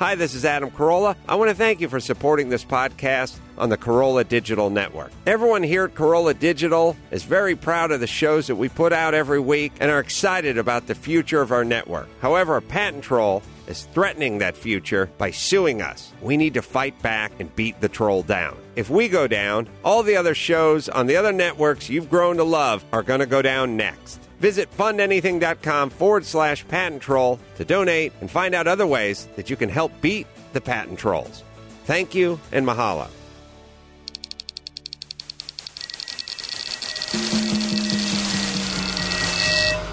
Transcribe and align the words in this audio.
Hi, 0.00 0.16
this 0.16 0.34
is 0.34 0.44
Adam 0.44 0.72
Carolla. 0.72 1.14
I 1.28 1.36
want 1.36 1.50
to 1.50 1.54
thank 1.54 1.80
you 1.80 1.88
for 1.88 2.00
supporting 2.00 2.48
this 2.48 2.64
podcast 2.64 3.38
on 3.56 3.68
the 3.68 3.78
Carolla 3.78 4.26
Digital 4.26 4.68
Network. 4.68 5.12
Everyone 5.24 5.62
here 5.62 5.84
at 5.84 5.94
Carolla 5.94 6.36
Digital 6.36 6.96
is 7.12 7.22
very 7.22 7.54
proud 7.54 7.92
of 7.92 8.00
the 8.00 8.08
shows 8.08 8.48
that 8.48 8.56
we 8.56 8.68
put 8.68 8.92
out 8.92 9.14
every 9.14 9.38
week 9.38 9.72
and 9.78 9.92
are 9.92 10.00
excited 10.00 10.58
about 10.58 10.88
the 10.88 10.96
future 10.96 11.40
of 11.40 11.52
our 11.52 11.64
network. 11.64 12.08
However, 12.20 12.56
a 12.56 12.62
patent 12.62 13.04
troll 13.04 13.44
is 13.68 13.84
threatening 13.92 14.38
that 14.38 14.56
future 14.56 15.08
by 15.16 15.30
suing 15.30 15.80
us. 15.80 16.12
We 16.20 16.36
need 16.36 16.54
to 16.54 16.62
fight 16.62 17.00
back 17.00 17.30
and 17.38 17.54
beat 17.54 17.80
the 17.80 17.88
troll 17.88 18.24
down. 18.24 18.56
If 18.74 18.90
we 18.90 19.08
go 19.08 19.28
down, 19.28 19.68
all 19.84 20.02
the 20.02 20.16
other 20.16 20.34
shows 20.34 20.88
on 20.88 21.06
the 21.06 21.16
other 21.16 21.32
networks 21.32 21.88
you've 21.88 22.10
grown 22.10 22.38
to 22.38 22.44
love 22.44 22.84
are 22.92 23.04
going 23.04 23.20
to 23.20 23.26
go 23.26 23.42
down 23.42 23.76
next. 23.76 24.23
Visit 24.40 24.70
fundanything.com 24.76 25.90
forward 25.90 26.24
slash 26.24 26.66
patent 26.68 27.02
troll 27.02 27.38
to 27.56 27.64
donate 27.64 28.12
and 28.20 28.30
find 28.30 28.54
out 28.54 28.66
other 28.66 28.86
ways 28.86 29.26
that 29.36 29.50
you 29.50 29.56
can 29.56 29.68
help 29.68 29.92
beat 30.00 30.26
the 30.52 30.60
patent 30.60 30.98
trolls. 30.98 31.42
Thank 31.84 32.14
you 32.14 32.40
and 32.52 32.66
mahalo. 32.66 33.08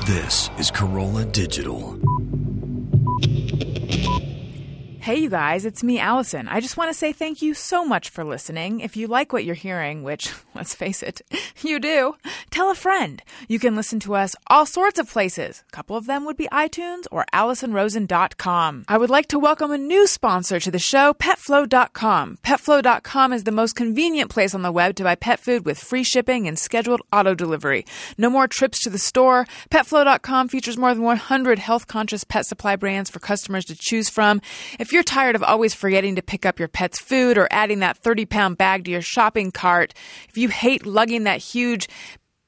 This 0.08 0.50
is 0.58 0.72
Carolla 0.72 1.32
Digital. 1.32 1.98
Hey, 5.12 5.18
you 5.18 5.30
guys, 5.30 5.66
it's 5.66 5.84
me, 5.84 6.00
Alison. 6.00 6.48
I 6.48 6.62
just 6.62 6.78
want 6.78 6.90
to 6.90 6.98
say 6.98 7.12
thank 7.12 7.42
you 7.42 7.54
so 7.54 7.84
much 7.84 8.10
for 8.10 8.24
listening. 8.24 8.80
If 8.80 8.96
you 8.96 9.08
like 9.08 9.34
what 9.34 9.44
you're 9.44 9.56
hearing, 9.56 10.04
which, 10.04 10.32
let's 10.56 10.74
face 10.74 11.04
it, 11.04 11.22
you 11.62 11.82
do, 11.82 12.16
tell 12.50 12.72
a 12.72 12.76
friend. 12.76 13.22
You 13.50 13.60
can 13.60 13.76
listen 13.76 14.00
to 14.02 14.16
us 14.16 14.38
all 14.48 14.66
sorts 14.66 15.00
of 15.00 15.10
places. 15.10 15.66
A 15.68 15.76
couple 15.76 15.98
of 15.98 16.06
them 16.06 16.24
would 16.24 16.38
be 16.38 16.48
iTunes 16.48 17.08
or 17.12 17.26
AlisonRosen.com. 17.34 18.86
I 18.88 18.98
would 18.98 19.10
like 19.10 19.28
to 19.28 19.38
welcome 19.38 19.72
a 19.72 19.78
new 19.78 20.08
sponsor 20.08 20.62
to 20.62 20.72
the 20.72 20.80
show, 20.80 21.14
PetFlow.com. 21.16 22.38
PetFlow.com 22.42 23.34
is 23.34 23.44
the 23.44 23.52
most 23.52 23.76
convenient 23.76 24.32
place 24.32 24.56
on 24.56 24.62
the 24.62 24.72
web 24.72 24.96
to 24.96 25.04
buy 25.04 25.16
pet 25.16 25.42
food 25.42 25.66
with 25.66 25.78
free 25.78 26.06
shipping 26.06 26.48
and 26.48 26.58
scheduled 26.58 27.02
auto 27.12 27.36
delivery. 27.36 27.86
No 28.18 28.30
more 28.30 28.48
trips 28.48 28.80
to 28.84 28.90
the 28.90 28.98
store. 28.98 29.46
PetFlow.com 29.72 30.48
features 30.48 30.78
more 30.78 30.94
than 30.94 31.04
100 31.04 31.60
health 31.60 31.88
conscious 31.88 32.24
pet 32.24 32.46
supply 32.46 32.78
brands 32.78 33.10
for 33.10 33.20
customers 33.20 33.66
to 33.66 33.76
choose 33.76 34.08
from. 34.08 34.40
If 34.80 34.94
you're 34.94 35.01
tired 35.04 35.36
of 35.36 35.44
always 35.44 35.74
forgetting 35.74 36.16
to 36.16 36.22
pick 36.22 36.46
up 36.46 36.60
your 36.60 36.68
pet's 36.68 37.00
food 37.00 37.38
or 37.38 37.48
adding 37.52 37.80
that 37.80 37.98
30 37.98 38.26
pound 38.26 38.58
bag 38.58 38.86
to 38.86 38.92
your 38.92 39.02
shopping 39.02 39.52
cart, 39.52 39.94
if 40.30 40.38
you 40.38 40.50
hate 40.50 40.86
lugging 40.86 41.24
that 41.24 41.40
huge 41.40 41.88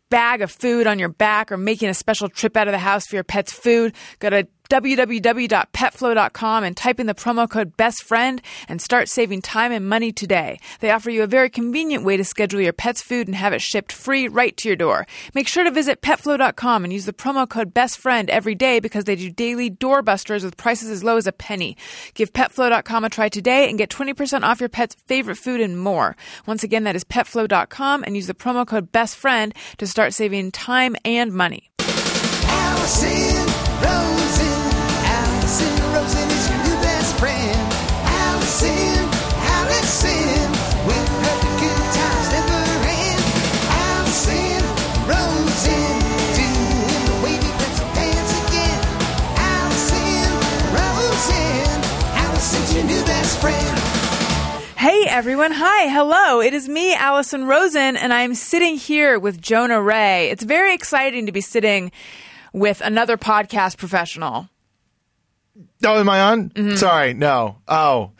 bag 0.09 0.41
of 0.41 0.51
food 0.51 0.85
on 0.85 0.99
your 0.99 1.09
back 1.09 1.51
or 1.51 1.57
making 1.57 1.89
a 1.89 1.93
special 1.93 2.29
trip 2.29 2.55
out 2.55 2.67
of 2.67 2.71
the 2.71 2.77
house 2.77 3.07
for 3.07 3.15
your 3.15 3.23
pet's 3.23 3.51
food, 3.51 3.93
go 4.19 4.29
to 4.29 4.47
www.petflow.com 4.69 6.63
and 6.63 6.77
type 6.77 6.99
in 6.99 7.07
the 7.07 7.13
promo 7.13 7.49
code 7.49 7.77
BESTFRIEND 7.77 8.41
and 8.67 8.81
start 8.81 9.09
saving 9.09 9.41
time 9.41 9.71
and 9.71 9.87
money 9.87 10.11
today. 10.11 10.59
They 10.79 10.91
offer 10.91 11.09
you 11.09 11.23
a 11.23 11.27
very 11.27 11.49
convenient 11.49 12.03
way 12.03 12.17
to 12.17 12.23
schedule 12.23 12.61
your 12.61 12.73
pet's 12.73 13.01
food 13.01 13.27
and 13.27 13.35
have 13.35 13.53
it 13.53 13.61
shipped 13.61 13.91
free 13.91 14.27
right 14.27 14.55
to 14.57 14.69
your 14.69 14.75
door. 14.75 15.05
Make 15.33 15.47
sure 15.47 15.63
to 15.63 15.71
visit 15.71 16.01
petflow.com 16.01 16.83
and 16.83 16.93
use 16.93 17.05
the 17.05 17.13
promo 17.13 17.47
code 17.47 17.73
BESTFRIEND 17.73 18.29
every 18.29 18.55
day 18.55 18.79
because 18.79 19.03
they 19.05 19.15
do 19.15 19.29
daily 19.29 19.69
doorbusters 19.69 20.43
with 20.43 20.57
prices 20.57 20.89
as 20.89 21.03
low 21.03 21.17
as 21.17 21.27
a 21.27 21.31
penny. 21.31 21.77
Give 22.13 22.31
petflow.com 22.31 23.03
a 23.03 23.09
try 23.09 23.29
today 23.29 23.69
and 23.69 23.77
get 23.77 23.89
20% 23.89 24.43
off 24.43 24.59
your 24.59 24.69
pet's 24.69 24.95
favorite 25.07 25.37
food 25.37 25.61
and 25.61 25.79
more. 25.79 26.15
Once 26.45 26.63
again, 26.63 26.83
that 26.85 26.95
is 26.95 27.03
petflow.com 27.03 28.03
and 28.03 28.15
use 28.15 28.27
the 28.27 28.33
promo 28.33 28.65
code 28.65 28.91
BESTFRIEND 28.91 29.53
to 29.77 29.87
start 29.87 30.13
saving 30.13 30.51
time 30.51 30.95
and 31.05 31.31
money. 31.33 31.69
Alison 32.45 33.42
Hey 54.83 55.05
everyone, 55.07 55.53
hi, 55.53 55.87
hello. 55.87 56.41
It 56.41 56.53
is 56.53 56.67
me, 56.67 56.93
Alison 56.93 57.45
Rosen, 57.45 57.95
and 57.95 58.11
I'm 58.11 58.35
sitting 58.35 58.75
here 58.75 59.17
with 59.17 59.41
Jonah 59.41 59.81
Ray. 59.81 60.29
It's 60.29 60.43
very 60.43 60.73
exciting 60.73 61.25
to 61.25 61.31
be 61.31 61.39
sitting 61.39 61.89
with 62.51 62.81
another 62.81 63.15
podcast 63.15 63.77
professional. 63.77 64.49
Oh, 65.85 65.99
am 66.01 66.09
I 66.09 66.19
on? 66.19 66.49
Mm-hmm. 66.49 66.75
Sorry, 66.75 67.13
no. 67.13 67.59
Oh, 67.65 68.11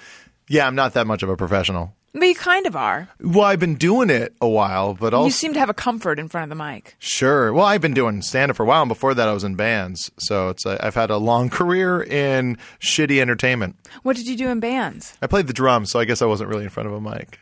yeah, 0.47 0.65
I'm 0.65 0.75
not 0.75 0.93
that 0.93 1.05
much 1.05 1.21
of 1.21 1.27
a 1.27 1.35
professional. 1.35 1.97
But 2.13 2.27
you 2.27 2.35
kind 2.35 2.67
of 2.67 2.75
are. 2.75 3.09
Well, 3.19 3.45
I've 3.45 3.59
been 3.59 3.75
doing 3.75 4.09
it 4.11 4.35
a 4.39 4.47
while, 4.47 4.93
but 4.93 5.13
also 5.15 5.25
You 5.25 5.31
seem 5.31 5.53
to 5.53 5.59
have 5.59 5.69
a 5.69 5.73
comfort 5.73 6.19
in 6.19 6.29
front 6.29 6.43
of 6.43 6.55
the 6.55 6.63
mic. 6.63 6.95
sure. 6.99 7.51
Well, 7.51 7.65
I've 7.65 7.81
been 7.81 7.95
doing 7.95 8.21
stand 8.21 8.51
up 8.51 8.57
for 8.57 8.63
a 8.63 8.65
while, 8.67 8.83
and 8.83 8.89
before 8.89 9.13
that, 9.15 9.27
I 9.27 9.33
was 9.33 9.43
in 9.43 9.55
bands. 9.55 10.11
So 10.19 10.49
it's 10.49 10.65
i 10.65 10.77
I've 10.81 10.93
had 10.95 11.09
a 11.09 11.17
long 11.17 11.49
career 11.59 12.03
in 12.03 12.57
shitty 12.79 13.19
entertainment. 13.19 13.75
What 14.03 14.15
did 14.15 14.27
you 14.27 14.37
do 14.37 14.49
in 14.49 14.59
bands? 14.59 15.15
I 15.21 15.27
played 15.27 15.47
the 15.47 15.53
drums, 15.53 15.89
so 15.91 15.99
I 15.99 16.05
guess 16.05 16.21
I 16.21 16.25
wasn't 16.25 16.49
really 16.49 16.65
in 16.65 16.69
front 16.69 16.87
of 16.87 16.93
a 16.93 17.01
mic. 17.01 17.39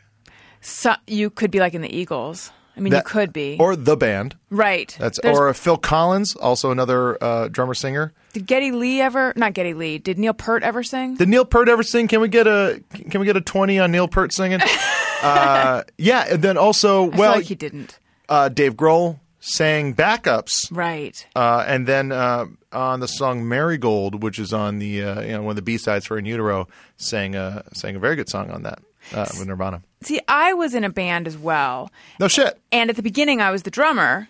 So, 0.62 0.94
you 1.06 1.28
could 1.28 1.50
be 1.50 1.58
like 1.60 1.74
in 1.74 1.82
the 1.82 1.94
Eagles. 1.94 2.50
I 2.76 2.80
mean, 2.80 2.92
That- 2.92 3.04
you 3.04 3.10
could 3.10 3.32
be. 3.32 3.56
or 3.60 3.76
the 3.76 3.96
band. 3.96 4.36
right. 4.50 4.96
That's 4.98 5.18
There's- 5.20 5.36
or 5.36 5.52
Phil 5.54 5.76
Collins, 5.76 6.34
also 6.36 6.70
another 6.70 7.22
uh, 7.22 7.48
drummer 7.48 7.74
singer. 7.74 8.12
Did 8.32 8.46
Geddy 8.46 8.72
Lee 8.72 9.00
ever? 9.00 9.32
Not 9.36 9.52
Geddy 9.52 9.74
Lee. 9.74 9.98
Did 9.98 10.18
Neil 10.18 10.32
Peart 10.32 10.62
ever 10.62 10.82
sing? 10.82 11.16
Did 11.16 11.28
Neil 11.28 11.44
Peart 11.44 11.68
ever 11.68 11.82
sing? 11.82 12.08
Can 12.08 12.20
we 12.22 12.28
get 12.28 12.46
a 12.46 12.82
Can 13.10 13.20
we 13.20 13.26
get 13.26 13.36
a 13.36 13.42
twenty 13.42 13.78
on 13.78 13.92
Neil 13.92 14.08
Peart 14.08 14.32
singing? 14.32 14.60
uh, 15.22 15.82
yeah, 15.98 16.26
and 16.30 16.42
then 16.42 16.56
also, 16.56 17.10
I 17.10 17.16
well, 17.16 17.32
like 17.36 17.44
he 17.44 17.54
didn't. 17.54 17.98
uh, 18.28 18.48
Dave 18.48 18.74
Grohl 18.74 19.18
sang 19.40 19.94
backups, 19.94 20.54
Right. 20.70 21.26
uh, 21.34 21.64
and 21.66 21.86
then 21.86 22.10
uh, 22.12 22.46
on 22.72 23.00
the 23.00 23.08
song 23.08 23.46
"Marigold," 23.48 24.22
which 24.22 24.38
is 24.38 24.52
on 24.52 24.78
the 24.78 25.02
uh, 25.02 25.20
you 25.20 25.32
know 25.32 25.42
one 25.42 25.50
of 25.50 25.56
the 25.56 25.62
B 25.62 25.76
sides 25.76 26.06
for 26.06 26.16
In 26.18 26.24
Utero, 26.24 26.68
sang 26.96 27.34
a 27.34 27.64
sang 27.74 27.96
a 27.96 27.98
very 27.98 28.16
good 28.16 28.28
song 28.30 28.50
on 28.50 28.62
that 28.62 28.78
uh, 29.12 29.26
with 29.38 29.46
Nirvana. 29.46 29.82
See, 30.02 30.20
I 30.28 30.54
was 30.54 30.74
in 30.74 30.84
a 30.84 30.90
band 30.90 31.26
as 31.26 31.36
well. 31.38 31.90
No 32.20 32.28
shit. 32.28 32.58
And 32.70 32.90
at 32.90 32.96
the 32.96 33.02
beginning, 33.02 33.40
I 33.40 33.50
was 33.50 33.62
the 33.62 33.70
drummer. 33.70 34.28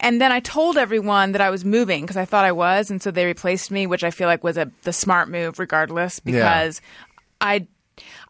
And 0.00 0.20
then 0.20 0.32
I 0.32 0.40
told 0.40 0.76
everyone 0.76 1.32
that 1.32 1.40
I 1.40 1.50
was 1.50 1.64
moving 1.64 2.02
because 2.02 2.16
I 2.16 2.24
thought 2.24 2.44
I 2.44 2.52
was, 2.52 2.90
and 2.90 3.00
so 3.00 3.10
they 3.10 3.26
replaced 3.26 3.70
me, 3.70 3.86
which 3.86 4.02
I 4.02 4.10
feel 4.10 4.26
like 4.26 4.42
was 4.42 4.56
a 4.56 4.70
the 4.82 4.92
smart 4.92 5.28
move, 5.28 5.58
regardless, 5.58 6.18
because 6.20 6.82
I 7.40 7.66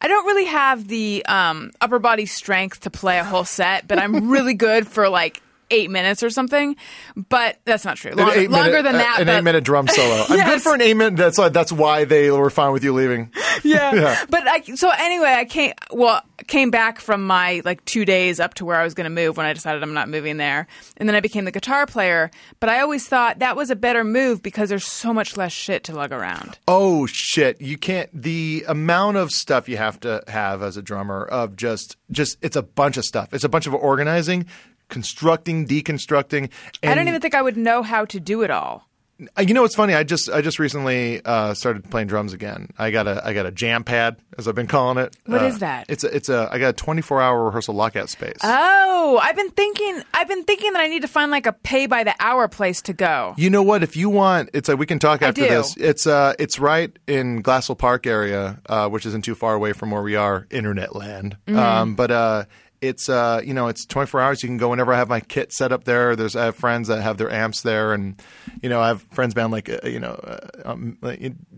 I 0.01 0.09
don't 0.09 0.27
really 0.27 0.45
have 0.45 0.87
the 0.89 1.25
um, 1.27 1.71
upper 1.81 1.99
body 1.99 2.27
strength 2.27 2.81
to 2.81 2.91
play 2.91 3.19
a 3.19 3.25
whole 3.25 3.45
set, 3.47 3.89
but 3.89 3.99
I'm 3.99 4.31
really 4.31 4.53
good 4.55 4.87
for 4.87 5.09
like 5.09 5.41
eight 5.71 5.91
minutes 5.91 6.23
or 6.23 6.29
something. 6.29 6.77
But 7.17 7.59
that's 7.65 7.85
not 7.85 7.97
true. 7.97 8.13
Longer, 8.13 8.47
longer 8.49 8.71
minute- 8.71 8.83
than 8.83 8.95
uh, 8.97 8.99
that. 8.99 9.21
an 9.21 9.27
but- 9.27 9.37
eight 9.39 9.45
minute 9.45 9.65
drum 9.65 9.89
solo. 9.89 10.25
I'm 10.29 10.47
good 10.51 10.61
for 10.61 10.75
an 10.75 10.83
eight 10.83 10.95
minute. 10.95 11.17
That's 11.17 11.39
why. 11.39 11.49
That's 11.49 11.73
why 11.73 12.05
they 12.05 12.31
were 12.31 12.51
fine 12.51 12.73
with 12.73 12.85
you 12.85 12.93
leaving. 12.93 13.33
yeah. 13.65 13.95
Yeah. 13.95 14.25
But 14.29 14.47
I, 14.47 14.61
so 14.75 14.91
anyway, 14.91 15.35
I 15.37 15.45
came 15.45 15.73
well 15.93 16.23
came 16.47 16.71
back 16.71 17.01
from 17.01 17.27
my 17.27 17.63
like 17.65 17.85
two 17.85 18.05
days 18.05 18.41
up 18.41 18.55
to 18.55 18.65
where 18.65 18.77
I 18.77 18.85
was 18.85 18.95
going 18.95 19.05
to 19.05 19.11
move 19.11 19.37
when 19.37 19.47
I 19.47 19.53
decided 19.53 19.83
I'm 19.83 19.95
not 19.95 20.09
moving 20.09 20.37
there, 20.37 20.67
and 20.97 21.09
then 21.09 21.17
I 21.17 21.21
became 21.21 21.45
the 21.45 21.51
guitar 21.51 21.87
player. 21.87 22.31
But 22.61 22.69
I 22.71 22.81
always 22.81 23.07
thought 23.07 23.39
that 23.39 23.57
was 23.57 23.71
a 23.71 23.77
better 23.77 24.05
move 24.05 24.43
because 24.43 24.69
there's 24.69 24.87
so 24.87 25.13
much 25.13 25.37
less 25.37 25.53
shit 25.53 25.85
to 25.85 25.95
lug 25.95 26.13
around. 26.13 26.59
Oh 26.69 27.07
shit! 27.07 27.61
You 27.61 27.79
can't. 27.79 28.11
The 28.13 28.65
amount 28.69 29.17
of 29.17 29.31
stuff 29.31 29.69
you 29.69 29.77
have 29.77 30.01
to 30.01 30.23
have 30.29 30.63
as 30.63 30.77
a 30.77 30.83
drummer 30.83 31.25
of 31.25 31.57
just 31.57 31.97
just 32.11 32.39
it's 32.43 32.57
a 32.57 32.63
bunch 32.63 32.97
of 32.97 33.05
stuff. 33.05 33.33
It's 33.33 33.45
a 33.45 33.49
bunch 33.49 33.67
of 33.67 33.75
organizing, 33.75 34.47
constructing, 34.89 35.67
deconstructing. 35.67 36.51
And, 36.83 36.93
I 36.93 36.95
don't 36.95 37.09
even 37.09 37.21
think 37.21 37.35
I 37.35 37.43
would 37.43 37.57
know 37.57 37.83
how 37.83 38.05
to 38.07 38.21
do 38.21 38.43
it 38.43 38.51
all. 38.51 38.89
Uh, 39.37 39.43
You 39.43 39.55
know 39.55 39.63
what's 39.63 39.75
funny? 39.75 39.95
I 39.95 40.03
just 40.03 40.29
I 40.29 40.41
just 40.41 40.59
recently 40.59 41.25
uh, 41.25 41.55
started 41.55 41.89
playing 41.89 42.09
drums 42.09 42.33
again. 42.33 42.71
I 42.79 42.91
got 42.91 43.07
a 43.07 43.25
I 43.25 43.33
got 43.33 43.47
a 43.47 43.53
jam 43.53 43.85
pad 43.85 44.17
as 44.37 44.49
I've 44.49 44.55
been 44.55 44.67
calling 44.67 44.99
it. 44.99 45.17
What 45.27 45.43
uh, 45.43 45.47
is 45.47 45.61
that? 45.61 45.87
It's 45.89 46.03
a 46.05 46.15
it's 46.15 46.29
a 46.29 46.49
I 46.51 46.59
got 46.59 46.71
a 46.71 46.73
24 46.73 47.23
hour 47.23 47.45
rehearsal 47.45 47.75
lockout 47.75 48.09
space. 48.11 48.39
Oh, 48.43 49.19
I've 49.23 49.37
been 49.37 49.51
thinking. 49.51 50.03
I've 50.13 50.29
been 50.29 50.45
thinking 50.45 50.73
that 50.73 50.81
I 50.81 50.89
need 50.89 51.03
to 51.03 51.09
find 51.09 51.31
like 51.31 51.47
a 51.47 51.53
pay 51.53 51.87
by 51.87 52.03
the 52.05 52.15
hour 52.19 52.49
place 52.49 52.83
to 52.83 52.93
go. 52.93 53.35
You 53.37 53.51
know 53.51 53.63
what? 53.63 53.83
If 53.83 53.97
you 53.97 54.11
want, 54.11 54.51
it's 54.53 54.69
like 54.69 54.79
we 54.79 54.87
can 54.87 54.99
talk 54.99 55.23
after 55.23 55.43
this. 55.43 55.77
It's 55.77 56.07
uh, 56.07 56.35
it's 56.39 56.59
right 56.59 56.97
in 57.07 57.43
Glassell 57.43 57.79
Park 57.79 58.07
area, 58.07 58.61
uh, 58.69 58.89
which 58.89 59.07
isn't 59.07 59.25
too 59.25 59.35
far 59.35 59.55
away 59.55 59.73
from 59.73 59.91
where 59.91 60.03
we 60.03 60.17
are, 60.17 60.47
internet 60.51 60.97
land. 60.97 61.37
Mm-hmm. 61.47 61.59
Um, 61.59 61.95
but 61.95 62.11
uh, 62.11 62.45
it's 62.89 63.09
uh, 63.09 63.41
you 63.45 63.55
know, 63.55 63.69
it's 63.69 63.87
24 63.87 64.21
hours. 64.21 64.43
You 64.43 64.49
can 64.49 64.59
go 64.59 64.69
whenever 64.69 64.93
I 64.93 64.99
have 64.99 65.09
my 65.09 65.21
kit 65.21 65.53
set 65.53 65.73
up 65.73 65.85
there. 65.85 66.15
There's 66.15 66.37
I 66.37 66.45
have 66.47 66.57
friends 66.57 66.89
that 66.89 67.03
have 67.03 67.17
their 67.17 67.31
amps 67.31 67.63
there, 67.63 67.93
and 67.95 68.21
you 68.63 68.69
know, 68.69 68.81
I 68.81 68.89
have 68.89 69.03
friends 69.03 69.35
band 69.35 69.53
like 69.53 69.69
uh, 69.69 69.87
you 69.89 69.99
know, 69.99 70.13
uh, 70.13 70.39
um, 70.65 70.99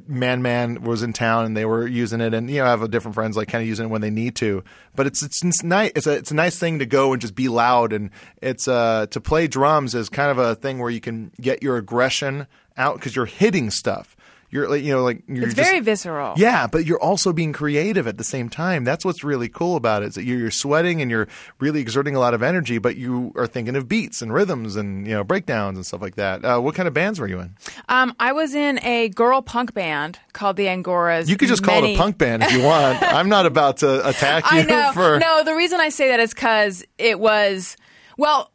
Man 0.07 0.43
Man 0.43 0.83
was 0.83 1.03
in 1.03 1.13
town 1.13 1.45
and 1.45 1.57
they 1.57 1.65
were 1.65 1.87
using 1.87 2.21
it, 2.21 2.33
and 2.33 2.49
you 2.49 2.59
know, 2.59 2.67
I 2.67 2.71
have 2.71 2.91
different 2.91 3.15
friends 3.15 3.37
like 3.37 3.49
kind 3.49 3.63
of 3.63 3.69
using 3.69 3.87
it 3.87 3.89
when 3.89 4.01
they 4.01 4.11
need 4.11 4.37
to. 4.37 4.63
But 4.95 5.07
it's 5.07 5.23
it's, 5.23 5.45
it's 5.45 5.63
nice. 5.63 5.93
It's 5.97 6.07
a 6.07 6.13
it's 6.13 6.31
a 6.31 6.35
nice 6.35 6.59
thing 6.59 6.79
to 6.79 6.87
go 6.87 7.13
and 7.13 7.21
just 7.21 7.35
be 7.35 7.49
loud, 7.49 7.93
and 7.93 8.11
it's 8.41 8.69
uh 8.69 9.07
to 9.11 9.21
play 9.21 9.49
drums 9.49 9.95
is 9.95 10.09
kind 10.09 10.31
of 10.31 10.39
a 10.39 10.55
thing 10.55 10.79
where 10.79 10.91
you 10.91 11.01
can 11.01 11.33
get 11.41 11.63
your 11.63 11.77
aggression 11.77 12.47
out 12.77 12.97
because 12.97 13.17
you're 13.17 13.27
hitting 13.27 13.71
stuff. 13.71 14.16
You're 14.57 14.71
like 14.71 14.83
you 14.83 14.93
know 14.95 15.03
like 15.05 15.23
you're 15.29 15.45
It's 15.45 15.55
just- 15.55 15.69
very 15.69 15.81
visceral. 15.81 16.33
Yeah, 16.39 16.67
but 16.67 16.87
you're 16.87 16.99
also 17.01 17.35
being 17.35 17.53
creative 17.53 18.07
at 18.07 18.17
the 18.17 18.25
same 18.25 18.49
time. 18.49 18.85
That's 18.85 19.05
what's 19.05 19.23
really 19.23 19.51
cool 19.51 19.77
about 19.77 20.03
it. 20.03 20.07
Is 20.07 20.15
that 20.15 20.25
you're, 20.25 20.51
sweating 20.51 21.03
and 21.03 21.11
you're 21.11 21.29
really 21.61 21.81
exerting 21.83 22.17
a 22.17 22.19
lot 22.19 22.33
of 22.33 22.43
energy, 22.43 22.79
but 22.79 22.97
you 22.97 23.33
are 23.37 23.47
thinking 23.47 23.77
of 23.77 23.87
beats 23.87 24.23
and 24.23 24.33
rhythms 24.33 24.75
and 24.77 25.07
you 25.07 25.13
know 25.13 25.23
breakdowns 25.25 25.77
and 25.77 25.85
stuff 25.85 26.01
like 26.01 26.15
that. 26.15 26.43
Uh, 26.43 26.59
what 26.59 26.75
kind 26.75 26.89
of 26.89 26.95
bands 26.95 27.21
were 27.21 27.29
you 27.29 27.39
in? 27.41 27.55
Um, 27.91 28.15
I 28.19 28.33
was 28.33 28.55
in 28.55 28.83
a 28.83 29.11
girl 29.11 29.43
punk 29.43 29.75
band 29.75 30.19
called 30.33 30.57
the 30.57 30.67
Angoras. 30.67 31.29
You 31.29 31.37
could 31.37 31.49
just 31.49 31.63
call 31.63 31.85
it 31.85 31.89
a 31.89 31.97
punk 31.99 32.17
band 32.17 32.43
if 32.45 32.53
you 32.53 32.63
want. 32.63 33.03
I'm 33.03 33.29
not 33.29 33.45
about 33.45 33.77
to 33.79 34.09
attack 34.09 34.51
you 34.53 34.61
I 34.61 34.63
know. 34.63 34.91
for. 34.95 35.19
No, 35.19 35.45
the 35.45 35.55
reason 35.55 35.81
I 35.81 35.91
say 35.91 36.09
that 36.09 36.21
is 36.21 36.33
because 36.33 36.83
it 36.97 37.21
was 37.21 37.77
well. 38.17 38.51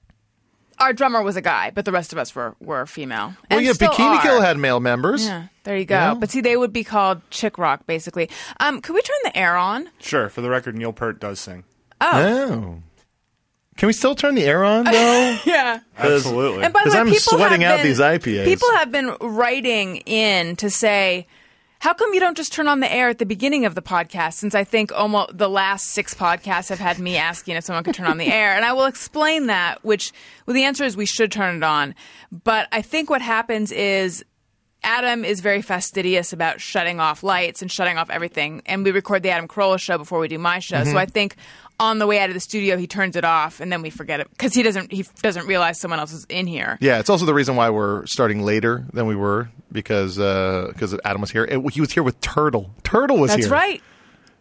Our 0.82 0.94
drummer 0.94 1.22
was 1.22 1.36
a 1.36 1.42
guy, 1.42 1.72
but 1.74 1.86
the 1.86 1.92
rest 1.92 2.12
of 2.12 2.18
us 2.20 2.34
were, 2.36 2.56
were 2.60 2.86
female. 2.86 3.36
Well, 3.50 3.60
and 3.60 3.66
yeah, 3.66 3.74
Bikini 3.74 4.18
are. 4.18 4.22
Kill 4.22 4.42
had 4.42 4.58
male 4.58 4.80
members. 4.80 5.26
Yeah, 5.26 5.48
there 5.64 5.78
you 5.78 5.86
go. 5.86 5.96
Yeah. 5.96 6.14
But 6.16 6.32
see, 6.32 6.42
they 6.42 6.58
would 6.58 6.74
be 6.74 6.84
called 6.84 7.22
chick 7.30 7.58
rock, 7.58 7.86
basically. 7.86 8.30
Um, 8.60 8.82
could 8.82 8.94
we 8.94 9.02
turn 9.02 9.18
the 9.24 9.38
air 9.38 9.56
on? 9.58 9.90
Sure. 10.00 10.28
For 10.30 10.42
the 10.42 10.50
record, 10.50 10.76
Neil 10.76 10.92
Peart 10.92 11.20
does 11.20 11.40
sing. 11.40 11.64
Oh. 12.02 12.80
Can 13.78 13.88
we 13.88 13.94
still 13.94 14.16
turn 14.16 14.36
the 14.36 14.44
air 14.44 14.64
on 14.64 14.84
though? 14.86 15.38
Yeah. 15.46 15.80
Absolutely. 15.98 16.64
And 16.64 16.74
by 16.74 16.82
the 16.82 16.90
'Cause 16.90 16.94
way, 16.94 17.00
I'm 17.00 17.06
people 17.08 17.38
sweating 17.38 17.62
have 17.62 17.72
out 17.74 17.78
been, 17.78 17.88
these 17.88 18.00
IPAs. 18.00 18.46
People 18.46 18.70
have 18.74 18.92
been 18.92 19.16
writing 19.22 19.98
in 20.06 20.56
to 20.58 20.70
say, 20.70 21.26
how 21.82 21.96
come 21.96 22.14
you 22.14 22.20
don't 22.20 22.38
just 22.38 22.54
turn 22.54 22.68
on 22.68 22.80
the 22.80 22.94
air 22.94 23.10
at 23.10 23.18
the 23.18 23.26
beginning 23.26 23.66
of 23.66 23.74
the 23.74 23.82
podcast? 23.82 24.34
Since 24.34 24.54
I 24.54 24.64
think 24.64 24.92
almost 24.92 25.36
the 25.36 25.50
last 25.50 25.88
six 25.88 26.14
podcasts 26.14 26.70
have 26.70 26.78
had 26.78 27.00
me 27.00 27.18
asking 27.18 27.56
if 27.56 27.64
someone 27.64 27.84
could 27.84 27.96
turn 27.96 28.06
on 28.06 28.20
the 28.20 28.32
air, 28.32 28.56
and 28.56 28.64
I 28.64 28.74
will 28.74 28.86
explain 28.86 29.48
that. 29.48 29.84
Which, 29.84 30.12
well, 30.46 30.54
the 30.54 30.64
answer 30.64 30.84
is 30.84 30.96
we 30.96 31.08
should 31.08 31.32
turn 31.32 31.58
it 31.58 31.64
on. 31.64 31.96
But 32.32 32.68
I 32.72 32.84
think 32.84 33.10
what 33.10 33.24
happens 33.24 33.72
is 33.72 34.24
Adam 34.84 35.26
is 35.26 35.40
very 35.40 35.64
fastidious 35.64 36.32
about 36.32 36.62
shutting 36.62 37.00
off 37.00 37.24
lights 37.24 37.64
and 37.64 37.72
shutting 37.72 37.98
off 37.98 38.12
everything. 38.12 38.62
And 38.68 38.84
we 38.84 38.92
record 38.92 39.24
the 39.24 39.32
Adam 39.32 39.48
Carolla 39.48 39.80
show 39.80 39.98
before 39.98 40.20
we 40.20 40.28
do 40.28 40.38
my 40.38 40.60
show. 40.60 40.78
Mm-hmm. 40.78 40.92
So 40.92 41.00
I 41.00 41.08
think 41.08 41.36
on 41.82 42.00
the 42.00 42.08
way 42.08 42.20
out 42.20 42.30
of 42.30 42.34
the 42.36 42.40
studio, 42.40 42.78
he 42.78 42.88
turns 42.88 43.16
it 43.16 43.26
off, 43.26 43.60
and 43.60 43.72
then 43.72 43.82
we 43.82 43.90
forget 43.90 44.20
it 44.22 44.30
because 44.30 44.54
he 44.54 44.64
doesn't 44.64 44.92
he 44.92 45.04
doesn't 45.22 45.48
realize 45.48 45.80
someone 45.80 46.00
else 46.00 46.14
is 46.14 46.26
in 46.30 46.48
here. 46.48 46.78
Yeah, 46.80 47.00
it's 47.00 47.10
also 47.10 47.26
the 47.26 47.34
reason 47.34 47.56
why 47.56 47.70
we're 47.72 48.06
starting 48.06 48.44
later 48.44 48.86
than 48.94 49.08
we 49.08 49.16
were 49.16 49.50
because 49.72 50.18
uh, 50.20 50.68
because 50.70 50.96
Adam 51.04 51.20
was 51.22 51.32
here. 51.32 51.44
It- 51.44 51.74
he 51.74 51.82
was 51.82 51.92
here 51.92 52.04
with 52.04 52.22
Turtle. 52.22 52.70
Turtle 52.84 53.18
was 53.18 53.32
That's 53.32 53.44
here. 53.46 53.50
That's 53.50 53.62
right. 53.62 53.82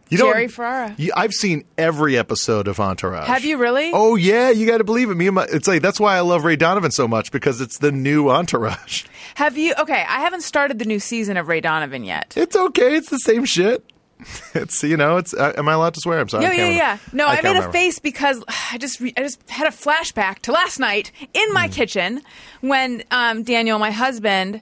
You 0.09 0.17
don't- 0.17 0.33
Jerry 0.33 0.47
Ferrara. 0.49 0.93
You, 0.97 1.13
I've 1.15 1.31
seen 1.31 1.63
every 1.77 2.17
episode 2.17 2.67
of 2.67 2.79
Entourage. 2.81 3.27
Have 3.27 3.45
you 3.45 3.57
really? 3.57 3.91
Oh 3.93 4.15
yeah, 4.15 4.49
you 4.49 4.67
got 4.67 4.79
to 4.79 4.83
believe 4.83 5.09
it. 5.09 5.15
Me 5.15 5.27
and 5.27 5.35
my, 5.35 5.47
it's 5.49 5.67
like 5.69 5.81
that's 5.81 5.99
why 6.01 6.17
I 6.17 6.19
love 6.19 6.43
Ray 6.43 6.57
Donovan 6.57 6.91
so 6.91 7.07
much 7.07 7.31
because 7.31 7.61
it's 7.61 7.77
the 7.77 7.91
new 7.91 8.29
Entourage. 8.29 9.05
Have 9.35 9.57
you? 9.57 9.73
Okay, 9.79 10.05
I 10.07 10.19
haven't 10.19 10.41
started 10.43 10.77
the 10.79 10.85
new 10.85 10.99
season 10.99 11.37
of 11.37 11.47
Ray 11.47 11.61
Donovan 11.61 12.03
yet. 12.03 12.33
It's 12.35 12.55
okay. 12.55 12.95
It's 12.97 13.09
the 13.09 13.17
same 13.19 13.45
shit. 13.45 13.85
It's 14.53 14.83
you 14.83 14.97
know. 14.97 15.17
It's 15.17 15.33
uh, 15.33 15.53
am 15.57 15.67
I 15.69 15.73
allowed 15.73 15.93
to 15.95 16.01
swear? 16.01 16.19
I'm 16.19 16.29
sorry. 16.29 16.43
Yeah, 16.43 16.51
yeah, 16.53 16.69
yeah. 16.69 16.97
No, 17.13 17.27
I, 17.27 17.37
can't 17.37 17.55
made 17.57 17.63
a 17.63 17.71
face 17.71 17.99
because 17.99 18.43
I 18.71 18.77
just 18.77 18.99
re- 18.99 19.13
I 19.17 19.21
just 19.21 19.49
had 19.49 19.67
a 19.67 19.71
flashback 19.71 20.39
to 20.39 20.51
last 20.51 20.79
night 20.79 21.11
in 21.33 21.53
my 21.53 21.67
Hmm. 21.67 21.73
kitchen 21.73 22.21
when 22.61 23.03
um, 23.11 23.43
Daniel, 23.43 23.79
my 23.79 23.91
husband, 23.91 24.61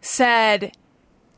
said 0.00 0.72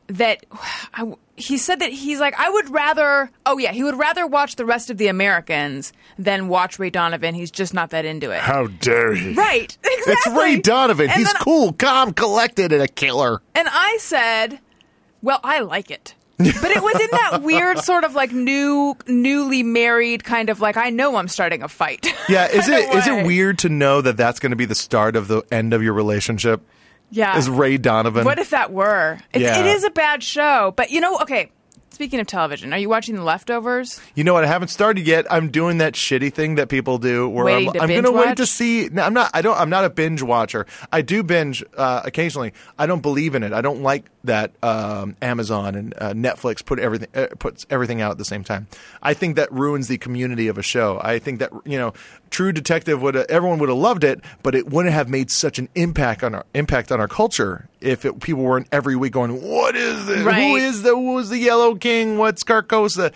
that 0.08 0.44
I, 0.94 1.12
he 1.36 1.58
said 1.58 1.80
that 1.80 1.90
he's 1.90 2.20
like 2.20 2.38
I 2.38 2.48
would 2.50 2.70
rather. 2.70 3.30
Oh 3.44 3.58
yeah, 3.58 3.72
he 3.72 3.82
would 3.82 3.98
rather 3.98 4.26
watch 4.26 4.56
the 4.56 4.64
rest 4.64 4.88
of 4.90 4.98
the 4.98 5.08
Americans 5.08 5.92
than 6.18 6.48
watch 6.48 6.78
Ray 6.78 6.90
Donovan. 6.90 7.34
He's 7.34 7.50
just 7.50 7.74
not 7.74 7.90
that 7.90 8.04
into 8.04 8.30
it. 8.30 8.40
How 8.40 8.66
dare 8.68 9.14
he? 9.14 9.32
Right, 9.34 9.76
exactly. 9.82 10.12
It's 10.12 10.26
Ray 10.28 10.56
Donovan. 10.60 11.10
And 11.10 11.18
He's 11.18 11.32
cool, 11.34 11.72
calm, 11.72 12.12
collected, 12.12 12.72
and 12.72 12.82
a 12.82 12.88
killer. 12.88 13.42
And 13.54 13.66
I 13.70 13.96
said, 14.00 14.60
"Well, 15.22 15.40
I 15.42 15.60
like 15.60 15.90
it." 15.90 16.14
But 16.36 16.70
it 16.70 16.82
was 16.82 17.00
in 17.00 17.08
that 17.12 17.42
weird 17.42 17.78
sort 17.78 18.04
of 18.04 18.14
like 18.14 18.32
new 18.32 18.96
newly 19.06 19.62
married 19.62 20.24
kind 20.24 20.50
of 20.50 20.60
like 20.60 20.76
I 20.76 20.90
know 20.90 21.16
I'm 21.16 21.28
starting 21.28 21.62
a 21.62 21.68
fight. 21.68 22.06
Yeah, 22.28 22.48
is 22.48 22.68
it 22.70 22.94
is 22.94 23.06
it 23.06 23.26
weird 23.26 23.58
to 23.58 23.68
know 23.68 24.00
that 24.00 24.16
that's 24.16 24.40
going 24.40 24.50
to 24.50 24.56
be 24.56 24.64
the 24.64 24.74
start 24.74 25.14
of 25.14 25.28
the 25.28 25.42
end 25.52 25.74
of 25.74 25.82
your 25.82 25.92
relationship? 25.92 26.62
Yeah. 27.10 27.36
Is 27.36 27.50
Ray 27.50 27.76
Donovan? 27.76 28.24
What 28.24 28.38
if 28.38 28.50
that 28.50 28.72
were? 28.72 29.18
It's, 29.34 29.42
Yeah. 29.42 29.60
It 29.60 29.66
is 29.66 29.84
a 29.84 29.90
bad 29.90 30.22
show, 30.22 30.72
but 30.74 30.90
you 30.90 31.02
know, 31.02 31.18
okay. 31.18 31.50
Speaking 31.94 32.18
of 32.18 32.26
television, 32.26 32.72
are 32.72 32.78
you 32.78 32.88
watching 32.88 33.14
The 33.14 33.22
Leftovers? 33.22 34.00
You 34.16 34.24
know 34.24 34.32
what? 34.34 34.42
I 34.42 34.48
haven't 34.48 34.66
started 34.68 35.06
yet. 35.06 35.26
I'm 35.30 35.48
doing 35.50 35.78
that 35.78 35.92
shitty 35.92 36.32
thing 36.34 36.56
that 36.56 36.68
people 36.68 36.98
do, 36.98 37.28
where 37.28 37.44
Waiting 37.44 37.68
I'm, 37.68 37.74
to 37.74 37.82
I'm 37.82 37.88
gonna 37.88 38.10
wait 38.10 38.26
watch? 38.26 38.36
to 38.38 38.46
see. 38.46 38.88
No, 38.90 39.02
I'm 39.04 39.14
not. 39.14 39.30
I 39.32 39.42
don't. 39.42 39.56
I'm 39.56 39.70
not 39.70 39.84
a 39.84 39.90
binge 39.90 40.20
watcher. 40.20 40.66
I 40.92 41.02
do 41.02 41.22
binge 41.22 41.62
uh, 41.76 42.02
occasionally. 42.04 42.52
I 42.80 42.86
don't 42.86 43.00
believe 43.00 43.36
in 43.36 43.44
it. 43.44 43.52
I 43.52 43.60
don't 43.60 43.82
like 43.82 44.06
that 44.24 44.52
um, 44.62 45.14
Amazon 45.22 45.74
and 45.76 45.94
uh, 45.98 46.12
Netflix 46.14 46.64
put 46.64 46.80
everything 46.80 47.08
uh, 47.14 47.28
puts 47.38 47.64
everything 47.70 48.00
out 48.00 48.10
at 48.10 48.18
the 48.18 48.24
same 48.24 48.42
time. 48.42 48.66
I 49.00 49.14
think 49.14 49.36
that 49.36 49.52
ruins 49.52 49.86
the 49.86 49.98
community 49.98 50.48
of 50.48 50.58
a 50.58 50.62
show. 50.62 50.98
I 51.00 51.20
think 51.20 51.38
that 51.38 51.52
you 51.64 51.78
know, 51.78 51.92
True 52.30 52.50
Detective 52.50 53.00
would 53.02 53.14
everyone 53.16 53.60
would 53.60 53.68
have 53.68 53.78
loved 53.78 54.02
it, 54.02 54.20
but 54.42 54.56
it 54.56 54.68
wouldn't 54.68 54.92
have 54.94 55.08
made 55.08 55.30
such 55.30 55.60
an 55.60 55.68
impact 55.76 56.24
on 56.24 56.34
our 56.34 56.44
impact 56.54 56.90
on 56.90 56.98
our 57.00 57.06
culture 57.08 57.68
if 57.80 58.06
it, 58.06 58.18
people 58.20 58.42
weren't 58.42 58.66
every 58.72 58.96
week 58.96 59.12
going, 59.12 59.42
"What 59.42 59.76
is 59.76 60.08
it? 60.08 60.18
Who 60.18 60.24
Right. 60.24 60.56
is 60.56 60.82
the 60.82 60.88
who 60.90 61.12
was 61.14 61.28
the 61.28 61.38
Yellow 61.38 61.74
King? 61.84 62.18
What's 62.18 62.42
Carcosa?" 62.42 63.12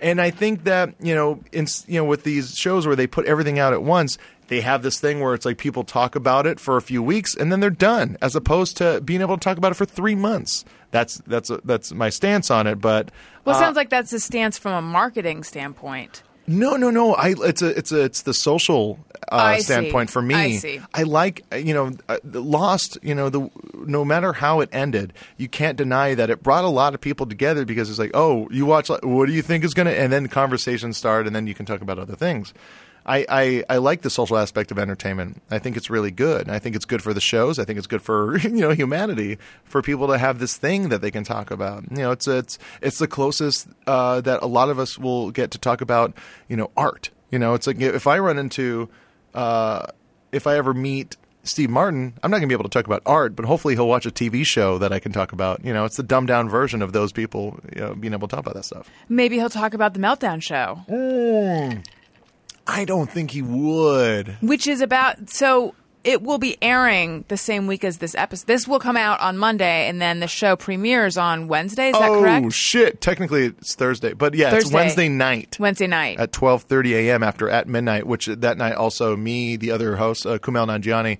And 0.00 0.20
I 0.20 0.30
think 0.30 0.64
that 0.64 0.94
you 1.00 1.14
know, 1.14 1.40
in 1.52 1.66
you 1.86 2.00
know, 2.00 2.04
with 2.04 2.24
these 2.24 2.54
shows 2.54 2.86
where 2.86 2.96
they 2.96 3.06
put 3.06 3.26
everything 3.26 3.58
out 3.58 3.72
at 3.72 3.82
once, 3.82 4.18
they 4.48 4.60
have 4.60 4.82
this 4.82 4.98
thing 5.00 5.20
where 5.20 5.34
it's 5.34 5.44
like 5.44 5.58
people 5.58 5.84
talk 5.84 6.16
about 6.16 6.46
it 6.46 6.58
for 6.60 6.76
a 6.76 6.82
few 6.82 7.02
weeks 7.02 7.34
and 7.34 7.50
then 7.50 7.60
they're 7.60 7.70
done, 7.70 8.16
as 8.22 8.34
opposed 8.34 8.76
to 8.78 9.00
being 9.02 9.20
able 9.20 9.36
to 9.36 9.44
talk 9.44 9.58
about 9.58 9.72
it 9.72 9.74
for 9.74 9.84
three 9.84 10.14
months. 10.14 10.64
That's 10.90 11.18
that's 11.26 11.50
that's 11.64 11.92
my 11.92 12.08
stance 12.10 12.50
on 12.50 12.66
it. 12.66 12.80
But 12.80 13.10
Well, 13.44 13.54
it 13.54 13.58
uh, 13.58 13.62
sounds 13.62 13.76
like 13.76 13.90
that's 13.90 14.12
a 14.12 14.20
stance 14.20 14.58
from 14.58 14.72
a 14.72 14.82
marketing 14.82 15.44
standpoint. 15.44 16.22
No, 16.46 16.76
no, 16.76 16.90
no. 16.90 17.14
I 17.14 17.34
it's 17.38 17.62
a 17.62 17.76
it's 17.76 17.92
a 17.92 18.04
it's 18.04 18.22
the 18.22 18.34
social 18.34 18.98
uh, 19.30 19.36
I 19.36 19.58
see. 19.58 19.64
standpoint 19.64 20.10
for 20.10 20.22
me. 20.22 20.34
I. 20.34 20.82
I 20.94 21.02
like 21.02 21.44
you 21.54 21.74
know 21.74 21.92
uh, 22.08 22.18
Lost. 22.24 22.98
You 23.02 23.14
know 23.14 23.28
the 23.28 23.50
no 23.74 24.04
matter 24.04 24.32
how 24.32 24.60
it 24.60 24.68
ended, 24.72 25.12
you 25.36 25.48
can't 25.48 25.76
deny 25.76 26.14
that 26.14 26.30
it 26.30 26.42
brought 26.42 26.64
a 26.64 26.68
lot 26.68 26.94
of 26.94 27.00
people 27.00 27.26
together 27.26 27.64
because 27.64 27.90
it's 27.90 27.98
like, 27.98 28.12
oh, 28.14 28.48
you 28.50 28.66
watch. 28.66 28.88
What 28.88 29.26
do 29.26 29.32
you 29.32 29.42
think 29.42 29.64
is 29.64 29.74
gonna? 29.74 29.90
And 29.90 30.12
then 30.12 30.28
conversations 30.28 30.96
start, 30.96 31.26
and 31.26 31.34
then 31.34 31.46
you 31.46 31.54
can 31.54 31.66
talk 31.66 31.80
about 31.80 31.98
other 31.98 32.16
things. 32.16 32.54
I, 33.06 33.24
I, 33.28 33.64
I 33.70 33.76
like 33.78 34.02
the 34.02 34.10
social 34.10 34.36
aspect 34.36 34.72
of 34.72 34.78
entertainment. 34.78 35.40
I 35.50 35.60
think 35.60 35.76
it's 35.76 35.88
really 35.88 36.10
good. 36.10 36.48
I 36.48 36.58
think 36.58 36.74
it's 36.74 36.84
good 36.84 37.02
for 37.02 37.14
the 37.14 37.20
shows. 37.20 37.58
I 37.58 37.64
think 37.64 37.78
it's 37.78 37.86
good 37.86 38.02
for 38.02 38.36
you 38.42 38.50
know 38.50 38.70
humanity 38.70 39.38
for 39.64 39.80
people 39.80 40.08
to 40.08 40.18
have 40.18 40.40
this 40.40 40.56
thing 40.56 40.88
that 40.88 41.00
they 41.00 41.10
can 41.10 41.24
talk 41.24 41.50
about. 41.50 41.84
You 41.90 41.98
know, 41.98 42.10
it's 42.10 42.26
it's 42.26 42.58
it's 42.82 42.98
the 42.98 43.06
closest 43.06 43.68
uh, 43.86 44.20
that 44.22 44.42
a 44.42 44.46
lot 44.46 44.70
of 44.70 44.78
us 44.78 44.98
will 44.98 45.30
get 45.30 45.52
to 45.52 45.58
talk 45.58 45.80
about. 45.80 46.14
You 46.48 46.56
know, 46.56 46.70
art. 46.76 47.10
You 47.30 47.38
know, 47.38 47.54
it's 47.54 47.66
like 47.66 47.80
if 47.80 48.06
I 48.06 48.18
run 48.18 48.38
into 48.38 48.88
uh, 49.34 49.86
if 50.32 50.46
I 50.46 50.56
ever 50.56 50.74
meet 50.74 51.16
Steve 51.44 51.70
Martin, 51.70 52.14
I'm 52.22 52.30
not 52.30 52.38
going 52.38 52.48
to 52.48 52.52
be 52.52 52.54
able 52.54 52.68
to 52.68 52.70
talk 52.70 52.86
about 52.86 53.02
art, 53.06 53.36
but 53.36 53.44
hopefully 53.44 53.74
he'll 53.74 53.88
watch 53.88 54.06
a 54.06 54.10
TV 54.10 54.44
show 54.44 54.78
that 54.78 54.92
I 54.92 54.98
can 54.98 55.12
talk 55.12 55.32
about. 55.32 55.64
You 55.64 55.72
know, 55.72 55.84
it's 55.84 55.96
the 55.96 56.02
dumbed 56.02 56.28
down 56.28 56.48
version 56.48 56.82
of 56.82 56.92
those 56.92 57.12
people 57.12 57.58
you 57.74 57.80
know, 57.80 57.94
being 57.94 58.12
able 58.12 58.26
to 58.26 58.34
talk 58.34 58.44
about 58.44 58.54
that 58.54 58.64
stuff. 58.64 58.90
Maybe 59.08 59.36
he'll 59.36 59.48
talk 59.48 59.74
about 59.74 59.94
the 59.94 60.00
Meltdown 60.00 60.42
Show, 60.42 60.80
I 62.66 62.84
don't 62.84 63.10
think 63.10 63.30
he 63.30 63.42
would. 63.42 64.36
which 64.40 64.66
is 64.66 64.80
about 64.80 65.30
so. 65.30 65.74
It 66.04 66.22
will 66.22 66.38
be 66.38 66.56
airing 66.62 67.24
the 67.26 67.36
same 67.36 67.66
week 67.66 67.82
as 67.82 67.98
this 67.98 68.14
episode. 68.14 68.46
This 68.46 68.68
will 68.68 68.78
come 68.78 68.96
out 68.96 69.18
on 69.18 69.36
Monday, 69.38 69.88
and 69.88 70.00
then 70.00 70.20
the 70.20 70.28
show 70.28 70.54
premieres 70.54 71.16
on 71.16 71.48
Wednesday. 71.48 71.88
Is 71.88 71.98
that 71.98 72.08
oh 72.08 72.20
correct? 72.20 72.52
shit! 72.52 73.00
Technically, 73.00 73.46
it's 73.46 73.74
Thursday, 73.74 74.12
but 74.12 74.34
yeah, 74.34 74.54
it's 74.54 74.70
Wednesday 74.70 75.08
night 75.08 75.56
Wednesday 75.58 75.88
night. 75.88 76.20
at 76.20 76.30
12:30 76.30 76.92
a.m. 76.92 77.24
after 77.24 77.50
at 77.50 77.66
midnight. 77.66 78.06
Which 78.06 78.26
that 78.26 78.56
night 78.56 78.74
also 78.74 79.16
me, 79.16 79.56
the 79.56 79.72
other 79.72 79.96
host, 79.96 80.26
uh, 80.26 80.38
Kumail 80.38 80.68
Nanjiani, 80.68 81.18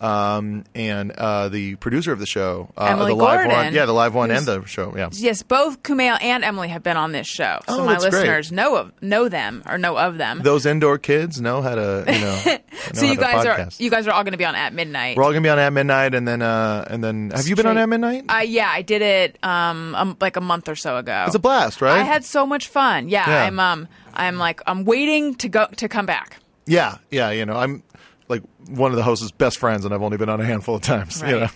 um, 0.00 0.64
and 0.74 1.12
uh, 1.12 1.48
the 1.48 1.74
producer 1.76 2.12
of 2.12 2.18
the 2.18 2.26
show, 2.26 2.70
uh, 2.76 2.84
Emily 2.84 3.12
the 3.12 3.16
live 3.16 3.40
one, 3.46 3.48
Gordon, 3.54 3.74
yeah, 3.74 3.84
the 3.86 3.92
live 3.92 4.14
one 4.14 4.30
and 4.30 4.46
the 4.46 4.64
show, 4.64 4.94
yeah. 4.96 5.08
Yes, 5.12 5.42
both 5.42 5.82
Kumail 5.82 6.18
and 6.22 6.44
Emily 6.44 6.68
have 6.68 6.82
been 6.82 6.96
on 6.96 7.12
this 7.12 7.26
show, 7.26 7.58
so 7.68 7.80
Oh, 7.80 7.84
my 7.84 7.92
that's 7.94 8.04
great. 8.08 8.12
listeners 8.22 8.52
know 8.52 8.76
of 8.76 8.92
know 9.02 9.28
them 9.28 9.62
or 9.68 9.78
know 9.78 9.96
of 9.96 10.18
them. 10.18 10.40
Those 10.42 10.66
indoor 10.66 10.98
kids 10.98 11.40
know 11.40 11.62
how 11.62 11.74
to, 11.74 12.04
you 12.06 12.20
know. 12.20 12.42
know 12.46 12.58
so 12.92 13.04
you 13.06 13.14
to 13.16 13.20
guys 13.20 13.44
are 13.46 13.68
you 13.78 13.90
guys 13.90 14.06
are 14.06 14.12
all 14.12 14.22
going 14.24 14.32
to 14.32 14.38
be 14.38 14.44
on 14.44 14.54
at 14.54 14.72
midnight. 14.72 15.16
We're 15.16 15.24
all 15.24 15.30
gonna 15.30 15.40
be 15.42 15.48
on 15.48 15.58
at 15.58 15.72
midnight, 15.72 16.14
and 16.14 16.26
then 16.28 16.42
uh, 16.42 16.86
and 16.88 17.02
then 17.02 17.30
have 17.30 17.46
you 17.48 17.56
been 17.56 17.66
on 17.66 17.72
Straight- 17.74 17.82
at 17.82 17.88
midnight? 17.88 18.24
Uh, 18.28 18.38
yeah, 18.46 18.68
I 18.70 18.82
did 18.82 19.02
it 19.02 19.38
um, 19.42 19.94
um 19.94 20.16
like 20.20 20.36
a 20.36 20.40
month 20.40 20.68
or 20.68 20.76
so 20.76 20.96
ago. 20.96 21.24
it's 21.26 21.34
a 21.34 21.38
blast, 21.40 21.80
right? 21.82 21.98
I 21.98 22.02
had 22.04 22.24
so 22.24 22.46
much 22.46 22.68
fun. 22.68 23.08
Yeah, 23.08 23.28
Yeah. 23.28 23.44
I'm 23.44 23.58
um 23.58 23.88
I'm 24.14 24.38
like 24.38 24.60
I'm 24.66 24.84
waiting 24.84 25.34
to 25.36 25.48
go 25.48 25.66
to 25.76 25.88
come 25.88 26.06
back. 26.06 26.38
yeah, 26.66 26.98
yeah. 27.10 27.30
You 27.30 27.46
know, 27.46 27.56
I'm 27.56 27.82
like 28.28 28.42
one 28.68 28.90
of 28.90 28.96
the 28.96 29.02
host's 29.02 29.30
best 29.30 29.58
friends, 29.58 29.84
and 29.84 29.94
I've 29.94 30.02
only 30.02 30.16
been 30.16 30.28
on 30.28 30.40
a 30.40 30.44
handful 30.44 30.76
of 30.76 30.82
times. 30.82 31.22
You 31.22 31.40
know. 31.40 31.48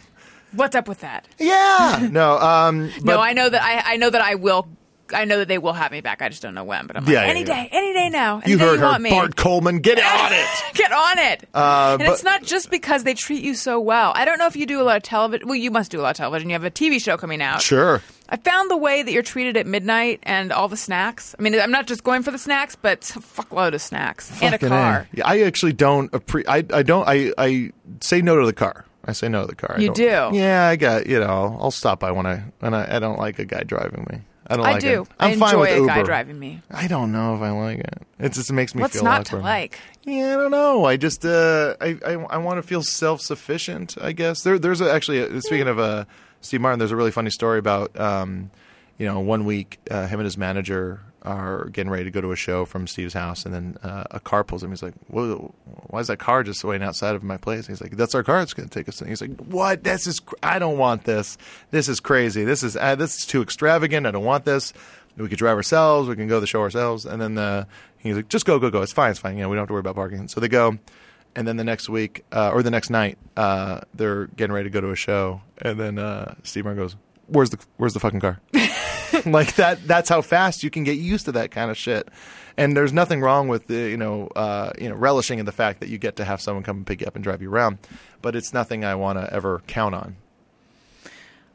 What's 0.52 0.76
up 0.76 0.86
with 0.86 1.00
that? 1.00 1.26
Yeah. 1.38 2.08
no. 2.10 2.38
Um. 2.38 2.90
But 3.02 3.14
no, 3.14 3.20
I 3.20 3.32
know 3.32 3.48
that 3.48 3.62
I 3.62 3.94
I 3.94 3.96
know 3.96 4.10
that 4.10 4.20
I 4.20 4.34
will 4.34 4.68
I 5.14 5.24
know 5.24 5.38
that 5.38 5.48
they 5.48 5.58
will 5.58 5.72
have 5.72 5.92
me 5.92 6.00
back. 6.00 6.22
I 6.22 6.28
just 6.28 6.42
don't 6.42 6.54
know 6.54 6.64
when. 6.64 6.86
But 6.86 6.96
I'm 6.96 7.04
like, 7.04 7.12
Yeah, 7.12 7.24
yeah, 7.24 7.30
any 7.30 7.40
yeah. 7.40 7.46
day, 7.46 7.68
any 7.72 7.92
day 7.92 8.08
now. 8.08 8.40
Any 8.42 8.52
You 8.52 8.58
day 8.58 8.64
heard 8.64 8.72
you 8.74 8.78
her, 8.80 8.86
want 8.86 9.02
me. 9.02 9.10
Bart 9.10 9.36
Coleman. 9.36 9.78
Get 9.80 9.98
on 10.02 10.32
it. 10.32 10.74
Get 10.74 10.92
on 10.92 11.18
it. 11.18 11.48
Uh, 11.54 11.96
and 12.00 12.08
it's 12.10 12.22
not 12.24 12.42
just 12.42 12.70
because 12.70 13.04
they 13.04 13.14
treat 13.14 13.42
you 13.42 13.54
so 13.54 13.78
well. 13.80 14.12
I 14.14 14.24
don't 14.24 14.38
know 14.38 14.46
if 14.46 14.56
you 14.56 14.66
do 14.66 14.80
a 14.80 14.84
lot 14.84 14.96
of 14.96 15.02
television. 15.02 15.46
Well, 15.48 15.56
you 15.56 15.70
must 15.70 15.90
do 15.90 16.00
a 16.00 16.02
lot 16.02 16.10
of 16.10 16.16
television. 16.16 16.48
You 16.50 16.54
have 16.54 16.64
a 16.64 16.70
TV 16.70 17.00
show 17.02 17.16
coming 17.16 17.42
out. 17.42 17.62
Sure. 17.62 18.00
I 18.28 18.36
found 18.36 18.70
the 18.70 18.76
way 18.78 19.02
that 19.02 19.12
you're 19.12 19.22
treated 19.22 19.58
at 19.58 19.66
midnight 19.66 20.20
and 20.22 20.52
all 20.52 20.66
the 20.68 20.76
snacks. 20.76 21.34
I 21.38 21.42
mean, 21.42 21.54
I'm 21.60 21.70
not 21.70 21.86
just 21.86 22.02
going 22.02 22.22
for 22.22 22.30
the 22.30 22.38
snacks, 22.38 22.74
but 22.74 22.92
it's 22.98 23.14
a 23.16 23.18
fuckload 23.20 23.74
of 23.74 23.82
snacks 23.82 24.30
and 24.40 24.54
a 24.54 24.58
Fucking 24.58 24.68
car. 24.70 25.06
Yeah, 25.12 25.26
I 25.26 25.42
actually 25.42 25.74
don't. 25.74 26.10
Appre- 26.12 26.44
I 26.48 26.64
I 26.74 26.82
don't. 26.82 27.06
I 27.06 27.32
I 27.36 27.72
say 28.00 28.22
no 28.22 28.40
to 28.40 28.46
the 28.46 28.54
car. 28.54 28.86
I 29.04 29.12
say 29.12 29.28
no 29.28 29.42
to 29.42 29.48
the 29.48 29.54
car. 29.56 29.74
I 29.76 29.80
You 29.80 29.88
don't- 29.88 29.96
do? 30.32 30.38
Yeah, 30.38 30.66
I 30.66 30.76
got. 30.76 31.06
You 31.06 31.20
know, 31.20 31.58
I'll 31.60 31.70
stop 31.72 32.00
by 32.00 32.10
when 32.12 32.24
I 32.24 32.44
when 32.60 32.72
I, 32.72 32.96
I 32.96 32.98
don't 33.00 33.18
like 33.18 33.38
a 33.38 33.44
guy 33.44 33.64
driving 33.64 34.06
me. 34.10 34.20
I 34.52 34.56
don't 34.56 34.66
I 34.66 34.72
like 34.72 34.80
do. 34.82 35.02
it. 35.02 35.08
I'm 35.18 35.30
I 35.32 35.36
fine 35.36 35.48
enjoy 35.50 35.60
with 35.60 35.70
a 35.70 35.76
Uber. 35.76 35.86
guy 35.86 36.02
driving 36.02 36.38
me. 36.38 36.60
I 36.70 36.86
don't 36.88 37.12
know 37.12 37.34
if 37.34 37.40
I 37.42 37.50
like 37.50 37.78
it. 37.80 38.02
It 38.18 38.32
just 38.32 38.52
makes 38.52 38.74
me 38.74 38.78
feel 38.80 38.82
What's 38.84 38.94
feel 38.94 39.04
not 39.04 39.26
to 39.26 39.36
awkward. 39.36 39.42
like? 39.44 39.80
Yeah, 40.04 40.34
I 40.34 40.36
don't 40.36 40.50
know. 40.50 40.84
I 40.84 40.96
just 40.96 41.24
uh, 41.24 41.74
I 41.80 41.98
I, 42.04 42.12
I 42.12 42.36
want 42.38 42.58
to 42.58 42.62
feel 42.62 42.82
self 42.82 43.20
sufficient. 43.20 43.96
I 44.00 44.12
guess 44.12 44.42
there 44.42 44.58
there's 44.58 44.80
a, 44.80 44.92
actually 44.92 45.18
a, 45.18 45.40
speaking 45.42 45.68
of 45.68 45.78
uh, 45.78 46.04
Steve 46.40 46.60
Martin. 46.60 46.78
There's 46.78 46.92
a 46.92 46.96
really 46.96 47.10
funny 47.10 47.30
story 47.30 47.58
about 47.58 47.98
um, 47.98 48.50
you 48.98 49.06
know 49.06 49.20
one 49.20 49.44
week 49.44 49.78
uh, 49.90 50.06
him 50.06 50.20
and 50.20 50.24
his 50.24 50.36
manager 50.38 51.00
are 51.22 51.66
getting 51.66 51.90
ready 51.90 52.04
to 52.04 52.10
go 52.10 52.20
to 52.20 52.32
a 52.32 52.36
show 52.36 52.64
from 52.64 52.86
Steve's 52.86 53.14
house, 53.14 53.44
and 53.44 53.54
then 53.54 53.76
uh, 53.82 54.04
a 54.10 54.20
car 54.20 54.44
pulls 54.44 54.62
him. 54.62 54.70
He's 54.70 54.82
like, 54.82 54.94
Whoa, 55.08 55.54
"Why 55.88 56.00
is 56.00 56.08
that 56.08 56.18
car 56.18 56.42
just 56.42 56.62
waiting 56.64 56.86
outside 56.86 57.14
of 57.14 57.22
my 57.22 57.36
place?" 57.36 57.66
He's 57.66 57.80
like, 57.80 57.96
"That's 57.96 58.14
our 58.14 58.22
car. 58.22 58.40
It's 58.40 58.54
going 58.54 58.68
to 58.68 58.74
take 58.74 58.88
us." 58.88 59.00
He's 59.00 59.20
like, 59.20 59.36
"What? 59.36 59.84
This 59.84 60.06
is 60.06 60.20
cr- 60.20 60.34
I 60.42 60.58
don't 60.58 60.78
want 60.78 61.04
this. 61.04 61.38
This 61.70 61.88
is 61.88 62.00
crazy. 62.00 62.44
This 62.44 62.62
is 62.62 62.76
uh, 62.76 62.94
this 62.96 63.16
is 63.16 63.26
too 63.26 63.42
extravagant. 63.42 64.06
I 64.06 64.10
don't 64.10 64.24
want 64.24 64.44
this." 64.44 64.72
We 65.16 65.28
could 65.28 65.38
drive 65.38 65.56
ourselves. 65.56 66.08
We 66.08 66.16
can 66.16 66.26
go 66.26 66.36
to 66.36 66.40
the 66.40 66.46
show 66.46 66.62
ourselves. 66.62 67.04
And 67.04 67.20
then 67.20 67.36
uh, 67.36 67.66
he's 67.98 68.16
like, 68.16 68.28
"Just 68.28 68.46
go, 68.46 68.58
go, 68.58 68.70
go. 68.70 68.82
It's 68.82 68.92
fine. 68.92 69.10
It's 69.10 69.20
fine. 69.20 69.36
You 69.36 69.42
know, 69.42 69.48
we 69.48 69.56
don't 69.56 69.62
have 69.62 69.68
to 69.68 69.74
worry 69.74 69.80
about 69.80 69.94
parking." 69.94 70.26
So 70.28 70.40
they 70.40 70.48
go, 70.48 70.78
and 71.36 71.46
then 71.46 71.56
the 71.56 71.64
next 71.64 71.88
week 71.88 72.24
uh, 72.32 72.50
or 72.52 72.62
the 72.62 72.70
next 72.70 72.90
night, 72.90 73.18
uh, 73.36 73.80
they're 73.94 74.26
getting 74.26 74.52
ready 74.52 74.68
to 74.68 74.72
go 74.72 74.80
to 74.80 74.90
a 74.90 74.96
show, 74.96 75.42
and 75.58 75.78
then 75.78 75.98
uh, 75.98 76.34
Steve 76.42 76.64
Martin 76.64 76.82
goes, 76.82 76.96
"Where's 77.26 77.50
the 77.50 77.58
Where's 77.76 77.94
the 77.94 78.00
fucking 78.00 78.20
car?" 78.20 78.40
like 79.26 79.54
that. 79.56 79.86
That's 79.86 80.08
how 80.08 80.22
fast 80.22 80.62
you 80.62 80.70
can 80.70 80.84
get 80.84 80.96
used 80.98 81.26
to 81.26 81.32
that 81.32 81.50
kind 81.50 81.70
of 81.70 81.76
shit. 81.76 82.08
And 82.56 82.76
there's 82.76 82.92
nothing 82.92 83.20
wrong 83.20 83.48
with 83.48 83.66
the 83.66 83.90
you 83.90 83.96
know 83.96 84.28
uh, 84.36 84.72
you 84.78 84.88
know 84.88 84.94
relishing 84.94 85.38
in 85.38 85.46
the 85.46 85.52
fact 85.52 85.80
that 85.80 85.88
you 85.88 85.98
get 85.98 86.16
to 86.16 86.24
have 86.24 86.40
someone 86.40 86.62
come 86.64 86.78
and 86.78 86.86
pick 86.86 87.00
you 87.00 87.06
up 87.06 87.14
and 87.14 87.24
drive 87.24 87.42
you 87.42 87.50
around, 87.50 87.78
but 88.20 88.36
it's 88.36 88.52
nothing 88.52 88.84
I 88.84 88.94
want 88.94 89.18
to 89.18 89.32
ever 89.32 89.62
count 89.66 89.94
on. 89.94 90.16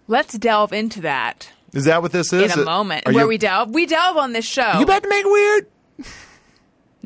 Let's 0.08 0.38
delve 0.38 0.72
into 0.72 1.02
that 1.02 1.52
Is 1.74 1.86
that 1.86 2.02
what 2.02 2.14
this 2.14 2.32
is? 2.32 2.54
in 2.56 2.62
a 2.62 2.64
moment. 2.64 3.06
Are 3.06 3.14
Where 3.14 3.24
you, 3.24 3.28
we 3.28 3.38
delve, 3.38 3.72
we 3.72 3.86
delve 3.86 4.16
on 4.16 4.32
this 4.32 4.46
show. 4.46 4.74
You 4.78 4.84
about 4.84 5.04
to 5.04 5.10
make 5.10 5.26
it 5.26 5.30
weird? 5.30 5.68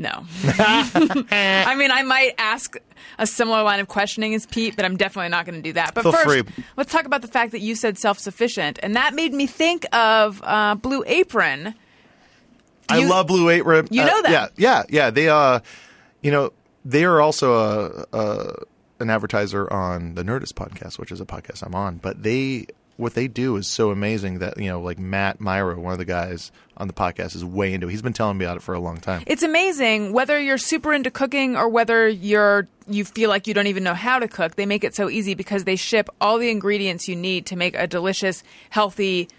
No. 0.01 0.25
I 0.43 1.75
mean, 1.77 1.91
I 1.91 2.01
might 2.03 2.34
ask 2.38 2.75
a 3.20 3.27
similar 3.27 3.62
line 3.63 3.79
of 3.79 3.88
questioning 3.88 4.34
as 4.34 4.46
Pete, 4.48 4.75
but 4.75 4.84
I'm 4.84 4.98
definitely 4.98 5.29
not 5.29 5.46
going 5.46 5.55
to 5.55 5.62
do 5.62 5.74
that. 5.74 5.93
But 5.93 6.03
Feel 6.03 6.12
first, 6.12 6.25
free. 6.25 6.63
let's 6.75 6.91
talk 6.91 7.05
about 7.05 7.22
the 7.22 7.27
fact 7.27 7.51
that 7.51 7.62
you 7.62 7.75
said 7.75 7.98
self 7.98 8.17
sufficient. 8.17 8.79
And 8.81 8.96
that 8.96 9.13
made 9.13 9.34
me 9.34 9.46
think 9.48 9.86
of 9.96 10.41
uh, 10.43 10.75
Blue 10.75 11.03
Apron. 11.05 11.75
I 12.89 13.05
love 13.05 13.27
Blue 13.27 13.50
Apron. 13.50 13.88
You 13.91 14.01
Uh, 14.01 14.05
know 14.08 14.22
that. 14.24 14.31
Yeah, 14.31 14.48
yeah, 14.58 14.84
yeah. 14.89 15.10
They, 15.12 15.29
uh, 15.29 15.60
you 16.22 16.31
know, 16.31 16.51
they 16.84 17.05
are 17.05 17.22
also 17.22 17.53
a, 17.53 18.05
a 18.17 18.55
an 19.00 19.10
advertiser 19.10 19.72
on 19.72 20.15
the 20.15 20.24
Nerdist 20.24 20.53
podcast, 20.53 21.00
which 21.00 21.12
is 21.12 21.22
a 21.22 21.25
podcast 21.25 21.63
I'm 21.63 21.74
on. 21.75 21.98
But 21.98 22.24
they, 22.24 22.67
what 22.98 23.13
they 23.13 23.27
do 23.27 23.55
is 23.55 23.67
so 23.67 23.91
amazing 23.91 24.39
that 24.39 24.58
you 24.58 24.67
know, 24.67 24.81
like 24.81 25.00
Matt 25.00 25.39
Mira, 25.39 25.79
one 25.79 25.93
of 25.93 26.00
the 26.00 26.05
guys 26.05 26.51
on 26.82 26.88
the 26.88 26.94
podcast, 26.94 27.36
is 27.36 27.46
way 27.46 27.74
into. 27.74 27.88
it. 27.88 27.92
He's 27.92 28.02
been 28.02 28.12
telling 28.12 28.40
me 28.40 28.44
about 28.44 28.58
it 28.58 28.64
for 28.64 28.74
a 28.74 28.80
long 28.80 28.98
time. 28.98 29.22
It's 29.28 29.44
amazing 29.44 30.14
whether 30.14 30.40
you're 30.40 30.58
super 30.58 30.92
into 30.94 31.12
cooking 31.12 31.56
or 31.56 31.70
whether 31.70 32.08
you're 32.10 32.68
you 32.88 33.06
feel 33.06 33.30
like 33.30 33.46
you 33.46 33.54
don't 33.54 33.68
even 33.68 33.84
know 33.84 33.94
how 33.94 34.18
to 34.18 34.28
cook. 34.28 34.56
They 34.56 34.66
make 34.66 34.84
it 34.84 34.96
so 34.96 35.08
easy 35.08 35.36
because 35.36 35.64
they 35.64 35.76
ship 35.76 36.10
all 36.20 36.40
the 36.40 36.50
ingredients 36.50 37.08
you 37.08 37.16
need 37.16 37.46
to 37.46 37.56
make 37.56 37.76
a 37.76 37.86
delicious, 37.86 38.44
healthy, 38.72 39.30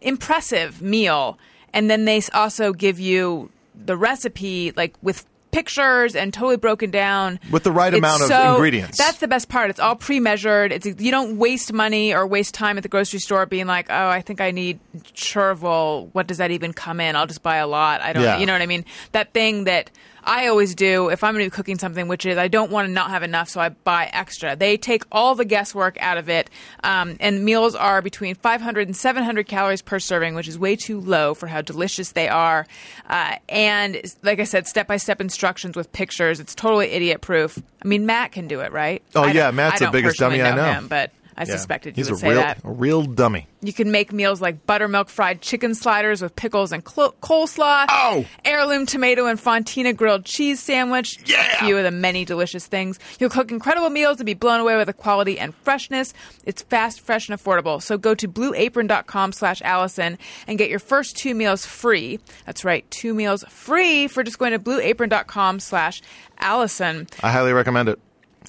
impressive 0.00 0.80
meal, 0.80 1.38
and 1.74 1.90
then 1.90 2.04
they 2.04 2.22
also 2.32 2.72
give 2.72 3.00
you 3.00 3.50
the 3.74 3.96
recipe 3.96 4.72
like 4.76 4.94
with 5.02 5.26
pictures 5.52 6.16
and 6.16 6.34
totally 6.34 6.56
broken 6.56 6.90
down 6.90 7.38
With 7.50 7.62
the 7.62 7.70
right 7.70 7.92
It's 7.92 7.98
amount 7.98 8.22
of 8.22 8.54
ingredients. 8.54 8.98
That's 8.98 9.18
the 9.18 9.28
best 9.28 9.48
part. 9.48 9.70
It's 9.70 9.78
all 9.78 9.94
pre-measured. 9.94 10.72
It's 10.72 10.86
you 10.86 11.10
don't 11.10 11.36
waste 11.38 11.72
money 11.72 12.12
or 12.14 12.26
waste 12.26 12.54
time 12.54 12.76
at 12.78 12.82
the 12.82 12.88
grocery 12.88 13.20
store 13.20 13.46
being 13.46 13.66
like, 13.66 13.86
"Oh, 13.90 14.08
I 14.08 14.22
think 14.22 14.40
I 14.40 14.50
need 14.50 14.80
chervil. 15.14 16.08
What 16.12 16.26
does 16.26 16.38
that 16.38 16.50
even 16.50 16.72
come 16.72 17.00
in? 17.00 17.16
I'll 17.16 17.26
just 17.26 17.42
buy 17.42 17.56
a 17.56 17.66
lot." 17.66 18.00
I 18.00 18.12
don't 18.12 18.22
Yeah. 18.22 18.38
you 18.38 18.46
know 18.46 18.52
what 18.52 18.62
I 18.62 18.66
mean? 18.66 18.84
That 19.12 19.32
thing 19.32 19.64
that 19.64 19.90
I 20.24 20.46
always 20.48 20.74
do 20.74 21.08
if 21.08 21.24
I'm 21.24 21.34
going 21.34 21.44
to 21.44 21.50
be 21.50 21.54
cooking 21.54 21.78
something, 21.78 22.08
which 22.08 22.26
is 22.26 22.38
I 22.38 22.48
don't 22.48 22.70
want 22.70 22.86
to 22.86 22.92
not 22.92 23.10
have 23.10 23.22
enough, 23.22 23.48
so 23.48 23.60
I 23.60 23.70
buy 23.70 24.10
extra. 24.12 24.56
They 24.56 24.76
take 24.76 25.04
all 25.10 25.34
the 25.34 25.44
guesswork 25.44 25.96
out 26.00 26.18
of 26.18 26.28
it, 26.28 26.50
um, 26.84 27.16
and 27.20 27.44
meals 27.44 27.74
are 27.74 28.02
between 28.02 28.34
500 28.34 28.88
and 28.88 28.96
700 28.96 29.46
calories 29.46 29.82
per 29.82 29.98
serving, 29.98 30.34
which 30.34 30.48
is 30.48 30.58
way 30.58 30.76
too 30.76 31.00
low 31.00 31.34
for 31.34 31.46
how 31.46 31.60
delicious 31.60 32.12
they 32.12 32.28
are. 32.28 32.66
Uh, 33.08 33.36
and 33.48 34.00
like 34.22 34.40
I 34.40 34.44
said, 34.44 34.66
step 34.66 34.86
by 34.86 34.96
step 34.96 35.20
instructions 35.20 35.76
with 35.76 35.92
pictures. 35.92 36.40
It's 36.40 36.54
totally 36.54 36.88
idiot 36.88 37.20
proof. 37.20 37.58
I 37.84 37.88
mean, 37.88 38.06
Matt 38.06 38.32
can 38.32 38.48
do 38.48 38.60
it, 38.60 38.72
right? 38.72 39.02
Oh, 39.14 39.24
I 39.24 39.32
yeah, 39.32 39.50
Matt's 39.50 39.80
the 39.80 39.90
biggest 39.90 40.18
dummy 40.18 40.40
I 40.40 40.54
know. 40.54 40.64
him, 40.64 40.88
but 40.88 41.10
I 41.36 41.42
Yeah. 41.42 41.46
suspected 41.56 41.96
you 41.96 42.02
he's 42.02 42.10
would 42.10 42.16
a 42.18 42.20
say 42.20 42.28
real, 42.30 42.40
that. 42.40 42.58
a 42.64 42.70
real 42.70 43.02
dummy. 43.02 43.46
You 43.62 43.72
can 43.72 43.90
make 43.90 44.12
meals 44.12 44.40
like 44.40 44.66
buttermilk 44.66 45.08
fried 45.08 45.40
chicken 45.40 45.74
sliders 45.74 46.20
with 46.20 46.34
pickles 46.36 46.72
and 46.72 46.84
clo- 46.84 47.14
coleslaw. 47.22 47.86
Oh! 47.88 48.24
Heirloom 48.44 48.86
tomato 48.86 49.26
and 49.26 49.38
fontina 49.40 49.96
grilled 49.96 50.24
cheese 50.24 50.60
sandwich. 50.60 51.18
Yeah! 51.26 51.40
A 51.62 51.64
few 51.64 51.78
of 51.78 51.84
the 51.84 51.90
many 51.90 52.24
delicious 52.24 52.66
things. 52.66 52.98
You'll 53.18 53.30
cook 53.30 53.50
incredible 53.50 53.88
meals 53.90 54.18
and 54.18 54.26
be 54.26 54.34
blown 54.34 54.60
away 54.60 54.76
with 54.76 54.86
the 54.88 54.92
quality 54.92 55.38
and 55.38 55.54
freshness. 55.62 56.12
It's 56.44 56.62
fast, 56.62 57.00
fresh, 57.00 57.28
and 57.28 57.38
affordable. 57.40 57.80
So 57.82 57.96
go 57.96 58.14
to 58.14 58.28
blueapron.com 58.28 59.32
slash 59.32 59.62
Alison 59.62 60.18
and 60.46 60.58
get 60.58 60.68
your 60.70 60.78
first 60.80 61.16
two 61.16 61.34
meals 61.34 61.64
free. 61.64 62.18
That's 62.46 62.64
right, 62.64 62.88
two 62.90 63.14
meals 63.14 63.44
free 63.48 64.06
for 64.08 64.22
just 64.22 64.38
going 64.38 64.52
to 64.52 64.58
blueapron.com 64.58 65.60
slash 65.60 66.02
Alison. 66.38 67.06
I 67.22 67.30
highly 67.30 67.52
recommend 67.52 67.88
it. 67.88 67.98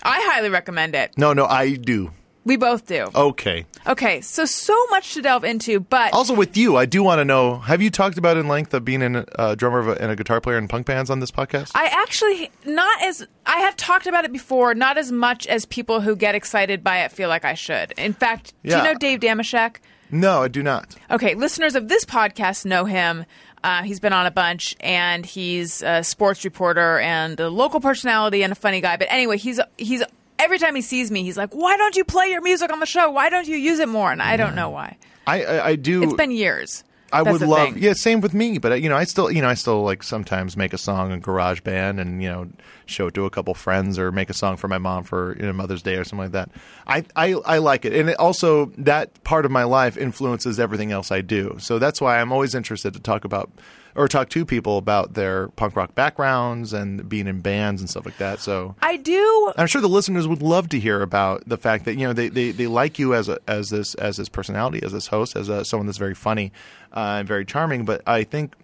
I 0.02 0.28
highly 0.32 0.50
recommend 0.50 0.96
it. 0.96 1.12
No, 1.18 1.34
no, 1.34 1.46
I 1.46 1.76
do. 1.76 2.12
We 2.46 2.58
both 2.58 2.86
do. 2.88 3.08
Okay. 3.16 3.66
Okay, 3.88 4.22
so 4.22 4.46
so 4.46 4.76
much 4.88 5.14
to 5.14 5.22
delve 5.22 5.44
into, 5.44 5.80
but 5.80 6.14
Also, 6.14 6.34
with 6.34 6.56
you, 6.58 6.78
I 6.78 6.86
do 6.86 7.04
want 7.04 7.20
to 7.20 7.26
know: 7.26 7.60
Have 7.60 7.82
you 7.82 7.90
talked 7.90 8.18
about 8.18 8.38
in 8.38 8.48
length 8.48 8.74
of 8.74 8.84
being 8.86 9.02
a 9.16 9.26
uh, 9.38 9.56
drummer 9.56 9.80
of 9.80 9.88
a, 9.90 9.92
and 10.02 10.12
a 10.12 10.16
guitar 10.16 10.40
player 10.42 10.58
in 10.58 10.68
punk 10.68 10.86
bands 10.86 11.10
on 11.10 11.20
this 11.20 11.32
podcast? 11.32 11.72
I 11.76 11.86
actually 11.88 12.50
not 12.66 13.02
as 13.02 13.26
I 13.46 13.60
have 13.60 13.76
talked 13.76 14.08
about 14.08 14.26
it 14.26 14.32
before, 14.32 14.74
not 14.76 14.98
as 14.98 15.12
much 15.12 15.48
as 15.48 15.66
people 15.66 16.02
who 16.02 16.16
get 16.16 16.36
excited 16.36 16.84
by 16.84 17.00
it 17.00 17.12
feel 17.12 17.30
like 17.30 17.46
I 17.46 17.54
should. 17.54 17.94
In 17.98 18.14
fact, 18.14 18.54
do 18.64 18.76
you 18.76 18.84
know 18.84 18.96
Dave 18.96 19.20
Dameshek? 19.20 19.78
no, 20.12 20.44
I 20.44 20.48
do 20.48 20.62
not. 20.64 20.96
Okay, 21.12 21.34
listeners 21.36 21.76
of 21.76 21.88
this 21.88 22.06
podcast 22.06 22.66
know 22.66 22.86
him. 22.86 23.26
Uh, 23.64 23.82
he's 23.84 24.02
been 24.02 24.12
on 24.14 24.26
a 24.26 24.32
bunch, 24.32 24.76
and 24.82 25.26
he's 25.26 25.82
a 25.82 26.04
sports 26.04 26.44
reporter 26.44 27.00
and 27.00 27.40
a 27.40 27.50
local 27.50 27.80
personality 27.80 28.44
and 28.44 28.52
a 28.52 28.56
funny 28.56 28.82
guy. 28.82 28.98
But 28.98 29.08
anyway, 29.10 29.38
he's 29.38 29.60
he's 29.78 30.04
every 30.40 30.60
time 30.60 30.76
he 30.76 30.82
sees 30.82 31.12
me, 31.12 31.24
he's 31.24 31.38
like, 31.38 31.54
"Why 31.54 31.78
don't 31.78 31.96
you 31.96 32.04
play 32.04 32.28
your 32.28 32.42
music 32.42 32.72
on 32.72 32.80
the 32.80 32.86
show? 32.86 33.12
Why 33.12 33.30
don't 33.30 33.48
you 33.48 33.58
use 33.58 33.80
it 33.80 33.90
more?" 33.90 34.12
And 34.12 34.22
I 34.22 34.38
don't 34.38 34.56
know 34.56 34.70
why. 34.70 34.98
I 35.28 35.44
I, 35.44 35.68
I 35.68 35.76
do. 35.76 36.04
It's 36.04 36.14
been 36.14 36.32
years. 36.32 36.84
I 37.14 37.22
That's 37.22 37.42
would 37.42 37.48
love. 37.48 37.74
thing. 37.74 37.84
Yeah, 37.84 37.94
same 37.94 38.22
with 38.22 38.34
me. 38.34 38.58
But 38.58 38.72
uh, 38.72 38.76
you 38.76 38.90
know, 38.90 38.98
I 38.98 39.04
still, 39.04 39.32
you 39.32 39.42
know, 39.44 39.48
I 39.48 39.54
still 39.54 39.84
like 39.84 40.02
sometimes 40.02 40.58
make 40.58 40.74
a 40.74 40.80
song 40.80 41.12
in 41.12 41.20
Garage 41.20 41.62
Band 41.62 42.00
and 42.00 42.24
you 42.24 42.30
know 42.30 42.50
show 42.88 43.08
it 43.08 43.14
to 43.14 43.26
a 43.26 43.30
couple 43.30 43.54
friends 43.54 44.00
or 44.00 44.12
make 44.12 44.32
a 44.32 44.34
song 44.34 44.58
for 44.58 44.68
my 44.68 44.80
mom 44.80 45.04
for 45.04 45.38
you 45.40 45.46
know, 45.46 45.54
Mother's 45.54 45.84
Day 45.84 45.96
or 45.96 46.04
something 46.04 46.26
like 46.26 46.32
that. 46.32 46.50
I, 46.88 47.06
I 47.16 47.34
I 47.46 47.58
like 47.60 47.86
it, 47.86 47.94
and 47.94 48.10
it 48.10 48.20
also 48.20 48.72
that 48.80 49.24
part 49.24 49.46
of 49.46 49.52
my 49.52 49.64
life 49.64 49.96
influences 49.96 50.60
everything 50.60 50.92
else 50.92 51.12
I 51.12 51.22
do. 51.22 51.56
So 51.60 51.78
that's 51.78 52.02
why 52.02 52.20
I'm 52.20 52.32
always 52.32 52.56
interested 52.56 52.94
to 52.96 53.00
talk 53.00 53.26
about 53.26 53.52
or 53.96 54.08
talk 54.08 54.30
to 54.30 54.46
people 54.46 54.78
about 54.78 55.14
their 55.14 55.50
punk 55.50 55.76
rock 55.76 55.96
backgrounds 55.96 56.74
and 56.74 57.08
being 57.08 57.28
in 57.28 57.42
bands 57.42 57.82
and 57.82 57.90
stuff 57.90 58.06
like 58.06 58.18
that. 58.18 58.40
So 58.40 58.76
I 58.82 58.98
do 58.98 59.54
I'm 59.58 59.68
sure 59.68 59.82
the 59.82 59.90
listeners 59.90 60.28
would 60.28 60.42
love 60.42 60.70
to 60.70 60.80
hear 60.80 61.02
about 61.02 61.48
the 61.48 61.58
fact 61.58 61.86
that 61.86 61.96
you 61.96 62.08
know 62.08 62.14
they, 62.14 62.30
they, 62.30 62.52
they 62.52 62.68
like 62.68 63.00
you 63.00 63.14
as 63.14 63.30
a, 63.30 63.40
as 63.48 63.70
this 63.70 63.96
as 63.96 64.18
this 64.18 64.30
personality, 64.30 64.82
as 64.84 64.92
this 64.92 65.08
host, 65.08 65.36
as 65.36 65.50
a, 65.50 65.66
someone 65.66 65.86
that's 65.86 65.98
very 65.98 66.16
funny 66.16 66.52
uh, 66.94 67.18
and 67.20 67.28
very 67.28 67.46
charming. 67.46 67.86
But 67.86 68.02
I 68.08 68.24
think 68.24 68.56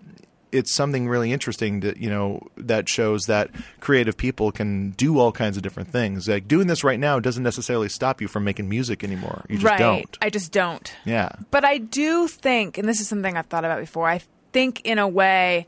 it's 0.51 0.73
something 0.73 1.07
really 1.07 1.31
interesting 1.31 1.81
that 1.81 1.97
you 1.97 2.09
know 2.09 2.47
that 2.57 2.89
shows 2.89 3.25
that 3.25 3.51
creative 3.79 4.17
people 4.17 4.51
can 4.51 4.91
do 4.91 5.19
all 5.19 5.31
kinds 5.31 5.57
of 5.57 5.63
different 5.63 5.89
things. 5.89 6.27
Like 6.27 6.47
doing 6.47 6.67
this 6.67 6.83
right 6.83 6.99
now 6.99 7.19
doesn't 7.19 7.43
necessarily 7.43 7.89
stop 7.89 8.21
you 8.21 8.27
from 8.27 8.43
making 8.43 8.69
music 8.69 9.03
anymore. 9.03 9.45
You 9.49 9.57
just 9.57 9.65
right. 9.65 9.79
don't. 9.79 10.17
I 10.21 10.29
just 10.29 10.51
don't. 10.51 10.93
Yeah. 11.05 11.29
But 11.51 11.65
I 11.65 11.77
do 11.77 12.27
think, 12.27 12.77
and 12.77 12.87
this 12.87 12.99
is 12.99 13.07
something 13.07 13.37
I've 13.37 13.47
thought 13.47 13.65
about 13.65 13.79
before, 13.79 14.07
I 14.07 14.21
think 14.51 14.81
in 14.83 14.97
a 14.99 15.07
way 15.07 15.67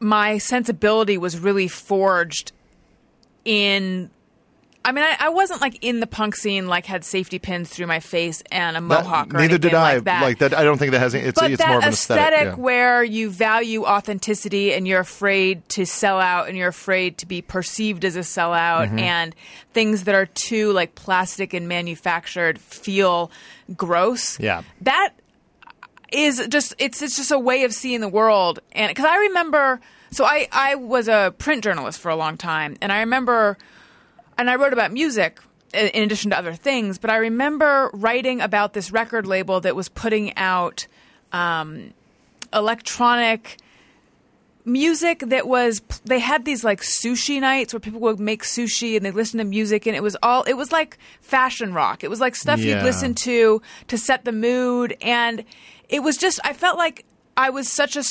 my 0.00 0.38
sensibility 0.38 1.18
was 1.18 1.38
really 1.38 1.68
forged 1.68 2.52
in. 3.44 4.10
I 4.84 4.92
mean, 4.92 5.04
I, 5.04 5.16
I 5.20 5.28
wasn't 5.30 5.60
like 5.60 5.76
in 5.84 6.00
the 6.00 6.06
punk 6.06 6.34
scene, 6.34 6.66
like 6.66 6.86
had 6.86 7.04
safety 7.04 7.38
pins 7.38 7.68
through 7.68 7.88
my 7.88 8.00
face 8.00 8.42
and 8.50 8.74
a 8.74 8.80
mohawk. 8.80 9.34
or 9.34 9.38
neither 9.38 9.58
did 9.58 9.74
I. 9.74 9.96
Like 9.96 10.04
that. 10.04 10.22
Like 10.22 10.38
that. 10.38 10.54
I 10.54 10.62
don't 10.64 10.78
think 10.78 10.92
that 10.92 11.00
has. 11.00 11.14
any- 11.14 11.24
It's 11.26 11.38
but 11.38 11.50
it's 11.50 11.58
that 11.60 11.68
more 11.68 11.78
of 11.78 11.82
an 11.84 11.88
aesthetic. 11.90 12.40
yeah. 12.44 12.54
where 12.54 13.02
you 13.04 13.28
value 13.28 13.84
authenticity 13.84 14.72
and 14.72 14.88
you're 14.88 15.00
afraid 15.00 15.68
to 15.70 15.84
sell 15.84 16.18
out 16.20 16.48
and 16.48 16.56
you're 16.56 16.68
afraid 16.68 17.18
to 17.18 17.26
be 17.26 17.42
perceived 17.42 18.04
as 18.04 18.16
a 18.16 18.20
sellout 18.20 18.86
Mm-hmm. 18.86 18.98
and 19.00 19.34
things 19.74 20.04
that 20.04 20.14
are 20.14 20.26
too 20.26 20.72
like 20.72 20.94
plastic 20.94 21.52
and 21.52 21.68
manufactured 21.68 22.58
feel 22.58 23.30
gross. 23.76 24.40
Yeah. 24.40 24.62
That 24.82 25.12
is 26.12 26.46
just 26.48 26.74
it's 26.78 27.02
it's 27.02 27.16
just 27.16 27.30
a 27.30 27.38
way 27.38 27.64
of 27.64 27.72
seeing 27.72 28.00
the 28.00 28.08
world 28.08 28.60
and 28.72 28.88
because 28.88 29.04
I 29.04 29.16
remember 29.18 29.80
so 30.10 30.24
I 30.24 30.48
I 30.52 30.74
was 30.74 31.08
a 31.08 31.34
print 31.38 31.62
journalist 31.64 32.00
for 32.00 32.10
a 32.10 32.16
long 32.16 32.36
time 32.36 32.76
and 32.80 32.90
I 32.92 33.00
remember 33.00 33.58
and 34.38 34.48
I 34.48 34.54
wrote 34.56 34.72
about 34.72 34.92
music 34.92 35.40
in 35.74 36.02
addition 36.02 36.30
to 36.30 36.38
other 36.38 36.54
things, 36.54 36.96
but 36.96 37.10
I 37.10 37.16
remember 37.16 37.90
writing 37.92 38.40
about 38.40 38.72
this 38.72 38.90
record 38.90 39.26
label 39.26 39.60
that 39.60 39.76
was 39.76 39.90
putting 39.90 40.34
out 40.38 40.86
um, 41.30 41.92
electronic 42.54 43.58
music 44.64 45.20
that 45.20 45.48
was 45.48 45.80
they 46.04 46.18
had 46.18 46.44
these 46.44 46.62
like 46.62 46.82
sushi 46.82 47.40
nights 47.40 47.72
where 47.72 47.80
people 47.80 48.00
would 48.00 48.20
make 48.20 48.42
sushi 48.42 48.96
and 48.96 49.04
they 49.06 49.10
listen 49.10 49.38
to 49.38 49.44
music 49.44 49.86
and 49.86 49.96
it 49.96 50.02
was 50.02 50.14
all 50.22 50.42
it 50.42 50.52
was 50.54 50.70
like 50.70 50.98
fashion 51.22 51.72
rock 51.72 52.04
it 52.04 52.10
was 52.10 52.20
like 52.20 52.36
stuff 52.36 52.58
Yeah. 52.60 52.76
you'd 52.76 52.84
listen 52.84 53.14
to 53.14 53.62
to 53.86 53.96
set 53.96 54.26
the 54.26 54.32
mood 54.32 54.94
and 55.00 55.42
it 55.88 56.02
was 56.02 56.16
just 56.16 56.40
i 56.44 56.52
felt 56.52 56.76
like 56.76 57.04
i 57.36 57.50
was 57.50 57.70
such 57.70 57.96
a 57.96 58.02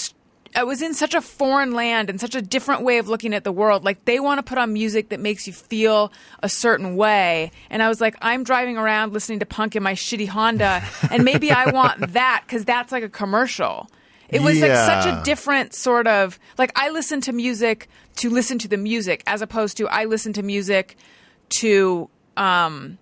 I 0.56 0.64
was 0.64 0.82
in 0.82 0.94
such 0.94 1.14
a 1.14 1.22
foreign 1.22 1.74
land 1.74 2.10
and 2.10 2.20
such 2.20 2.34
a 2.34 2.42
different 2.42 2.82
way 2.82 2.98
of 2.98 3.08
looking 3.08 3.34
at 3.34 3.44
the 3.44 3.52
world. 3.52 3.84
Like 3.84 4.06
they 4.06 4.20
want 4.20 4.40
to 4.40 4.44
put 4.44 4.58
on 4.58 4.74
music 4.74 5.10
that 5.10 5.20
makes 5.20 5.46
you 5.46 5.54
feel 5.54 6.12
a 6.42 6.50
certain 6.50 6.96
way, 6.96 7.52
and 7.70 7.84
I 7.84 7.90
was 7.90 8.02
like, 8.02 8.16
I'm 8.22 8.44
driving 8.44 8.78
around 8.78 9.14
listening 9.14 9.40
to 9.40 9.46
punk 9.46 9.76
in 9.76 9.84
my 9.84 9.94
shitty 9.94 10.28
Honda, 10.28 10.84
and 11.12 11.24
maybe 11.24 11.52
I 11.52 11.72
want 11.72 12.14
that 12.14 12.44
because 12.46 12.66
that's 12.66 12.92
like 12.92 13.04
a 13.04 13.10
commercial. 13.10 13.90
It 14.30 14.42
was 14.42 14.60
like 14.60 14.76
such 14.76 15.06
a 15.06 15.22
different 15.24 15.74
sort 15.74 16.08
of 16.08 16.38
like 16.58 16.72
I 16.76 16.90
listen 16.90 17.22
to 17.22 17.34
music 17.34 17.88
to 18.18 18.30
listen 18.30 18.60
to 18.60 18.68
the 18.68 18.78
music 18.78 19.24
as 19.26 19.42
opposed 19.42 19.78
to 19.78 19.88
I 19.88 20.06
listen 20.06 20.34
to 20.34 20.44
music 20.44 20.98
to 21.50 22.10
um 22.36 22.98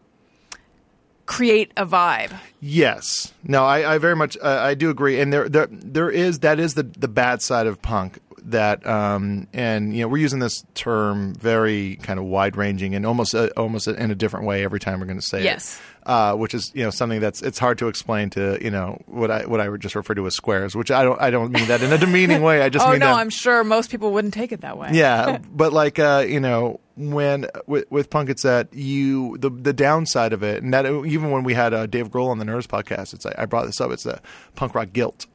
create 1.25 1.71
a 1.77 1.85
vibe. 1.85 2.37
Yes. 2.59 3.33
No, 3.43 3.63
I, 3.63 3.95
I 3.95 3.97
very 3.97 4.15
much 4.15 4.37
uh, 4.41 4.59
I 4.61 4.73
do 4.73 4.89
agree, 4.89 5.19
and 5.19 5.31
there 5.31 5.47
there 5.49 5.67
there 5.69 6.09
is 6.09 6.39
that 6.39 6.59
is 6.59 6.73
the 6.73 6.83
the 6.83 7.07
bad 7.07 7.41
side 7.41 7.67
of 7.67 7.81
punk 7.81 8.19
that 8.45 8.85
um 8.85 9.47
and 9.53 9.95
you 9.95 10.01
know 10.01 10.07
we're 10.07 10.17
using 10.17 10.39
this 10.39 10.63
term 10.75 11.33
very 11.35 11.95
kind 12.03 12.19
of 12.19 12.25
wide 12.25 12.55
ranging 12.55 12.93
and 12.95 13.05
almost 13.05 13.33
uh, 13.33 13.49
almost 13.57 13.87
in 13.87 14.11
a 14.11 14.15
different 14.15 14.45
way 14.45 14.63
every 14.63 14.79
time 14.79 14.99
we're 14.99 15.05
going 15.07 15.19
to 15.19 15.25
say 15.25 15.43
Yes. 15.43 15.75
it. 15.77 15.81
Uh, 16.07 16.35
which 16.35 16.53
is 16.53 16.71
you 16.75 16.83
know 16.83 16.91
something 16.91 17.19
that's 17.19 17.41
it's 17.41 17.57
hard 17.57 17.79
to 17.79 17.87
explain 17.87 18.29
to 18.29 18.59
you 18.63 18.69
know 18.69 19.01
what 19.07 19.31
I 19.31 19.47
what 19.47 19.59
I 19.59 19.67
would 19.67 19.81
just 19.81 19.95
refer 19.95 20.13
to 20.13 20.27
as 20.27 20.35
squares, 20.35 20.75
which 20.75 20.91
I 20.91 21.01
don't 21.03 21.19
I 21.19 21.31
don't 21.31 21.51
mean 21.51 21.67
that 21.67 21.81
in 21.81 21.91
a 21.91 21.97
demeaning 21.97 22.43
way. 22.43 22.61
I 22.61 22.69
just 22.69 22.85
oh 22.87 22.91
mean 22.91 22.99
no, 22.99 23.07
that 23.07 23.15
I'm 23.15 23.31
sure 23.31 23.63
most 23.63 23.89
people 23.89 24.11
wouldn't 24.11 24.35
take 24.35 24.51
it 24.51 24.61
that 24.61 24.77
way. 24.77 24.89
yeah, 24.93 25.39
but 25.51 25.73
like 25.73 25.97
uh, 25.97 26.23
you 26.27 26.39
know, 26.39 26.79
when 26.95 27.47
with, 27.65 27.89
with 27.89 28.11
punk, 28.11 28.29
it's 28.29 28.43
that 28.43 28.71
you 28.71 29.39
the 29.39 29.49
the 29.49 29.73
downside 29.73 30.31
of 30.31 30.43
it, 30.43 30.61
and 30.61 30.71
that 30.75 30.85
even 30.85 31.31
when 31.31 31.43
we 31.43 31.55
had 31.55 31.73
uh, 31.73 31.87
Dave 31.87 32.11
Grohl 32.11 32.27
on 32.27 32.37
the 32.37 32.45
Nerdist 32.45 32.67
podcast, 32.67 33.15
it's 33.15 33.25
like 33.25 33.39
I 33.39 33.47
brought 33.47 33.65
this 33.65 33.81
up. 33.81 33.89
It's 33.89 34.03
the 34.03 34.21
punk 34.53 34.75
rock 34.75 34.93
guilt, 34.93 35.25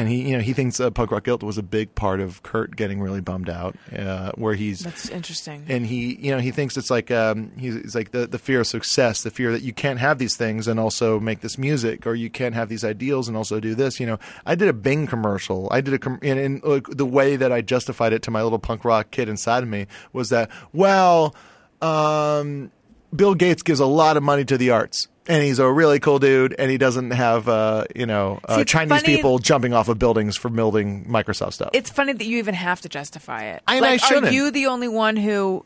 and 0.00 0.08
he 0.08 0.28
you 0.28 0.36
know 0.36 0.42
he 0.42 0.52
thinks 0.52 0.80
uh, 0.80 0.90
punk 0.90 1.10
rock 1.10 1.24
guilt 1.24 1.42
was 1.42 1.58
a 1.58 1.62
big 1.62 1.94
part 1.94 2.20
of 2.20 2.42
Kurt 2.42 2.74
getting 2.74 3.00
really 3.00 3.20
bummed 3.20 3.50
out, 3.50 3.76
uh, 3.96 4.32
where 4.36 4.54
he's 4.54 4.80
That's 4.80 5.08
interesting. 5.10 5.66
and 5.68 5.86
he 5.86 6.16
you 6.16 6.30
know 6.32 6.38
he 6.38 6.50
thinks 6.50 6.76
it's 6.76 6.90
like 6.90 7.10
um 7.10 7.52
he's, 7.58 7.74
he's 7.74 7.94
like 7.94 8.12
the 8.12 8.26
the 8.26 8.38
fear 8.38 8.60
of 8.60 8.66
success 8.66 9.22
the 9.22 9.30
fear 9.30 9.52
that 9.52 9.62
you 9.62 9.72
can't 9.72 9.98
have 9.98 10.18
these 10.18 10.36
things 10.36 10.66
and 10.66 10.80
also 10.80 11.20
make 11.20 11.40
this 11.40 11.58
music 11.58 12.06
or 12.06 12.14
you 12.14 12.30
can't 12.30 12.54
have 12.54 12.68
these 12.68 12.84
ideals 12.84 13.28
and 13.28 13.36
also 13.36 13.60
do 13.60 13.74
this 13.74 14.00
you 14.00 14.06
know. 14.06 14.18
I 14.46 14.54
did 14.54 14.68
a 14.68 14.72
bing 14.72 15.06
commercial. 15.06 15.68
I 15.70 15.80
did 15.80 15.94
a 15.94 15.98
com- 15.98 16.18
and, 16.22 16.38
and 16.38 16.62
like, 16.64 16.86
the 16.88 17.06
way 17.06 17.36
that 17.36 17.52
i 17.52 17.60
justified 17.60 18.12
it 18.12 18.22
to 18.22 18.30
my 18.30 18.42
little 18.42 18.58
punk 18.58 18.84
rock 18.84 19.10
kid 19.10 19.28
inside 19.28 19.62
of 19.62 19.68
me 19.68 19.86
was 20.12 20.30
that 20.30 20.50
well 20.72 21.34
um 21.82 22.70
bill 23.14 23.34
gates 23.34 23.62
gives 23.62 23.80
a 23.80 23.86
lot 23.86 24.16
of 24.16 24.22
money 24.22 24.44
to 24.44 24.56
the 24.56 24.70
arts 24.70 25.08
and 25.28 25.42
he's 25.42 25.58
a 25.58 25.70
really 25.70 26.00
cool 26.00 26.18
dude, 26.18 26.54
and 26.58 26.70
he 26.70 26.78
doesn't 26.78 27.10
have, 27.12 27.48
uh, 27.48 27.84
you 27.94 28.06
know, 28.06 28.40
uh, 28.48 28.58
See, 28.58 28.64
Chinese 28.64 29.00
funny- 29.02 29.16
people 29.16 29.38
jumping 29.38 29.72
off 29.74 29.88
of 29.88 29.98
buildings 29.98 30.36
for 30.36 30.48
building 30.48 31.04
Microsoft 31.06 31.52
stuff. 31.54 31.70
it's 31.72 31.90
funny 31.90 32.12
that 32.12 32.24
you 32.24 32.38
even 32.38 32.54
have 32.54 32.80
to 32.82 32.88
justify 32.88 33.44
it. 33.44 33.62
I- 33.66 33.74
and 33.76 33.82
like, 33.82 34.02
I 34.02 34.06
shouldn't. 34.06 34.26
Are 34.28 34.32
you 34.32 34.50
the 34.50 34.66
only 34.66 34.88
one 34.88 35.16
who 35.16 35.64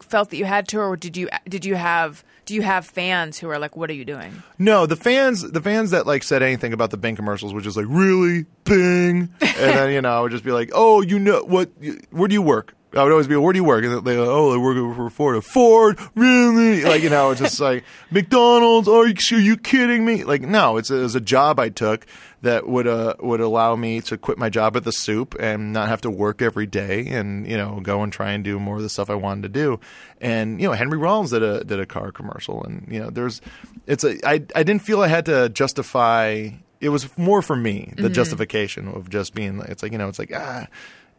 felt 0.00 0.30
that 0.30 0.36
you 0.36 0.44
had 0.44 0.68
to, 0.68 0.78
or 0.80 0.96
did 0.96 1.16
you 1.16 1.28
did 1.48 1.64
you 1.64 1.74
have 1.74 2.22
do 2.44 2.54
you 2.54 2.62
have 2.62 2.86
fans 2.86 3.38
who 3.38 3.48
are 3.48 3.58
like, 3.58 3.76
"What 3.76 3.88
are 3.90 3.94
you 3.94 4.04
doing?" 4.04 4.42
No, 4.58 4.86
the 4.86 4.94
fans, 4.94 5.50
the 5.50 5.60
fans 5.60 5.90
that 5.90 6.06
like 6.06 6.22
said 6.22 6.42
anything 6.42 6.72
about 6.72 6.90
the 6.90 6.96
Bing 6.96 7.16
commercials 7.16 7.52
were 7.54 7.60
just 7.62 7.76
like, 7.76 7.86
really, 7.88 8.44
Bing, 8.64 9.30
and 9.40 9.56
then 9.56 9.92
you 9.92 10.02
know, 10.02 10.16
I 10.16 10.20
would 10.20 10.30
just 10.32 10.44
be 10.44 10.52
like, 10.52 10.70
oh, 10.74 11.00
you 11.00 11.18
know 11.18 11.42
what? 11.44 11.70
Where 12.10 12.28
do 12.28 12.34
you 12.34 12.42
work? 12.42 12.74
I 12.94 13.02
would 13.02 13.12
always 13.12 13.26
be, 13.26 13.36
where 13.36 13.52
do 13.52 13.58
you 13.58 13.64
work? 13.64 13.84
And 13.84 14.06
they, 14.06 14.16
like, 14.16 14.28
oh, 14.28 14.54
I 14.54 14.56
work 14.56 14.96
for 14.96 15.10
Ford. 15.10 15.44
Ford, 15.44 15.98
really? 16.14 16.84
Like 16.84 17.02
you 17.02 17.10
know, 17.10 17.30
it's 17.30 17.40
just 17.40 17.60
like 17.60 17.84
McDonald's. 18.10 18.88
Are 18.88 19.06
you, 19.06 19.14
are 19.32 19.40
you 19.40 19.56
kidding 19.56 20.04
me? 20.04 20.24
Like 20.24 20.42
no, 20.42 20.76
it's 20.76 20.90
was 20.90 21.14
a 21.14 21.20
job 21.20 21.58
I 21.58 21.68
took 21.68 22.06
that 22.42 22.68
would 22.68 22.86
uh, 22.86 23.14
would 23.20 23.40
allow 23.40 23.76
me 23.76 24.00
to 24.02 24.16
quit 24.16 24.38
my 24.38 24.48
job 24.48 24.76
at 24.76 24.84
the 24.84 24.92
soup 24.92 25.34
and 25.38 25.72
not 25.72 25.88
have 25.88 26.00
to 26.02 26.10
work 26.10 26.40
every 26.40 26.66
day 26.66 27.06
and 27.08 27.46
you 27.46 27.56
know 27.56 27.80
go 27.82 28.02
and 28.02 28.12
try 28.12 28.30
and 28.32 28.44
do 28.44 28.58
more 28.58 28.76
of 28.76 28.82
the 28.82 28.88
stuff 28.88 29.10
I 29.10 29.14
wanted 29.14 29.42
to 29.42 29.48
do. 29.48 29.80
And 30.20 30.60
you 30.60 30.68
know, 30.68 30.72
Henry 30.72 30.96
Rollins 30.96 31.30
did 31.30 31.42
a 31.42 31.64
did 31.64 31.80
a 31.80 31.86
car 31.86 32.12
commercial, 32.12 32.62
and 32.64 32.86
you 32.90 33.00
know, 33.00 33.10
there's 33.10 33.40
it's 33.86 34.04
a 34.04 34.16
I 34.26 34.34
I 34.54 34.62
didn't 34.62 34.82
feel 34.82 35.02
I 35.02 35.08
had 35.08 35.26
to 35.26 35.48
justify. 35.48 36.50
It 36.78 36.90
was 36.90 37.16
more 37.16 37.40
for 37.40 37.56
me 37.56 37.94
the 37.96 38.10
justification 38.10 38.86
of 38.88 39.08
just 39.08 39.34
being. 39.34 39.58
like 39.58 39.70
It's 39.70 39.82
like 39.82 39.92
you 39.92 39.98
know, 39.98 40.08
it's 40.08 40.18
like 40.18 40.32
ah. 40.34 40.66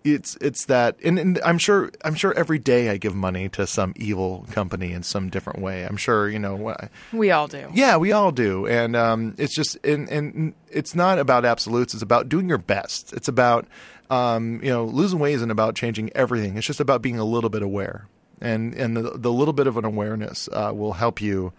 It's 0.04 0.38
it's 0.40 0.66
that, 0.66 0.96
and, 1.04 1.20
and 1.20 1.40
I'm 1.44 1.58
sure 1.58 1.92
I'm 2.04 2.16
sure 2.16 2.34
every 2.34 2.60
day 2.60 2.90
I 2.90 2.98
give 2.98 3.14
money 3.14 3.50
to 3.50 3.68
some 3.68 3.94
evil 3.98 4.46
company 4.52 4.94
in 4.94 5.04
some 5.04 5.30
different 5.30 5.60
way. 5.60 5.84
I'm 5.84 5.98
sure 5.98 6.30
you 6.30 6.40
know. 6.40 6.76
We 7.12 7.32
all 7.32 7.48
do. 7.48 7.70
Yeah, 7.74 7.98
we 7.98 8.12
all 8.12 8.32
do, 8.32 8.68
and 8.68 8.96
um, 8.96 9.36
it's 9.38 9.54
just 9.54 9.78
and, 9.86 10.08
and 10.10 10.54
it's 10.70 10.96
not 10.96 11.20
about 11.20 11.46
absolutes. 11.46 11.94
It's 11.94 12.04
about 12.04 12.30
doing 12.30 12.48
your 12.48 12.58
best. 12.58 13.12
It's 13.14 13.28
about 13.28 13.68
um, 14.10 14.62
you 14.64 14.70
know 14.70 14.86
losing 14.86 15.20
weight 15.20 15.34
isn't 15.34 15.52
about 15.52 15.76
changing 15.76 16.12
everything. 16.16 16.58
It's 16.58 16.68
just 16.68 16.80
about 16.80 17.02
being 17.02 17.20
a 17.20 17.26
little 17.26 17.50
bit 17.50 17.62
aware, 17.62 18.08
and 18.40 18.74
and 18.76 18.96
the, 18.96 19.18
the 19.18 19.32
little 19.32 19.54
bit 19.54 19.68
of 19.68 19.78
an 19.78 19.84
awareness 19.84 20.48
uh, 20.54 20.72
will 20.74 20.94
help 20.94 21.22
you 21.22 21.52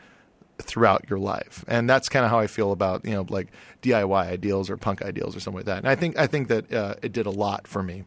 throughout 0.58 1.08
your 1.08 1.18
life. 1.18 1.64
And 1.68 1.88
that's 1.88 2.08
kind 2.08 2.24
of 2.24 2.30
how 2.30 2.38
I 2.38 2.46
feel 2.46 2.72
about 2.72 3.04
you 3.04 3.12
know 3.12 3.26
like 3.28 3.48
DIY 3.82 4.26
ideals 4.26 4.70
or 4.70 4.76
punk 4.76 5.02
ideals 5.02 5.36
or 5.36 5.40
something 5.40 5.58
like 5.58 5.66
that. 5.66 5.78
And 5.78 5.88
I 5.88 5.94
think 5.94 6.18
I 6.18 6.26
think 6.26 6.48
that 6.48 6.72
uh, 6.72 6.94
it 7.02 7.12
did 7.12 7.26
a 7.26 7.30
lot 7.30 7.66
for 7.66 7.82
me 7.82 8.04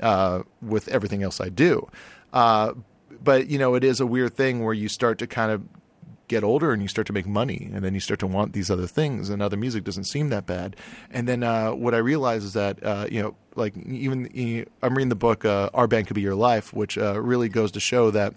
uh, 0.00 0.42
with 0.62 0.88
everything 0.88 1.22
else 1.22 1.40
I 1.40 1.48
do. 1.48 1.88
Uh, 2.32 2.74
but 3.22 3.48
you 3.48 3.58
know, 3.58 3.74
it 3.74 3.84
is 3.84 4.00
a 4.00 4.06
weird 4.06 4.34
thing 4.34 4.64
where 4.64 4.74
you 4.74 4.88
start 4.88 5.18
to 5.18 5.26
kind 5.26 5.50
of 5.50 5.62
get 6.28 6.42
older 6.42 6.72
and 6.72 6.80
you 6.80 6.88
start 6.88 7.06
to 7.06 7.12
make 7.12 7.26
money, 7.26 7.70
and 7.72 7.84
then 7.84 7.94
you 7.94 8.00
start 8.00 8.20
to 8.20 8.26
want 8.26 8.52
these 8.52 8.70
other 8.70 8.86
things, 8.86 9.28
and 9.28 9.42
other 9.42 9.56
music 9.56 9.84
doesn't 9.84 10.04
seem 10.04 10.30
that 10.30 10.46
bad. 10.46 10.76
And 11.10 11.28
then 11.28 11.42
uh, 11.42 11.72
what 11.72 11.94
I 11.94 11.98
realize 11.98 12.44
is 12.44 12.54
that 12.54 12.82
uh, 12.84 13.06
you 13.10 13.22
know, 13.22 13.36
like 13.54 13.76
even 13.76 14.30
you 14.32 14.66
I'm 14.82 14.94
reading 14.94 15.10
the 15.10 15.14
book 15.16 15.44
uh, 15.44 15.70
"Our 15.74 15.86
Band 15.86 16.06
Could 16.06 16.14
Be 16.14 16.22
Your 16.22 16.34
Life," 16.34 16.72
which 16.72 16.98
uh, 16.98 17.20
really 17.20 17.48
goes 17.48 17.72
to 17.72 17.80
show 17.80 18.10
that 18.10 18.34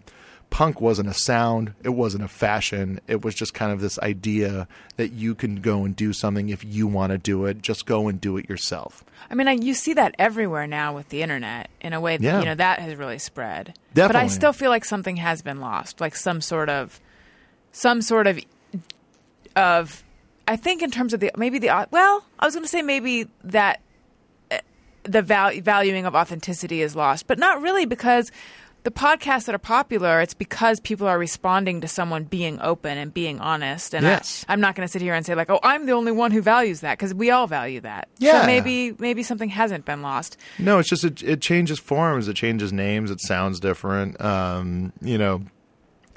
punk 0.50 0.82
wasn't 0.82 1.10
a 1.10 1.14
sound, 1.14 1.74
it 1.84 1.90
wasn't 1.90 2.24
a 2.24 2.28
fashion, 2.28 3.00
it 3.08 3.24
was 3.24 3.36
just 3.36 3.54
kind 3.54 3.72
of 3.72 3.80
this 3.82 4.00
idea 4.00 4.68
that 4.96 5.12
you 5.12 5.36
can 5.36 5.58
go 5.62 5.84
and 5.86 5.96
do 5.96 6.14
something 6.14 6.50
if 6.50 6.64
you 6.64 6.88
want 6.88 7.12
to 7.12 7.18
do 7.18 7.46
it. 7.46 7.62
Just 7.62 7.86
go 7.86 8.08
and 8.08 8.20
do 8.20 8.38
it 8.38 8.50
yourself. 8.50 9.04
I 9.30 9.36
mean, 9.36 9.48
I, 9.48 9.52
you 9.54 9.74
see 9.74 9.94
that 9.94 10.16
everywhere 10.18 10.66
now 10.66 10.96
with 10.96 11.10
the 11.10 11.22
internet 11.22 11.70
in 11.82 11.94
a 11.94 12.00
way 12.02 12.18
that 12.18 12.24
Yeah. 12.24 12.40
you 12.40 12.46
know 12.46 12.56
that 12.56 12.80
has 12.80 12.96
really 12.96 13.20
spread. 13.20 13.76
But 13.94 14.16
I 14.16 14.28
still 14.28 14.54
feel 14.54 14.70
like 14.70 14.86
something 14.86 15.18
has 15.18 15.42
been 15.42 15.60
lost, 15.60 16.00
like 16.02 16.16
some 16.16 16.42
sort 16.42 16.70
of, 16.70 17.00
some 17.72 18.02
sort 18.02 18.26
of, 18.28 18.40
of. 19.56 20.04
I 20.48 20.56
think 20.56 20.82
in 20.82 20.92
terms 20.92 21.14
of 21.14 21.20
the 21.20 21.32
maybe 21.36 21.60
the 21.60 21.88
well, 21.92 22.24
I 22.40 22.46
was 22.46 22.54
going 22.56 22.64
to 22.64 22.70
say 22.70 22.82
maybe 22.82 23.28
that 23.44 23.82
uh, 24.50 24.60
the 25.04 25.22
val- 25.22 25.60
valuing 25.60 26.06
of 26.06 26.16
authenticity 26.16 26.82
is 26.82 26.96
lost, 26.96 27.28
but 27.28 27.38
not 27.38 27.62
really 27.62 27.86
because 27.86 28.32
the 28.88 28.92
podcasts 28.92 29.44
that 29.48 29.54
are 29.54 29.60
popular, 29.60 30.22
it's 30.22 30.34
because 30.34 30.80
people 30.80 31.08
are 31.08 31.20
responding 31.20 31.82
to 31.82 31.90
someone 31.90 32.24
being 32.24 32.58
open 32.62 32.98
and 32.98 33.14
being 33.14 33.38
honest. 33.42 33.94
And 33.94 34.06
Yes. 34.06 34.46
I, 34.48 34.54
I'm 34.54 34.62
not 34.62 34.76
going 34.76 34.88
to 34.88 34.90
sit 34.90 35.02
here 35.02 35.14
and 35.14 35.26
say 35.26 35.36
like, 35.36 35.50
oh, 35.50 35.60
I'm 35.62 35.88
the 35.88 35.92
only 35.92 36.14
one 36.14 36.32
who 36.32 36.42
values 36.42 36.80
that 36.80 36.98
because 36.98 37.14
we 37.14 37.30
all 37.30 37.48
value 37.48 37.82
that. 37.82 38.08
Yeah. 38.18 38.40
So 38.40 38.48
maybe 38.48 38.96
maybe 38.98 39.24
something 39.24 39.50
hasn't 39.50 39.84
been 39.84 40.02
lost. 40.02 40.38
No, 40.58 40.80
it's 40.80 40.88
just 40.88 41.04
it, 41.04 41.22
it 41.22 41.42
changes 41.42 41.80
forms, 41.80 42.30
it 42.30 42.36
changes 42.36 42.72
names, 42.72 43.12
it 43.12 43.20
sounds 43.20 43.60
different. 43.60 44.22
Um, 44.22 44.94
you 45.02 45.18
know, 45.18 45.44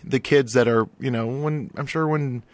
the 0.04 0.20
kids 0.20 0.52
that 0.52 0.68
are, 0.68 0.88
you 1.00 1.10
know, 1.10 1.26
when 1.26 1.72
I'm 1.76 1.86
sure 1.86 2.06
when 2.06 2.44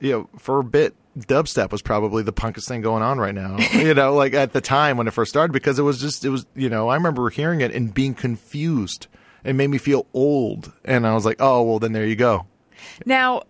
you 0.00 0.12
know, 0.12 0.28
for 0.38 0.58
a 0.58 0.64
bit 0.64 0.94
dubstep 1.18 1.72
was 1.72 1.80
probably 1.80 2.22
the 2.22 2.32
punkest 2.34 2.68
thing 2.68 2.82
going 2.82 3.02
on 3.02 3.18
right 3.18 3.34
now. 3.34 3.56
you 3.72 3.94
know, 3.94 4.12
like 4.12 4.34
at 4.34 4.52
the 4.52 4.60
time 4.60 4.98
when 4.98 5.08
it 5.08 5.14
first 5.14 5.30
started 5.30 5.54
because 5.54 5.78
it 5.78 5.82
was 5.82 5.98
just 5.98 6.26
it 6.26 6.28
was, 6.28 6.44
you 6.54 6.68
know, 6.68 6.90
I 6.90 6.94
remember 6.96 7.30
hearing 7.30 7.62
it 7.62 7.74
and 7.74 7.94
being 7.94 8.12
confused. 8.12 9.06
It 9.46 9.54
made 9.54 9.68
me 9.68 9.78
feel 9.78 10.06
old 10.12 10.72
and 10.84 11.06
I 11.06 11.14
was 11.14 11.24
like, 11.24 11.36
"Oh, 11.40 11.62
well 11.62 11.78
then 11.78 11.92
there 11.92 12.04
you 12.06 12.16
go." 12.16 12.46
Now, 13.04 13.42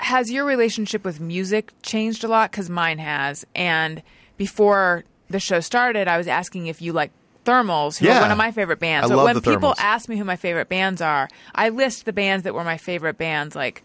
has 0.00 0.30
your 0.30 0.44
relationship 0.44 1.04
with 1.04 1.20
music 1.20 1.72
changed 1.82 2.24
a 2.24 2.28
lot? 2.28 2.50
Because 2.50 2.68
mine 2.70 2.98
has. 2.98 3.46
And 3.54 4.02
before 4.36 5.04
the 5.30 5.38
show 5.40 5.60
started, 5.60 6.08
I 6.08 6.16
was 6.18 6.26
asking 6.28 6.66
if 6.66 6.82
you 6.82 6.92
like 6.92 7.10
Thermals, 7.44 7.98
who 7.98 8.06
Yeah. 8.06 8.18
are 8.18 8.22
one 8.22 8.30
of 8.30 8.38
my 8.38 8.50
favorite 8.52 8.80
bands. 8.80 9.10
I 9.10 9.14
love 9.14 9.26
when 9.26 9.34
the 9.34 9.42
people 9.42 9.74
ask 9.78 10.08
me 10.08 10.16
who 10.16 10.24
my 10.24 10.36
favorite 10.36 10.68
bands 10.70 11.02
are, 11.02 11.28
I 11.54 11.68
list 11.68 12.06
the 12.06 12.12
bands 12.12 12.44
that 12.44 12.54
were 12.54 12.64
my 12.64 12.78
favorite 12.78 13.18
bands 13.18 13.54
like 13.54 13.82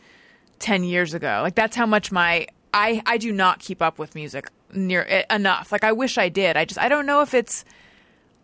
10 0.60 0.84
years 0.86 1.14
ago. 1.14 1.42
Like 1.44 1.56
that's 1.56 1.76
how 1.76 1.86
much 1.86 2.12
my 2.12 2.48
I 2.74 3.02
I 3.06 3.18
do 3.18 3.32
not 3.34 3.60
keep 3.60 3.82
up 3.82 4.00
with 4.00 4.16
music 4.16 4.50
near 4.74 5.06
eh, 5.10 5.24
enough. 5.30 5.72
Like 5.74 5.84
I 5.84 5.92
wish 5.92 6.18
I 6.18 6.30
did. 6.30 6.56
I 6.56 6.64
just 6.66 6.80
I 6.80 6.88
don't 6.88 7.06
know 7.06 7.22
if 7.22 7.34
it's 7.34 7.66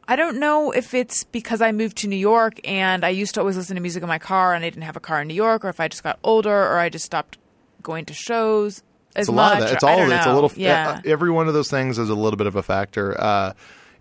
I 0.08 0.16
don't 0.16 0.40
know 0.40 0.72
if 0.72 0.94
it's 0.94 1.24
because 1.24 1.62
I 1.62 1.72
moved 1.72 1.98
to 1.98 2.08
New 2.08 2.16
York 2.16 2.60
and 2.64 3.04
I 3.04 3.10
used 3.10 3.34
to 3.36 3.40
always 3.40 3.58
listen 3.58 3.76
to 3.76 3.82
music 3.82 4.04
in 4.04 4.10
my 4.10 4.20
car 4.20 4.54
and 4.54 4.64
I 4.64 4.70
didn't 4.70 4.84
have 4.84 4.96
a 4.96 5.00
car 5.00 5.22
in 5.22 5.28
New 5.28 5.34
York, 5.34 5.66
or 5.66 5.70
if 5.70 5.80
I 5.80 5.88
just 5.88 6.04
got 6.04 6.20
older, 6.24 6.52
or 6.56 6.78
I 6.78 6.90
just 6.90 7.06
stopped 7.06 7.38
going 7.82 8.06
to 8.06 8.14
shows 8.14 8.84
as 9.16 9.24
It's 9.24 9.30
a 9.30 9.32
much. 9.32 9.38
lot 9.38 9.54
of 9.62 9.68
that. 9.68 9.74
It's 9.76 9.84
all. 9.84 10.12
It's 10.12 10.26
a 10.26 10.34
little. 10.34 10.52
Yeah. 10.56 11.02
Every 11.06 11.32
one 11.32 11.48
of 11.48 11.54
those 11.54 11.70
things 11.70 11.98
is 11.98 12.10
a 12.10 12.16
little 12.16 12.38
bit 12.38 12.48
of 12.48 12.56
a 12.56 12.64
factor. 12.64 13.20
Uh, 13.20 13.54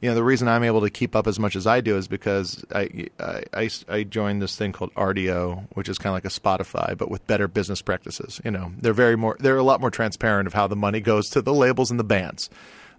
you 0.02 0.10
know, 0.10 0.14
the 0.14 0.24
reason 0.24 0.48
I'm 0.48 0.64
able 0.64 0.82
to 0.82 0.90
keep 0.90 1.16
up 1.16 1.26
as 1.26 1.38
much 1.38 1.56
as 1.56 1.66
I 1.66 1.80
do 1.80 1.96
is 1.96 2.08
because 2.08 2.62
I 2.74 3.06
I, 3.18 3.42
I, 3.54 3.70
I 3.88 4.02
joined 4.02 4.42
this 4.42 4.56
thing 4.56 4.72
called 4.72 4.92
Rdio, 4.96 5.66
which 5.72 5.88
is 5.88 5.96
kind 5.96 6.10
of 6.10 6.14
like 6.14 6.26
a 6.26 6.28
Spotify, 6.28 6.98
but 6.98 7.10
with 7.10 7.26
better 7.26 7.48
business 7.48 7.80
practices. 7.80 8.40
You 8.44 8.50
know, 8.50 8.72
they're 8.78 8.92
very 8.92 9.16
more. 9.16 9.36
They're 9.40 9.56
a 9.56 9.62
lot 9.62 9.80
more 9.80 9.90
transparent 9.90 10.46
of 10.46 10.52
how 10.52 10.66
the 10.66 10.76
money 10.76 11.00
goes 11.00 11.30
to 11.30 11.40
the 11.40 11.54
labels 11.54 11.90
and 11.90 11.98
the 11.98 12.04
bands. 12.04 12.50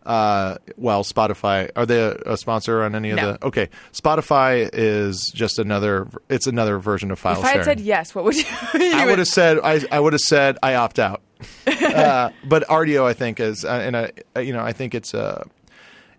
Uh, 0.05 0.57
well, 0.77 1.03
Spotify 1.03 1.71
are 1.75 1.85
they 1.85 1.99
a, 2.25 2.37
sponsor 2.37 2.83
on 2.83 2.93
any 2.93 3.09
of 3.09 3.15
No. 3.17 3.31
the? 3.33 3.45
Okay, 3.47 3.69
Spotify 3.91 4.69
is 4.71 5.31
just 5.33 5.57
another. 5.57 6.07
It's 6.29 6.47
another 6.47 6.77
version 6.77 7.09
of 7.11 7.17
file 7.17 7.39
if 7.39 7.45
I 7.45 7.53
had 7.53 7.65
said 7.65 7.79
yes, 7.79 8.13
what 8.13 8.23
would 8.23 8.35
you? 8.35 8.43
you 8.75 8.93
I 8.93 9.05
would 9.05 9.19
have 9.19 9.27
said 9.27 9.59
I, 9.63 9.81
I 9.91 9.99
would 9.99 10.13
have 10.13 10.21
said 10.21 10.57
I 10.61 10.75
opt 10.75 10.99
out. 10.99 11.21
uh, 11.67 12.29
but 12.45 12.67
Rdio 12.67 13.05
I 13.05 13.13
think 13.13 13.39
is 13.39 13.65
uh, 13.65 13.69
and 13.69 13.97
I 13.97 14.11
uh, 14.35 14.39
you 14.39 14.53
know 14.53 14.63
I 14.63 14.73
think 14.73 14.93
it's 14.95 15.13
uh 15.13 15.43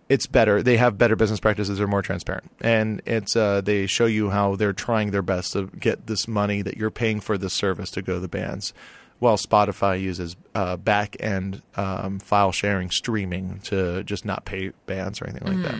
it's 0.09 0.25
better. 0.25 0.63
They 0.63 0.77
have 0.77 0.97
better 0.97 1.15
business 1.15 1.39
practices. 1.39 1.77
They're 1.77 1.87
more 1.87 2.01
transparent, 2.01 2.49
and 2.61 3.01
it's 3.05 3.35
uh, 3.35 3.61
they 3.61 3.87
show 3.87 4.05
you 4.05 4.29
how 4.29 4.55
they're 4.55 4.73
trying 4.73 5.11
their 5.11 5.21
best 5.21 5.53
to 5.53 5.67
get 5.67 6.07
this 6.07 6.27
money 6.27 6.61
that 6.61 6.77
you're 6.77 6.91
paying 6.91 7.19
for 7.19 7.37
this 7.37 7.53
service 7.53 7.91
to 7.91 8.01
go 8.01 8.15
to 8.15 8.19
the 8.19 8.27
bands. 8.27 8.73
While 9.19 9.37
Spotify 9.37 9.99
uses 9.99 10.35
uh, 10.53 10.77
back 10.77 11.17
end 11.19 11.63
um, 11.75 12.19
file 12.19 12.51
sharing 12.51 12.91
streaming 12.91 13.59
to 13.65 14.03
just 14.03 14.25
not 14.25 14.45
pay 14.45 14.73
bands 14.85 15.21
or 15.21 15.27
anything 15.27 15.47
like 15.47 15.63
that. 15.63 15.73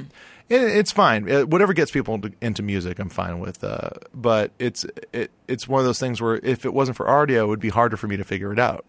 And 0.50 0.64
it's 0.64 0.92
fine. 0.92 1.28
Whatever 1.50 1.74
gets 1.74 1.92
people 1.92 2.16
into, 2.16 2.32
into 2.42 2.64
music, 2.64 3.00
I'm 3.00 3.10
fine 3.10 3.40
with. 3.40 3.64
Uh, 3.64 3.90
but 4.14 4.52
it's 4.58 4.86
it, 5.14 5.30
it's 5.48 5.68
one 5.68 5.80
of 5.80 5.86
those 5.86 6.00
things 6.00 6.22
where 6.22 6.38
if 6.38 6.66
it 6.66 6.74
wasn't 6.74 6.98
for 6.98 7.06
Rdio, 7.06 7.44
it 7.44 7.48
would 7.48 7.60
be 7.60 7.70
harder 7.70 7.98
for 7.98 8.08
me 8.08 8.18
to 8.18 8.24
figure 8.24 8.52
it 8.52 8.60
out. 8.60 8.86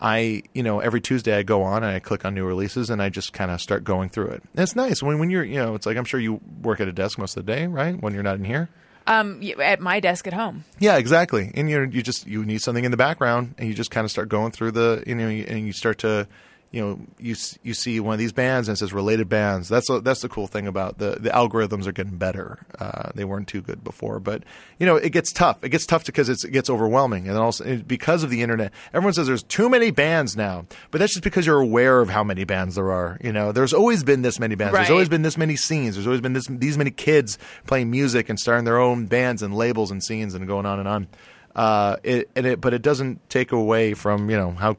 I, 0.00 0.42
you 0.52 0.64
know, 0.64 0.80
every 0.80 1.00
Tuesday 1.00 1.38
I 1.38 1.44
go 1.44 1.62
on 1.62 1.84
and 1.84 1.94
I 1.94 2.00
click 2.00 2.24
on 2.24 2.34
new 2.34 2.44
releases 2.44 2.90
and 2.90 3.00
I 3.00 3.08
just 3.08 3.32
kind 3.32 3.52
of 3.52 3.60
start 3.60 3.84
going 3.84 4.08
through 4.08 4.30
it. 4.30 4.42
And 4.52 4.62
it's 4.62 4.74
nice 4.74 5.00
when 5.00 5.20
when 5.20 5.30
you're, 5.30 5.44
you 5.44 5.56
know, 5.56 5.76
it's 5.76 5.86
like 5.86 5.96
I'm 5.96 6.04
sure 6.04 6.18
you 6.18 6.40
work 6.60 6.80
at 6.80 6.88
a 6.88 6.92
desk 6.92 7.18
most 7.18 7.36
of 7.36 7.46
the 7.46 7.52
day, 7.52 7.68
right? 7.68 7.98
When 8.02 8.12
you're 8.12 8.24
not 8.24 8.36
in 8.36 8.44
here. 8.44 8.68
Um 9.06 9.42
at 9.60 9.80
my 9.80 10.00
desk 10.00 10.26
at 10.26 10.32
home. 10.32 10.64
Yeah, 10.78 10.96
exactly. 10.96 11.50
And 11.54 11.68
you 11.68 11.88
you 11.90 12.02
just 12.02 12.26
you 12.26 12.44
need 12.44 12.60
something 12.62 12.84
in 12.84 12.90
the 12.90 12.96
background, 12.96 13.54
and 13.58 13.68
you 13.68 13.74
just 13.74 13.90
kind 13.90 14.04
of 14.04 14.10
start 14.10 14.28
going 14.28 14.52
through 14.52 14.72
the 14.72 15.02
you 15.06 15.14
know, 15.14 15.28
and 15.28 15.66
you 15.66 15.72
start 15.72 15.98
to, 15.98 16.26
you 16.72 16.80
know, 16.80 16.98
you 17.18 17.36
you 17.62 17.74
see 17.74 18.00
one 18.00 18.14
of 18.14 18.18
these 18.18 18.32
bands 18.32 18.66
and 18.66 18.76
it 18.76 18.78
says 18.78 18.94
related 18.94 19.28
bands. 19.28 19.68
That's 19.68 19.90
a, 19.90 20.00
that's 20.00 20.22
the 20.22 20.28
cool 20.28 20.46
thing 20.46 20.66
about 20.66 20.96
the 20.96 21.18
the 21.20 21.28
algorithms 21.28 21.86
are 21.86 21.92
getting 21.92 22.16
better. 22.16 22.60
Uh, 22.78 23.10
they 23.14 23.24
weren't 23.24 23.46
too 23.46 23.60
good 23.60 23.84
before, 23.84 24.18
but 24.18 24.42
you 24.78 24.86
know, 24.86 24.96
it 24.96 25.10
gets 25.10 25.32
tough. 25.32 25.62
It 25.62 25.68
gets 25.68 25.84
tough 25.84 26.06
because 26.06 26.30
it's, 26.30 26.44
it 26.44 26.50
gets 26.50 26.70
overwhelming, 26.70 27.28
and 27.28 27.36
also 27.36 27.76
because 27.76 28.24
of 28.24 28.30
the 28.30 28.40
internet, 28.40 28.72
everyone 28.94 29.12
says 29.12 29.26
there's 29.26 29.42
too 29.42 29.68
many 29.68 29.90
bands 29.90 30.34
now, 30.34 30.64
but 30.90 30.98
that's 30.98 31.12
just 31.12 31.24
because 31.24 31.44
you're 31.44 31.60
aware 31.60 32.00
of 32.00 32.08
how 32.08 32.24
many 32.24 32.44
bands 32.44 32.76
there 32.76 32.90
are. 32.90 33.18
You 33.22 33.32
know, 33.32 33.52
there's 33.52 33.74
always 33.74 34.02
been 34.02 34.22
this 34.22 34.40
many 34.40 34.54
bands. 34.54 34.74
There's 34.74 34.90
always 34.90 35.10
been 35.10 35.22
this 35.22 35.36
many 35.36 35.56
scenes. 35.56 35.96
There's 35.96 36.06
always 36.06 36.22
been 36.22 36.32
this 36.32 36.46
these 36.48 36.78
many 36.78 36.90
kids 36.90 37.36
playing 37.66 37.90
music 37.90 38.30
and 38.30 38.40
starting 38.40 38.64
their 38.64 38.78
own 38.78 39.06
bands 39.06 39.42
and 39.42 39.54
labels 39.54 39.90
and 39.90 40.02
scenes 40.02 40.34
and 40.34 40.46
going 40.46 40.64
on 40.64 40.78
and 40.78 40.88
on. 40.88 41.08
Uh, 41.54 41.96
it, 42.02 42.30
and 42.34 42.46
it, 42.46 42.62
but 42.62 42.72
it 42.72 42.80
doesn't 42.80 43.28
take 43.28 43.52
away 43.52 43.92
from 43.92 44.30
you 44.30 44.38
know 44.38 44.52
how 44.52 44.78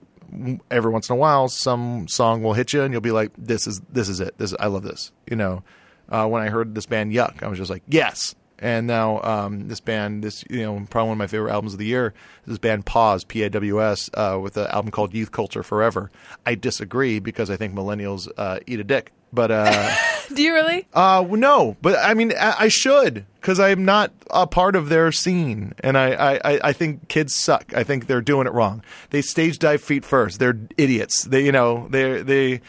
every 0.69 0.91
once 0.91 1.09
in 1.09 1.13
a 1.13 1.17
while 1.17 1.47
some 1.47 2.07
song 2.07 2.43
will 2.43 2.53
hit 2.53 2.73
you 2.73 2.81
and 2.81 2.93
you'll 2.93 3.01
be 3.01 3.11
like, 3.11 3.31
this 3.37 3.67
is 3.67 3.81
this 3.89 4.09
is 4.09 4.19
it. 4.19 4.37
This 4.37 4.53
I 4.59 4.67
love 4.67 4.83
this. 4.83 5.11
You 5.29 5.35
know, 5.35 5.63
uh, 6.09 6.27
when 6.27 6.41
I 6.41 6.49
heard 6.49 6.75
this 6.75 6.85
band 6.85 7.11
Yuck, 7.11 7.43
I 7.43 7.47
was 7.47 7.57
just 7.57 7.69
like, 7.69 7.83
yes. 7.87 8.35
And 8.59 8.87
now 8.87 9.21
um, 9.23 9.67
this 9.67 9.81
band, 9.81 10.23
this 10.23 10.45
you 10.49 10.61
know, 10.61 10.85
probably 10.89 11.09
one 11.09 11.15
of 11.15 11.19
my 11.19 11.27
favorite 11.27 11.51
albums 11.51 11.73
of 11.73 11.79
the 11.79 11.85
year, 11.85 12.13
this 12.45 12.59
band 12.59 12.85
Pause, 12.85 13.25
P 13.25 13.43
A 13.43 13.49
W 13.49 13.81
S, 13.81 14.09
uh, 14.13 14.39
with 14.41 14.55
an 14.55 14.67
album 14.67 14.91
called 14.91 15.13
Youth 15.13 15.31
Culture 15.31 15.63
Forever. 15.63 16.11
I 16.45 16.55
disagree 16.55 17.19
because 17.19 17.49
I 17.49 17.57
think 17.57 17.73
millennials 17.73 18.29
uh, 18.37 18.59
eat 18.65 18.79
a 18.79 18.83
dick. 18.85 19.11
But 19.33 19.49
uh, 19.51 19.95
Do 20.33 20.41
you 20.43 20.53
really? 20.53 20.87
uh, 20.93 21.25
no, 21.29 21.75
but 21.81 21.97
I 21.99 22.13
mean, 22.13 22.33
I, 22.39 22.55
I 22.59 22.67
should 22.67 23.25
because 23.41 23.59
I'm 23.59 23.83
not 23.83 24.11
a 24.29 24.45
part 24.47 24.75
of 24.75 24.89
their 24.89 25.11
scene, 25.11 25.73
and 25.83 25.97
I, 25.97 26.11
I, 26.11 26.33
I- 26.53 26.59
I 26.65 26.73
think 26.73 27.07
kids 27.07 27.33
suck. 27.35 27.73
I 27.75 27.83
think 27.83 28.05
they're 28.07 28.21
doing 28.21 28.47
it 28.47 28.53
wrong. 28.53 28.83
They 29.09 29.21
stage 29.21 29.59
dive 29.59 29.81
feet 29.81 30.05
first. 30.05 30.39
They're 30.39 30.59
idiots. 30.77 31.23
They, 31.23 31.43
you 31.45 31.51
know, 31.51 31.87
they, 31.89 32.21
they. 32.21 32.61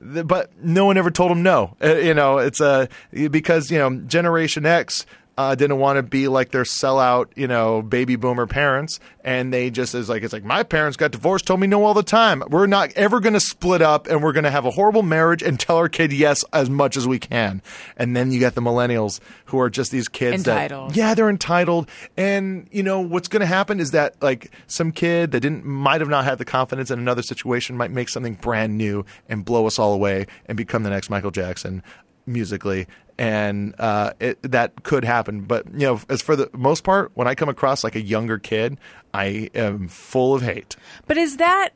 But 0.00 0.50
no 0.62 0.86
one 0.86 0.96
ever 0.96 1.10
told 1.10 1.30
them 1.30 1.42
no. 1.42 1.76
Uh, 1.82 1.96
you 1.96 2.14
know, 2.14 2.38
it's 2.38 2.60
uh, 2.60 2.86
because 3.12 3.70
you 3.70 3.78
know 3.78 3.90
Generation 4.00 4.64
X 4.66 5.04
uh, 5.40 5.54
didn't 5.54 5.78
want 5.78 5.96
to 5.96 6.02
be 6.02 6.28
like 6.28 6.50
their 6.50 6.64
sellout, 6.64 7.28
you 7.34 7.48
know, 7.48 7.80
baby 7.80 8.14
boomer 8.14 8.46
parents, 8.46 9.00
and 9.24 9.50
they 9.54 9.70
just 9.70 9.94
is 9.94 10.06
like 10.06 10.22
it's 10.22 10.34
like 10.34 10.44
my 10.44 10.62
parents 10.62 10.98
got 10.98 11.12
divorced, 11.12 11.46
told 11.46 11.60
me 11.60 11.66
no 11.66 11.82
all 11.82 11.94
the 11.94 12.02
time. 12.02 12.42
We're 12.50 12.66
not 12.66 12.92
ever 12.92 13.20
going 13.20 13.32
to 13.32 13.40
split 13.40 13.80
up, 13.80 14.06
and 14.06 14.22
we're 14.22 14.34
going 14.34 14.44
to 14.44 14.50
have 14.50 14.66
a 14.66 14.70
horrible 14.70 15.02
marriage 15.02 15.42
and 15.42 15.58
tell 15.58 15.78
our 15.78 15.88
kid 15.88 16.12
yes 16.12 16.44
as 16.52 16.68
much 16.68 16.94
as 16.94 17.08
we 17.08 17.18
can. 17.18 17.62
And 17.96 18.14
then 18.14 18.32
you 18.32 18.38
got 18.38 18.54
the 18.54 18.60
millennials 18.60 19.18
who 19.46 19.58
are 19.60 19.70
just 19.70 19.90
these 19.90 20.08
kids 20.08 20.46
Entitled. 20.46 20.90
that 20.90 20.96
yeah, 20.96 21.14
they're 21.14 21.30
entitled, 21.30 21.88
and 22.18 22.68
you 22.70 22.82
know 22.82 23.00
what's 23.00 23.28
going 23.28 23.40
to 23.40 23.46
happen 23.46 23.80
is 23.80 23.92
that 23.92 24.22
like 24.22 24.50
some 24.66 24.92
kid 24.92 25.32
that 25.32 25.40
didn't 25.40 25.64
might 25.64 26.02
have 26.02 26.10
not 26.10 26.26
had 26.26 26.36
the 26.36 26.44
confidence 26.44 26.90
in 26.90 26.98
another 26.98 27.22
situation 27.22 27.78
might 27.78 27.92
make 27.92 28.10
something 28.10 28.34
brand 28.34 28.76
new 28.76 29.06
and 29.26 29.42
blow 29.42 29.66
us 29.66 29.78
all 29.78 29.94
away 29.94 30.26
and 30.44 30.58
become 30.58 30.82
the 30.82 30.90
next 30.90 31.08
Michael 31.08 31.30
Jackson 31.30 31.82
musically 32.26 32.86
and 33.20 33.74
uh, 33.78 34.12
it, 34.18 34.42
that 34.42 34.82
could 34.82 35.04
happen. 35.04 35.42
But 35.42 35.66
you 35.72 35.86
know 35.86 36.00
as 36.08 36.22
for 36.22 36.34
the 36.34 36.48
most 36.52 36.82
part 36.82 37.12
when 37.14 37.28
i 37.28 37.34
come 37.36 37.48
across 37.48 37.84
like 37.84 37.94
a 37.94 38.00
younger 38.00 38.38
kid 38.38 38.78
i 39.14 39.50
am 39.54 39.86
full 39.88 40.34
of 40.34 40.42
hate. 40.42 40.74
But 41.06 41.16
is 41.18 41.36
that 41.36 41.70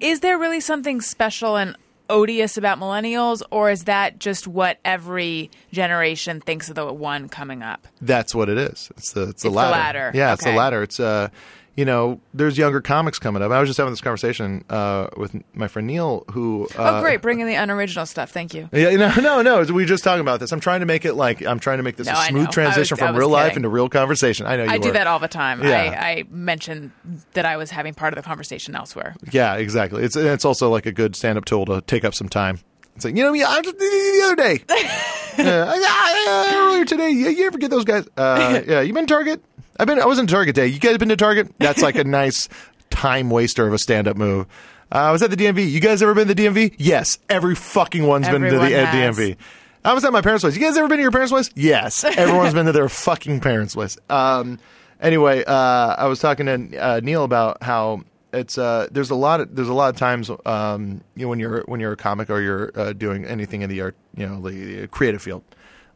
is 0.00 0.20
there 0.20 0.36
really 0.38 0.60
something 0.60 1.00
special 1.00 1.56
and 1.56 1.76
odious 2.10 2.56
about 2.58 2.78
millennials, 2.78 3.40
or 3.50 3.70
is 3.70 3.84
that 3.84 4.18
just 4.18 4.46
what 4.48 4.78
every 4.84 5.50
generation 5.72 6.40
thinks 6.40 6.68
of 6.68 6.74
the 6.74 6.92
one 6.92 7.28
coming 7.28 7.62
up? 7.62 7.86
that's 8.00 8.34
what 8.34 8.48
it 8.48 8.58
is. 8.58 8.90
It's 8.96 9.12
the, 9.12 9.28
it's 9.30 9.42
the 9.42 9.48
It's 9.48 9.54
the 9.56 9.70
latter. 9.70 10.10
yeah 10.12 10.32
it's 10.34 10.42
the 10.42 10.50
Okay. 10.50 10.58
latter. 10.58 10.82
It's 10.82 10.98
uh 11.00 11.28
you 11.76 11.84
know 11.84 12.20
there's 12.34 12.58
younger 12.58 12.80
comics 12.80 13.18
coming 13.18 13.42
up 13.42 13.50
i 13.50 13.58
was 13.58 13.68
just 13.68 13.78
having 13.78 13.92
this 13.92 14.00
conversation 14.00 14.64
uh, 14.70 15.08
with 15.16 15.34
my 15.54 15.68
friend 15.68 15.86
neil 15.86 16.24
who 16.32 16.68
uh, 16.78 16.98
oh, 16.98 17.00
great! 17.00 17.22
Bringing 17.22 17.46
the 17.46 17.54
unoriginal 17.54 18.06
stuff. 18.06 18.30
Thank 18.30 18.54
you. 18.54 18.68
Yeah, 18.72 18.96
no, 18.96 19.14
no, 19.20 19.42
no. 19.42 19.60
We 19.62 19.82
were 19.82 19.84
just 19.84 20.04
talking 20.04 20.20
about 20.20 20.40
this. 20.40 20.52
I'm 20.52 20.60
trying 20.60 20.80
to 20.80 20.86
make 20.86 21.04
it 21.04 21.14
like 21.14 21.44
I'm 21.44 21.58
trying 21.58 21.78
to 21.78 21.82
make 21.82 21.96
this 21.96 22.06
No, 22.06 22.14
a 22.14 22.24
smooth 22.24 22.50
transition 22.50 22.96
was- 22.96 23.00
from 23.00 23.16
real 23.16 23.28
life 23.28 23.56
into 23.56 23.68
real 23.68 23.88
conversation. 23.88 24.46
I 24.46 24.56
know 24.56 24.64
you 24.64 24.70
I 24.70 24.78
do 24.78 24.92
that 24.92 25.06
all 25.06 25.18
the 25.18 25.28
time. 25.28 25.62
Yeah. 25.62 25.98
I, 25.98 26.08
I 26.08 26.24
mentioned 26.30 26.92
that 27.32 27.44
I 27.44 27.56
was 27.56 27.70
having 27.70 27.94
part 27.94 28.12
of 28.12 28.16
the 28.16 28.22
conversation 28.22 28.74
elsewhere. 28.74 29.14
Yeah, 29.30 29.54
exactly. 29.56 30.02
It's 30.02 30.16
it's 30.16 30.44
also 30.44 30.70
like 30.70 30.86
a 30.86 30.92
good 30.92 31.16
stand 31.16 31.38
up 31.38 31.44
tool 31.44 31.64
to 31.66 31.80
take 31.80 32.04
up 32.04 32.14
some 32.14 32.28
time. 32.28 32.58
It's 32.96 33.04
like 33.04 33.16
you 33.16 33.22
know, 33.22 33.32
yeah, 33.32 33.48
I 33.48 33.62
just 33.62 33.78
the 33.78 34.20
other 34.24 34.36
day, 34.36 34.64
uh, 34.68 35.76
yeah, 35.78 36.58
earlier 36.58 36.84
today. 36.84 37.10
You, 37.10 37.30
you 37.30 37.46
ever 37.46 37.58
get 37.58 37.70
those 37.70 37.84
guys? 37.84 38.06
Uh, 38.16 38.60
yeah, 38.66 38.80
you 38.82 38.92
been 38.92 39.06
to 39.06 39.14
Target? 39.14 39.42
I've 39.78 39.86
been. 39.86 39.98
I 39.98 40.06
was 40.06 40.18
in 40.18 40.26
Target 40.26 40.54
day. 40.54 40.66
You 40.66 40.78
guys 40.78 40.92
have 40.92 41.00
been 41.00 41.08
to 41.08 41.16
Target? 41.16 41.52
That's 41.58 41.82
like 41.82 41.96
a 41.96 42.04
nice 42.04 42.48
time 42.90 43.30
waster 43.30 43.66
of 43.66 43.72
a 43.72 43.78
stand 43.78 44.08
up 44.08 44.16
move. 44.16 44.46
Uh, 44.92 44.96
I 44.98 45.10
was 45.10 45.22
at 45.22 45.30
the 45.30 45.36
DMV. 45.36 45.70
You 45.70 45.80
guys 45.80 46.02
ever 46.02 46.14
been 46.14 46.28
to 46.28 46.34
the 46.34 46.46
DMV? 46.46 46.74
Yes, 46.76 47.18
every 47.30 47.54
fucking 47.54 48.06
one's 48.06 48.28
been 48.28 48.42
to 48.42 48.50
the 48.50 48.60
has. 48.60 49.16
DMV. 49.16 49.36
I 49.84 49.94
was 49.94 50.04
at 50.04 50.12
my 50.12 50.20
parents' 50.20 50.44
place. 50.44 50.54
You 50.54 50.60
guys 50.60 50.76
ever 50.76 50.86
been 50.86 50.98
to 50.98 51.02
your 51.02 51.10
parents' 51.10 51.32
place? 51.32 51.50
Yes, 51.56 52.04
everyone's 52.16 52.54
been 52.54 52.66
to 52.66 52.72
their 52.72 52.90
fucking 52.90 53.40
parents' 53.40 53.74
place. 53.74 53.96
Um, 54.10 54.58
anyway, 55.00 55.44
uh, 55.44 55.96
I 55.96 56.06
was 56.06 56.20
talking 56.20 56.46
to 56.46 56.76
uh, 56.76 57.00
Neil 57.02 57.24
about 57.24 57.62
how 57.62 58.02
it's 58.32 58.58
uh, 58.58 58.88
there's 58.90 59.10
a 59.10 59.14
lot 59.14 59.40
of 59.40 59.54
there's 59.54 59.68
a 59.68 59.74
lot 59.74 59.90
of 59.90 59.96
times 59.96 60.30
um, 60.46 61.02
you 61.14 61.24
know, 61.24 61.28
when 61.28 61.38
you're 61.38 61.62
when 61.62 61.80
you're 61.80 61.92
a 61.92 61.96
comic 61.96 62.30
or 62.30 62.40
you're 62.40 62.72
uh, 62.74 62.92
doing 62.92 63.24
anything 63.24 63.62
in 63.62 63.70
the 63.70 63.80
art 63.80 63.96
you 64.16 64.26
know 64.26 64.40
the, 64.40 64.80
the 64.80 64.88
creative 64.88 65.22
field. 65.22 65.42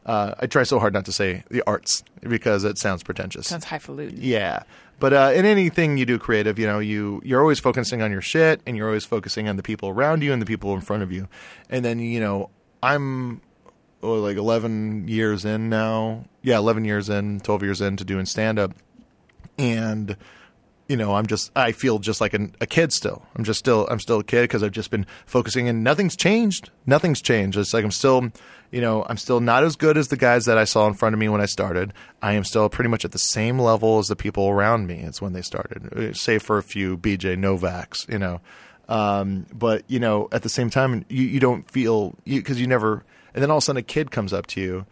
Uh, 0.05 0.33
I 0.39 0.47
try 0.47 0.63
so 0.63 0.79
hard 0.79 0.93
not 0.93 1.03
to 1.05 1.11
say 1.11 1.43
the 1.49 1.61
arts 1.67 2.01
because 2.21 2.63
it 2.63 2.77
sounds 2.77 3.03
pretentious. 3.03 3.47
Sounds 3.47 3.65
highfalutin. 3.65 4.17
Yeah. 4.21 4.63
But 4.99 5.13
uh, 5.13 5.31
in 5.35 5.45
anything 5.45 5.97
you 5.97 6.05
do 6.05 6.17
creative, 6.17 6.57
you 6.57 6.65
know, 6.65 6.79
you 6.79 7.21
you're 7.25 7.41
always 7.41 7.59
focusing 7.59 8.01
on 8.01 8.11
your 8.11 8.21
shit, 8.21 8.61
and 8.65 8.77
you're 8.77 8.87
always 8.87 9.05
focusing 9.05 9.47
on 9.47 9.57
the 9.57 9.63
people 9.63 9.89
around 9.89 10.23
you 10.23 10.33
and 10.33 10.41
the 10.41 10.45
people 10.45 10.73
in 10.73 10.81
front 10.81 11.03
of 11.03 11.11
you. 11.11 11.27
And 11.69 11.83
then 11.83 11.99
you 11.99 12.19
know, 12.19 12.49
I'm 12.81 13.41
oh, 14.01 14.13
like 14.13 14.37
11 14.37 15.07
years 15.07 15.45
in 15.45 15.69
now. 15.69 16.25
Yeah, 16.41 16.57
11 16.57 16.85
years 16.85 17.09
in, 17.09 17.41
12 17.41 17.63
years 17.63 17.81
into 17.81 18.05
doing 18.05 18.25
stand 18.25 18.57
up, 18.57 18.73
and 19.59 20.15
you 20.87 20.95
know, 20.95 21.15
I'm 21.15 21.25
just 21.25 21.51
I 21.55 21.71
feel 21.73 21.99
just 21.99 22.21
like 22.21 22.33
an, 22.33 22.55
a 22.61 22.65
kid 22.65 22.93
still. 22.93 23.23
I'm 23.35 23.43
just 23.43 23.59
still 23.59 23.87
I'm 23.89 23.99
still 23.99 24.19
a 24.19 24.23
kid 24.23 24.43
because 24.43 24.63
I've 24.63 24.71
just 24.71 24.89
been 24.89 25.05
focusing 25.25 25.67
and 25.67 25.83
nothing's 25.83 26.15
changed. 26.15 26.69
Nothing's 26.85 27.21
changed. 27.21 27.57
It's 27.57 27.73
like 27.73 27.83
I'm 27.83 27.91
still, 27.91 28.31
you 28.71 28.79
know, 28.79 29.05
I'm 29.09 29.17
still 29.17 29.39
not 29.39 29.63
as 29.63 29.75
good 29.75 29.97
as 29.97 30.07
the 30.07 30.17
guys 30.17 30.45
that 30.45 30.57
I 30.57 30.63
saw 30.63 30.87
in 30.87 30.93
front 30.93 31.13
of 31.13 31.19
me 31.19 31.27
when 31.29 31.41
I 31.41 31.45
started. 31.45 31.93
I 32.21 32.33
am 32.33 32.43
still 32.43 32.69
pretty 32.69 32.89
much 32.89 33.03
at 33.03 33.11
the 33.11 33.19
same 33.19 33.59
level 33.59 33.99
as 33.99 34.07
the 34.07 34.15
people 34.15 34.47
around 34.47 34.87
me. 34.87 34.99
It's 34.99 35.21
when 35.21 35.33
they 35.33 35.41
started, 35.41 35.93
uh, 35.93 36.13
save 36.13 36.41
for 36.41 36.57
a 36.57 36.63
few 36.63 36.97
BJ 36.97 37.37
Novaks, 37.37 38.09
you 38.09 38.19
know. 38.19 38.39
Um, 38.89 39.45
but 39.53 39.83
you 39.87 39.99
know, 39.99 40.29
at 40.31 40.43
the 40.43 40.49
same 40.49 40.69
time, 40.69 41.05
you, 41.09 41.23
you 41.25 41.39
don't 41.39 41.69
feel 41.69 42.15
because 42.25 42.59
you, 42.61 42.67
never. 42.67 43.03
And 43.33 43.43
then 43.43 43.51
all 43.51 43.57
of 43.57 43.63
a 43.63 43.65
sudden, 43.65 43.79
a 43.79 43.83
kid 43.83 44.11
comes 44.11 44.31
up 44.31 44.47
to 44.47 44.61
you, 44.61 44.85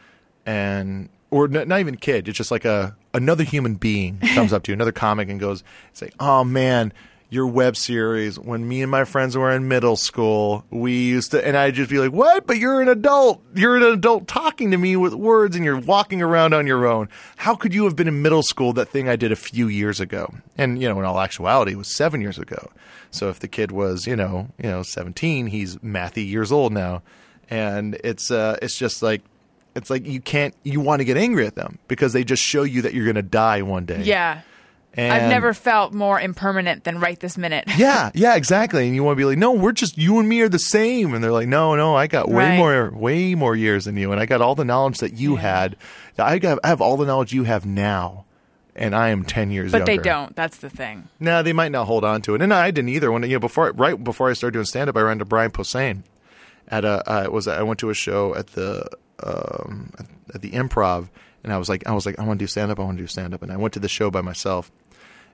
and 0.46 1.10
or 1.32 1.48
not 1.48 1.80
even 1.80 1.96
kid. 1.96 2.28
It's 2.28 2.38
just 2.38 2.52
like 2.52 2.66
a 2.66 2.96
another 3.16 3.44
human 3.44 3.76
being 3.76 4.20
comes 4.34 4.54
up 4.54 4.64
to 4.64 4.72
you, 4.72 4.74
another 4.74 4.92
comic, 4.92 5.30
and 5.30 5.40
goes, 5.40 5.64
"Say, 5.94 6.12
oh 6.20 6.44
man." 6.44 6.94
Your 7.28 7.48
web 7.48 7.76
series. 7.76 8.38
When 8.38 8.66
me 8.68 8.84
and 8.84 8.92
my 8.92 9.04
friends 9.04 9.36
were 9.36 9.52
in 9.52 9.68
middle 9.68 9.98
school, 9.98 10.64
we 10.70 10.94
used 11.06 11.32
to, 11.32 11.46
and 11.46 11.58
I'd 11.58 11.74
just 11.74 11.90
be 11.90 11.98
like, 11.98 12.12
"What? 12.12 12.46
But 12.46 12.60
you're 12.60 12.82
an 12.82 12.88
adult. 12.88 13.42
You're 13.56 13.76
an 13.76 13.84
adult 13.84 14.28
talking 14.28 14.70
to 14.72 14.78
me 14.78 14.96
with 14.96 15.16
words, 15.16 15.56
and 15.56 15.66
you're 15.66 15.80
walking 15.80 16.22
around 16.22 16.54
on 16.54 16.68
your 16.68 16.86
own. 16.86 17.10
How 17.38 17.56
could 17.56 17.74
you 17.74 17.86
have 17.86 17.96
been 17.96 18.08
in 18.08 18.22
middle 18.22 18.44
school? 18.44 18.74
That 18.74 18.90
thing 18.90 19.10
I 19.10 19.16
did 19.16 19.32
a 19.32 19.36
few 19.36 19.68
years 19.68 20.00
ago, 20.00 20.36
and 20.56 20.80
you 20.80 20.88
know, 20.88 21.00
in 21.00 21.04
all 21.04 21.20
actuality, 21.20 21.72
it 21.72 21.78
was 21.78 21.94
seven 21.94 22.22
years 22.22 22.38
ago. 22.38 22.70
So 23.10 23.30
if 23.30 23.40
the 23.40 23.48
kid 23.48 23.72
was, 23.72 24.06
you 24.06 24.16
know, 24.16 24.50
you 24.58 24.70
know, 24.70 24.84
17, 24.84 25.48
he's 25.48 25.78
mathy 25.78 26.30
years 26.30 26.52
old 26.52 26.74
now, 26.74 27.02
and 27.50 27.96
it's 28.04 28.30
uh, 28.30 28.58
it's 28.62 28.78
just 28.78 29.02
like 29.02 29.24
it's 29.76 29.90
like 29.90 30.06
you 30.06 30.22
can't 30.22 30.54
you 30.64 30.80
want 30.80 31.00
to 31.02 31.06
get 31.06 31.18
angry 31.18 31.46
at 31.46 31.56
them 31.56 31.80
because 31.88 32.14
they 32.14 32.24
just 32.24 32.42
show 32.42 32.64
you 32.64 32.82
that 32.84 32.94
you're 32.94 33.06
going 33.06 33.16
to 33.16 33.22
die 33.22 33.62
one 33.62 33.86
day. 33.86 34.02
Yeah. 34.04 34.42
And 34.98 35.12
I've 35.12 35.30
never 35.30 35.54
felt 35.54 35.94
more 35.94 36.18
impermanent 36.22 36.86
than 36.86 37.02
right 37.02 37.20
this 37.20 37.38
minute. 37.38 37.66
Yeah, 37.78 38.12
yeah, 38.16 38.36
exactly. 38.38 38.86
And 38.88 38.96
you 38.96 39.04
want 39.04 39.18
to 39.18 39.20
be 39.20 39.26
like, 39.26 39.38
no, 39.38 39.52
we're 39.52 39.74
just 39.74 39.98
you 39.98 40.20
and 40.20 40.30
me 40.30 40.40
are 40.40 40.48
the 40.48 40.58
same. 40.58 41.14
And 41.14 41.22
they're 41.22 41.34
like, 41.34 41.50
no, 41.50 41.76
no, 41.76 41.96
I 41.98 42.08
got 42.08 42.30
way 42.30 42.52
Right. 42.52 42.58
more, 42.58 42.92
way 42.92 43.36
more 43.36 43.58
years 43.58 43.84
than 43.84 43.98
you, 43.98 44.14
and 44.14 44.22
I 44.22 44.26
got 44.26 44.40
all 44.42 44.56
the 44.56 44.64
knowledge 44.64 45.00
that 45.00 45.12
you 45.14 45.36
had. 45.36 45.76
I 46.18 46.40
got, 46.40 46.60
I 46.64 46.70
have 46.70 46.80
all 46.80 46.96
the 46.96 47.06
knowledge 47.06 47.34
you 47.34 47.44
have 47.44 47.66
now, 47.66 48.24
and 48.74 48.96
I 48.96 49.10
am 49.10 49.26
ten 49.26 49.52
years. 49.52 49.74
but 49.74 49.86
they 49.86 49.98
don't. 49.98 50.34
That's 50.34 50.56
the 50.60 50.70
thing. 50.70 51.10
No, 51.20 51.44
they 51.44 51.52
might 51.52 51.74
not 51.74 51.88
hold 51.88 52.06
on 52.06 52.22
to 52.22 52.34
it, 52.36 52.42
and 52.42 52.54
I 52.54 52.72
didn't 52.72 52.88
either. 52.88 53.12
When 53.12 53.24
you 53.24 53.36
know, 53.36 53.40
before 53.42 53.74
right 53.74 54.02
before 54.02 54.30
I 54.30 54.34
started 54.34 54.54
doing 54.54 54.66
stand 54.66 54.90
up, 54.90 54.96
I 54.96 55.02
ran 55.02 55.20
to 55.20 55.26
Brian 55.26 55.52
Posehn 55.52 56.04
at 56.70 56.86
a 56.86 57.04
uh, 57.12 57.24
it 57.24 57.34
was 57.34 57.50
I 57.50 57.64
went 57.64 57.82
to 57.82 57.90
a 57.90 57.94
show 57.94 58.34
at 58.34 58.48
the 58.54 58.88
um, 59.24 59.92
at 60.34 60.42
the 60.42 60.52
Improv, 60.52 61.10
and 61.44 61.54
I 61.54 61.58
was 61.58 61.70
like 61.70 61.88
I 61.88 61.94
was 61.94 62.06
like 62.06 62.20
I 62.20 62.24
want 62.24 62.40
to 62.40 62.44
do 62.44 62.48
stand 62.48 62.72
up, 62.72 62.80
I 62.80 62.84
want 62.84 62.98
to 62.98 63.04
do 63.04 63.08
stand 63.08 63.34
up, 63.34 63.42
and 63.42 63.52
I 63.52 63.58
went 63.58 63.74
to 63.76 63.80
the 63.80 63.88
show 63.88 64.12
by 64.12 64.22
myself, 64.22 64.72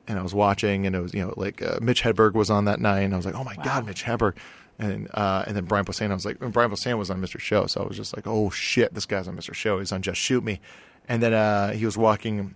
and 0.07 0.19
I 0.19 0.23
was 0.23 0.33
watching, 0.33 0.85
and 0.85 0.95
it 0.95 1.01
was 1.01 1.13
you 1.13 1.25
know 1.25 1.33
like 1.37 1.61
uh, 1.61 1.79
Mitch 1.81 2.03
Hedberg 2.03 2.33
was 2.33 2.49
on 2.49 2.65
that 2.65 2.79
night, 2.79 3.01
and 3.01 3.13
I 3.13 3.17
was 3.17 3.25
like 3.25 3.35
oh 3.35 3.43
my 3.43 3.55
god, 3.55 3.85
Mitch 3.85 4.03
Hedberg. 4.03 4.35
And 4.79 5.09
uh, 5.13 5.43
and 5.45 5.55
then 5.55 5.65
Brian 5.65 5.85
Posehn, 5.85 6.09
I 6.09 6.15
was 6.15 6.25
like, 6.25 6.39
Brian 6.39 6.71
Posehn 6.71 6.97
was 6.97 7.11
on 7.11 7.21
Mr. 7.21 7.39
Show, 7.39 7.67
so 7.67 7.83
I 7.83 7.87
was 7.87 7.95
just 7.95 8.15
like, 8.15 8.25
oh 8.25 8.49
shit, 8.49 8.95
this 8.95 9.05
guy's 9.05 9.27
on 9.27 9.37
Mr. 9.37 9.53
Show. 9.53 9.77
He's 9.77 9.91
on 9.91 10.01
Just 10.01 10.19
Shoot 10.19 10.43
Me, 10.43 10.59
and 11.07 11.21
then 11.21 11.35
uh, 11.35 11.73
he 11.73 11.85
was 11.85 11.97
walking 11.97 12.55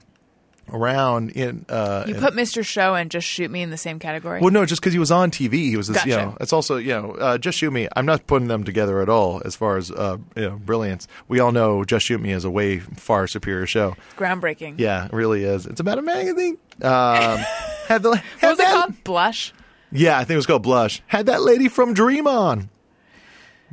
around 0.71 1.31
in 1.31 1.65
uh, 1.69 2.03
You 2.07 2.15
in- 2.15 2.21
put 2.21 2.33
Mr. 2.33 2.65
Show 2.65 2.95
and 2.95 3.09
Just 3.11 3.27
Shoot 3.27 3.51
Me 3.51 3.61
in 3.61 3.69
the 3.69 3.77
same 3.77 3.99
category. 3.99 4.41
well, 4.41 4.51
no, 4.51 4.65
just 4.65 4.81
because 4.81 4.93
he 4.93 4.99
was 4.99 5.11
on 5.11 5.31
TV, 5.31 5.53
he 5.53 5.77
was 5.77 5.87
this. 5.87 6.03
You 6.05 6.11
Gotcha. 6.13 6.25
know, 6.25 6.37
it's 6.41 6.53
also 6.53 6.77
you 6.77 6.89
know, 6.93 7.11
uh, 7.11 7.37
just 7.37 7.57
shoot 7.57 7.71
me. 7.71 7.87
I'm 7.95 8.05
not 8.05 8.27
putting 8.27 8.47
them 8.47 8.63
together 8.63 9.01
at 9.01 9.09
all 9.09 9.41
as 9.45 9.55
far 9.55 9.77
as 9.77 9.91
uh, 9.91 10.17
you 10.35 10.49
know, 10.49 10.55
brilliance. 10.57 11.07
We 11.27 11.39
all 11.39 11.51
know 11.51 11.83
just 11.85 12.05
shoot 12.05 12.19
me 12.21 12.31
is 12.31 12.45
a 12.45 12.49
way 12.49 12.79
far 12.79 13.27
superior 13.27 13.67
show. 13.67 13.95
Groundbreaking. 14.17 14.75
Yeah, 14.79 15.05
it 15.05 15.13
really 15.13 15.43
is. 15.43 15.65
It's 15.65 15.79
about 15.79 15.99
a 15.99 16.01
magazine. 16.01 16.57
Um, 16.81 17.39
had 17.87 18.01
the 18.03 18.09
What 18.09 18.23
had 18.39 18.49
was 18.51 18.59
it 18.59 18.65
called? 18.65 19.03
Blush? 19.03 19.53
Yeah, 19.91 20.15
I 20.17 20.21
think 20.25 20.31
it 20.31 20.35
was 20.37 20.45
called 20.45 20.63
Blush. 20.63 21.01
Had 21.07 21.27
that 21.27 21.41
lady 21.41 21.69
from 21.69 21.93
Dream 21.93 22.27
on. 22.27 22.69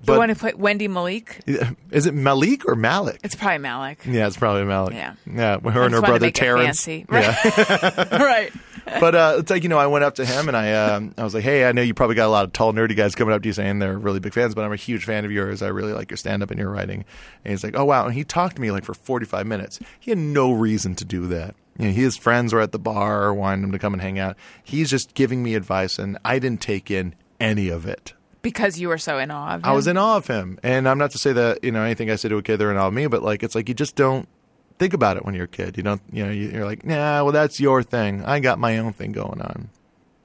The 0.02 0.12
But 0.12 0.18
one 0.18 0.28
who 0.30 0.34
played 0.34 0.54
Wendie 0.56 0.88
Malick? 0.88 1.70
is 1.92 2.06
it 2.06 2.14
Malik 2.14 2.66
or 2.66 2.74
Malik? 2.74 3.20
It's 3.22 3.36
probably 3.36 3.58
Malik. 3.58 4.00
yeah, 4.04 4.26
it's 4.26 4.36
probably 4.36 4.64
Malik. 4.64 4.94
Yeah. 4.94 5.14
yeah. 5.26 5.60
Her 5.60 5.84
and 5.84 5.94
her 5.94 6.00
to 6.00 6.06
brother 6.06 6.30
Terrence. 6.32 6.84
fancy. 6.84 7.06
Yeah. 7.10 8.16
right. 8.22 8.52
but 9.00 9.14
uh, 9.14 9.36
it's 9.38 9.50
like 9.50 9.62
you 9.62 9.68
know, 9.68 9.78
I 9.78 9.86
went 9.86 10.04
up 10.04 10.16
to 10.16 10.24
him 10.24 10.48
and 10.48 10.56
I 10.56 10.72
um, 10.72 11.14
I 11.16 11.22
was 11.22 11.34
like, 11.34 11.44
"Hey, 11.44 11.64
I 11.64 11.70
know 11.72 11.82
you 11.82 11.94
probably 11.94 12.16
got 12.16 12.26
a 12.26 12.30
lot 12.30 12.44
of 12.44 12.52
tall, 12.52 12.72
nerdy 12.72 12.96
guys 12.96 13.14
coming 13.14 13.32
up 13.32 13.42
to 13.42 13.48
you 13.48 13.52
saying 13.52 13.78
they're 13.78 13.96
really 13.96 14.18
big 14.18 14.34
fans, 14.34 14.56
but 14.56 14.64
I'm 14.64 14.72
a 14.72 14.76
huge 14.76 15.04
fan 15.04 15.24
of 15.24 15.30
yours. 15.30 15.62
I 15.62 15.68
really 15.68 15.92
like 15.92 16.10
your 16.10 16.16
stand 16.16 16.42
up 16.42 16.50
and 16.50 16.58
your 16.58 16.68
writing." 16.68 17.04
And 17.44 17.52
he's 17.52 17.62
like, 17.62 17.76
"Oh 17.76 17.84
wow!" 17.84 18.06
And 18.06 18.14
he 18.14 18.24
talked 18.24 18.56
to 18.56 18.62
me 18.62 18.72
like 18.72 18.84
for 18.84 18.94
45 18.94 19.46
minutes. 19.46 19.78
He 20.00 20.10
had 20.10 20.18
no 20.18 20.52
reason 20.52 20.96
to 20.96 21.04
do 21.04 21.28
that. 21.28 21.54
You 21.78 21.86
know, 21.86 21.92
his 21.92 22.16
friends 22.16 22.52
were 22.52 22.60
at 22.60 22.72
the 22.72 22.78
bar 22.78 23.32
wanting 23.32 23.64
him 23.64 23.72
to 23.72 23.78
come 23.78 23.92
and 23.92 24.02
hang 24.02 24.18
out. 24.18 24.36
He's 24.64 24.90
just 24.90 25.14
giving 25.14 25.42
me 25.44 25.54
advice, 25.54 25.98
and 25.98 26.18
I 26.24 26.40
didn't 26.40 26.60
take 26.60 26.90
in 26.90 27.14
any 27.40 27.68
of 27.68 27.86
it. 27.86 28.14
Because 28.42 28.78
you 28.78 28.88
were 28.88 28.98
so 28.98 29.18
in 29.18 29.30
awe 29.30 29.54
of 29.54 29.60
him. 29.62 29.64
I 29.64 29.72
was 29.72 29.86
in 29.86 29.96
awe 29.96 30.16
of 30.16 30.26
him, 30.26 30.58
and 30.62 30.88
I'm 30.88 30.98
not 30.98 31.12
to 31.12 31.18
say 31.18 31.32
that 31.32 31.62
you 31.62 31.70
know 31.72 31.82
anything 31.82 32.10
I 32.10 32.16
say 32.16 32.28
to 32.28 32.36
a 32.36 32.42
kid 32.42 32.56
they're 32.58 32.70
in 32.70 32.76
awe 32.76 32.88
of 32.88 32.92
me, 32.94 33.06
but 33.06 33.22
like 33.22 33.42
it's 33.42 33.54
like 33.54 33.68
you 33.68 33.74
just 33.74 33.94
don't 33.96 34.28
think 34.78 34.92
about 34.94 35.16
it 35.16 35.24
when 35.24 35.34
you're 35.34 35.44
a 35.44 35.48
kid. 35.48 35.76
You 35.76 35.82
don't, 35.84 36.02
you 36.12 36.24
know, 36.24 36.30
you- 36.32 36.48
you're 36.50 36.64
like, 36.64 36.84
nah, 36.84 37.22
well 37.22 37.32
that's 37.32 37.60
your 37.60 37.82
thing. 37.84 38.24
I 38.24 38.40
got 38.40 38.58
my 38.58 38.78
own 38.78 38.92
thing 38.94 39.12
going 39.12 39.40
on. 39.40 39.70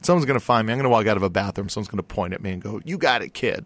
Someone's 0.01 0.25
gonna 0.25 0.39
find 0.39 0.65
me. 0.65 0.73
I'm 0.73 0.79
gonna 0.79 0.89
walk 0.89 1.05
out 1.07 1.17
of 1.17 1.23
a 1.23 1.29
bathroom. 1.29 1.69
Someone's 1.69 1.89
gonna 1.89 2.01
point 2.03 2.33
at 2.33 2.41
me 2.41 2.51
and 2.51 2.61
go, 2.61 2.81
"You 2.85 2.97
got 2.97 3.21
it, 3.21 3.33
kid." 3.33 3.65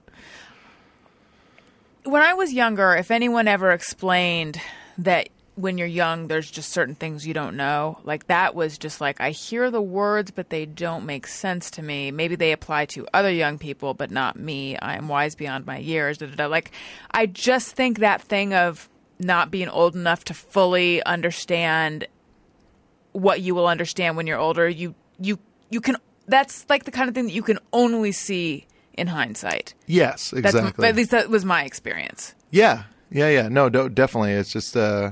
when 2.04 2.22
I 2.22 2.34
was 2.34 2.52
younger, 2.52 2.96
if 2.96 3.12
anyone 3.12 3.48
ever 3.48 3.72
explained 3.72 4.60
that 4.98 5.30
when 5.56 5.78
you're 5.78 5.88
young, 5.88 6.28
there's 6.28 6.50
just 6.50 6.70
certain 6.70 6.96
things 6.96 7.28
you 7.28 7.34
don't 7.34 7.58
know, 7.58 8.00
like 8.04 8.28
that 8.28 8.56
was 8.56 8.78
just 8.78 9.02
like, 9.02 9.20
I 9.20 9.32
hear 9.32 9.70
the 9.70 9.82
words, 9.82 10.32
but 10.32 10.50
they 10.50 10.66
don't 10.66 11.06
make 11.06 11.28
sense 11.28 11.70
to 11.72 11.82
me. 11.84 12.10
Maybe 12.10 12.36
they 12.36 12.54
apply 12.54 12.86
to 12.88 13.06
other 13.14 13.30
young 13.32 13.58
people, 13.60 13.94
but 13.94 14.12
not 14.12 14.38
me. 14.40 14.78
I 14.78 14.96
am 14.96 15.10
wise 15.10 15.36
beyond 15.36 15.66
my 15.66 15.78
years. 15.78 16.18
Da, 16.18 16.28
da, 16.28 16.36
da. 16.36 16.46
Like, 16.48 16.72
I 17.12 17.26
just 17.26 17.76
think 17.76 18.00
that 18.00 18.22
thing 18.22 18.54
of 18.54 18.90
not 19.20 19.52
being 19.52 19.68
old 19.68 19.94
enough 19.94 20.24
to 20.26 20.34
fully 20.34 21.04
understand 21.04 22.08
what 23.12 23.42
you 23.42 23.54
will 23.54 23.68
understand 23.68 24.16
when 24.16 24.28
you're 24.28 24.40
older, 24.40 24.70
you, 24.70 24.96
you, 25.20 25.38
you 25.70 25.82
can, 25.82 25.98
that's 26.28 26.66
like 26.70 26.86
the 26.86 26.92
kind 26.92 27.10
of 27.10 27.14
thing 27.14 27.26
that 27.26 27.34
you 27.34 27.44
can 27.44 27.60
only 27.74 28.14
see 28.14 28.66
in 28.94 29.08
hindsight. 29.08 29.74
Yes, 29.86 30.32
That's 30.32 30.56
exactly. 30.56 30.88
at 30.88 30.96
least 30.96 31.12
that 31.12 31.30
was 31.30 31.44
my 31.44 31.66
experience. 31.66 32.36
yeah, 32.52 32.84
yeah, 33.12 33.28
yeah. 33.28 33.50
No, 33.50 33.68
definitely. 33.68 34.32
It's 34.32 34.54
just, 34.54 34.78
uh, 34.78 35.12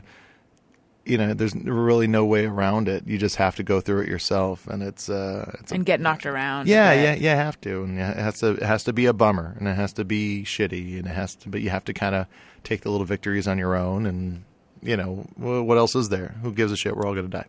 you 1.10 1.18
know, 1.18 1.34
there's 1.34 1.56
really 1.56 2.08
no 2.08 2.26
way 2.26 2.46
around 2.46 2.88
it. 2.88 3.08
You 3.08 3.18
just 3.18 3.38
have 3.38 3.56
to 3.56 3.64
go 3.64 3.82
through 3.82 4.02
it 4.02 4.08
yourself, 4.10 4.68
and 4.68 4.84
it's, 4.84 5.10
uh, 5.10 5.56
it's 5.60 5.72
a 5.72 5.76
and 5.76 5.86
get 5.86 6.00
knocked 6.00 6.26
around. 6.26 6.68
Yeah, 6.68 6.94
yeah, 6.94 7.16
yeah. 7.16 7.36
Have 7.36 7.60
to, 7.62 7.84
and 7.84 7.98
yeah, 7.98 8.12
it 8.12 8.18
has 8.18 8.40
to. 8.40 8.52
It 8.52 8.64
has 8.64 8.84
to 8.86 8.94
be 8.94 9.08
a 9.08 9.14
bummer, 9.14 9.56
and 9.58 9.68
it 9.68 9.76
has 9.76 9.94
to 9.94 10.06
be 10.06 10.44
shitty, 10.46 11.00
and 11.00 11.08
it 11.08 11.16
has 11.16 11.36
to. 11.38 11.50
But 11.50 11.62
you 11.62 11.70
have 11.72 11.86
to 11.86 11.94
kind 11.94 12.16
of 12.16 12.28
take 12.64 12.82
the 12.82 12.92
little 12.92 13.06
victories 13.06 13.48
on 13.48 13.58
your 13.58 13.76
own, 13.76 14.06
and 14.06 14.44
you 14.82 14.96
know 14.96 15.28
what 15.38 15.78
else 15.78 15.96
is 15.96 16.10
there? 16.10 16.36
Who 16.44 16.54
gives 16.54 16.72
a 16.72 16.78
shit? 16.78 16.96
We're 16.96 17.06
all 17.06 17.16
gonna 17.16 17.28
die. 17.28 17.48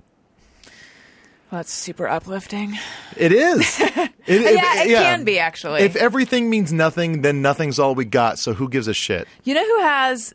Well, 1.51 1.59
that's 1.59 1.73
super 1.73 2.09
uplifting. 2.09 2.79
It 3.17 3.33
is. 3.33 3.81
It, 4.27 4.43
yeah, 4.43 4.85
it 4.85 4.89
can 4.89 5.25
be 5.25 5.41
actually. 5.41 5.81
If 5.81 5.97
everything 5.97 6.51
means 6.51 6.73
nothing, 6.73 7.23
then 7.23 7.43
nothing's 7.43 7.81
all 7.81 7.97
we 7.97 8.05
got. 8.05 8.39
So 8.39 8.53
who 8.53 8.69
gives 8.69 8.87
a 8.87 8.95
shit? 8.95 9.27
you 9.43 9.55
know 9.55 9.67
who 9.67 9.81
has 9.81 10.35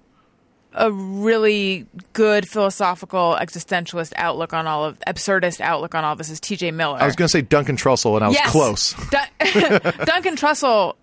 a 0.76 0.92
really 0.92 1.88
good 2.14 2.48
philosophical 2.48 3.38
existentialist 3.40 4.14
outlook 4.18 4.54
on 4.54 4.68
all 4.68 4.86
of 4.86 5.00
absurdist 5.08 5.62
outlook 5.62 5.96
on 5.96 6.04
all 6.04 6.16
this 6.16 6.30
is 6.30 6.40
T.J. 6.40 6.72
Miller. 6.72 6.98
I 7.02 7.06
was 7.06 7.16
gonna 7.16 7.30
say 7.30 7.42
Duncan 7.42 7.78
Trussell, 7.78 8.16
and 8.16 8.24
I 8.24 8.28
was 8.28 8.36
Yes. 8.38 8.52
close. 8.52 8.94
Dun- 9.10 9.82
Duncan 10.06 10.36
Trussell. 10.36 10.96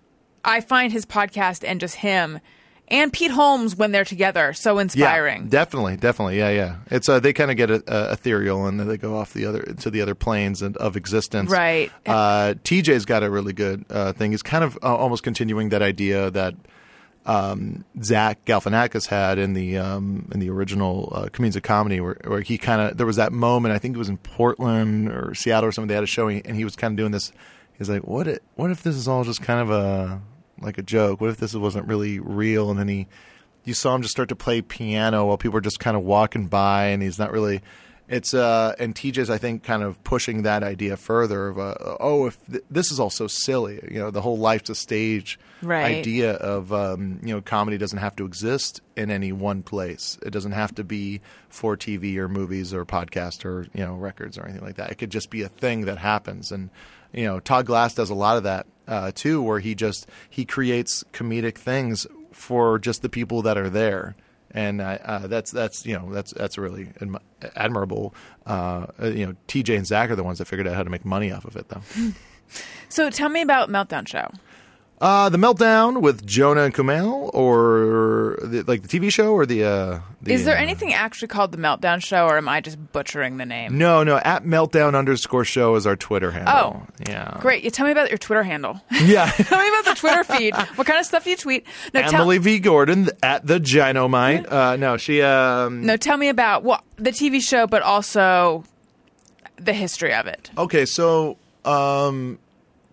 I 0.45 0.59
find 0.61 0.91
his 0.91 1.05
podcast 1.05 1.63
and 1.65 1.79
just 1.79 1.95
him 1.95 2.39
and 2.89 3.13
Pete 3.13 3.31
Holmes 3.31 3.77
when 3.77 3.93
they're 3.93 4.03
together 4.03 4.51
so 4.51 4.77
inspiring. 4.77 5.43
Yeah, 5.43 5.49
definitely, 5.49 5.95
definitely. 5.95 6.37
Yeah, 6.37 6.49
yeah. 6.49 6.75
It's 6.91 7.07
uh, 7.07 7.19
they 7.21 7.31
kind 7.31 7.49
of 7.49 7.55
get 7.55 7.71
uh, 7.71 8.09
ethereal 8.11 8.65
and 8.67 8.77
then 8.79 8.87
they 8.89 8.97
go 8.97 9.15
off 9.15 9.31
the 9.33 9.45
other 9.45 9.61
to 9.61 9.89
the 9.89 10.01
other 10.01 10.15
planes 10.15 10.61
and, 10.61 10.75
of 10.77 10.97
existence. 10.97 11.49
Right. 11.49 11.91
Uh, 12.05 12.55
TJ's 12.63 13.05
got 13.05 13.23
a 13.23 13.29
really 13.29 13.53
good 13.53 13.85
uh, 13.89 14.11
thing. 14.11 14.31
He's 14.31 14.43
kind 14.43 14.65
of 14.65 14.77
uh, 14.83 14.93
almost 14.95 15.23
continuing 15.23 15.69
that 15.69 15.81
idea 15.81 16.29
that 16.31 16.55
um, 17.25 17.85
Zach 18.01 18.43
Galifianakis 18.45 19.07
had 19.07 19.37
in 19.37 19.53
the 19.53 19.77
um, 19.77 20.27
in 20.33 20.39
the 20.39 20.49
original 20.49 21.11
uh, 21.15 21.29
Comedians 21.31 21.55
of 21.55 21.63
Comedy, 21.63 22.01
where, 22.01 22.17
where 22.25 22.41
he 22.41 22.57
kind 22.57 22.81
of 22.81 22.97
there 22.97 23.05
was 23.07 23.15
that 23.15 23.31
moment. 23.31 23.73
I 23.73 23.79
think 23.79 23.95
it 23.95 23.99
was 23.99 24.09
in 24.09 24.17
Portland 24.17 25.09
or 25.09 25.33
Seattle 25.33 25.69
or 25.69 25.71
something. 25.71 25.87
They 25.87 25.95
had 25.95 26.03
a 26.03 26.07
show, 26.07 26.27
and 26.27 26.55
he 26.55 26.63
was 26.63 26.75
kind 26.75 26.91
of 26.91 26.97
doing 26.97 27.11
this. 27.11 27.31
He's 27.77 27.89
like, 27.89 28.05
"What? 28.05 28.27
It, 28.27 28.43
what 28.55 28.71
if 28.71 28.83
this 28.83 28.95
is 28.95 29.07
all 29.07 29.23
just 29.23 29.41
kind 29.41 29.61
of 29.61 29.69
a 29.69 30.21
like 30.59 30.77
a 30.77 30.83
joke? 30.83 31.21
What 31.21 31.29
if 31.29 31.37
this 31.37 31.53
wasn't 31.53 31.87
really 31.87 32.19
real?" 32.19 32.69
And 32.69 32.77
then 32.77 32.89
he, 32.89 33.07
you 33.63 33.73
saw 33.73 33.95
him 33.95 34.01
just 34.01 34.11
start 34.11 34.29
to 34.29 34.35
play 34.35 34.61
piano 34.61 35.25
while 35.25 35.37
people 35.37 35.53
were 35.53 35.61
just 35.61 35.79
kind 35.79 35.95
of 35.95 36.03
walking 36.03 36.47
by, 36.47 36.87
and 36.87 37.01
he's 37.01 37.19
not 37.19 37.31
really. 37.31 37.61
It's 38.09 38.33
uh, 38.33 38.75
and 38.79 38.93
TJ's 38.93 39.29
I 39.29 39.37
think 39.37 39.63
kind 39.63 39.81
of 39.81 40.03
pushing 40.03 40.43
that 40.43 40.61
idea 40.61 40.97
further 40.97 41.47
of 41.47 41.57
uh, 41.57 41.75
oh 42.01 42.27
if 42.27 42.45
th- 42.47 42.65
this 42.69 42.91
is 42.91 42.99
all 42.99 43.09
so 43.09 43.27
silly 43.27 43.79
you 43.89 43.97
know 43.97 44.11
the 44.11 44.21
whole 44.21 44.37
life's 44.37 44.69
a 44.69 44.75
stage 44.75 45.39
Right. 45.63 45.97
idea 45.97 46.33
of 46.33 46.73
um, 46.73 47.19
you 47.23 47.33
know 47.33 47.41
comedy 47.41 47.77
doesn't 47.77 47.99
have 47.99 48.15
to 48.17 48.25
exist 48.25 48.81
in 48.95 49.09
any 49.09 49.31
one 49.31 49.63
place 49.63 50.17
it 50.25 50.31
doesn't 50.31 50.51
have 50.51 50.75
to 50.75 50.83
be 50.83 51.21
for 51.49 51.77
TV 51.77 52.17
or 52.17 52.27
movies 52.27 52.73
or 52.73 52.85
podcast 52.85 53.45
or 53.45 53.67
you 53.73 53.85
know 53.85 53.95
records 53.95 54.37
or 54.37 54.43
anything 54.43 54.65
like 54.65 54.75
that 54.75 54.91
it 54.91 54.95
could 54.95 55.09
just 55.09 55.29
be 55.29 55.41
a 55.41 55.49
thing 55.49 55.85
that 55.85 55.97
happens 55.97 56.51
and 56.51 56.69
you 57.13 57.25
know 57.25 57.39
Todd 57.39 57.65
Glass 57.65 57.93
does 57.93 58.09
a 58.09 58.15
lot 58.15 58.37
of 58.37 58.43
that 58.43 58.65
uh, 58.87 59.11
too 59.13 59.41
where 59.41 59.59
he 59.59 59.75
just 59.75 60.07
he 60.29 60.45
creates 60.45 61.03
comedic 61.13 61.57
things 61.57 62.05
for 62.31 62.79
just 62.79 63.01
the 63.01 63.09
people 63.09 63.41
that 63.43 63.57
are 63.57 63.69
there 63.69 64.15
and 64.51 64.81
uh, 64.81 64.97
uh, 65.03 65.27
that's 65.27 65.51
that's 65.51 65.85
you 65.85 65.97
know 65.97 66.13
that's 66.13 66.31
that's 66.33 66.57
really 66.57 66.85
admi- 66.99 67.21
admirable. 67.55 68.13
Uh, 68.45 68.85
you 69.01 69.25
know, 69.25 69.35
TJ 69.47 69.77
and 69.77 69.87
Zach 69.87 70.11
are 70.11 70.15
the 70.15 70.23
ones 70.23 70.37
that 70.37 70.45
figured 70.45 70.67
out 70.67 70.75
how 70.75 70.83
to 70.83 70.91
make 70.91 71.03
money 71.05 71.31
off 71.31 71.45
of 71.45 71.55
it, 71.55 71.69
though. 71.69 71.81
So 72.89 73.09
tell 73.09 73.29
me 73.29 73.41
about 73.41 73.69
Meltdown 73.69 74.07
Show. 74.07 74.29
Uh, 75.03 75.27
the 75.27 75.37
meltdown 75.37 75.99
with 75.99 76.25
Jonah 76.25 76.61
and 76.61 76.73
Kumail, 76.73 77.29
or 77.33 78.39
the, 78.41 78.63
like 78.63 78.83
the 78.83 78.87
TV 78.87 79.11
show, 79.11 79.33
or 79.33 79.45
the. 79.45 79.65
Uh, 79.65 79.99
the 80.21 80.31
Is 80.31 80.45
there 80.45 80.55
uh, 80.55 80.61
anything 80.61 80.93
actually 80.93 81.27
called 81.27 81.51
the 81.51 81.57
Meltdown 81.57 82.01
Show, 82.01 82.25
or 82.25 82.37
am 82.37 82.47
I 82.47 82.61
just 82.61 82.77
butchering 82.93 83.35
the 83.35 83.45
name? 83.45 83.77
No, 83.77 84.03
no. 84.03 84.15
At 84.23 84.45
meltdown 84.45 84.95
underscore 84.95 85.43
show 85.43 85.75
is 85.75 85.85
our 85.85 85.97
Twitter 85.97 86.31
handle. 86.31 86.55
Oh. 86.55 86.87
yeah, 87.05 87.37
Great. 87.41 87.65
You 87.65 87.69
tell 87.69 87.85
me 87.85 87.91
about 87.91 88.07
your 88.11 88.17
Twitter 88.17 88.43
handle. 88.43 88.79
Yeah. 89.03 89.29
tell 89.29 89.59
me 89.61 89.67
about 89.67 89.93
the 89.93 89.99
Twitter 89.99 90.23
feed. 90.23 90.55
What 90.75 90.87
kind 90.87 90.97
of 90.97 91.05
stuff 91.05 91.25
do 91.25 91.31
you 91.31 91.35
tweet? 91.35 91.65
No, 91.93 92.03
tell, 92.03 92.21
Emily 92.21 92.37
V. 92.37 92.59
Gordon 92.59 93.09
at 93.21 93.45
the 93.45 93.59
Ginomite. 93.59 94.49
Uh, 94.49 94.77
no, 94.77 94.95
she. 94.95 95.21
Um, 95.21 95.85
no, 95.85 95.97
tell 95.97 96.15
me 96.15 96.29
about 96.29 96.63
well, 96.63 96.81
the 96.95 97.11
TV 97.11 97.41
show, 97.41 97.67
but 97.67 97.81
also 97.81 98.63
the 99.57 99.73
history 99.73 100.13
of 100.13 100.27
it. 100.27 100.49
Okay, 100.57 100.85
so 100.85 101.37
um, 101.65 102.39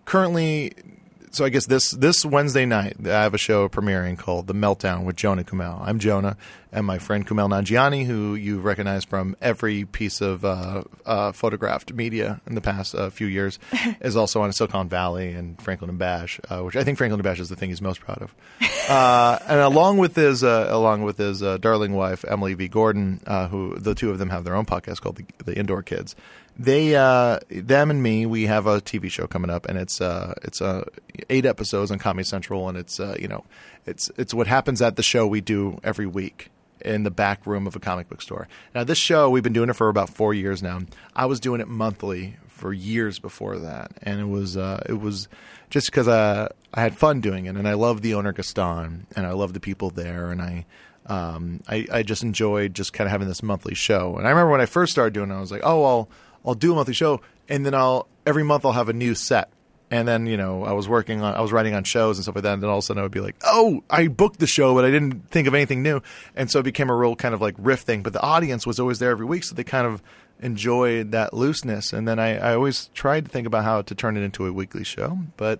currently, 0.03 0.73
so 1.31 1.45
I 1.45 1.49
guess 1.49 1.65
this 1.65 1.91
this 1.91 2.25
Wednesday 2.25 2.65
night, 2.65 2.97
I 3.05 3.23
have 3.23 3.33
a 3.33 3.37
show 3.37 3.69
premiering 3.69 4.17
called 4.17 4.47
The 4.47 4.53
Meltdown 4.53 5.05
with 5.05 5.15
Jonah 5.15 5.43
Kumail. 5.43 5.79
I'm 5.81 5.97
Jonah, 5.97 6.35
and 6.71 6.85
my 6.85 6.97
friend 6.97 7.25
Kumail 7.25 7.49
Nanjiani, 7.49 8.05
who 8.05 8.35
you 8.35 8.59
recognize 8.59 9.05
from 9.05 9.37
every 9.41 9.85
piece 9.85 10.19
of 10.19 10.43
uh, 10.43 10.83
uh, 11.05 11.31
photographed 11.31 11.93
media 11.93 12.41
in 12.45 12.55
the 12.55 12.61
past 12.61 12.93
uh, 12.95 13.09
few 13.09 13.27
years, 13.27 13.59
is 14.01 14.17
also 14.17 14.41
on 14.41 14.51
Silicon 14.51 14.89
Valley 14.89 15.31
and 15.31 15.61
Franklin 15.61 15.89
and 15.89 15.99
Bash, 15.99 16.39
uh, 16.49 16.59
which 16.59 16.75
I 16.75 16.83
think 16.83 16.97
Franklin 16.97 17.19
and 17.19 17.23
Bash 17.23 17.39
is 17.39 17.47
the 17.47 17.55
thing 17.55 17.69
he's 17.69 17.81
most 17.81 18.01
proud 18.01 18.21
of. 18.21 18.35
Uh, 18.89 19.37
and 19.47 19.59
along 19.61 19.99
with 19.99 20.15
his 20.15 20.43
uh, 20.43 20.67
along 20.69 21.03
with 21.03 21.17
his 21.17 21.41
uh, 21.41 21.55
darling 21.57 21.93
wife 21.93 22.25
Emily 22.27 22.55
V. 22.55 22.67
Gordon, 22.67 23.21
uh, 23.25 23.47
who 23.47 23.77
the 23.77 23.95
two 23.95 24.09
of 24.09 24.17
them 24.17 24.29
have 24.31 24.43
their 24.43 24.55
own 24.55 24.65
podcast 24.65 24.99
called 24.99 25.17
the, 25.17 25.25
the 25.45 25.57
Indoor 25.57 25.81
Kids. 25.81 26.15
They, 26.57 26.95
uh, 26.95 27.39
them 27.49 27.89
and 27.89 28.03
me, 28.03 28.25
we 28.25 28.45
have 28.45 28.67
a 28.67 28.81
TV 28.81 29.09
show 29.09 29.25
coming 29.25 29.49
up, 29.49 29.67
and 29.67 29.77
it's 29.77 29.99
uh, 29.99 30.33
it's 30.43 30.61
uh, 30.61 30.85
eight 31.29 31.45
episodes 31.45 31.91
on 31.91 31.97
Comedy 31.97 32.23
Central, 32.23 32.69
and 32.69 32.77
it's 32.77 32.99
uh, 32.99 33.15
you 33.19 33.27
know, 33.27 33.43
it's 33.85 34.11
it's 34.17 34.33
what 34.33 34.47
happens 34.47 34.81
at 34.81 34.95
the 34.95 35.03
show 35.03 35.25
we 35.25 35.41
do 35.41 35.79
every 35.83 36.05
week 36.05 36.49
in 36.83 37.03
the 37.03 37.11
back 37.11 37.45
room 37.45 37.67
of 37.67 37.75
a 37.75 37.79
comic 37.79 38.09
book 38.09 38.21
store. 38.21 38.47
Now, 38.75 38.83
this 38.83 38.97
show 38.97 39.29
we've 39.29 39.43
been 39.43 39.53
doing 39.53 39.69
it 39.69 39.75
for 39.75 39.89
about 39.89 40.09
four 40.09 40.33
years 40.33 40.61
now. 40.61 40.81
I 41.15 41.25
was 41.25 41.39
doing 41.39 41.61
it 41.61 41.67
monthly 41.67 42.37
for 42.47 42.73
years 42.73 43.17
before 43.19 43.57
that, 43.59 43.91
and 44.03 44.19
it 44.19 44.27
was 44.27 44.57
uh, 44.57 44.83
it 44.87 44.99
was 44.99 45.27
just 45.69 45.87
because 45.87 46.07
uh, 46.07 46.49
I 46.73 46.81
had 46.81 46.97
fun 46.97 47.21
doing 47.21 47.45
it, 47.45 47.55
and 47.55 47.67
I 47.67 47.73
love 47.73 48.01
the 48.01 48.13
owner 48.13 48.33
Gaston, 48.33 49.07
and 49.15 49.25
I 49.25 49.31
love 49.31 49.53
the 49.53 49.59
people 49.59 49.89
there, 49.89 50.31
and 50.31 50.41
I. 50.41 50.65
Um, 51.07 51.61
I, 51.67 51.87
I 51.91 52.03
just 52.03 52.21
enjoyed 52.21 52.75
just 52.75 52.93
kind 52.93 53.07
of 53.07 53.11
having 53.11 53.27
this 53.27 53.41
monthly 53.41 53.73
show, 53.73 54.17
and 54.17 54.27
I 54.27 54.29
remember 54.29 54.51
when 54.51 54.61
I 54.61 54.67
first 54.67 54.91
started 54.91 55.15
doing 55.15 55.31
it, 55.31 55.33
I 55.33 55.41
was 55.41 55.51
like, 55.51 55.63
"Oh, 55.63 55.83
I'll 55.83 56.09
I'll 56.45 56.53
do 56.53 56.71
a 56.71 56.75
monthly 56.75 56.93
show, 56.93 57.21
and 57.49 57.65
then 57.65 57.73
I'll 57.73 58.07
every 58.25 58.43
month 58.43 58.65
I'll 58.65 58.71
have 58.71 58.89
a 58.89 58.93
new 58.93 59.15
set." 59.15 59.49
And 59.89 60.07
then 60.07 60.25
you 60.25 60.37
know 60.37 60.63
I 60.63 60.71
was 60.71 60.87
working 60.87 61.21
on 61.21 61.35
I 61.35 61.41
was 61.41 61.51
writing 61.51 61.73
on 61.73 61.83
shows 61.83 62.17
and 62.17 62.23
stuff 62.23 62.35
like 62.35 62.43
that, 62.43 62.53
and 62.53 62.63
then 62.63 62.69
all 62.69 62.77
of 62.77 62.83
a 62.83 62.85
sudden 62.85 62.99
I 63.01 63.03
would 63.03 63.11
be 63.11 63.19
like, 63.19 63.35
"Oh, 63.43 63.83
I 63.89 64.07
booked 64.07 64.39
the 64.39 64.47
show, 64.47 64.73
but 64.73 64.85
I 64.85 64.91
didn't 64.91 65.29
think 65.31 65.47
of 65.47 65.53
anything 65.53 65.83
new," 65.83 66.01
and 66.35 66.49
so 66.49 66.59
it 66.59 66.63
became 66.63 66.89
a 66.89 66.95
real 66.95 67.15
kind 67.15 67.33
of 67.33 67.41
like 67.41 67.55
riff 67.57 67.81
thing. 67.81 68.01
But 68.01 68.13
the 68.13 68.21
audience 68.21 68.65
was 68.65 68.79
always 68.79 68.99
there 68.99 69.11
every 69.11 69.25
week, 69.25 69.43
so 69.43 69.53
they 69.53 69.63
kind 69.65 69.85
of 69.85 70.01
enjoyed 70.41 71.11
that 71.11 71.33
looseness. 71.33 71.93
And 71.93 72.07
then 72.07 72.19
I, 72.19 72.37
I 72.37 72.53
always 72.55 72.87
tried 72.93 73.25
to 73.25 73.31
think 73.31 73.45
about 73.45 73.63
how 73.63 73.81
to 73.83 73.93
turn 73.93 74.17
it 74.17 74.21
into 74.21 74.45
a 74.47 74.51
weekly 74.53 74.83
show, 74.83 75.19
but 75.37 75.59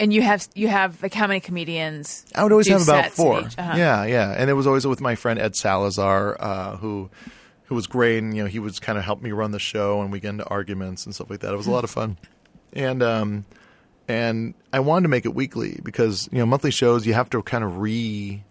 And 0.00 0.12
you 0.12 0.22
have 0.22 0.48
you 0.54 0.68
have 0.68 1.02
like 1.02 1.14
how 1.14 1.26
many 1.26 1.40
comedians? 1.40 2.24
I 2.34 2.42
would 2.42 2.52
always 2.52 2.68
have 2.68 2.82
about 2.82 3.10
four. 3.12 3.38
Uh-huh. 3.40 3.74
Yeah, 3.76 4.04
yeah, 4.04 4.34
and 4.36 4.48
it 4.50 4.54
was 4.54 4.66
always 4.66 4.86
with 4.86 5.00
my 5.02 5.14
friend 5.16 5.38
Ed 5.38 5.54
Salazar, 5.54 6.36
uh, 6.40 6.76
who 6.78 7.10
who 7.66 7.74
was 7.74 7.86
great, 7.86 8.18
and 8.22 8.36
you 8.36 8.42
know 8.42 8.48
he 8.48 8.58
was 8.58 8.80
kind 8.80 8.98
of 8.98 9.04
help 9.04 9.22
me 9.22 9.32
run 9.32 9.50
the 9.50 9.58
show, 9.58 10.00
and 10.00 10.10
we 10.10 10.20
get 10.20 10.30
into 10.30 10.46
arguments 10.46 11.04
and 11.06 11.14
stuff 11.14 11.30
like 11.30 11.40
that. 11.40 11.52
It 11.52 11.56
was 11.56 11.66
a 11.66 11.72
lot 11.72 11.84
of 11.84 11.90
fun, 11.90 12.16
and 12.72 13.02
um, 13.02 13.44
and 14.08 14.54
I 14.72 14.80
wanted 14.80 15.04
to 15.04 15.08
make 15.08 15.24
it 15.24 15.34
weekly 15.34 15.80
because 15.82 16.28
you 16.32 16.38
know 16.38 16.46
monthly 16.46 16.70
shows 16.70 17.06
you 17.06 17.14
have 17.14 17.30
to 17.30 17.42
kind 17.42 17.64
of 17.64 17.78
re 17.78 18.42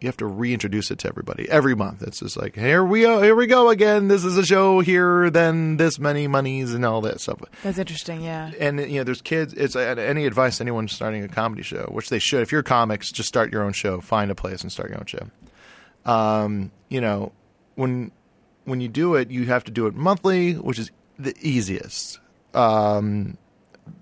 you 0.00 0.08
have 0.08 0.16
to 0.18 0.26
reintroduce 0.26 0.90
it 0.90 0.98
to 0.98 1.08
everybody 1.08 1.48
every 1.48 1.74
month. 1.74 2.02
It's 2.02 2.20
just 2.20 2.36
like 2.36 2.54
here 2.56 2.84
we 2.84 3.02
go, 3.02 3.22
here 3.22 3.34
we 3.34 3.46
go 3.46 3.70
again. 3.70 4.08
This 4.08 4.22
is 4.24 4.36
a 4.36 4.44
show 4.44 4.80
here, 4.80 5.30
then 5.30 5.78
this 5.78 5.98
many 5.98 6.26
monies 6.28 6.74
and 6.74 6.84
all 6.84 7.00
that 7.02 7.20
stuff 7.20 7.40
That's 7.62 7.78
interesting. 7.78 8.22
Yeah. 8.22 8.50
and 8.60 8.80
you 8.80 8.98
know, 8.98 9.04
there's 9.04 9.22
kids. 9.22 9.54
It's 9.54 9.76
uh, 9.76 9.80
any 9.80 10.26
advice 10.26 10.60
anyone 10.60 10.88
starting 10.88 11.24
a 11.24 11.28
comedy 11.28 11.62
show, 11.62 11.88
which 11.90 12.10
they 12.10 12.18
should. 12.18 12.42
If 12.42 12.52
you're 12.52 12.62
comics, 12.62 13.10
just 13.12 13.28
start 13.28 13.50
your 13.50 13.62
own 13.62 13.72
show. 13.72 14.00
Find 14.00 14.30
a 14.30 14.34
place 14.34 14.60
and 14.60 14.70
start 14.70 14.90
your 14.90 14.98
own 14.98 15.06
show. 15.06 15.26
Um, 16.04 16.70
you 16.90 17.00
know, 17.00 17.32
when 17.74 18.10
when 18.64 18.80
you 18.80 18.88
do 18.88 19.14
it, 19.14 19.30
you 19.30 19.44
have 19.46 19.64
to 19.64 19.70
do 19.70 19.86
it 19.86 19.94
monthly, 19.94 20.54
which 20.54 20.78
is 20.78 20.90
the 21.18 21.34
easiest 21.40 22.18
um, 22.54 23.36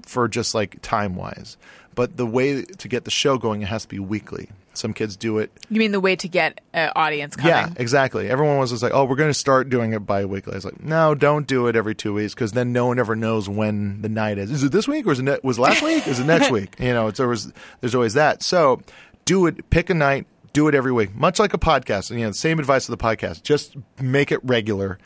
for 0.06 0.28
just 0.28 0.54
like 0.54 0.80
time 0.82 1.16
wise. 1.16 1.56
But 1.94 2.16
the 2.16 2.26
way 2.26 2.62
to 2.62 2.88
get 2.88 3.04
the 3.04 3.10
show 3.10 3.36
going, 3.38 3.62
it 3.62 3.66
has 3.68 3.82
to 3.82 3.88
be 3.88 3.98
weekly. 3.98 4.48
Some 4.74 4.94
kids 4.94 5.18
do 5.18 5.36
it 5.36 5.50
You 5.68 5.78
mean 5.78 5.92
the 5.92 6.00
way 6.00 6.16
to 6.16 6.26
get 6.28 6.62
an 6.72 6.90
audience 6.96 7.36
coming? 7.36 7.50
yeah, 7.50 7.68
exactly. 7.76 8.30
Everyone 8.30 8.56
was 8.56 8.70
just 8.70 8.82
like, 8.82 8.92
"Oh, 8.94 9.04
we're 9.04 9.16
going 9.16 9.28
to 9.28 9.34
start 9.34 9.68
doing 9.68 9.92
it 9.92 9.98
bi-weekly." 10.06 10.54
I 10.54 10.56
was 10.56 10.64
like, 10.64 10.82
"No, 10.82 11.14
don't 11.14 11.46
do 11.46 11.66
it 11.66 11.76
every 11.76 11.94
two 11.94 12.14
weeks 12.14 12.32
because 12.32 12.52
then 12.52 12.72
no 12.72 12.86
one 12.86 12.98
ever 12.98 13.14
knows 13.14 13.50
when 13.50 14.00
the 14.00 14.08
night 14.08 14.38
is. 14.38 14.50
Is 14.50 14.62
it 14.64 14.72
this 14.72 14.88
week 14.88 15.06
or 15.06 15.12
is 15.12 15.18
it 15.18 15.24
ne- 15.24 15.38
was 15.42 15.58
it 15.58 15.60
last 15.60 15.82
week? 15.82 16.06
Is 16.08 16.20
it 16.20 16.24
next 16.24 16.50
week? 16.58 16.74
You 16.78 16.94
know, 16.94 17.08
it's 17.08 17.20
always 17.20 17.52
there's 17.80 17.94
always 17.94 18.14
that. 18.14 18.42
So 18.42 18.80
do 19.26 19.44
it. 19.46 19.68
Pick 19.68 19.90
a 19.90 19.94
night. 19.94 20.26
Do 20.52 20.68
it 20.68 20.74
every 20.74 20.92
week, 20.92 21.14
much 21.14 21.38
like 21.38 21.54
a 21.54 21.58
podcast. 21.58 22.10
And 22.10 22.20
you 22.20 22.26
know, 22.26 22.32
same 22.32 22.58
advice 22.58 22.84
to 22.86 22.90
the 22.90 22.98
podcast. 22.98 23.42
Just 23.42 23.76
make 24.00 24.30
it 24.30 24.40
regular 24.42 24.98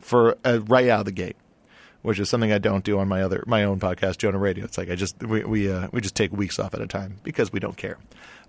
for 0.00 0.36
uh, 0.44 0.60
right 0.66 0.88
out 0.88 1.00
of 1.00 1.04
the 1.06 1.12
gate. 1.12 1.36
Which 2.02 2.18
is 2.18 2.28
something 2.28 2.52
I 2.52 2.58
don't 2.58 2.84
do 2.84 2.98
on 2.98 3.08
my 3.08 3.22
other 3.22 3.42
my 3.46 3.64
own 3.64 3.80
podcast, 3.80 4.18
Jonah 4.18 4.36
Radio. 4.38 4.64
It's 4.66 4.76
like 4.76 4.90
I 4.90 4.94
just 4.94 5.22
we 5.22 5.42
we 5.42 5.72
uh, 5.72 5.88
we 5.90 6.02
just 6.02 6.14
take 6.14 6.32
weeks 6.32 6.58
off 6.58 6.74
at 6.74 6.82
a 6.82 6.86
time 6.86 7.16
because 7.22 7.50
we 7.50 7.60
don't 7.60 7.78
care. 7.78 7.96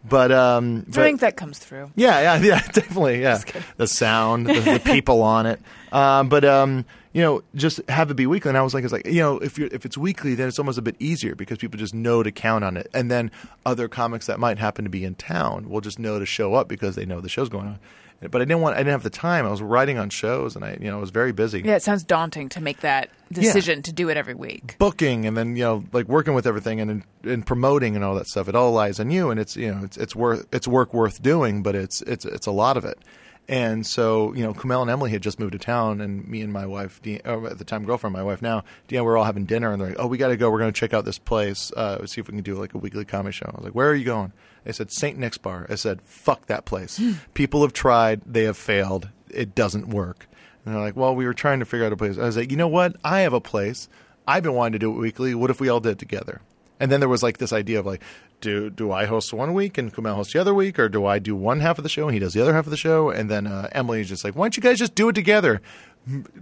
But 0.03 0.31
um, 0.33 0.79
I 0.79 0.91
but- 0.91 0.93
think 1.03 1.21
that 1.21 1.37
comes 1.37 1.57
through. 1.57 1.91
yeah, 1.95 2.19
yeah, 2.35 2.35
yeah, 2.43 2.59
definitely. 2.73 3.21
Yeah, 3.21 3.41
the 3.77 3.87
sound, 3.87 4.47
the, 4.47 4.59
the 4.59 4.79
people 4.83 5.21
on 5.23 5.45
it. 5.45 5.61
Um, 5.93 6.27
but 6.27 6.43
um, 6.43 6.83
you 7.15 7.21
know, 7.21 7.41
just 7.55 7.79
have 7.87 8.11
it 8.11 8.15
be 8.15 8.27
weekly. 8.27 8.49
And 8.49 8.57
I 8.57 8.61
was 8.61 8.73
like, 8.73 8.83
it's 8.83 8.91
like 8.91 9.05
you 9.05 9.21
know, 9.21 9.37
if 9.37 9.57
you 9.57 9.69
if 9.71 9.85
it's 9.85 9.97
weekly, 9.97 10.35
then 10.35 10.49
it's 10.49 10.59
almost 10.59 10.77
a 10.77 10.81
bit 10.81 10.97
easier 10.99 11.33
because 11.33 11.57
people 11.57 11.79
just 11.79 11.93
know 11.93 12.21
to 12.21 12.29
count 12.29 12.65
on 12.65 12.75
it. 12.75 12.89
And 12.93 13.09
then 13.09 13.31
other 13.65 13.87
comics 13.87 14.25
that 14.25 14.37
might 14.37 14.59
happen 14.59 14.83
to 14.83 14.89
be 14.89 15.05
in 15.05 15.15
town 15.15 15.69
will 15.69 15.79
just 15.79 15.97
know 15.97 16.19
to 16.19 16.25
show 16.25 16.55
up 16.55 16.67
because 16.67 16.95
they 16.95 17.05
know 17.05 17.21
the 17.21 17.29
show's 17.29 17.47
going 17.47 17.67
on. 17.67 17.79
But 18.19 18.41
I 18.41 18.45
didn't 18.45 18.61
want, 18.61 18.75
I 18.75 18.79
didn't 18.79 18.91
have 18.91 19.03
the 19.03 19.09
time. 19.09 19.45
I 19.45 19.49
was 19.49 19.61
writing 19.61 19.97
on 19.97 20.09
shows, 20.09 20.55
and 20.55 20.65
I, 20.65 20.77
you 20.81 20.89
know, 20.89 20.97
I 20.97 20.99
was 20.99 21.09
very 21.09 21.31
busy 21.31 21.61
Yeah, 21.61 21.75
it 21.75 21.83
sounds 21.83 22.03
daunting 22.03 22.49
to 22.49 22.61
make 22.61 22.81
that 22.81 23.09
decision 23.31 23.81
to 23.83 23.93
do 23.93 24.09
it 24.09 24.17
every 24.17 24.33
week. 24.33 24.75
booking 24.77 25.25
and 25.25 25.37
then 25.37 25.55
you 25.55 25.63
know 25.63 25.85
like 25.93 26.07
working 26.07 26.33
with 26.33 26.45
everything 26.45 26.81
and 26.81 27.03
and 27.23 27.45
promoting 27.45 27.95
and 27.95 28.03
all 28.03 28.15
that 28.15 28.27
stuff 28.27 28.47
it 28.47 28.55
all 28.55 28.71
lies 28.71 28.99
on 28.99 29.09
you 29.09 29.31
and 29.31 29.39
it's 29.39 29.55
you 29.55 29.73
know 29.73 29.83
it's 29.83 29.97
it's 29.97 30.15
worth 30.15 30.45
it's 30.53 30.67
work 30.67 30.93
worth 30.93 31.21
doing 31.21 31.63
but 31.63 31.75
it's 31.75 32.01
it's 32.03 32.23
it's 32.23 32.45
a 32.45 32.51
lot 32.51 32.77
of 32.77 32.85
it 32.85 32.99
and 33.47 33.85
so 33.85 34.33
you 34.33 34.43
know 34.43 34.53
Kumail 34.53 34.81
and 34.81 34.89
Emily 34.89 35.11
had 35.11 35.21
just 35.21 35.39
moved 35.39 35.53
to 35.53 35.59
town 35.59 36.01
and 36.01 36.27
me 36.27 36.41
and 36.41 36.51
my 36.51 36.65
wife 36.65 37.01
De- 37.01 37.21
oh, 37.25 37.45
at 37.45 37.57
the 37.57 37.63
time 37.63 37.85
girlfriend 37.85 38.13
my 38.13 38.23
wife 38.23 38.41
now 38.41 38.63
Deanna 38.87 39.05
we're 39.05 39.17
all 39.17 39.23
having 39.23 39.45
dinner 39.45 39.71
and 39.71 39.81
they're 39.81 39.89
like 39.89 39.99
oh 39.99 40.07
we 40.07 40.17
got 40.17 40.29
to 40.29 40.37
go 40.37 40.49
we're 40.49 40.59
going 40.59 40.73
to 40.73 40.79
check 40.79 40.93
out 40.93 41.05
this 41.05 41.19
place 41.19 41.71
uh, 41.73 42.05
see 42.05 42.21
if 42.21 42.27
we 42.27 42.33
can 42.33 42.43
do 42.43 42.55
like 42.55 42.73
a 42.73 42.77
weekly 42.77 43.05
comedy 43.05 43.33
show 43.33 43.45
I 43.47 43.57
was 43.57 43.65
like 43.65 43.75
where 43.75 43.89
are 43.89 43.95
you 43.95 44.05
going 44.05 44.33
they 44.63 44.71
said 44.71 44.91
St 44.91 45.17
Nick's 45.17 45.37
Bar 45.37 45.67
I 45.69 45.75
said 45.75 46.01
fuck 46.01 46.47
that 46.47 46.65
place 46.65 46.99
people 47.33 47.61
have 47.61 47.73
tried 47.73 48.21
they 48.25 48.43
have 48.43 48.57
failed 48.57 49.09
it 49.29 49.53
doesn't 49.53 49.89
work 49.89 50.27
and 50.65 50.73
they're 50.73 50.81
like, 50.81 50.95
well, 50.95 51.15
we 51.15 51.25
were 51.25 51.33
trying 51.33 51.59
to 51.59 51.65
figure 51.65 51.85
out 51.85 51.93
a 51.93 51.97
place. 51.97 52.17
I 52.17 52.23
was 52.23 52.37
like, 52.37 52.49
you 52.49 52.57
know 52.57 52.67
what? 52.67 52.95
I 53.03 53.21
have 53.21 53.33
a 53.33 53.41
place. 53.41 53.87
I've 54.27 54.43
been 54.43 54.53
wanting 54.53 54.73
to 54.73 54.79
do 54.79 54.91
it 54.91 54.99
weekly. 54.99 55.35
What 55.35 55.51
if 55.51 55.61
we 55.61 55.69
all 55.69 55.79
did 55.79 55.93
it 55.93 55.99
together? 55.99 56.41
And 56.79 56.91
then 56.91 56.99
there 56.99 57.09
was 57.09 57.21
like 57.21 57.37
this 57.37 57.53
idea 57.53 57.79
of 57.79 57.85
like, 57.85 58.01
do 58.41 58.69
do 58.69 58.91
I 58.91 59.05
host 59.05 59.33
one 59.33 59.53
week 59.53 59.77
and 59.77 59.93
Kumail 59.93 60.15
hosts 60.15 60.33
the 60.33 60.39
other 60.41 60.53
week, 60.53 60.77
or 60.79 60.89
do 60.89 61.05
I 61.05 61.19
do 61.19 61.35
one 61.35 61.59
half 61.59 61.77
of 61.77 61.83
the 61.83 61.89
show 61.89 62.05
and 62.07 62.13
he 62.13 62.19
does 62.19 62.33
the 62.33 62.41
other 62.41 62.53
half 62.53 62.65
of 62.65 62.71
the 62.71 62.77
show? 62.77 63.09
And 63.09 63.29
then 63.29 63.47
uh, 63.47 63.69
is 63.93 64.09
just 64.09 64.23
like, 64.23 64.35
why 64.35 64.45
don't 64.45 64.57
you 64.57 64.63
guys 64.63 64.77
just 64.79 64.95
do 64.95 65.09
it 65.09 65.13
together? 65.13 65.61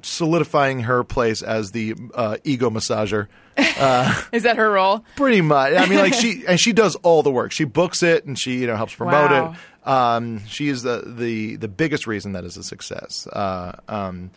Solidifying 0.01 0.81
her 0.81 1.03
place 1.03 1.41
as 1.41 1.71
the 1.71 1.95
uh, 2.13 2.37
ego 2.43 2.69
massager. 2.69 3.27
Is 4.33 4.43
that 4.43 4.57
her 4.57 4.71
role? 4.71 5.05
Pretty 5.15 5.41
much. 5.41 5.73
I 5.77 5.85
mean, 5.87 5.99
like 5.99 6.13
she 6.13 6.43
and 6.47 6.59
she 6.59 6.73
does 6.73 6.95
all 6.97 7.23
the 7.23 7.31
work. 7.31 7.51
She 7.51 7.63
books 7.63 8.03
it 8.03 8.25
and 8.25 8.37
she 8.37 8.59
you 8.59 8.67
know 8.67 8.75
helps 8.75 8.95
promote 8.95 9.31
Wow. 9.31 9.51
it. 9.83 9.87
Um, 9.87 10.45
she 10.47 10.67
is 10.69 10.83
the, 10.83 11.03
the 11.05 11.55
the 11.57 11.67
biggest 11.67 12.07
reason 12.07 12.33
that 12.33 12.43
is 12.43 12.57
a 12.57 12.63
success. 12.63 13.27
Uh, 13.27 13.77
um, 13.87 14.31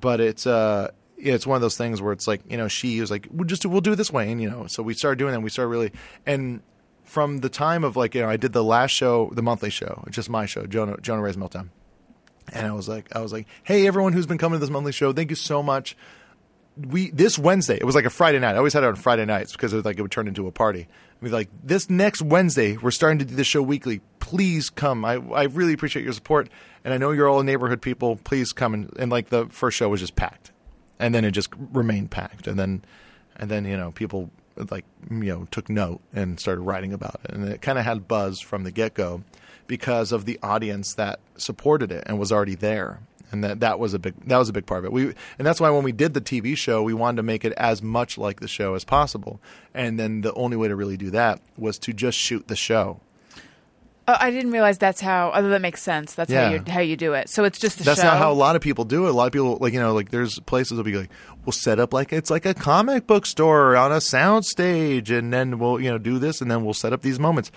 but 0.00 0.20
it's 0.20 0.46
uh 0.46 0.90
it's 1.16 1.46
one 1.46 1.56
of 1.56 1.62
those 1.62 1.76
things 1.78 2.02
where 2.02 2.12
it's 2.12 2.26
like 2.28 2.42
you 2.50 2.56
know 2.58 2.68
she 2.68 3.00
was 3.00 3.10
like 3.10 3.26
we'll 3.30 3.46
just 3.46 3.62
do, 3.62 3.70
we'll 3.70 3.80
do 3.80 3.92
it 3.92 3.96
this 3.96 4.12
way 4.12 4.30
and 4.30 4.42
you 4.42 4.50
know 4.50 4.66
so 4.66 4.82
we 4.82 4.92
started 4.92 5.18
doing 5.18 5.30
that 5.30 5.36
and 5.36 5.44
we 5.44 5.48
started 5.48 5.70
really 5.70 5.90
and 6.26 6.60
from 7.06 7.38
the 7.38 7.48
time 7.48 7.84
of 7.84 7.96
like 7.96 8.14
you 8.14 8.20
know 8.20 8.28
I 8.28 8.36
did 8.36 8.52
the 8.52 8.64
last 8.64 8.90
show 8.90 9.30
the 9.32 9.42
monthly 9.42 9.70
show 9.70 10.04
just 10.10 10.28
my 10.28 10.44
show 10.46 10.66
Jonah 10.66 10.96
Jonah 11.00 11.22
Ray's 11.22 11.36
Meltdown. 11.36 11.68
And 12.52 12.66
I 12.66 12.72
was 12.72 12.88
like 12.88 13.14
I 13.14 13.20
was 13.20 13.32
like 13.32 13.46
hey 13.64 13.86
everyone 13.86 14.12
who's 14.12 14.26
been 14.26 14.38
coming 14.38 14.58
to 14.58 14.60
this 14.60 14.70
monthly 14.70 14.92
show 14.92 15.12
thank 15.12 15.30
you 15.30 15.36
so 15.36 15.62
much. 15.62 15.96
We 16.76 17.10
this 17.10 17.38
Wednesday 17.38 17.76
it 17.76 17.84
was 17.84 17.94
like 17.94 18.04
a 18.04 18.10
Friday 18.10 18.38
night. 18.38 18.54
I 18.54 18.58
always 18.58 18.72
had 18.72 18.84
it 18.84 18.88
on 18.88 18.96
Friday 18.96 19.24
nights 19.24 19.52
because 19.52 19.72
it 19.72 19.76
was 19.76 19.84
like 19.84 19.98
it 19.98 20.02
would 20.02 20.10
turn 20.10 20.28
into 20.28 20.46
a 20.46 20.52
party. 20.52 20.88
I 20.90 21.24
mean 21.24 21.32
like 21.32 21.48
this 21.62 21.88
next 21.88 22.22
Wednesday 22.22 22.76
we're 22.76 22.90
starting 22.90 23.18
to 23.20 23.24
do 23.24 23.34
this 23.34 23.46
show 23.46 23.62
weekly. 23.62 24.00
Please 24.20 24.68
come. 24.68 25.04
I 25.04 25.14
I 25.14 25.44
really 25.44 25.72
appreciate 25.72 26.04
your 26.04 26.12
support. 26.12 26.48
And 26.84 26.94
I 26.94 26.98
know 26.98 27.10
you're 27.10 27.28
all 27.28 27.42
neighborhood 27.42 27.82
people. 27.82 28.14
Please 28.14 28.52
come. 28.52 28.72
And, 28.72 28.92
and 28.96 29.10
like 29.10 29.28
the 29.28 29.46
first 29.46 29.76
show 29.76 29.88
was 29.88 30.00
just 30.00 30.14
packed. 30.14 30.52
And 31.00 31.12
then 31.14 31.24
it 31.24 31.32
just 31.32 31.50
remained 31.72 32.12
packed. 32.12 32.46
And 32.46 32.58
then 32.58 32.84
and 33.36 33.50
then 33.50 33.64
you 33.64 33.76
know 33.76 33.92
people 33.92 34.30
like 34.70 34.84
you 35.10 35.24
know 35.24 35.46
took 35.50 35.68
note 35.68 36.00
and 36.12 36.38
started 36.40 36.62
writing 36.62 36.92
about 36.92 37.20
it. 37.24 37.32
And 37.32 37.48
it 37.48 37.62
kind 37.62 37.78
of 37.78 37.84
had 37.84 38.08
buzz 38.08 38.40
from 38.40 38.64
the 38.64 38.70
get-go 38.70 39.22
because 39.66 40.12
of 40.12 40.24
the 40.24 40.38
audience 40.42 40.94
that 40.94 41.20
supported 41.36 41.90
it 41.92 42.04
and 42.06 42.18
was 42.18 42.32
already 42.32 42.54
there. 42.54 43.00
And 43.32 43.42
that 43.42 43.60
that 43.60 43.78
was 43.80 43.92
a 43.92 43.98
big 43.98 44.14
that 44.26 44.38
was 44.38 44.48
a 44.48 44.52
big 44.52 44.66
part 44.66 44.78
of 44.78 44.84
it. 44.86 44.92
We 44.92 45.14
and 45.38 45.46
that's 45.46 45.60
why 45.60 45.70
when 45.70 45.82
we 45.82 45.92
did 45.92 46.14
the 46.14 46.20
TV 46.20 46.56
show 46.56 46.82
we 46.82 46.94
wanted 46.94 47.16
to 47.16 47.22
make 47.24 47.44
it 47.44 47.52
as 47.56 47.82
much 47.82 48.18
like 48.18 48.40
the 48.40 48.48
show 48.48 48.74
as 48.74 48.84
possible. 48.84 49.40
And 49.74 49.98
then 49.98 50.20
the 50.20 50.32
only 50.34 50.56
way 50.56 50.68
to 50.68 50.76
really 50.76 50.96
do 50.96 51.10
that 51.10 51.40
was 51.58 51.78
to 51.80 51.92
just 51.92 52.16
shoot 52.16 52.46
the 52.46 52.56
show 52.56 53.00
Oh, 54.08 54.16
I 54.20 54.30
didn't 54.30 54.52
realize 54.52 54.78
that's 54.78 55.00
how. 55.00 55.32
Although 55.34 55.48
that 55.48 55.60
makes 55.60 55.82
sense. 55.82 56.14
That's 56.14 56.30
Yeah. 56.30 56.46
how 56.48 56.52
you 56.54 56.62
how 56.68 56.80
you 56.80 56.96
do 56.96 57.14
it. 57.14 57.28
So 57.28 57.42
it's 57.44 57.58
just 57.58 57.78
the 57.78 57.84
That's 57.84 58.00
show. 58.00 58.06
not 58.06 58.18
how 58.18 58.30
a 58.30 58.34
lot 58.34 58.54
of 58.54 58.62
people 58.62 58.84
do 58.84 59.06
it. 59.06 59.10
A 59.10 59.12
lot 59.12 59.26
of 59.26 59.32
people, 59.32 59.58
like 59.60 59.72
you 59.72 59.80
know, 59.80 59.92
like 59.94 60.10
there's 60.10 60.38
places 60.40 60.76
will 60.76 60.84
be 60.84 60.94
like, 60.96 61.10
we'll 61.44 61.52
set 61.52 61.80
up 61.80 61.92
like 61.92 62.12
it's 62.12 62.30
like 62.30 62.46
a 62.46 62.54
comic 62.54 63.06
book 63.08 63.26
store 63.26 63.76
on 63.76 63.90
a 63.90 64.00
sound 64.00 64.44
stage, 64.44 65.10
and 65.10 65.32
then 65.32 65.58
we'll 65.58 65.80
you 65.80 65.90
know 65.90 65.98
do 65.98 66.18
this, 66.20 66.40
and 66.40 66.48
then 66.50 66.64
we'll 66.64 66.74
set 66.74 66.92
up 66.92 67.02
these 67.02 67.18
moments. 67.18 67.50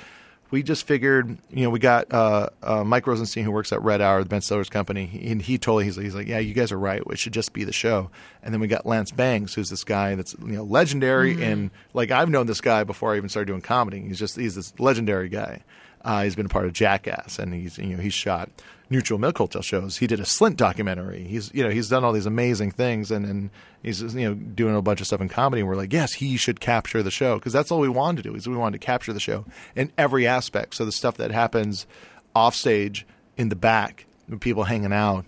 We 0.52 0.64
just 0.64 0.88
figured, 0.88 1.38
you 1.52 1.64
know, 1.64 1.70
we 1.70 1.78
got 1.78 2.12
uh, 2.12 2.50
uh, 2.64 2.84
Mike 2.84 3.06
Rosenstein 3.06 3.44
who 3.44 3.52
works 3.52 3.72
at 3.72 3.84
Red 3.84 4.02
Hour, 4.02 4.24
the 4.24 4.30
Ben 4.30 4.42
Stiller's 4.42 4.68
company, 4.68 5.28
and 5.30 5.40
he 5.40 5.60
totally 5.60 5.84
he's 5.86 5.96
like, 5.96 6.06
he's 6.06 6.16
like, 6.16 6.26
yeah, 6.26 6.40
you 6.40 6.56
guys 6.56 6.72
are 6.72 6.80
right. 6.80 7.04
It 7.12 7.20
should 7.20 7.34
just 7.34 7.54
be 7.54 7.64
the 7.64 7.72
show. 7.72 8.10
And 8.42 8.52
then 8.52 8.60
we 8.60 8.66
got 8.68 8.84
Lance 8.88 9.12
Bangs, 9.12 9.54
who's 9.54 9.70
this 9.70 9.84
guy 9.84 10.16
that's 10.16 10.34
you 10.42 10.54
know 10.54 10.64
legendary, 10.64 11.44
and 11.44 11.70
like 11.94 12.10
I've 12.10 12.30
known 12.32 12.48
this 12.48 12.62
guy 12.62 12.84
before 12.84 13.14
I 13.14 13.18
even 13.18 13.30
started 13.30 13.46
doing 13.46 13.62
comedy. 13.62 14.00
He's 14.02 14.18
just 14.18 14.38
he's 14.38 14.56
this 14.56 14.74
legendary 14.80 15.30
guy. 15.30 15.62
Uh, 16.02 16.24
he's 16.24 16.36
been 16.36 16.46
a 16.46 16.50
part 16.50 16.66
of 16.66 16.74
Jackass, 16.74 17.40
and 17.40 17.54
he's 17.54 17.78
you 17.78 17.96
know 17.96 18.02
he's 18.02 18.14
shot 18.14 18.50
Neutral 18.90 19.20
Milk 19.20 19.38
Hotel 19.38 19.62
shows. 19.62 19.98
He 19.98 20.08
did 20.08 20.20
a 20.20 20.24
Slint 20.24 20.56
documentary. 20.56 21.24
He's 21.24 21.54
you 21.54 21.64
know 21.64 21.70
he's 21.70 21.90
done 21.90 22.04
all 22.04 22.12
these 22.12 22.26
amazing 22.26 22.72
things, 22.72 23.12
and 23.12 23.26
and 23.26 23.50
he's 23.84 24.02
you 24.02 24.28
know 24.28 24.34
doing 24.34 24.76
a 24.76 24.82
bunch 24.82 25.00
of 25.02 25.08
stuff 25.08 25.22
in 25.22 25.30
comedy. 25.30 25.62
And 25.62 25.70
we're 25.70 25.76
like, 25.76 25.94
yes, 25.94 26.14
he 26.14 26.38
should 26.38 26.60
capture 26.60 27.04
the 27.04 27.12
show 27.12 27.36
because 27.36 27.54
that's 27.54 27.72
all 27.72 27.80
we 27.80 27.90
wanted 27.90 28.24
to 28.24 28.30
do. 28.30 28.36
Is 28.36 28.48
we 28.48 28.56
wanted 28.56 28.80
to 28.82 28.86
capture 28.86 29.14
the 29.14 29.20
show 29.20 29.46
in 29.76 29.92
every 29.98 30.26
aspect. 30.26 30.76
So 30.76 30.86
the 30.86 30.92
stuff 30.92 31.18
that 31.18 31.32
happens 31.32 31.86
off 32.36 32.56
stage, 32.56 33.06
in 33.38 33.50
the 33.50 33.56
back, 33.56 34.06
people 34.40 34.64
hanging 34.64 34.94
out. 34.94 35.26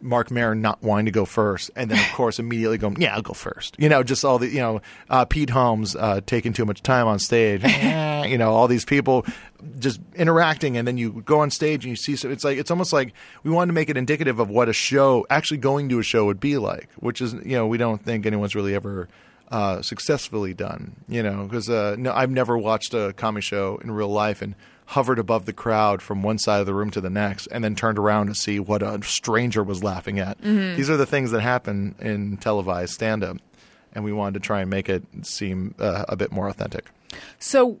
Marc 0.00 0.30
Maron 0.30 0.62
not 0.62 0.82
wanting 0.82 1.06
to 1.06 1.10
go 1.10 1.24
first, 1.24 1.70
and 1.76 1.90
then 1.90 1.98
of 1.98 2.12
course 2.14 2.38
immediately 2.38 2.78
going, 2.78 3.00
yeah, 3.00 3.14
I'll 3.14 3.22
go 3.22 3.32
first. 3.32 3.76
You 3.78 3.88
know, 3.88 4.02
just 4.02 4.24
all 4.24 4.38
the 4.38 4.48
you 4.48 4.60
know, 4.60 4.80
uh, 5.08 5.24
Pete 5.24 5.50
Holmes 5.50 5.94
uh, 5.94 6.20
taking 6.26 6.52
too 6.52 6.64
much 6.64 6.82
time 6.82 7.06
on 7.06 7.18
stage. 7.18 7.62
Eh, 7.80 8.26
you 8.26 8.36
know, 8.36 8.52
all 8.52 8.68
these 8.68 8.84
people 8.84 9.24
just 9.78 10.00
interacting, 10.14 10.76
and 10.76 10.86
then 10.86 10.98
you 10.98 11.22
go 11.24 11.40
on 11.40 11.50
stage 11.50 11.84
and 11.84 11.90
you 11.90 11.96
see. 11.96 12.16
So 12.16 12.28
it's 12.28 12.44
like 12.44 12.58
it's 12.58 12.70
almost 12.70 12.92
like 12.92 13.14
we 13.42 13.50
wanted 13.50 13.68
to 13.68 13.72
make 13.72 13.88
it 13.88 13.96
indicative 13.96 14.38
of 14.38 14.50
what 14.50 14.68
a 14.68 14.72
show 14.74 15.26
actually 15.30 15.56
going 15.58 15.88
to 15.88 15.98
a 15.98 16.02
show 16.02 16.26
would 16.26 16.40
be 16.40 16.58
like, 16.58 16.90
which 16.96 17.22
is 17.22 17.32
you 17.32 17.56
know 17.56 17.66
we 17.66 17.78
don't 17.78 18.04
think 18.04 18.26
anyone's 18.26 18.54
really 18.54 18.74
ever. 18.74 19.08
Uh, 19.50 19.82
successfully 19.82 20.54
done, 20.54 20.94
you 21.08 21.24
know, 21.24 21.42
because 21.42 21.68
uh, 21.68 21.96
no, 21.98 22.12
I've 22.12 22.30
never 22.30 22.56
watched 22.56 22.94
a 22.94 23.12
comedy 23.14 23.42
show 23.42 23.80
in 23.82 23.90
real 23.90 24.06
life 24.08 24.42
and 24.42 24.54
hovered 24.90 25.20
above 25.20 25.46
the 25.46 25.52
crowd 25.52 26.02
from 26.02 26.20
one 26.20 26.36
side 26.36 26.58
of 26.58 26.66
the 26.66 26.74
room 26.74 26.90
to 26.90 27.00
the 27.00 27.08
next 27.08 27.46
and 27.52 27.62
then 27.62 27.76
turned 27.76 27.96
around 27.96 28.26
to 28.26 28.34
see 28.34 28.58
what 28.58 28.82
a 28.82 29.00
stranger 29.04 29.62
was 29.62 29.84
laughing 29.84 30.18
at. 30.18 30.36
These 30.42 30.90
are 30.90 30.96
the 30.96 31.06
things 31.06 31.30
that 31.30 31.42
happen 31.42 31.94
in 32.00 32.36
televised 32.38 32.92
stand 32.92 33.22
up. 33.22 33.36
And 33.92 34.04
we 34.04 34.12
wanted 34.12 34.34
to 34.34 34.40
try 34.40 34.60
and 34.62 34.68
make 34.68 34.88
it 34.88 35.04
seem 35.22 35.76
uh, 35.78 36.06
a 36.08 36.16
bit 36.16 36.32
more 36.32 36.48
authentic. 36.48 36.86
So 37.38 37.78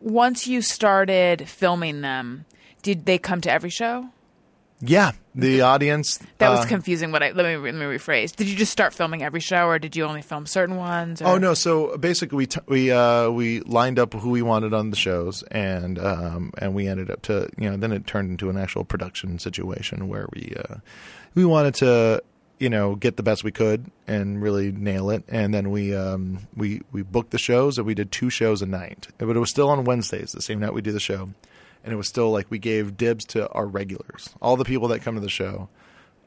once 0.00 0.46
you 0.46 0.62
started 0.62 1.46
filming 1.48 2.00
them, 2.00 2.46
did 2.82 3.04
they 3.04 3.18
come 3.18 3.42
to 3.42 3.52
every 3.52 3.70
show? 3.70 4.08
Yeah, 4.86 5.12
the 5.34 5.62
audience. 5.62 6.18
That 6.38 6.50
was 6.50 6.60
uh, 6.60 6.68
confusing. 6.68 7.10
What 7.10 7.22
I 7.22 7.30
let 7.30 7.46
me 7.46 7.56
let 7.56 7.74
me 7.74 7.86
rephrase. 7.86 8.36
Did 8.36 8.48
you 8.48 8.56
just 8.56 8.72
start 8.72 8.92
filming 8.92 9.22
every 9.22 9.40
show, 9.40 9.66
or 9.66 9.78
did 9.78 9.96
you 9.96 10.04
only 10.04 10.22
film 10.22 10.46
certain 10.46 10.76
ones? 10.76 11.22
Or? 11.22 11.28
Oh 11.28 11.38
no! 11.38 11.54
So 11.54 11.96
basically, 11.96 12.36
we 12.36 12.46
t- 12.46 12.60
we 12.66 12.90
uh, 12.90 13.30
we 13.30 13.60
lined 13.60 13.98
up 13.98 14.12
who 14.14 14.30
we 14.30 14.42
wanted 14.42 14.74
on 14.74 14.90
the 14.90 14.96
shows, 14.96 15.42
and 15.44 15.98
um, 15.98 16.52
and 16.58 16.74
we 16.74 16.86
ended 16.86 17.10
up 17.10 17.22
to 17.22 17.48
you 17.56 17.70
know 17.70 17.76
then 17.76 17.92
it 17.92 18.06
turned 18.06 18.30
into 18.30 18.50
an 18.50 18.56
actual 18.58 18.84
production 18.84 19.38
situation 19.38 20.08
where 20.08 20.26
we 20.32 20.54
uh, 20.56 20.76
we 21.34 21.44
wanted 21.44 21.74
to 21.76 22.22
you 22.58 22.68
know 22.68 22.94
get 22.94 23.16
the 23.16 23.22
best 23.22 23.42
we 23.44 23.52
could 23.52 23.90
and 24.06 24.42
really 24.42 24.70
nail 24.70 25.10
it, 25.10 25.24
and 25.28 25.54
then 25.54 25.70
we 25.70 25.94
um, 25.94 26.40
we 26.56 26.82
we 26.92 27.02
booked 27.02 27.30
the 27.30 27.38
shows 27.38 27.78
and 27.78 27.86
we 27.86 27.94
did 27.94 28.12
two 28.12 28.28
shows 28.28 28.60
a 28.60 28.66
night, 28.66 29.08
but 29.18 29.36
it 29.36 29.40
was 29.40 29.50
still 29.50 29.70
on 29.70 29.84
Wednesdays, 29.84 30.32
the 30.32 30.42
same 30.42 30.60
night 30.60 30.74
we 30.74 30.82
do 30.82 30.92
the 30.92 31.00
show, 31.00 31.30
and 31.84 31.92
it 31.92 31.96
was 31.96 32.08
still 32.08 32.32
like 32.32 32.50
we 32.50 32.58
gave 32.58 32.96
dibs 32.96 33.24
to 33.26 33.48
our 33.50 33.66
regulars, 33.66 34.30
all 34.42 34.56
the 34.56 34.64
people 34.64 34.88
that 34.88 35.02
come 35.02 35.14
to 35.14 35.20
the 35.20 35.28
show, 35.28 35.68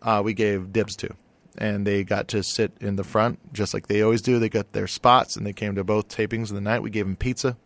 uh, 0.01 0.21
we 0.23 0.33
gave 0.33 0.71
dibs 0.71 0.95
to 0.97 1.13
and 1.57 1.87
they 1.87 2.03
got 2.03 2.27
to 2.29 2.43
sit 2.43 2.71
in 2.79 2.95
the 2.95 3.03
front 3.03 3.39
just 3.53 3.73
like 3.73 3.87
they 3.87 4.01
always 4.01 4.21
do. 4.21 4.39
They 4.39 4.49
got 4.49 4.73
their 4.73 4.87
spots, 4.87 5.35
and 5.35 5.45
they 5.45 5.53
came 5.53 5.75
to 5.75 5.83
both 5.83 6.07
tapings 6.07 6.49
of 6.49 6.55
the 6.55 6.61
night. 6.61 6.81
We 6.81 6.89
gave 6.89 7.05
them 7.05 7.15
pizza. 7.15 7.57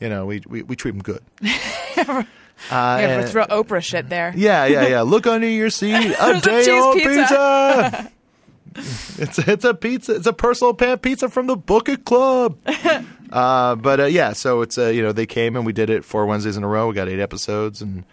You 0.00 0.08
know, 0.08 0.26
we 0.26 0.42
we, 0.46 0.62
we 0.62 0.76
treat 0.76 0.92
them 0.92 1.02
good. 1.02 1.22
uh, 1.42 2.24
yeah, 2.70 3.32
real 3.32 3.46
Oprah 3.46 3.82
shit 3.82 4.08
there. 4.08 4.32
yeah, 4.36 4.66
yeah, 4.66 4.86
yeah. 4.86 5.00
Look 5.02 5.26
under 5.26 5.48
your 5.48 5.70
seat. 5.70 6.14
A 6.20 6.40
day 6.40 6.78
old 6.78 6.96
pizza. 6.96 7.10
pizza. 7.14 8.12
it's 9.22 9.38
it's 9.38 9.64
a 9.64 9.74
pizza. 9.74 10.14
It's 10.16 10.26
a 10.26 10.32
personal 10.32 10.74
pan 10.74 10.98
pizza 10.98 11.28
from 11.28 11.46
the 11.46 11.56
Bucket 11.56 12.04
Club. 12.04 12.58
Uh, 13.32 13.74
but 13.76 14.00
uh, 14.00 14.04
yeah, 14.04 14.32
so 14.32 14.62
it's 14.62 14.78
uh, 14.78 14.88
you 14.88 15.02
know 15.02 15.12
they 15.12 15.26
came 15.26 15.56
and 15.56 15.64
we 15.66 15.72
did 15.72 15.90
it 15.90 16.04
four 16.04 16.26
Wednesdays 16.26 16.56
in 16.56 16.64
a 16.64 16.68
row. 16.68 16.88
We 16.88 16.94
got 16.94 17.08
eight 17.08 17.20
episodes 17.20 17.82
and. 17.82 18.04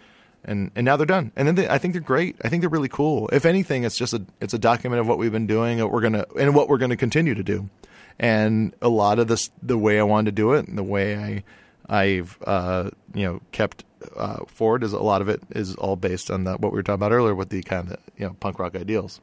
And, 0.48 0.70
and 0.76 0.84
now 0.84 0.96
they're 0.96 1.06
done, 1.06 1.32
and 1.34 1.48
then 1.48 1.56
they, 1.56 1.68
I 1.68 1.78
think 1.78 1.92
they're 1.92 2.00
great. 2.00 2.36
I 2.44 2.48
think 2.48 2.60
they're 2.60 2.70
really 2.70 2.88
cool. 2.88 3.28
If 3.32 3.44
anything, 3.44 3.82
it's 3.82 3.98
just 3.98 4.14
a 4.14 4.24
it's 4.40 4.54
a 4.54 4.60
document 4.60 5.00
of 5.00 5.08
what 5.08 5.18
we've 5.18 5.32
been 5.32 5.48
doing, 5.48 5.80
what 5.80 5.90
we're 5.90 6.02
gonna 6.02 6.24
and 6.38 6.54
what 6.54 6.68
we're 6.68 6.78
gonna 6.78 6.96
continue 6.96 7.34
to 7.34 7.42
do. 7.42 7.68
And 8.16 8.72
a 8.80 8.88
lot 8.88 9.18
of 9.18 9.26
this, 9.26 9.50
the 9.60 9.76
way 9.76 9.98
I 9.98 10.04
wanted 10.04 10.26
to 10.26 10.32
do 10.32 10.52
it, 10.52 10.68
and 10.68 10.78
the 10.78 10.84
way 10.84 11.16
I 11.16 11.42
I've 11.88 12.38
uh, 12.46 12.90
you 13.12 13.24
know 13.24 13.40
kept 13.50 13.84
uh, 14.16 14.44
forward 14.46 14.84
is 14.84 14.92
a 14.92 14.98
lot 15.00 15.20
of 15.20 15.28
it 15.28 15.42
is 15.50 15.74
all 15.76 15.96
based 15.96 16.30
on 16.30 16.44
that 16.44 16.60
what 16.60 16.72
we 16.72 16.76
were 16.76 16.82
talking 16.82 16.94
about 16.94 17.12
earlier 17.12 17.34
with 17.34 17.48
the 17.48 17.62
kind 17.62 17.90
of 17.90 17.98
you 18.16 18.26
know 18.26 18.36
punk 18.38 18.58
rock 18.58 18.76
ideals. 18.76 19.20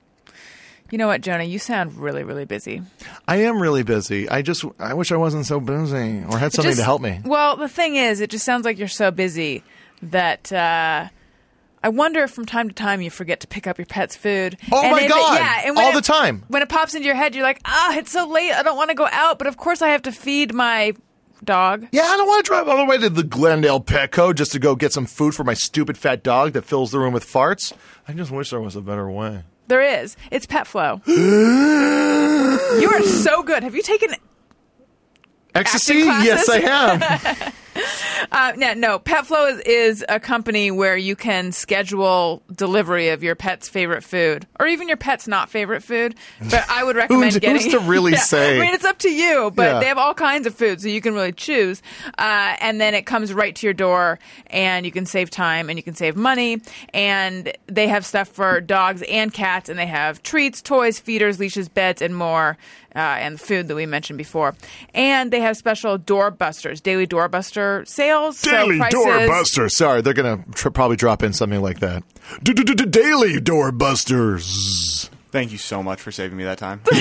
You 0.91 0.97
know 0.99 1.07
what, 1.07 1.21
Jonah? 1.21 1.43
You 1.43 1.57
sound 1.59 1.97
really, 1.97 2.23
really 2.23 2.45
busy. 2.45 2.81
I 3.27 3.37
am 3.37 3.59
really 3.61 3.83
busy. 3.83 4.29
I 4.29 4.41
just 4.43 4.63
I 4.79 4.93
wish 4.93 5.11
I 5.11 5.17
wasn't 5.17 5.45
so 5.47 5.59
busy 5.59 6.23
or 6.29 6.37
had 6.37 6.53
something 6.53 6.69
Just- 6.71 6.79
to 6.79 6.83
help 6.85 7.01
me. 7.01 7.19
Well, 7.25 7.55
the 7.57 7.67
thing 7.69 7.95
is, 7.95 8.21
it 8.21 8.29
just 8.29 8.45
sounds 8.45 8.63
like 8.65 8.77
you're 8.77 8.87
so 8.87 9.09
busy 9.09 9.63
that 10.03 10.51
uh, 10.53 11.07
I 11.81 11.89
wonder 11.89 12.23
if 12.23 12.31
from 12.31 12.45
time 12.45 12.67
to 12.69 12.75
time 12.75 13.01
you 13.01 13.09
forget 13.09 13.39
to 13.39 13.47
pick 13.47 13.65
up 13.65 13.77
your 13.79 13.85
pet's 13.87 14.15
food. 14.15 14.57
Oh 14.71 14.83
And 14.83 14.91
my 14.91 15.01
it- 15.01 15.09
God! 15.09 15.39
yeah, 15.39 15.71
All 15.75 15.89
it- 15.91 15.95
the 15.95 16.01
time. 16.01 16.43
When 16.47 16.61
it 16.61 16.69
pops 16.69 16.93
into 16.93 17.07
your 17.07 17.15
head, 17.15 17.33
you're 17.33 17.43
like, 17.43 17.61
ah, 17.65 17.95
it's 17.97 18.11
so 18.11 18.27
late. 18.27 18.51
I 18.51 18.61
don't 18.61 18.77
want 18.77 18.89
to 18.89 18.95
go 18.95 19.07
out, 19.11 19.39
but 19.39 19.47
of 19.47 19.57
course 19.57 19.81
I 19.81 19.89
have 19.89 20.03
to 20.03 20.11
feed 20.11 20.53
my 20.53 20.93
dog. 21.43 21.87
Yeah, 21.91 22.03
I 22.03 22.17
don't 22.17 22.27
want 22.27 22.45
to 22.45 22.49
drive 22.49 22.67
all 22.67 22.77
the 22.77 22.85
way 22.85 22.97
to 22.99 23.09
the 23.09 23.23
Glendale 23.23 23.81
Petco 23.81 24.35
just 24.35 24.51
to 24.51 24.59
go 24.59 24.75
get 24.75 24.93
some 24.93 25.05
food 25.05 25.33
for 25.33 25.43
my 25.43 25.53
stupid 25.55 25.97
fat 25.97 26.21
dog 26.23 26.53
that 26.53 26.63
fills 26.65 26.91
the 26.91 26.99
room 26.99 27.13
with 27.13 27.25
farts. 27.25 27.73
I 28.07 28.13
just 28.13 28.29
wish 28.31 28.51
there 28.51 28.61
was 28.61 28.75
a 28.75 28.81
better 28.81 29.09
way. 29.09 29.43
There 29.67 29.81
is. 29.81 30.15
It's 30.31 30.45
Pet 30.45 30.67
Flow. 30.67 31.01
you 31.07 32.89
are 32.91 33.03
so 33.03 33.43
good. 33.43 33.63
Have 33.63 33.75
you 33.75 33.81
taken 33.81 34.15
Ecstasy? 35.55 35.93
Yes, 35.93 36.49
I 36.49 36.59
have. 36.59 37.55
Uh, 38.31 38.53
no, 38.55 38.73
no. 38.73 38.99
PetFlow 38.99 39.51
is, 39.53 39.59
is 39.61 40.05
a 40.09 40.19
company 40.19 40.71
where 40.71 40.95
you 40.97 41.15
can 41.15 41.51
schedule 41.51 42.41
delivery 42.53 43.09
of 43.09 43.23
your 43.23 43.35
pet's 43.35 43.67
favorite 43.69 44.03
food, 44.03 44.47
or 44.59 44.67
even 44.67 44.87
your 44.87 44.97
pet's 44.97 45.27
not 45.27 45.49
favorite 45.49 45.83
food. 45.83 46.15
But 46.49 46.65
I 46.69 46.83
would 46.83 46.95
recommend 47.03 47.23
Who's- 47.33 47.39
getting. 47.39 47.61
who's 47.61 47.71
to 47.73 47.79
really 47.79 48.11
Yeah. 48.13 48.19
say? 48.19 48.57
I 48.57 48.61
mean, 48.61 48.73
it's 48.73 48.85
up 48.85 48.99
to 48.99 49.09
you, 49.09 49.51
but 49.55 49.63
Yeah. 49.63 49.79
they 49.79 49.85
have 49.87 49.97
all 49.97 50.13
kinds 50.13 50.47
of 50.47 50.55
food, 50.55 50.81
so 50.81 50.87
you 50.87 51.01
can 51.01 51.13
really 51.13 51.31
choose. 51.33 51.81
Uh, 52.17 52.55
and 52.59 52.79
then 52.79 52.93
it 52.93 53.05
comes 53.05 53.33
right 53.33 53.55
to 53.55 53.67
your 53.67 53.73
door, 53.73 54.19
and 54.47 54.85
you 54.85 54.91
can 54.91 55.05
save 55.05 55.29
time 55.29 55.69
and 55.69 55.77
you 55.77 55.83
can 55.83 55.95
save 55.95 56.15
money. 56.15 56.61
And 56.93 57.51
they 57.67 57.87
have 57.87 58.05
stuff 58.05 58.29
for 58.29 58.61
dogs 58.61 59.01
and 59.09 59.33
cats, 59.33 59.69
and 59.69 59.77
they 59.79 59.87
have 59.87 60.21
treats, 60.23 60.61
toys, 60.61 60.99
feeders, 60.99 61.39
leashes, 61.39 61.69
beds, 61.69 62.01
and 62.01 62.15
more. 62.15 62.57
Uh, 62.95 62.99
and 62.99 63.41
food 63.41 63.67
that 63.67 63.75
we 63.75 63.87
mentioned 63.87 64.17
before, 64.17 64.55
and 64.93 65.31
they 65.31 65.39
have 65.39 65.57
special 65.57 65.97
doorbusters, 65.97 66.79
daily 66.81 67.07
doorbuster 67.07 67.87
sales. 67.87 68.39
Daily 68.41 68.77
prices- 68.77 68.99
Doorbuster. 68.99 69.69
Sorry, 69.71 70.01
they're 70.01 70.13
going 70.13 70.43
to 70.43 70.51
tr- 70.51 70.69
probably 70.69 70.95
drop 70.95 71.23
in 71.23 71.33
something 71.33 71.59
like 71.61 71.79
that. 71.79 72.03
Daily 72.43 73.39
Doorbusters. 73.39 75.09
Thank 75.33 75.51
you 75.51 75.57
so 75.57 75.81
much 75.81 75.99
for 75.99 76.11
saving 76.11 76.37
me 76.37 76.43
that 76.43 76.59
time. 76.59 76.79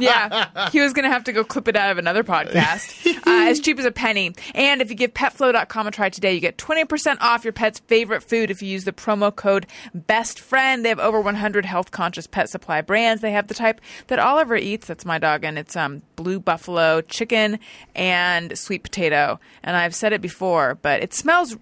yeah, 0.00 0.68
he 0.70 0.80
was 0.80 0.92
going 0.92 1.04
to 1.04 1.08
have 1.08 1.22
to 1.24 1.32
go 1.32 1.44
clip 1.44 1.68
it 1.68 1.76
out 1.76 1.92
of 1.92 1.98
another 1.98 2.24
podcast. 2.24 2.92
Uh, 3.26 3.48
as 3.48 3.58
cheap 3.58 3.76
as 3.78 3.84
a 3.84 3.90
penny. 3.90 4.32
And 4.54 4.80
if 4.80 4.88
you 4.88 4.94
give 4.94 5.12
petflow.com 5.12 5.86
a 5.86 5.90
try 5.90 6.10
today, 6.10 6.32
you 6.32 6.40
get 6.40 6.56
20% 6.58 7.16
off 7.20 7.42
your 7.42 7.52
pet's 7.52 7.80
favorite 7.80 8.22
food 8.22 8.52
if 8.52 8.62
you 8.62 8.68
use 8.68 8.84
the 8.84 8.92
promo 8.92 9.34
code 9.34 9.66
BESTFRIEND. 9.96 10.84
They 10.84 10.90
have 10.90 11.00
over 11.00 11.20
100 11.20 11.64
health 11.64 11.90
conscious 11.90 12.28
pet 12.28 12.48
supply 12.48 12.82
brands. 12.82 13.22
They 13.22 13.32
have 13.32 13.48
the 13.48 13.54
type 13.54 13.80
that 14.06 14.20
Oliver 14.20 14.54
eats, 14.54 14.86
that's 14.86 15.04
my 15.04 15.18
dog, 15.18 15.42
and 15.42 15.58
it's 15.58 15.74
um, 15.74 16.02
blue 16.14 16.38
buffalo, 16.38 17.00
chicken, 17.00 17.58
and 17.96 18.56
sweet 18.56 18.84
potato. 18.84 19.40
And 19.64 19.76
I've 19.76 19.94
said 19.94 20.12
it 20.12 20.20
before, 20.20 20.78
but 20.82 21.02
it 21.02 21.12
smells 21.12 21.56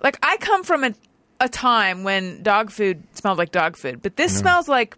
like 0.00 0.16
I 0.22 0.36
come 0.36 0.62
from 0.62 0.84
a, 0.84 0.94
a 1.40 1.48
time 1.48 2.04
when 2.04 2.44
dog 2.44 2.70
food 2.70 3.02
smelled 3.14 3.38
like 3.38 3.50
dog 3.50 3.76
food, 3.76 4.00
but 4.00 4.16
this 4.16 4.36
smells 4.38 4.68
like 4.68 4.96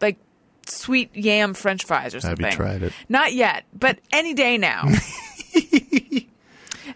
like 0.00 0.18
sweet 0.66 1.14
yam 1.14 1.54
french 1.54 1.84
fries 1.84 2.14
or 2.14 2.20
something. 2.20 2.44
Have 2.44 2.52
you 2.52 2.56
tried 2.56 2.82
it? 2.82 2.92
Not 3.08 3.32
yet, 3.32 3.64
but 3.72 3.98
any 4.12 4.34
day 4.34 4.58
now. 4.58 4.84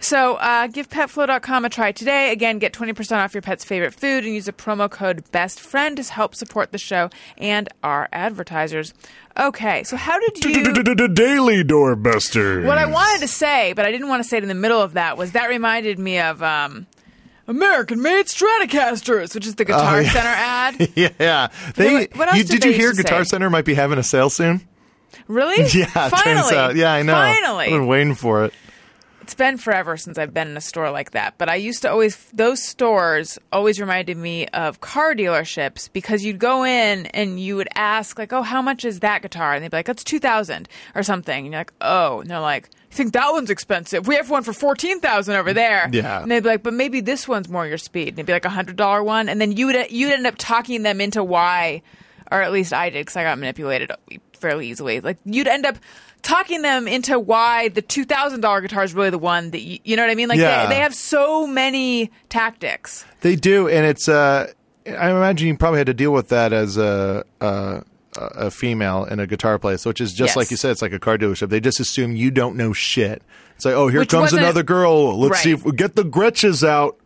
so 0.01 0.37
uh, 0.37 0.67
give 0.67 0.89
petflow.com 0.89 1.65
a 1.65 1.69
try 1.69 1.93
today. 1.93 2.33
Again, 2.33 2.59
get 2.59 2.73
20% 2.73 3.17
off 3.17 3.35
your 3.35 3.43
pet's 3.43 3.65
favorite 3.65 3.95
food 3.95 4.25
and 4.25 4.35
use 4.35 4.47
the 4.47 4.53
promo 4.53 4.91
code 4.91 5.25
BESTFRIEND 5.33 5.97
to 5.97 6.13
help 6.13 6.35
support 6.35 6.73
the 6.73 6.79
show 6.79 7.11
and 7.39 7.69
our 7.83 8.09
advertisers. 8.13 8.95
Okay, 9.39 9.83
so 9.85 9.97
how 9.97 10.19
did 10.21 10.45
you... 10.45 11.09
Daily 11.15 11.65
Doorbuster. 11.65 12.67
What 12.67 12.79
I 12.79 12.87
wanted 12.87 13.21
to 13.21 13.29
say, 13.29 13.73
but 13.73 13.87
I 13.87 13.91
didn't 13.91 14.09
want 14.09 14.23
to 14.23 14.29
say 14.29 14.37
it 14.37 14.43
in 14.43 14.49
the 14.49 14.55
middle 14.55 14.81
of 14.81 14.95
that, 14.95 15.17
was 15.17 15.33
that 15.33 15.49
reminded 15.49 15.99
me 15.99 16.19
of... 16.19 16.43
Um, 16.43 16.87
American 17.49 18.01
made 18.03 18.27
Stratocasters, 18.27 19.35
which 19.35 19.47
is 19.47 19.55
the 19.57 19.65
Guitar 19.65 19.97
Oh, 19.97 20.01
yeah. 20.01 20.11
Center 20.11 20.29
ad. 20.29 20.89
Yeah, 21.19 21.49
they. 21.75 22.07
What- 22.15 22.29
else 22.29 22.37
you, 22.39 22.45
did 22.45 22.61
did 22.61 22.65
you 22.65 22.73
hear 22.73 22.93
Guitar 22.93 23.25
say? 23.25 23.31
Center 23.31 23.51
might 23.51 23.65
be 23.65 23.75
having 23.75 23.99
a 23.99 24.03
sale 24.03 24.31
soon? 24.31 24.67
Really? 25.29 25.65
Yeah, 25.75 25.87
Finally. 25.87 26.23
turns 26.23 26.53
out. 26.53 26.77
Yeah, 26.77 26.93
I 26.93 27.03
know. 27.03 27.13
Finally. 27.15 27.65
I've 27.67 27.71
been 27.73 27.87
waiting 27.87 28.15
for 28.15 28.45
it. 28.45 28.55
It's 29.23 29.35
been 29.35 29.57
forever 29.57 29.97
since 29.97 30.19
I've 30.19 30.35
been 30.35 30.49
in 30.49 30.57
a 30.57 30.61
store 30.61 30.91
like 30.91 31.13
that, 31.13 31.39
but 31.39 31.49
I 31.49 31.55
used 31.55 31.83
to 31.83 31.91
always 31.91 32.17
those 32.33 32.61
stores 32.61 33.39
always 33.53 33.81
reminded 33.81 34.17
me 34.17 34.49
of 34.49 34.81
car 34.81 35.15
dealerships 35.15 35.89
because 35.93 36.25
you'd 36.25 36.41
go 36.41 36.65
in 36.65 37.07
and 37.07 37.39
you 37.39 37.55
would 37.55 37.69
ask 37.77 38.19
like, 38.19 38.33
"Oh, 38.33 38.43
how 38.43 38.61
much 38.61 38.85
is 38.85 38.99
that 39.01 39.23
guitar?" 39.23 39.55
and 39.55 39.63
they'd 39.63 39.71
be 39.71 39.77
like, 39.77 39.87
"That's 39.87 40.03
2000 40.03 40.69
or 40.97 41.05
something." 41.05 41.45
And 41.45 41.53
you're 41.53 41.61
like, 41.61 41.73
"Oh." 41.81 42.21
And 42.21 42.31
they're 42.31 42.41
like, 42.41 42.69
"You 42.91 42.97
think 42.97 43.13
that 43.13 43.31
one's 43.31 43.49
expensive? 43.49 44.09
We 44.09 44.17
have 44.17 44.29
one 44.29 44.43
for 44.43 44.53
14,000 44.53 45.37
over 45.37 45.53
there." 45.53 45.89
Yeah. 45.93 46.21
And 46.21 46.29
they'd 46.29 46.43
be 46.43 46.49
like, 46.49 46.65
"But 46.65 46.75
maybe 46.75 47.01
this 47.01 47.29
one's 47.29 47.49
more 47.49 47.65
your 47.65 47.79
speed." 47.79 48.09
And 48.09 48.19
it'd 48.19 48.27
be 48.27 48.33
like 48.33 48.45
a 48.45 48.49
$100 48.49 49.05
one, 49.05 49.29
and 49.29 49.41
then 49.41 49.53
you 49.53 49.67
would 49.67 49.93
you'd 49.93 50.13
end 50.13 50.27
up 50.27 50.35
talking 50.37 50.83
them 50.83 51.01
into 51.01 51.23
why 51.23 51.83
or 52.33 52.41
at 52.41 52.51
least 52.51 52.73
I 52.73 52.91
did 52.91 53.07
cuz 53.07 53.17
I 53.17 53.23
got 53.23 53.39
manipulated 53.39 53.93
fairly 54.39 54.69
easily. 54.69 55.01
Like 55.01 55.19
you'd 55.25 55.47
end 55.47 55.65
up 55.65 55.77
talking 56.23 56.63
them 56.63 56.87
into 56.89 57.19
why 57.19 57.69
the 57.69 57.83
two 57.83 58.05
thousand 58.05 58.41
dollar 58.41 58.61
guitar 58.61 58.85
is 58.85 58.95
really 58.95 59.11
the 59.11 59.19
one 59.19 59.51
that 59.51 59.61
you, 59.61 59.79
you 59.85 59.97
know 59.97 60.03
what 60.03 60.11
I 60.11 60.15
mean. 60.15 60.29
Like 60.29 60.39
Yeah. 60.39 60.67
they, 60.69 60.75
they 60.75 60.81
have 60.81 60.95
so 60.95 61.47
many 61.47 62.11
tactics. 62.29 63.05
They 63.21 63.37
do, 63.37 63.69
and 63.69 63.87
it's. 63.87 64.09
Uh, 64.09 64.53
I 64.87 65.11
imagine 65.11 65.47
you 65.49 65.57
probably 65.57 65.79
had 65.79 65.87
to 65.87 65.95
deal 65.95 66.13
with 66.13 66.29
that 66.29 66.53
as 66.53 66.77
a. 66.77 67.25
a 67.41 67.85
a 68.15 68.51
female 68.51 69.07
in 69.07 69.21
a 69.21 69.27
guitar 69.27 69.59
place, 69.59 69.87
which 69.87 69.99
is 69.99 70.13
just 70.13 70.33
Yes. 70.33 70.37
like 70.37 70.51
you 70.51 70.59
said, 70.59 70.73
it's 70.73 70.83
like 70.83 70.93
a 70.93 70.99
car 70.99 71.17
dealership. 71.17 71.49
They 71.49 71.61
just 71.61 71.81
assume 71.81 72.15
you 72.15 72.31
don't 72.31 72.57
know 72.57 72.75
shit. 72.75 73.23
It's 73.57 73.65
like, 73.65 73.73
oh, 73.75 73.89
here 73.89 74.01
Which 74.01 74.11
comes 74.11 74.35
another 74.35 74.63
girl. 74.63 75.19
Let's 75.19 75.41
see 75.41 75.53
if 75.53 75.65
we 75.65 75.73
get 75.73 75.97
the 75.97 76.03
Gretsches 76.03 76.63
out. 76.63 76.99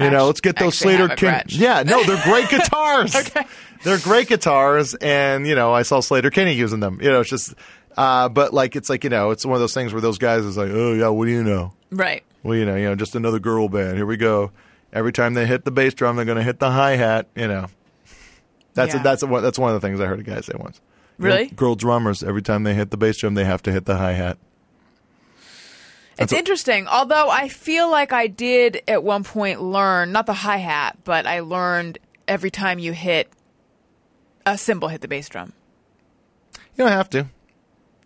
You 0.00 0.10
know, 0.10 0.26
let's 0.26 0.40
get 0.40 0.56
those 0.58 0.76
Sleater-Kinney. 0.80 1.32
Gretsch. 1.32 1.56
Yeah, 1.56 1.84
no, 1.84 2.02
they're 2.02 2.20
great 2.24 2.48
guitars. 2.50 3.14
okay. 3.14 3.44
They're 3.84 3.98
great 3.98 4.26
guitars, 4.26 4.96
and 4.96 5.46
you 5.46 5.54
know, 5.54 5.72
I 5.72 5.82
saw 5.82 6.00
Sleater-Kinney 6.00 6.54
using 6.54 6.80
them. 6.80 6.98
You 7.00 7.10
know, 7.10 7.20
it's 7.20 7.30
just, 7.30 7.54
uh, 7.98 8.28
but 8.28 8.54
like, 8.54 8.76
it's 8.76 8.88
like 8.88 9.04
you 9.04 9.10
know, 9.10 9.30
it's 9.32 9.44
one 9.44 9.54
of 9.54 9.60
those 9.60 9.74
things 9.74 9.92
where 9.92 10.00
those 10.00 10.18
guys 10.18 10.44
is 10.44 10.56
like, 10.56 10.70
oh 10.70 10.94
yeah, 10.94 11.08
what 11.08 11.26
do 11.26 11.30
you 11.32 11.42
know? 11.44 11.74
Right. 11.90 12.22
Well, 12.42 12.56
you 12.56 12.64
know, 12.64 12.76
you 12.76 12.84
know, 12.84 12.94
just 12.94 13.14
another 13.16 13.38
girl 13.40 13.68
band. 13.68 13.96
Here 13.96 14.06
we 14.06 14.16
go. 14.16 14.52
Every 14.92 15.12
time 15.12 15.34
they 15.34 15.44
hit 15.46 15.64
the 15.64 15.70
bass 15.70 15.92
drum, 15.94 16.16
they're 16.16 16.24
going 16.24 16.38
to 16.38 16.42
hit 16.44 16.60
the 16.60 16.70
hi 16.70 16.96
hat. 16.96 17.26
You 17.34 17.48
know, 17.48 17.66
that's 18.74 18.94
Yeah. 18.94 19.02
that's 19.02 19.24
one 19.24 19.42
that's 19.42 19.58
one 19.58 19.74
of 19.74 19.80
the 19.80 19.86
things 19.86 20.00
I 20.00 20.06
heard 20.06 20.20
a 20.20 20.22
guy 20.22 20.40
say 20.40 20.52
once. 20.56 20.80
Girl- 21.20 21.32
Really? 21.32 21.46
girl, 21.48 21.74
drummers. 21.74 22.22
Every 22.22 22.42
time 22.42 22.62
they 22.62 22.74
hit 22.74 22.90
the 22.92 22.96
bass 22.96 23.16
drum, 23.18 23.34
they 23.34 23.44
have 23.44 23.62
to 23.64 23.72
hit 23.72 23.84
the 23.86 23.96
hi 23.96 24.12
hat. 24.12 24.38
It's 26.18 26.32
interesting. 26.32 26.86
Although 26.88 27.28
I 27.30 27.48
feel 27.48 27.90
like 27.90 28.12
I 28.12 28.26
did 28.26 28.82
at 28.88 29.04
one 29.04 29.22
point 29.24 29.60
learn 29.62 30.10
not 30.12 30.26
the 30.26 30.32
hi 30.32 30.56
hat, 30.56 30.98
but 31.04 31.26
I 31.26 31.40
learned 31.40 31.98
every 32.26 32.50
time 32.50 32.78
you 32.78 32.92
hit 32.92 33.28
a 34.46 34.56
cymbal 34.58 34.88
hit 34.88 35.00
the 35.00 35.08
bass 35.08 35.28
drum. 35.28 35.52
You 36.76 36.84
don't 36.84 36.88
have 36.92 37.10
to. 37.10 37.26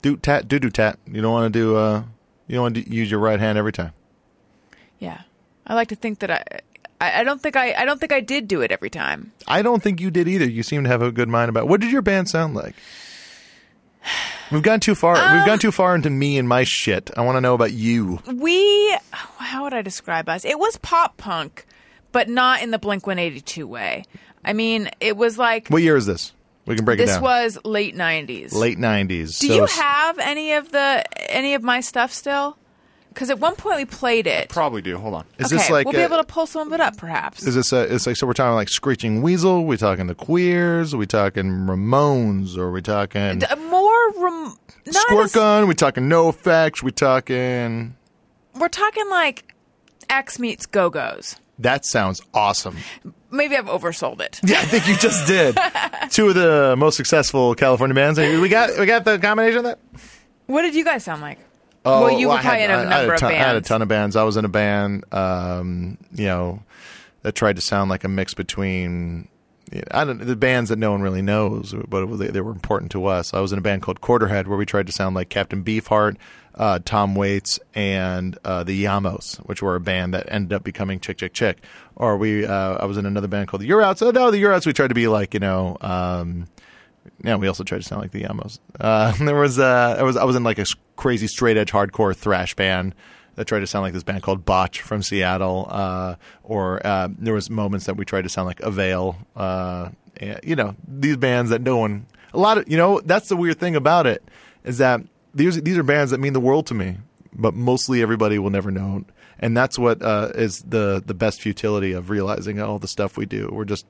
Do 0.03 0.17
tat, 0.17 0.49
do 0.49 0.59
do 0.59 0.69
tat. 0.71 0.99
You 1.07 1.23
don't 1.23 1.33
want 1.33 1.53
to 1.53 1.59
do. 1.59 1.77
Uh, 1.77 2.05
you 2.49 2.57
don't 2.57 2.63
want 2.63 2.75
to 2.75 2.91
use 2.93 3.11
your 3.11 3.21
right 3.21 3.41
hand 3.41 3.57
every 3.57 3.73
time. 3.73 3.93
Yeah. 4.99 5.23
I 5.67 5.75
like 5.75 5.89
to 5.89 5.97
think 5.97 6.19
that 6.19 6.31
I 6.31 6.45
I, 7.01 7.21
I 7.21 7.25
don't 7.25 7.41
think 7.41 7.57
I 7.57 7.73
I 7.75 7.85
don't 7.85 8.01
think 8.01 8.13
I 8.13 8.21
did 8.21 8.49
do 8.49 8.61
it 8.61 8.71
every 8.71 8.91
time. 8.91 9.33
I 9.47 9.63
don't 9.63 9.83
think 9.83 10.01
you 10.01 10.11
did 10.11 10.29
either. 10.29 10.49
You 10.49 10.63
seem 10.63 10.85
to 10.85 10.89
have 10.89 11.03
a 11.03 11.11
good 11.13 11.29
mind 11.29 11.49
about. 11.49 11.69
What 11.69 11.81
did 11.81 11.91
your 11.91 12.03
band 12.03 12.29
sound 12.29 12.55
like? 12.55 12.75
We've 14.51 14.63
gone 14.63 14.81
too 14.81 14.95
far. 14.95 15.15
We've 15.15 15.47
gone 15.47 15.59
too 15.59 15.73
far 15.73 15.95
into 15.95 16.11
me 16.11 16.37
and 16.37 16.49
my 16.49 16.65
shit. 16.65 17.11
I 17.17 17.23
want 17.23 17.37
to 17.37 17.41
know 17.41 17.55
about 17.55 17.73
you. 17.73 18.21
We 18.27 18.99
how 19.13 19.65
would 19.65 19.73
I 19.73 19.83
describe 19.83 20.29
us? 20.29 20.45
It 20.45 20.59
was 20.59 20.77
pop 20.79 21.17
punk, 21.17 21.65
but 22.11 22.29
not 22.29 22.63
in 22.63 22.71
the 22.71 22.79
Blink 22.79 23.07
182 23.07 23.67
way. 23.67 24.05
I 24.45 24.53
mean, 24.53 24.91
it 25.01 25.17
was 25.17 25.39
like 25.39 25.69
What 25.69 25.83
year 25.83 25.97
is 25.97 26.07
this? 26.07 26.33
We 26.67 26.77
can 26.77 26.85
break 26.85 26.99
it 27.01 27.07
this 27.07 27.15
down. 27.17 27.23
was 27.23 27.59
late 27.65 27.97
90s. 27.97 28.53
late 28.55 28.79
nineties. 28.79 29.39
Do 29.41 29.53
you 29.53 29.67
have 29.67 30.19
any 30.19 30.53
of 30.53 30.71
the 30.71 31.05
any 31.33 31.55
of 31.55 31.63
my 31.63 31.81
stuff 31.81 32.13
still? 32.13 32.57
Because 33.09 33.29
at 33.29 33.39
one 33.41 33.57
point 33.57 33.77
we 33.77 33.85
played 33.85 34.27
it. 34.27 34.49
Probably 34.49 34.81
do. 34.81 34.97
Hold 34.97 35.13
on. 35.15 35.27
Is 35.39 35.47
okay, 35.53 35.57
this 35.57 35.69
like? 35.71 35.85
we'll 35.85 35.93
be 35.93 35.99
able 36.01 36.17
to 36.17 36.25
pull 36.25 36.47
some 36.47 36.69
of 36.69 36.73
it 36.73 36.81
up, 36.81 36.97
perhaps. 36.97 37.43
Is 37.47 37.55
this 37.57 37.71
a, 37.73 37.83
it's 37.95 38.07
like 38.07 38.17
so 38.17 38.27
we're 38.27 38.33
talking 38.33 38.55
like 38.55 38.71
Screeching 38.71 39.21
Weasel? 39.21 39.67
We 39.67 39.77
talking 39.77 40.07
the 40.07 40.15
Queers? 40.15 40.97
we 40.97 41.05
talking 41.07 41.45
Ramones? 41.67 42.57
Or 42.57 42.71
we 42.71 42.81
talking 42.81 43.41
D- 43.41 43.47
more 43.69 44.11
rem- 44.13 44.57
not 44.87 44.95
Squirt 44.95 45.25
as- 45.27 45.33
Gun? 45.35 45.67
We 45.67 45.75
talking 45.75 46.05
NOFX? 46.05 46.83
We 46.83 46.91
talking? 46.93 47.97
We're 48.55 48.69
talking 48.69 49.11
like 49.11 49.53
X 50.09 50.39
meets 50.39 50.65
Go 50.65 50.89
Go's. 50.89 51.37
That 51.59 51.85
sounds 51.85 52.23
awesome. 52.33 52.77
Maybe 53.33 53.57
I've 53.57 53.67
oversold 53.67 54.21
it. 54.21 54.39
Yeah, 54.45 54.59
I 54.61 54.65
think 54.67 54.87
you 54.87 54.97
just 54.97 55.27
did. 55.27 55.57
Two 56.11 56.29
of 56.29 56.35
the 56.35 56.75
most 56.77 56.97
successful 56.97 57.55
California 57.55 57.95
bands. 57.95 58.19
We 58.19 58.49
got 58.49 58.79
we 58.79 58.87
got 58.87 59.05
the 59.05 59.19
combination 59.19 59.59
of 59.59 59.65
that. 59.65 59.79
What 60.47 60.63
did 60.63 60.75
you 60.75 60.85
guys 60.85 61.03
sound 61.05 61.23
like? 61.23 61.39
Oh, 61.85 62.03
well, 62.03 62.19
you 62.19 62.29
were 62.29 62.35
I 62.35 62.43
probably 62.43 62.61
had- 62.61 62.71
in 62.71 62.77
a 62.77 62.79
I- 62.79 62.79
I 62.79 62.83
had 62.83 62.91
number 63.07 63.17
ton- 63.17 63.31
of 63.31 63.35
I 63.35 63.39
had 63.39 63.49
a 63.51 63.55
bands. 63.55 63.69
ton 63.69 63.83
of 63.83 63.89
bands. 63.89 64.17
I 64.17 64.23
was 64.23 64.37
in 64.37 64.45
a 64.45 64.49
band, 64.49 65.05
um, 65.13 65.99
you 66.15 66.27
know, 66.27 66.63
that 67.23 67.35
tried 67.35 67.57
to 67.57 67.63
sound 67.63 67.91
like 67.91 68.05
a 68.05 68.09
mix 68.09 68.35
between. 68.35 69.29
I 69.91 70.05
don't 70.05 70.19
the 70.19 70.37
bands 70.37 70.69
that 70.69 70.79
no 70.79 70.91
one 70.93 71.01
really 71.01 71.23
knows, 71.23 71.75
but 71.89 72.03
it 72.03 72.07
was, 72.07 72.19
they, 72.21 72.27
they 72.29 72.43
were 72.43 72.51
important 72.53 72.91
to 72.93 73.07
us. 73.07 73.33
I 73.33 73.41
was 73.41 73.53
in 73.53 73.59
a 73.59 73.63
band 73.63 73.81
called 73.83 74.03
Quarterhead 74.03 74.47
where 74.47 74.59
we 74.59 74.67
tried 74.67 74.87
to 74.87 74.93
sound 74.93 75.17
like 75.17 75.31
Captain 75.31 75.65
Beefheart, 75.65 76.17
uh, 76.55 76.79
Tom 76.85 77.15
Waits, 77.15 77.59
and 77.75 78.39
uh, 78.45 78.65
the 78.65 78.75
Yah 78.75 79.01
Mos, 79.01 79.37
which 79.45 79.63
were 79.63 79.75
a 79.75 79.81
band 79.81 80.15
that 80.15 80.27
ended 80.29 80.53
up 80.53 80.65
becoming 80.65 81.01
Chick 81.01 81.19
Chick 81.19 81.33
Chick. 81.33 81.59
Or 81.97 82.17
we, 82.17 82.47
uh, 82.47 82.75
I 82.75 82.85
was 82.85 82.97
in 82.97 83.07
another 83.07 83.29
band 83.29 83.49
called 83.49 83.63
the 83.63 83.69
Eurouts. 83.69 84.03
Oh 84.03 84.11
no, 84.11 84.31
the 84.31 84.43
Eurouts. 84.43 84.67
We 84.67 84.73
tried 84.73 84.89
to 84.89 84.95
be 84.95 85.09
like 85.09 85.35
you 85.35 85.41
know. 85.41 85.77
Um, 85.81 86.49
yeah, 87.25 87.37
we 87.37 87.49
also 87.49 87.65
tried 87.65 87.79
to 87.79 87.85
sound 87.85 88.03
like 88.03 88.13
the 88.13 88.21
Yah 88.21 88.33
Mos. 88.33 88.61
Uh, 88.79 89.13
there 89.25 89.35
was, 89.35 89.59
uh, 89.59 89.97
I 89.99 90.03
was, 90.03 90.17
I 90.17 90.25
was 90.25 90.37
in 90.37 90.45
like 90.45 90.59
a 90.59 90.67
crazy 90.97 91.27
straight 91.27 91.57
edge 91.57 91.73
hardcore 91.73 92.15
thrash 92.15 92.55
band 92.55 92.95
that 93.35 93.47
tried 93.47 93.61
to 93.61 93.67
sound 93.67 93.83
like 93.83 93.93
this 93.93 94.03
band 94.03 94.23
called 94.23 94.45
Botch 94.45 94.83
from 94.83 95.03
Seattle. 95.03 95.67
Uh, 95.71 96.17
or 96.43 96.85
uh, 96.87 97.09
there 97.19 97.35
was 97.35 97.51
moments 97.51 97.87
that 97.87 97.97
we 97.97 98.05
tried 98.05 98.23
to 98.23 98.29
sound 98.29 98.47
like 98.47 98.61
Avail. 98.61 99.17
And, 99.35 100.41
you 100.45 100.55
know, 100.55 100.77
these 100.87 101.17
bands 101.17 101.51
that 101.51 101.63
no 101.63 101.77
one, 101.77 102.07
a 102.35 102.39
lot 102.39 102.59
of, 102.59 102.69
you 102.69 102.77
know, 102.77 103.01
that's 103.01 103.29
the 103.29 103.37
weird 103.37 103.59
thing 103.59 103.75
about 103.75 104.07
it 104.07 104.23
is 104.65 104.79
that 104.79 105.01
these 105.35 105.61
these 105.63 105.79
are 105.79 105.83
bands 105.83 106.11
that 106.11 106.19
mean 106.19 106.33
the 106.33 106.41
world 106.41 106.67
to 106.67 106.75
me, 106.75 106.99
but 107.33 107.55
mostly 107.55 108.03
everybody 108.03 108.39
will 108.39 108.51
never 108.51 108.71
know. 108.71 109.05
And 109.39 109.57
that's 109.57 109.79
what 109.79 110.03
uh, 110.03 110.31
is 110.35 110.61
the 110.63 111.03
the 111.05 111.15
best 111.15 111.41
futility 111.41 111.93
of 111.93 112.11
realizing 112.11 112.61
all 112.61 112.79
the 112.79 112.89
stuff 112.89 113.17
we 113.17 113.27
do. 113.27 113.49
We're 113.53 113.65
just 113.65 113.87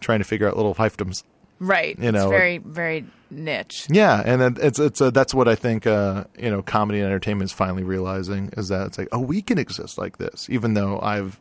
trying 0.00 0.18
to 0.18 0.24
figure 0.24 0.48
out 0.48 0.56
little 0.56 0.74
fiefdoms. 0.74 1.22
Right. 1.58 1.98
You 1.98 2.10
know, 2.10 2.22
it's 2.22 2.30
very, 2.30 2.58
very 2.58 3.04
niche. 3.30 3.86
Yeah, 3.90 4.22
and 4.24 4.58
it's 4.58 4.78
it's 4.78 5.00
uh, 5.00 5.10
that's 5.10 5.34
what 5.34 5.46
I 5.46 5.54
think 5.54 5.86
uh, 5.86 6.24
you 6.38 6.50
know 6.50 6.62
comedy 6.62 7.00
and 7.00 7.06
entertainment 7.06 7.50
is 7.50 7.52
finally 7.52 7.84
realizing 7.84 8.50
is 8.56 8.68
that 8.68 8.86
it's 8.86 8.98
like 8.98 9.08
oh 9.12 9.20
we 9.20 9.42
can 9.42 9.58
exist 9.58 9.98
like 9.98 10.16
this 10.18 10.48
even 10.50 10.74
though 10.74 10.98
I've 11.00 11.38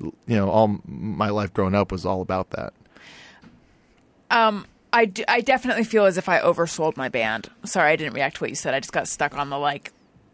you 0.00 0.12
know 0.26 0.50
all 0.50 0.80
my 0.84 1.30
life 1.30 1.54
growing 1.54 1.74
up 1.74 1.92
was 1.92 2.04
all 2.04 2.20
about 2.20 2.50
that. 2.50 2.72
Um, 4.30 4.66
I, 4.92 5.04
d- 5.04 5.24
I 5.28 5.40
definitely 5.40 5.84
feel 5.84 6.04
as 6.06 6.18
if 6.18 6.28
I 6.28 6.40
oversold 6.40 6.96
my 6.96 7.08
band. 7.08 7.48
Sorry, 7.64 7.92
I 7.92 7.96
didn't 7.96 8.14
react 8.14 8.36
to 8.36 8.42
what 8.44 8.50
you 8.50 8.56
said. 8.56 8.74
I 8.74 8.80
just 8.80 8.92
got 8.92 9.06
stuck 9.08 9.36
on 9.36 9.50
the 9.50 9.58
like 9.58 9.92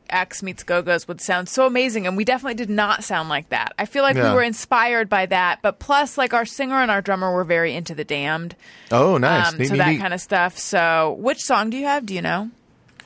X 0.08 0.42
meets 0.42 0.62
Go 0.62 0.82
Go's 0.82 1.08
would 1.08 1.20
sound 1.20 1.48
so 1.48 1.66
amazing, 1.66 2.06
and 2.06 2.16
we 2.16 2.24
definitely 2.24 2.54
did 2.54 2.70
not 2.70 3.02
sound 3.04 3.28
like 3.28 3.48
that. 3.48 3.72
I 3.78 3.86
feel 3.86 4.02
like 4.02 4.16
Yeah. 4.16 4.30
we 4.30 4.36
were 4.36 4.42
inspired 4.42 5.08
by 5.08 5.26
that, 5.26 5.60
but 5.62 5.78
plus, 5.80 6.16
like 6.16 6.32
our 6.32 6.44
singer 6.46 6.76
and 6.80 6.90
our 6.90 7.02
drummer 7.02 7.34
were 7.34 7.42
very 7.44 7.74
into 7.74 7.94
the 7.94 8.04
Damned, 8.04 8.54
Oh, 8.92 9.18
nice. 9.18 9.52
um, 9.52 9.58
Neat, 9.58 9.66
so 9.66 9.72
neat, 9.74 9.78
that 9.78 9.88
neat. 9.90 10.00
kind 10.00 10.14
of 10.14 10.20
stuff. 10.20 10.56
So, 10.58 11.16
which 11.18 11.42
song 11.42 11.70
do 11.70 11.76
you 11.76 11.86
have? 11.86 12.06
Do 12.06 12.14
you 12.14 12.22
know? 12.22 12.50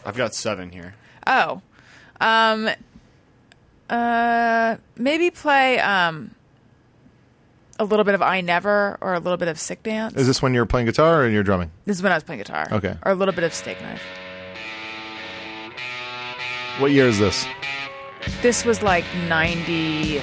I've 0.05 0.17
got 0.17 0.35
seven 0.35 0.71
here. 0.71 0.95
Oh, 1.27 1.63
um, 2.21 2.69
uh, 3.89 4.77
maybe 4.97 5.31
play 5.31 5.79
um 5.81 6.31
a 7.81 7.85
little 7.85 8.05
bit 8.05 8.15
of 8.15 8.21
I 8.23 8.43
Never 8.43 8.99
or 9.01 9.15
a 9.15 9.19
little 9.19 9.39
bit 9.39 9.49
of 9.49 9.59
Sick 9.59 9.83
Dance. 9.83 10.15
Is 10.15 10.27
this 10.27 10.43
when 10.43 10.53
you're 10.53 10.67
playing 10.67 10.87
guitar 10.87 11.23
or 11.25 11.29
you're 11.29 11.43
drumming? 11.43 11.71
This 11.87 11.97
is 11.97 12.03
when 12.03 12.13
I 12.13 12.17
was 12.17 12.23
playing 12.23 12.41
guitar. 12.41 12.69
Okay. 12.71 12.95
Or 13.05 13.13
a 13.13 13.15
little 13.15 13.33
bit 13.35 13.43
of 13.43 13.55
Steak 13.55 13.81
Knife. 13.81 14.03
What 16.79 16.91
year 16.93 17.07
is 17.07 17.19
this? 17.19 17.47
This 18.43 18.67
was 18.67 18.83
like 18.83 19.05
97 19.29 20.23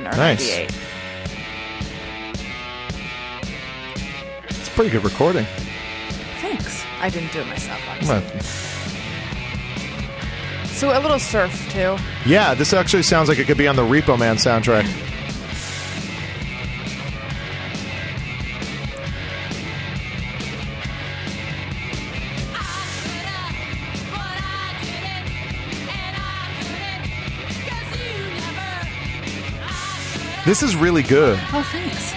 or 0.00 0.10
Nice. 0.16 0.40
98. 0.40 0.74
It's 4.48 4.68
a 4.68 4.70
pretty 4.72 4.90
good 4.90 5.04
recording. 5.04 5.46
Thanks. 6.40 6.82
I 7.00 7.10
didn't 7.10 7.32
do 7.32 7.40
it 7.40 7.46
myself, 7.46 7.78
Come 7.80 8.10
obviously. 8.10 8.65
So 10.76 10.90
a 10.90 11.00
little 11.00 11.18
surf, 11.18 11.72
too. 11.72 11.96
Yeah, 12.26 12.52
this 12.52 12.74
actually 12.74 13.02
sounds 13.02 13.30
like 13.30 13.38
it 13.38 13.46
could 13.46 13.56
be 13.56 13.66
on 13.66 13.76
the 13.76 13.82
Repo 13.82 14.18
Man 14.18 14.36
soundtrack. 14.36 14.84
This 30.44 30.62
is 30.62 30.76
really 30.76 31.02
good. 31.02 31.38
Oh, 31.54 31.66
thanks. 31.72 32.12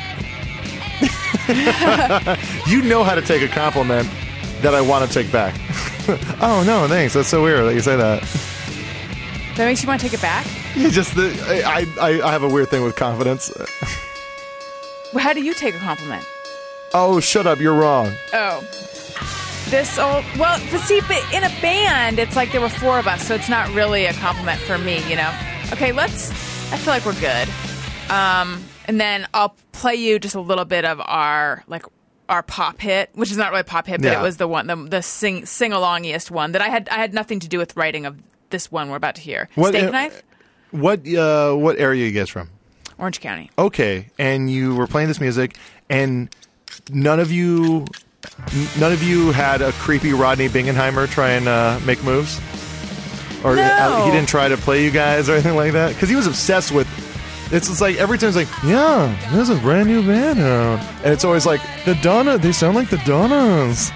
You 2.68 2.84
know 2.84 3.04
how 3.04 3.16
to 3.16 3.22
take 3.24 3.42
a 3.42 3.48
compliment 3.48 4.08
that 4.62 4.76
I 4.76 4.82
want 4.82 5.08
to 5.08 5.12
take 5.12 5.32
back. 5.32 5.56
oh 6.42 6.64
no, 6.66 6.88
thanks. 6.88 7.14
That's 7.14 7.28
so 7.28 7.44
weird 7.44 7.66
that 7.66 7.74
you 7.74 7.82
say 7.82 7.96
that. 7.96 8.22
That 9.56 9.66
makes 9.66 9.84
you 9.84 9.88
want 9.88 10.02
to 10.02 10.08
take 10.08 10.18
it 10.18 10.22
back? 10.22 10.46
Yeah, 10.76 10.90
just 10.90 11.16
the, 11.16 11.34
I, 11.66 11.84
I 12.00 12.22
I 12.22 12.32
have 12.32 12.44
a 12.44 12.48
weird 12.48 12.70
thing 12.70 12.84
with 12.84 12.96
confidence. 12.96 13.52
Well, 15.12 15.24
how 15.24 15.34
do 15.34 15.44
you 15.44 15.56
take 15.56 15.74
a 15.74 15.80
compliment? 15.80 16.24
Oh, 16.94 17.20
shut 17.20 17.48
up! 17.48 17.60
You're 17.60 17.74
wrong. 17.74 18.14
Oh. 18.34 18.62
This 19.70 19.98
old 19.98 20.24
well, 20.38 20.60
but 20.72 20.80
see, 20.82 21.02
but 21.02 21.24
in 21.34 21.44
a 21.44 21.50
band, 21.62 22.20
it's 22.20 22.36
like 22.36 22.52
there 22.52 22.62
were 22.62 22.70
four 22.70 23.00
of 23.00 23.08
us, 23.08 23.28
so 23.28 23.34
it's 23.34 23.50
not 23.50 23.68
really 23.74 24.06
a 24.06 24.14
compliment 24.14 24.60
for 24.62 24.78
me, 24.78 25.04
you 25.10 25.16
know. 25.16 25.34
Okay, 25.74 25.92
let's. 25.92 26.30
I 26.72 26.78
feel 26.78 26.94
like 26.94 27.06
we're 27.06 27.20
good. 27.20 27.50
Um, 28.12 28.64
and 28.86 29.02
then 29.02 29.28
I'll 29.34 29.56
play 29.72 29.96
you 29.96 30.20
just 30.20 30.36
a 30.36 30.42
little 30.42 30.66
bit 30.66 30.86
of 30.86 31.02
our 31.02 31.64
like 31.68 31.86
our 32.30 32.44
pop 32.44 32.80
hit, 32.80 33.10
which 33.14 33.32
is 33.32 33.38
not 33.38 33.50
really 33.52 33.62
a 33.62 33.66
pop 33.66 33.88
hit, 33.88 34.02
but 34.02 34.12
Yeah. 34.12 34.20
it 34.20 34.24
was 34.24 34.38
the 34.38 34.48
one, 34.48 34.68
the, 34.68 34.76
the 34.76 35.02
sing 35.02 35.46
sing 35.46 35.72
alongiest 35.72 36.32
one 36.32 36.54
that 36.54 36.62
I 36.62 36.70
had. 36.70 36.88
I 36.90 36.96
had 36.96 37.14
nothing 37.14 37.40
to 37.42 37.48
do 37.50 37.58
with 37.58 37.76
writing 37.76 38.06
of 38.06 38.16
this 38.52 38.72
one 38.72 38.90
we're 38.90 38.96
about 38.96 39.16
to 39.16 39.22
hear. 39.22 39.50
What- 39.56 39.70
Steak 39.70 39.86
uh, 39.86 39.90
knife, 39.92 40.24
What 40.72 41.08
uh 41.08 41.54
what 41.56 41.78
area 41.80 42.04
are 42.04 42.08
you 42.08 42.12
guys 42.12 42.30
from? 42.30 42.50
Orange 42.98 43.20
County. 43.20 43.50
Okay, 43.58 44.08
and 44.18 44.50
you 44.52 44.76
were 44.76 44.88
playing 44.88 45.08
this 45.08 45.20
music, 45.20 45.56
and 45.90 46.30
none 46.92 47.20
of 47.20 47.32
you, 47.32 47.86
none 48.80 48.92
of 48.92 49.02
you 49.02 49.32
had 49.32 49.62
a 49.62 49.72
creepy 49.74 50.12
Rodney 50.14 50.50
Bingenheimer 50.50 51.08
try 51.10 51.30
and 51.32 51.48
uh, 51.48 51.80
make 51.86 52.04
moves, 52.04 52.40
or 53.44 53.56
No. 53.56 53.62
uh, 53.64 54.06
he 54.06 54.12
didn't 54.12 54.28
try 54.30 54.50
to 54.50 54.58
play 54.58 54.84
you 54.84 54.92
guys 54.92 55.30
or 55.30 55.34
anything 55.34 55.56
like 55.56 55.72
that, 55.74 55.94
because 55.94 56.10
he 56.10 56.16
was 56.16 56.28
obsessed 56.28 56.72
with. 56.72 56.88
It's 57.52 57.68
just 57.68 57.82
like 57.82 57.98
every 57.98 58.18
time 58.20 58.30
it's 58.30 58.38
like, 58.38 58.64
yeah, 58.64 59.16
there's 59.32 59.50
a 59.50 59.56
brand 59.56 59.88
new 59.88 60.06
band 60.06 60.40
out, 60.40 60.80
and 61.04 61.12
it's 61.12 61.26
always 61.26 61.46
like 61.48 61.62
the 61.86 61.96
Donna. 61.96 62.38
They 62.38 62.52
sound 62.52 62.76
like 62.76 62.90
the 62.90 63.02
Donnas. 63.06 63.92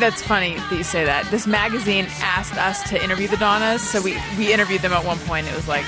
That's 0.00 0.20
funny 0.22 0.56
that 0.56 0.72
you 0.72 0.82
say 0.82 1.04
that. 1.04 1.30
This 1.30 1.46
magazine 1.46 2.06
asked 2.20 2.56
us 2.56 2.82
to 2.90 3.02
interview 3.02 3.28
the 3.28 3.36
Donnas, 3.36 3.80
so 3.80 4.02
we, 4.02 4.16
we 4.36 4.52
interviewed 4.52 4.82
them 4.82 4.92
at 4.92 5.04
one 5.04 5.18
point. 5.20 5.46
It 5.46 5.54
was 5.54 5.68
like 5.68 5.84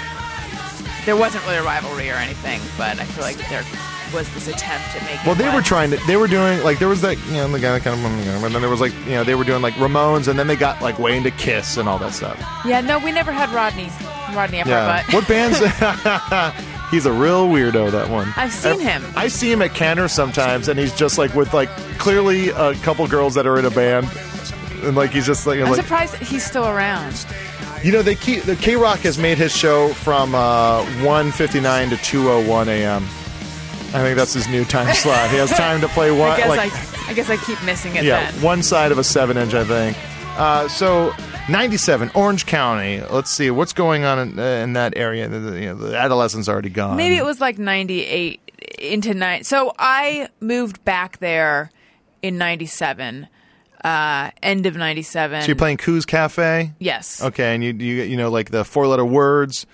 there 1.07 1.17
wasn't 1.17 1.45
really 1.45 1.57
a 1.57 1.63
rivalry 1.65 2.09
or 2.09 2.15
anything, 2.15 2.61
but 2.79 3.01
I 3.01 3.05
feel 3.05 3.25
like 3.25 3.37
there 3.49 3.65
was 4.13 4.33
this 4.35 4.49
attempt 4.49 4.95
at 4.97 5.03
making. 5.03 5.21
Well, 5.27 5.35
they 5.35 5.49
were 5.55 5.63
trying 5.63 5.91
to. 5.91 5.97
They 6.07 6.17
were 6.17 6.29
doing 6.29 6.63
like 6.63 6.79
there 6.79 6.89
was 6.89 7.01
that 7.03 7.17
you 7.27 7.35
know 7.35 7.49
the 7.49 7.61
guy 7.61 7.73
that 7.79 7.83
kind 7.83 7.99
of, 7.99 8.05
and 8.45 8.55
then 8.55 8.61
there 8.63 8.71
was 8.71 8.81
like 8.81 8.93
you 9.07 9.13
know 9.13 9.25
they 9.25 9.35
were 9.35 9.45
doing 9.45 9.63
like 9.63 9.75
Ramones, 9.75 10.29
and 10.29 10.39
then 10.39 10.47
they 10.47 10.57
got 10.57 10.81
like 10.83 10.99
way 10.99 11.17
into 11.17 11.31
Kiss 11.33 11.77
and 11.77 11.89
all 11.89 11.99
that 11.99 12.13
stuff. 12.15 12.39
Yeah, 12.65 12.81
no, 12.81 12.99
we 12.99 13.13
never 13.13 13.33
had 13.33 13.51
Rodney. 13.51 13.91
Rodney 14.35 14.61
up 14.61 14.67
our 14.67 14.73
Yeah. 14.73 15.03
butt. 15.05 15.15
What 15.15 15.29
bands? 15.29 15.59
he's 16.91 17.07
a 17.07 17.13
real 17.13 17.49
weirdo. 17.49 17.91
That 17.91 18.09
one. 18.11 18.33
I've 18.37 18.53
seen 18.53 18.81
him. 18.81 19.05
I 19.17 19.29
see 19.29 19.51
him 19.51 19.63
at 19.63 19.75
Canner 19.75 20.09
sometimes, 20.09 20.69
and 20.69 20.79
he's 20.79 20.95
just 20.95 21.19
like 21.19 21.35
with 21.35 21.53
like 21.55 21.69
clearly 21.99 22.51
a 22.51 22.75
couple 22.77 23.07
girls 23.07 23.35
that 23.35 23.47
are 23.47 23.59
in 23.59 23.65
a 23.65 23.71
band, 23.71 24.09
and 24.83 24.97
like 24.97 25.11
he's 25.11 25.27
just 25.27 25.47
like, 25.47 25.59
I'm 25.61 25.67
like 25.67 25.77
surprised 25.77 26.15
he's 26.17 26.45
still 26.45 26.67
around. 26.67 27.27
you 27.83 27.93
know 27.93 28.03
they 28.03 28.15
keep 28.15 28.43
the 28.45 28.55
KROQ 28.55 28.99
has 29.03 29.19
made 29.19 29.39
his 29.39 29.55
show 29.57 29.89
from 29.95 30.35
uh, 30.35 30.83
1:59 31.03 31.91
to 31.91 31.97
2:01 31.97 32.67
a.m. 32.69 33.07
I 33.97 34.03
think 34.03 34.17
that's 34.17 34.33
his 34.35 34.49
new 34.49 34.65
time 34.65 34.95
slot. 34.95 35.31
He 35.31 35.37
has 35.37 35.51
time 35.51 35.81
to 35.81 35.89
play 35.89 36.11
one 36.19 36.31
I 36.31 36.37
guess 36.37 36.49
like 36.49 36.73
I, 36.73 37.11
I 37.11 37.15
guess 37.15 37.31
I 37.31 37.37
keep 37.37 37.63
missing 37.65 37.97
it 37.97 38.05
yeah 38.05 38.31
then. 38.31 38.43
one 38.43 38.63
side 38.63 38.93
of 38.93 38.99
a 38.99 39.05
seven 39.05 39.37
inch, 39.37 39.55
I 39.55 39.65
think. 39.65 39.97
Uh, 40.39 40.69
so. 40.69 41.15
97 41.49 42.11
Orange 42.15 42.45
County. 42.45 43.01
Let's 43.09 43.31
see 43.31 43.53
what's 43.53 43.73
going 43.73 44.03
on 44.03 44.19
in, 44.19 44.37
uh, 44.37 44.43
in 44.43 44.73
that 44.73 44.95
area. 44.97 45.29
The, 45.29 45.39
the, 45.39 45.61
you 45.61 45.67
know, 45.67 45.75
the 45.77 45.97
adolescent's 45.97 46.49
already 46.49 46.71
gone. 46.71 46.97
Maybe 46.97 47.17
it 47.17 47.25
was 47.25 47.41
like 47.41 47.57
98 47.57 48.41
into 48.81 49.15
nine. 49.15 49.45
So 49.45 49.73
I 49.79 50.29
moved 50.41 50.85
back 50.85 51.19
there 51.19 51.71
in 52.21 52.37
97, 52.37 53.29
uh, 53.85 54.31
end 54.43 54.67
of 54.67 54.75
97. 54.75 55.43
So 55.43 55.47
you're 55.47 55.55
playing 55.55 55.77
Koo's 55.77 56.05
Cafe. 56.05 56.73
Yes. 56.81 57.23
Okay, 57.23 57.55
and 57.55 57.63
you 57.63 57.73
you 57.73 58.03
you 58.03 58.17
know 58.17 58.29
like 58.29 58.51
the 58.51 58.65
four 58.65 58.89
letter 58.89 59.05
words. 59.05 59.67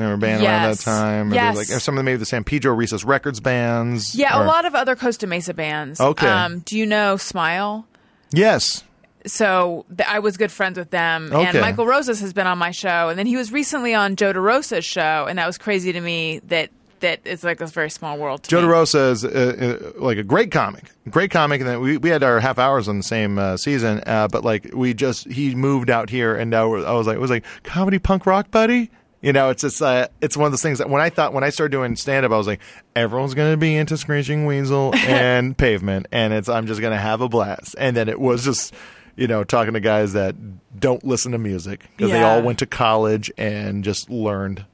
They 0.00 0.06
were 0.06 0.14
a 0.14 0.18
band 0.18 0.42
around 0.42 0.70
that 0.70 0.78
time. 0.80 1.30
Or 1.32 1.34
Yes. 1.34 1.56
Like 1.56 1.66
some 1.66 1.94
of 1.94 1.96
them 1.96 2.06
maybe 2.06 2.16
the 2.16 2.26
San 2.26 2.42
Pedro 2.42 2.72
Recess 2.74 3.04
Records 3.04 3.38
bands. 3.38 4.14
Yeah, 4.14 4.38
or- 4.38 4.44
a 4.44 4.46
lot 4.46 4.64
of 4.64 4.74
other 4.74 4.96
Costa 4.96 5.26
Mesa 5.26 5.52
bands. 5.54 6.00
Okay. 6.00 6.26
Um, 6.26 6.60
do 6.60 6.78
you 6.78 6.86
know 6.86 7.16
Smile? 7.18 7.86
Yes. 8.32 8.82
So 9.26 9.84
th- 9.94 10.08
I 10.08 10.20
was 10.20 10.38
good 10.38 10.50
friends 10.50 10.78
with 10.78 10.90
them. 10.90 11.30
Okay. 11.32 11.44
And 11.48 11.60
Michael 11.60 11.86
Rosas 11.86 12.20
has 12.20 12.32
been 12.32 12.46
on 12.46 12.56
my 12.56 12.70
show. 12.70 13.10
And 13.10 13.18
then 13.18 13.26
he 13.26 13.36
was 13.36 13.52
recently 13.52 13.92
on 13.94 14.16
Joe 14.16 14.32
DeRosa's 14.32 14.84
show. 14.86 15.26
And 15.28 15.38
that 15.38 15.46
was 15.46 15.58
crazy 15.58 15.92
to 15.92 16.00
me 16.00 16.40
that 16.48 16.70
that 17.00 17.20
it's 17.24 17.42
like 17.42 17.62
a 17.62 17.66
very 17.66 17.88
small 17.88 18.18
world 18.18 18.44
Joe 18.46 18.60
me. 18.60 18.68
DeRosa 18.68 19.10
is 19.12 19.24
uh, 19.24 19.88
uh, 19.98 20.02
like 20.02 20.18
a 20.18 20.22
great 20.22 20.50
comic, 20.50 20.84
great 21.08 21.30
comic, 21.30 21.62
and 21.62 21.68
then 21.70 21.80
we, 21.80 21.96
we 21.96 22.10
had 22.10 22.22
our 22.22 22.40
half 22.40 22.58
hours 22.58 22.88
on 22.88 22.98
the 22.98 23.02
same 23.02 23.38
uh, 23.38 23.56
season. 23.56 24.02
Uh, 24.06 24.28
but 24.28 24.44
like 24.44 24.68
we 24.74 24.92
just 24.92 25.26
he 25.30 25.54
moved 25.54 25.88
out 25.88 26.10
here, 26.10 26.36
and 26.36 26.50
now 26.50 26.74
I 26.74 26.92
was 26.92 27.06
like, 27.06 27.16
it 27.16 27.20
was 27.20 27.30
like 27.30 27.44
comedy 27.62 27.98
punk 27.98 28.26
rock, 28.26 28.50
buddy. 28.50 28.90
You 29.22 29.32
know, 29.34 29.50
it's 29.50 29.60
just 29.62 29.82
uh, 29.82 30.08
it's 30.22 30.36
one 30.36 30.46
of 30.46 30.52
those 30.52 30.62
things 30.62 30.78
that 30.78 30.88
when 30.88 31.02
I 31.02 31.10
thought 31.10 31.34
when 31.34 31.44
I 31.44 31.50
started 31.50 31.72
doing 31.72 31.94
stand 31.96 32.24
up, 32.24 32.32
I 32.32 32.38
was 32.38 32.46
like, 32.46 32.60
everyone's 32.96 33.34
gonna 33.34 33.56
be 33.58 33.76
into 33.76 33.96
Screeching 33.98 34.46
Weasel 34.46 34.94
and 35.06 35.56
Pavement, 35.56 36.06
and 36.10 36.32
it's 36.32 36.48
I'm 36.48 36.66
just 36.66 36.80
gonna 36.80 36.96
have 36.98 37.20
a 37.20 37.28
blast. 37.28 37.74
And 37.78 37.94
then 37.96 38.08
it 38.08 38.18
was 38.18 38.44
just 38.44 38.72
you 39.16 39.26
know 39.26 39.44
talking 39.44 39.74
to 39.74 39.80
guys 39.80 40.14
that 40.14 40.34
don't 40.80 41.04
listen 41.04 41.32
to 41.32 41.38
music 41.38 41.84
because 41.96 42.10
they 42.12 42.20
Yeah. 42.20 42.30
all 42.36 42.42
went 42.42 42.60
to 42.60 42.66
college 42.66 43.30
and 43.36 43.84
just 43.84 44.08
learned. 44.08 44.64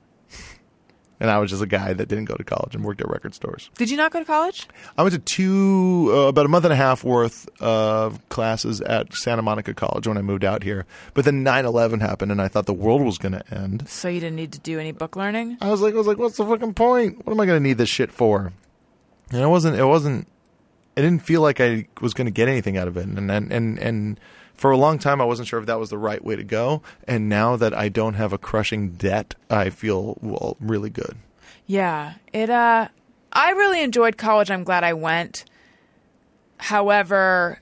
And 1.19 1.31
I 1.31 1.39
was 1.39 1.51
just 1.51 1.63
a 1.63 1.67
guy 1.67 1.95
that 1.95 2.09
didn't 2.09 2.27
go 2.27 2.35
to 2.35 2.45
college 2.45 2.75
and 2.75 2.85
worked 2.85 3.01
at 3.01 3.09
record 3.09 3.35
stores. 3.35 3.71
Did 3.77 3.91
you 3.91 3.97
not 3.97 4.13
go 4.13 4.19
to 4.19 4.25
college? 4.25 4.69
I 4.99 5.03
went 5.03 5.15
to 5.15 5.19
two, 5.19 6.11
uh, 6.13 6.29
about 6.29 6.45
a 6.45 6.49
month 6.49 6.65
and 6.65 6.73
a 6.73 6.77
half 6.77 7.05
worth 7.05 7.49
of 7.61 8.27
classes 8.29 8.83
at 8.83 9.15
Santa 9.15 9.41
Monica 9.41 9.73
College 9.73 10.07
when 10.07 10.19
I 10.19 10.23
moved 10.23 10.45
out 10.45 10.63
here. 10.63 10.85
But 11.15 11.25
then 11.25 11.43
9/11 11.43 12.01
happened, 12.01 12.33
and 12.33 12.43
I 12.43 12.49
thought 12.49 12.67
the 12.67 12.75
world 12.75 13.03
was 13.03 13.17
going 13.17 13.33
to 13.33 13.55
end. 13.55 13.89
So 13.89 14.09
you 14.09 14.21
didn't 14.21 14.37
need 14.37 14.53
to 14.53 14.59
do 14.61 14.79
any 14.79 14.93
book 14.93 15.17
learning? 15.17 15.57
I 15.61 15.71
was 15.71 15.81
like, 15.81 15.95
I 15.95 15.97
was 15.97 16.07
like, 16.07 16.19
what's 16.19 16.37
the 16.37 16.45
fucking 16.45 16.75
point? 16.75 17.25
What 17.25 17.33
am 17.33 17.41
I 17.41 17.47
going 17.47 17.63
to 17.63 17.67
need 17.67 17.79
this 17.79 17.89
shit 17.89 18.13
for? 18.13 18.53
And 19.31 19.41
it 19.41 19.49
wasn't. 19.49 19.77
It 19.79 19.85
wasn't. 19.87 20.29
It 20.97 21.03
didn't 21.03 21.23
feel 21.23 21.41
like 21.41 21.61
I 21.61 21.87
was 22.01 22.15
going 22.15 22.27
to 22.27 22.31
get 22.31 22.49
anything 22.49 22.77
out 22.77 22.89
of 22.89 22.97
it, 22.97 23.07
and 23.07 23.31
and 23.31 23.53
and 23.53 23.79
and 23.79 24.21
for 24.57 24.71
a 24.71 24.77
long 24.77 24.99
time, 24.99 25.21
I 25.21 25.25
wasn't 25.25 25.49
sure 25.49 25.59
if 25.59 25.67
that 25.67 25.79
was 25.79 25.91
the 25.91 25.99
right 25.99 26.25
way 26.25 26.37
to 26.37 26.45
go. 26.45 26.83
And 27.07 27.29
now 27.29 27.57
that 27.57 27.75
I 27.75 27.89
don't 27.89 28.15
have 28.15 28.33
a 28.33 28.39
crushing 28.39 28.91
debt, 28.93 29.35
I 29.51 29.71
feel 29.71 30.19
well 30.21 30.57
really 30.61 30.91
good. 30.91 31.17
Yeah. 31.67 32.15
It 32.33 32.51
uh 32.51 32.89
I 33.33 33.51
really 33.51 33.83
enjoyed 33.83 34.17
college. 34.17 34.51
I'm 34.51 34.65
glad 34.65 34.83
I 34.83 34.95
went. 34.95 35.45
However, 36.59 37.61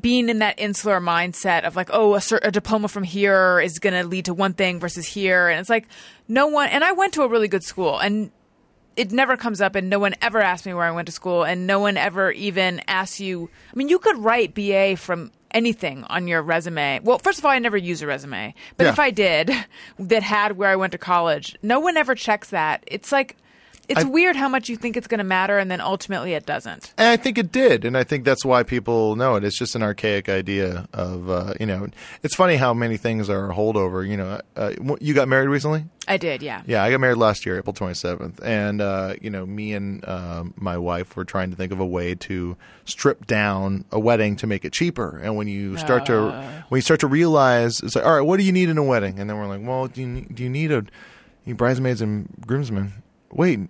being 0.00 0.28
in 0.28 0.38
that 0.38 0.58
insular 0.58 1.00
mindset 1.00 1.64
of 1.64 1.74
like, 1.74 1.90
oh, 1.92 2.14
a, 2.14 2.20
cer- 2.20 2.40
a 2.42 2.50
diploma 2.50 2.88
from 2.88 3.02
here 3.02 3.60
is 3.60 3.78
going 3.78 3.94
to 3.94 4.06
lead 4.06 4.26
to 4.26 4.34
one 4.34 4.52
thing 4.52 4.78
versus 4.78 5.06
here, 5.06 5.48
and 5.48 5.58
it's 5.58 5.70
like 5.70 5.88
no 6.28 6.46
one. 6.46 6.68
And 6.68 6.84
I 6.84 6.92
went 6.92 7.14
to 7.14 7.22
a 7.22 7.28
really 7.28 7.48
good 7.48 7.64
school, 7.64 7.98
and 7.98 8.30
it 8.96 9.10
never 9.12 9.36
comes 9.36 9.60
up, 9.60 9.74
and 9.74 9.90
no 9.90 9.98
one 9.98 10.14
ever 10.22 10.40
asked 10.40 10.66
me 10.66 10.74
where 10.74 10.84
I 10.84 10.90
went 10.90 11.06
to 11.06 11.12
school, 11.12 11.44
and 11.44 11.66
no 11.66 11.80
one 11.80 11.96
ever 11.96 12.30
even 12.30 12.80
asks 12.86 13.20
you. 13.20 13.50
I 13.72 13.76
mean, 13.76 13.88
you 13.88 13.98
could 13.98 14.18
write 14.18 14.54
BA 14.54 14.96
from 14.96 15.32
anything 15.56 16.04
on 16.04 16.28
your 16.28 16.42
resume. 16.42 17.00
Well, 17.02 17.18
first 17.18 17.38
of 17.38 17.44
all, 17.44 17.50
I 17.50 17.58
never 17.58 17.76
use 17.76 18.02
a 18.02 18.06
resume, 18.06 18.54
but 18.76 18.84
Yeah. 18.84 18.90
if 18.92 18.98
I 18.98 19.10
did, 19.10 19.50
that 19.98 20.22
had 20.22 20.56
where 20.56 20.68
I 20.70 20.76
went 20.76 20.92
to 20.92 20.98
college, 20.98 21.56
no 21.62 21.80
one 21.80 21.96
ever 21.96 22.14
checks 22.14 22.50
that. 22.50 22.84
It's 22.86 23.10
like. 23.12 23.36
It's 23.88 24.00
I- 24.04 24.08
weird 24.08 24.34
how 24.34 24.48
much 24.48 24.68
you 24.68 24.76
think 24.76 24.96
it's 24.96 25.06
going 25.06 25.18
to 25.18 25.24
matter, 25.24 25.58
and 25.58 25.70
then 25.70 25.80
ultimately 25.80 26.32
it 26.34 26.44
doesn't. 26.44 26.92
And 26.98 27.06
I 27.08 27.16
think 27.16 27.38
it 27.38 27.52
did, 27.52 27.84
and 27.84 27.96
I 27.96 28.02
think 28.02 28.24
that's 28.24 28.44
why 28.44 28.64
people 28.64 29.14
know 29.14 29.36
it. 29.36 29.44
It's 29.44 29.56
just 29.56 29.76
an 29.76 29.82
archaic 29.84 30.28
idea 30.28 30.88
of, 30.92 31.30
uh, 31.30 31.54
you 31.60 31.66
know, 31.66 31.86
it's 32.24 32.34
funny 32.34 32.56
how 32.56 32.74
many 32.74 32.96
things 32.96 33.30
are 33.30 33.48
a 33.48 33.54
holdover. 33.54 34.04
You 34.04 34.16
know, 34.16 34.40
uh, 34.56 34.72
you 35.00 35.14
got 35.14 35.28
married 35.28 35.48
recently? 35.50 35.84
I 36.08 36.16
did, 36.18 36.42
yeah. 36.42 36.62
Yeah, 36.66 36.82
I 36.84 36.90
got 36.90 37.00
married 37.00 37.16
last 37.18 37.44
year, 37.44 37.58
April 37.58 37.74
27th. 37.74 38.40
And, 38.42 38.80
uh, 38.80 39.14
you 39.20 39.28
know, 39.30 39.44
me 39.44 39.72
and 39.74 40.06
um 40.08 40.54
my 40.56 40.78
wife 40.78 41.16
were 41.16 41.24
trying 41.24 41.50
to 41.50 41.56
think 41.56 41.72
of 41.72 41.80
a 41.80 41.86
way 41.86 42.14
to 42.14 42.56
strip 42.84 43.26
down 43.26 43.84
a 43.90 43.98
wedding 43.98 44.36
to 44.36 44.46
make 44.46 44.64
it 44.64 44.72
cheaper. 44.72 45.18
And 45.18 45.36
when 45.36 45.48
you 45.48 45.76
start 45.78 46.06
to 46.06 46.30
when 46.68 46.78
you 46.78 46.82
start 46.82 47.00
to 47.00 47.06
realize, 47.08 47.80
it's 47.82 47.96
like, 47.96 48.04
all 48.06 48.14
right, 48.14 48.20
what 48.26 48.36
do 48.38 48.44
you 48.44 48.52
need 48.52 48.68
in 48.68 48.78
a 48.78 48.84
wedding? 48.84 49.18
And 49.18 49.28
then 49.28 49.36
we're 49.36 49.46
like, 49.48 49.66
well, 49.66 49.88
do 49.88 50.00
you, 50.00 50.06
need- 50.06 50.34
do 50.34 50.42
you 50.42 50.50
need 50.50 50.70
a 50.72 50.84
you 51.44 51.54
bridesmaids 51.54 52.00
and 52.00 52.28
groomsmen? 52.46 52.92
Wait, 53.32 53.60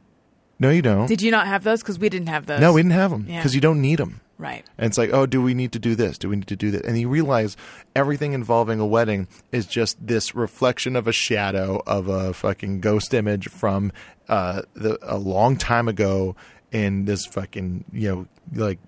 no, 0.59 0.71
you 0.71 0.83
don't. 0.83 1.07
Did 1.07 1.23
you 1.23 1.31
not 1.31 1.47
have 1.47 1.65
those? 1.65 1.83
Because 1.83 1.99
we 1.99 2.09
didn't 2.09 2.29
have 2.29 2.47
those. 2.47 2.61
no, 2.61 2.73
we 2.73 2.81
didn't 2.83 2.93
have 2.93 3.11
them 3.11 3.27
Yeah. 3.29 3.37
because 3.39 3.55
you 3.55 3.61
don't 3.61 3.81
need 3.81 3.99
them. 3.99 4.21
Right. 4.39 4.65
And 4.77 4.87
it's 4.87 4.99
like, 4.99 5.11
oh, 5.13 5.25
do 5.25 5.41
we 5.41 5.55
need 5.55 5.73
to 5.73 5.79
do 5.79 5.95
this? 5.95 6.19
Do 6.19 6.29
we 6.29 6.37
need 6.37 6.49
to 6.49 6.57
do 6.57 6.71
that? 6.73 6.85
And 6.85 6.99
you 6.99 7.09
realize 7.09 7.57
everything 7.95 8.33
involving 8.35 8.81
a 8.81 8.87
wedding 8.87 9.29
is 9.51 9.67
just 9.67 10.05
this 10.07 10.35
reflection 10.35 10.95
of 10.95 11.09
a 11.09 11.13
shadow 11.13 11.83
of 11.87 12.09
a 12.09 12.35
fucking 12.35 12.81
ghost 12.81 13.15
image 13.15 13.49
from 13.49 13.93
uh, 14.29 14.63
the, 14.75 14.99
a 15.03 15.17
long 15.17 15.57
time 15.57 15.89
ago 15.89 16.37
in 16.71 17.07
this 17.07 17.25
fucking, 17.25 17.85
you 17.93 18.09
know, 18.09 18.27
like 18.53 18.79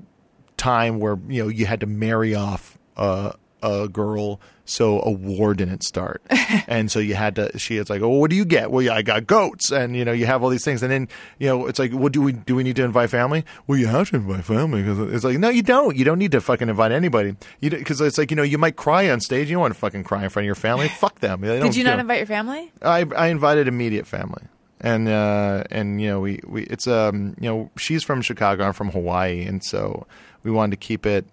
time 0.58 0.98
where, 1.00 1.18
you 1.28 1.42
know, 1.42 1.48
you 1.48 1.64
had 1.64 1.80
to 1.80 1.86
marry 1.86 2.34
off 2.34 2.78
uh, 2.96 3.32
a 3.62 3.88
girl 3.88 4.40
so 4.68 5.00
a 5.02 5.10
war 5.10 5.54
didn't 5.54 5.82
start. 5.82 6.22
and 6.68 6.90
so 6.90 6.98
you 6.98 7.14
had 7.14 7.36
to, 7.36 7.58
she 7.58 7.78
is 7.78 7.88
like, 7.88 8.02
oh, 8.02 8.10
what 8.10 8.28
do 8.28 8.36
you 8.36 8.44
get? 8.44 8.70
Well, 8.70 8.82
yeah, 8.82 8.94
I 8.94 9.02
got 9.02 9.26
goats. 9.26 9.72
And, 9.72 9.96
you 9.96 10.04
know, 10.04 10.12
you 10.12 10.26
have 10.26 10.42
all 10.42 10.50
these 10.50 10.64
things. 10.64 10.82
And 10.82 10.92
then, 10.92 11.08
you 11.38 11.48
know, 11.48 11.66
it's 11.66 11.78
like, 11.78 11.92
what 11.92 12.12
do 12.12 12.20
we, 12.20 12.32
do 12.32 12.54
we 12.54 12.62
need 12.62 12.76
to 12.76 12.84
invite 12.84 13.08
family? 13.08 13.46
Well, 13.66 13.78
you 13.78 13.86
have 13.86 14.10
to 14.10 14.16
invite 14.16 14.44
family 14.44 14.82
because 14.82 14.98
it's 15.14 15.24
like, 15.24 15.38
no, 15.38 15.48
you 15.48 15.62
don't. 15.62 15.96
You 15.96 16.04
don't 16.04 16.18
need 16.18 16.32
to 16.32 16.40
fucking 16.42 16.68
invite 16.68 16.92
anybody. 16.92 17.34
You 17.60 17.70
Because 17.70 18.00
it's 18.02 18.18
like, 18.18 18.30
you 18.30 18.36
know, 18.36 18.42
you 18.42 18.58
might 18.58 18.76
cry 18.76 19.08
on 19.08 19.20
stage. 19.20 19.48
You 19.48 19.54
don't 19.54 19.62
want 19.62 19.74
to 19.74 19.80
fucking 19.80 20.04
cry 20.04 20.22
in 20.24 20.28
front 20.28 20.44
of 20.44 20.46
your 20.46 20.54
family. 20.54 20.88
Fuck 21.00 21.20
them. 21.20 21.40
Did 21.40 21.74
you 21.74 21.84
not 21.84 21.98
invite 21.98 22.18
your 22.18 22.26
family? 22.26 22.70
I 22.82 23.06
I 23.16 23.28
invited 23.28 23.68
immediate 23.68 24.06
family, 24.06 24.42
and 24.80 25.08
uh, 25.08 25.64
and 25.70 26.00
you 26.00 26.08
know 26.08 26.20
we, 26.20 26.40
we 26.46 26.64
it's 26.64 26.86
um 26.86 27.36
you 27.40 27.48
know 27.48 27.70
she's 27.76 28.04
from 28.04 28.20
Chicago, 28.20 28.64
I'm 28.64 28.72
from 28.72 28.90
Hawaii, 28.90 29.44
and 29.44 29.64
so 29.64 30.06
we 30.42 30.50
wanted 30.50 30.72
to 30.72 30.86
keep 30.86 31.06
it. 31.06 31.26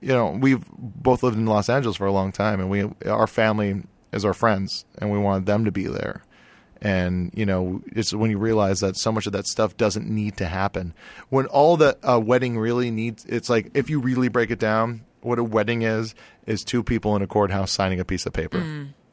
You 0.00 0.08
know, 0.08 0.30
we've 0.30 0.64
both 0.70 1.22
lived 1.22 1.36
in 1.36 1.46
Los 1.46 1.68
Angeles 1.68 1.96
for 1.96 2.06
a 2.06 2.12
long 2.12 2.32
time, 2.32 2.60
and 2.60 2.70
we 2.70 2.88
our 3.06 3.26
family 3.26 3.82
is 4.12 4.24
our 4.24 4.34
friends, 4.34 4.84
and 4.98 5.10
we 5.10 5.18
wanted 5.18 5.46
them 5.46 5.64
to 5.64 5.72
be 5.72 5.86
there. 5.86 6.22
And 6.80 7.32
you 7.34 7.44
know, 7.44 7.82
it's 7.86 8.14
when 8.14 8.30
you 8.30 8.38
realize 8.38 8.80
that 8.80 8.96
so 8.96 9.10
much 9.10 9.26
of 9.26 9.32
that 9.32 9.46
stuff 9.46 9.76
doesn't 9.76 10.08
need 10.08 10.36
to 10.36 10.46
happen. 10.46 10.94
When 11.28 11.46
all 11.46 11.76
the 11.76 11.98
uh, 12.08 12.20
wedding 12.20 12.58
really 12.58 12.90
needs, 12.90 13.24
it's 13.24 13.50
like 13.50 13.70
if 13.74 13.90
you 13.90 13.98
really 14.00 14.28
break 14.28 14.50
it 14.50 14.60
down, 14.60 15.04
what 15.20 15.38
a 15.38 15.44
wedding 15.44 15.82
is 15.82 16.14
is 16.46 16.62
two 16.62 16.82
people 16.84 17.16
in 17.16 17.22
a 17.22 17.26
courthouse 17.26 17.72
signing 17.72 17.98
a 17.98 18.04
piece 18.04 18.26
of 18.26 18.32
paper. 18.32 18.58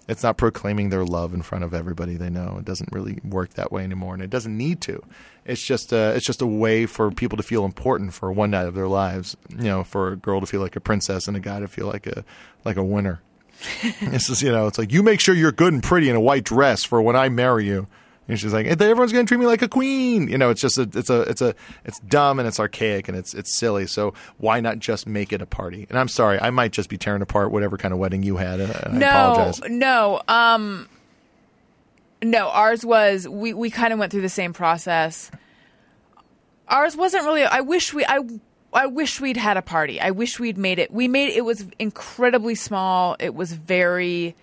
It's 0.07 0.21
not 0.21 0.37
proclaiming 0.37 0.89
their 0.89 1.03
love 1.03 1.33
in 1.33 1.41
front 1.41 1.63
of 1.63 1.73
everybody 1.73 2.15
they 2.15 2.29
know. 2.29 2.57
It 2.59 2.65
doesn't 2.65 2.91
really 2.91 3.19
work 3.23 3.55
that 3.55 3.71
way 3.71 3.83
anymore, 3.83 4.13
and 4.13 4.21
it 4.21 4.29
doesn't 4.29 4.55
need 4.55 4.81
to. 4.81 5.03
It's 5.45 5.63
just 5.63 5.91
a, 5.91 6.15
it's 6.15 6.25
just 6.25 6.41
a 6.41 6.47
way 6.47 6.85
for 6.85 7.09
people 7.11 7.37
to 7.37 7.43
feel 7.43 7.65
important 7.65 8.13
for 8.13 8.31
one 8.31 8.51
night 8.51 8.67
of 8.67 8.75
their 8.75 8.87
lives. 8.87 9.35
You 9.49 9.63
know, 9.63 9.83
for 9.83 10.11
a 10.11 10.15
girl 10.15 10.41
to 10.41 10.45
feel 10.45 10.61
like 10.61 10.75
a 10.75 10.79
princess 10.79 11.27
and 11.27 11.35
a 11.35 11.39
guy 11.39 11.59
to 11.59 11.67
feel 11.67 11.87
like 11.87 12.05
a 12.05 12.23
like 12.63 12.77
a 12.77 12.83
winner. 12.83 13.21
this 14.01 14.29
is 14.29 14.43
you 14.43 14.51
know, 14.51 14.67
it's 14.67 14.77
like 14.77 14.91
you 14.91 15.01
make 15.01 15.19
sure 15.19 15.33
you're 15.33 15.51
good 15.51 15.73
and 15.73 15.81
pretty 15.81 16.09
in 16.09 16.15
a 16.15 16.21
white 16.21 16.43
dress 16.43 16.83
for 16.83 17.01
when 17.01 17.15
I 17.15 17.29
marry 17.29 17.65
you. 17.65 17.87
And 18.27 18.39
she's 18.39 18.53
like, 18.53 18.65
everyone's 18.65 19.11
going 19.11 19.25
to 19.25 19.29
treat 19.29 19.39
me 19.39 19.45
like 19.45 19.61
a 19.61 19.67
queen. 19.67 20.27
You 20.27 20.37
know, 20.37 20.49
it's 20.49 20.61
just 20.61 20.77
a, 20.77 20.89
it's 20.93 21.09
a, 21.09 21.21
it's 21.21 21.41
a, 21.41 21.53
it's 21.83 21.99
dumb 21.99 22.39
and 22.39 22.47
it's 22.47 22.59
archaic 22.59 23.07
and 23.07 23.15
it's, 23.15 23.33
it's 23.33 23.57
silly. 23.57 23.85
So 23.85 24.13
why 24.37 24.59
not 24.59 24.79
just 24.79 25.05
make 25.05 25.31
it 25.31 25.41
a 25.41 25.45
party? 25.45 25.85
And 25.89 25.99
I'm 25.99 26.07
sorry, 26.07 26.39
I 26.39 26.49
might 26.49 26.71
just 26.71 26.89
be 26.89 26.97
tearing 26.97 27.21
apart 27.21 27.51
whatever 27.51 27.77
kind 27.77 27.93
of 27.93 27.99
wedding 27.99 28.23
you 28.23 28.37
had. 28.37 28.61
I 28.61 28.91
no, 28.91 29.07
apologize. 29.07 29.61
no. 29.69 30.21
Um, 30.27 30.89
no, 32.23 32.49
ours 32.49 32.83
was 32.85 33.27
we 33.27 33.53
we 33.53 33.69
kind 33.69 33.93
of 33.93 33.99
went 33.99 34.11
through 34.11 34.21
the 34.21 34.29
same 34.29 34.53
process. 34.53 35.29
Ours 36.67 36.95
wasn't 36.97 37.23
really. 37.25 37.43
I 37.43 37.61
wish 37.61 37.93
we. 37.93 38.03
I 38.05 38.19
I 38.73 38.87
wish 38.87 39.21
we'd 39.21 39.37
had 39.37 39.57
a 39.57 39.61
party. 39.61 40.01
I 40.01 40.11
wish 40.11 40.39
we'd 40.39 40.57
made 40.57 40.79
it. 40.79 40.91
We 40.91 41.07
made 41.07 41.29
it 41.29 41.45
was 41.45 41.65
incredibly 41.77 42.55
small. 42.55 43.15
It 43.19 43.35
was 43.35 43.53
very 43.53 44.35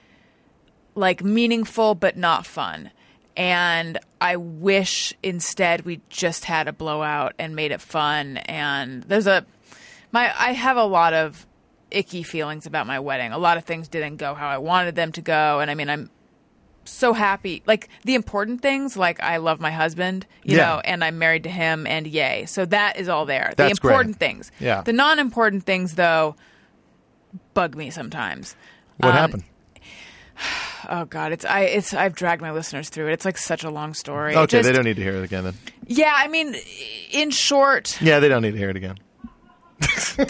like 0.94 1.24
meaningful 1.24 1.94
but 1.94 2.16
not 2.16 2.46
fun. 2.46 2.90
And 3.36 3.98
I 4.20 4.36
wish 4.36 5.14
instead 5.22 5.82
we 5.84 6.00
just 6.10 6.44
had 6.44 6.68
a 6.68 6.72
blowout 6.72 7.34
and 7.38 7.56
made 7.56 7.72
it 7.72 7.80
fun. 7.80 8.36
And 8.38 9.02
there's 9.04 9.26
a 9.26 9.46
my 10.12 10.32
I 10.38 10.52
have 10.52 10.76
a 10.76 10.84
lot 10.84 11.14
of 11.14 11.46
icky 11.90 12.22
feelings 12.22 12.66
about 12.66 12.86
my 12.86 13.00
wedding. 13.00 13.32
A 13.32 13.38
lot 13.38 13.56
of 13.56 13.64
things 13.64 13.88
didn't 13.88 14.16
go 14.16 14.34
how 14.34 14.48
I 14.48 14.58
wanted 14.58 14.94
them 14.94 15.12
to 15.12 15.22
go, 15.22 15.60
and 15.60 15.70
I 15.70 15.74
mean 15.74 15.88
I'm 15.88 16.10
so 16.84 17.12
happy. 17.12 17.62
Like 17.66 17.88
the 18.04 18.14
important 18.16 18.60
things, 18.60 18.96
like 18.96 19.22
I 19.22 19.36
love 19.36 19.60
my 19.60 19.70
husband, 19.70 20.26
you 20.42 20.56
Yeah. 20.56 20.66
know, 20.66 20.80
and 20.84 21.04
I'm 21.04 21.18
married 21.18 21.44
to 21.44 21.50
him, 21.50 21.86
and 21.86 22.06
yay. 22.06 22.44
So 22.46 22.64
that 22.66 22.96
is 22.98 23.08
all 23.08 23.24
there. 23.24 23.52
That's 23.56 23.74
the 23.78 23.80
great. 23.80 23.92
important 23.92 24.16
things. 24.18 24.50
Yeah. 24.58 24.80
The 24.82 24.92
non-important 24.92 25.62
things, 25.64 25.94
though, 25.94 26.34
bug 27.54 27.76
me 27.76 27.90
sometimes. 27.90 28.56
What 28.98 29.10
Um, 29.10 29.14
happened? 29.16 29.44
Oh 30.88 31.04
God, 31.04 31.32
it's 31.32 31.44
I 31.44 31.60
it's 31.60 31.94
I've 31.94 32.14
dragged 32.14 32.42
my 32.42 32.50
listeners 32.52 32.88
through 32.88 33.08
it. 33.08 33.12
It's 33.12 33.24
like 33.24 33.38
such 33.38 33.64
a 33.64 33.70
long 33.70 33.94
story. 33.94 34.34
Okay, 34.36 34.46
just- 34.58 34.66
they 34.68 34.72
don't 34.72 34.84
need 34.84 34.96
to 34.96 35.02
hear 35.02 35.16
it 35.16 35.24
again 35.24 35.44
then. 35.44 35.54
Yeah, 35.86 36.12
I 36.14 36.28
mean, 36.28 36.54
in 37.10 37.30
short, 37.30 38.00
Yeah, 38.00 38.20
they 38.20 38.28
don't 38.28 38.42
need 38.42 38.52
to 38.52 38.58
hear 38.58 38.70
it 38.70 38.76
again. 38.76 38.96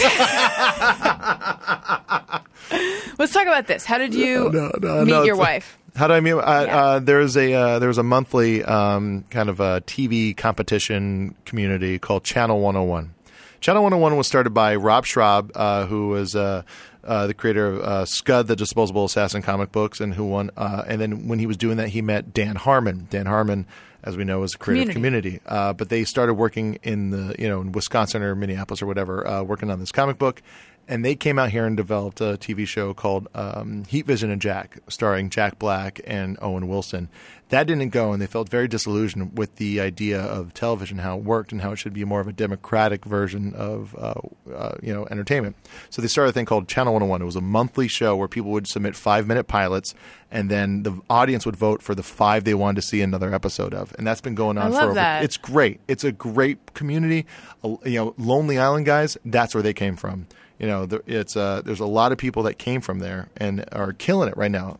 let's 3.19 3.33
talk 3.33 3.43
about 3.43 3.67
this. 3.67 3.85
How 3.85 3.99
did 3.99 4.15
you 4.15 4.51
No, 4.51 4.71
no, 4.81 5.05
meet 5.05 5.11
no, 5.11 5.23
your 5.25 5.37
wife? 5.37 5.79
How 5.95 6.07
do 6.09 6.15
I 6.15 6.21
mean? 6.21 6.35
Uh, 6.35 6.65
Yeah. 6.67 6.77
uh, 6.77 6.99
there's 7.01 7.37
a 7.37 7.53
uh, 7.53 7.79
there's 7.79 7.99
a 7.99 8.03
monthly 8.03 8.65
um, 8.65 9.25
kind 9.31 9.49
of 9.51 9.61
a 9.61 9.83
TV 9.83 10.35
competition 10.37 11.35
community 11.45 11.99
called 11.99 12.25
Channel 12.25 12.61
101. 12.61 13.15
Channel 13.61 13.83
101 13.83 14.17
was 14.17 14.27
started 14.27 14.51
by 14.51 14.75
Rob 14.75 15.05
Schrab, 15.05 15.51
uh, 15.55 15.87
who 15.87 16.09
was 16.09 16.35
uh, 16.35 16.63
uh, 17.05 17.27
the 17.27 17.35
creator 17.35 17.67
of 17.67 17.81
uh, 17.81 18.05
Scud, 18.07 18.47
the 18.47 18.57
Disposable 18.57 19.05
Assassin 19.05 19.43
comic 19.43 19.73
books, 19.73 20.01
and 20.01 20.15
who 20.15 20.25
won. 20.25 20.51
Uh, 20.57 20.85
and 20.87 21.01
then 21.01 21.29
when 21.29 21.39
he 21.39 21.47
was 21.47 21.57
doing 21.57 21.77
that, 21.79 21.89
he 21.89 22.03
met 22.03 22.33
Dan 22.33 22.57
Harmon. 22.57 23.07
Dan 23.11 23.27
Harmon, 23.27 23.67
as 24.03 24.17
we 24.17 24.25
know, 24.25 24.43
is 24.43 24.55
a 24.55 24.59
creative 24.59 24.95
Community. 24.95 25.39
community. 25.39 25.43
Uh, 25.47 25.73
but 25.73 25.89
they 25.89 26.05
started 26.05 26.35
working 26.35 26.79
in 26.83 27.11
the 27.11 27.35
you 27.39 27.49
know 27.49 27.61
in 27.61 27.73
Wisconsin 27.73 28.23
or 28.23 28.35
Minneapolis 28.35 28.83
or 28.83 28.87
whatever, 28.87 29.27
uh, 29.27 29.43
working 29.43 29.71
on 29.71 29.81
this 29.81 29.93
comic 29.93 30.19
book. 30.19 30.43
And 30.89 31.05
they 31.05 31.15
came 31.15 31.39
out 31.39 31.51
here 31.51 31.65
and 31.65 31.77
developed 31.77 32.21
a 32.21 32.37
TV 32.37 32.67
show 32.67 32.93
called 32.93 33.29
um, 33.37 33.85
Heat 33.85 34.05
Vision 34.05 34.31
and 34.31 34.43
Jack, 34.43 34.79
starring 34.89 35.31
Jack 35.31 35.59
Black 35.59 36.01
and 36.05 36.37
Owen 36.43 36.69
Wilson. 36.69 37.09
That 37.53 37.67
didn't 37.67 37.91
go, 37.91 38.13
and 38.15 38.23
they 38.23 38.27
felt 38.27 38.49
very 38.49 38.67
disillusioned 38.67 39.37
with 39.37 39.57
the 39.57 39.79
idea 39.79 40.19
of 40.19 40.55
television, 40.55 40.97
how 40.97 41.19
it 41.19 41.23
worked, 41.23 41.53
and 41.53 41.61
how 41.61 41.73
it 41.73 41.77
should 41.77 41.93
be 41.93 42.03
more 42.03 42.19
of 42.19 42.27
a 42.27 42.33
democratic 42.33 43.05
version 43.05 43.53
of 43.53 43.95
uh, 43.99 44.15
uh, 44.51 44.77
you 44.83 44.91
know 44.95 45.07
entertainment. 45.11 45.57
So 45.91 46.01
they 46.01 46.09
started 46.09 46.31
a 46.31 46.33
thing 46.33 46.47
called 46.47 46.67
Channel 46.67 46.95
101. 46.95 47.21
It 47.21 47.27
was 47.27 47.37
a 47.37 47.43
monthly 47.43 47.89
show 47.89 48.17
where 48.17 48.27
people 48.27 48.51
would 48.53 48.67
submit 48.67 48.97
five 48.97 49.27
minute 49.27 49.49
pilots, 49.49 49.95
and 50.31 50.51
then 50.51 50.83
the 50.83 50.99
audience 51.11 51.45
would 51.45 51.57
vote 51.57 51.83
for 51.83 51.95
the 51.95 52.03
five 52.03 52.45
they 52.45 52.55
wanted 52.55 52.81
to 52.81 52.87
see 52.89 53.03
another 53.03 53.35
episode 53.35 53.75
of. 53.75 53.95
And 53.99 54.07
that's 54.07 54.23
been 54.23 54.35
going 54.35 54.57
on 54.57 54.73
I 54.73 54.79
for 54.79 54.85
over. 54.87 54.95
that. 54.95 55.23
It's 55.23 55.37
great. 55.37 55.81
It's 55.89 56.05
a 56.05 56.13
great 56.13 56.73
community. 56.73 57.27
Uh, 57.63 57.77
You 57.85 57.99
know, 57.99 58.15
Lonely 58.17 58.59
Island 58.59 58.87
guys. 58.87 59.19
That's 59.27 59.55
where 59.55 59.63
they 59.63 59.75
came 59.75 59.97
from. 59.97 60.27
You 60.59 60.69
know, 60.69 60.89
it's 61.07 61.37
uh, 61.37 61.61
there's 61.63 61.81
a 61.81 61.87
lot 61.87 62.13
of 62.13 62.19
people 62.19 62.45
that 62.45 62.57
came 62.57 62.81
from 62.81 63.01
there 63.01 63.29
and 63.37 63.63
are 63.73 63.93
killing 63.93 64.31
it 64.31 64.39
right 64.39 64.51
now. 64.51 64.79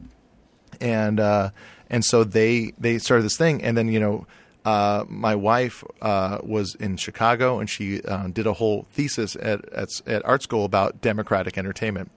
And 0.81 1.21
uh, 1.21 1.51
and 1.93 2.05
so 2.05 2.25
they 2.25 2.73
they 2.79 2.99
started 2.99 3.23
this 3.23 3.37
thing, 3.37 3.63
and 3.63 3.77
then 3.77 3.89
you 3.89 4.01
know. 4.01 4.27
Uh, 4.65 5.05
my 5.09 5.35
wife 5.35 5.83
uh, 6.03 6.39
was 6.45 6.77
in 6.77 6.97
Chicago, 6.97 7.59
and 7.59 7.69
she 7.69 8.01
uh, 8.03 8.29
did 8.29 8.47
a 8.47 8.53
whole 8.53 8.87
thesis 8.93 9.35
at, 9.43 9.69
at 9.73 9.89
at 10.07 10.25
art 10.25 10.41
school 10.41 10.65
about 10.65 11.01
democratic 11.01 11.59
entertainment, 11.59 12.13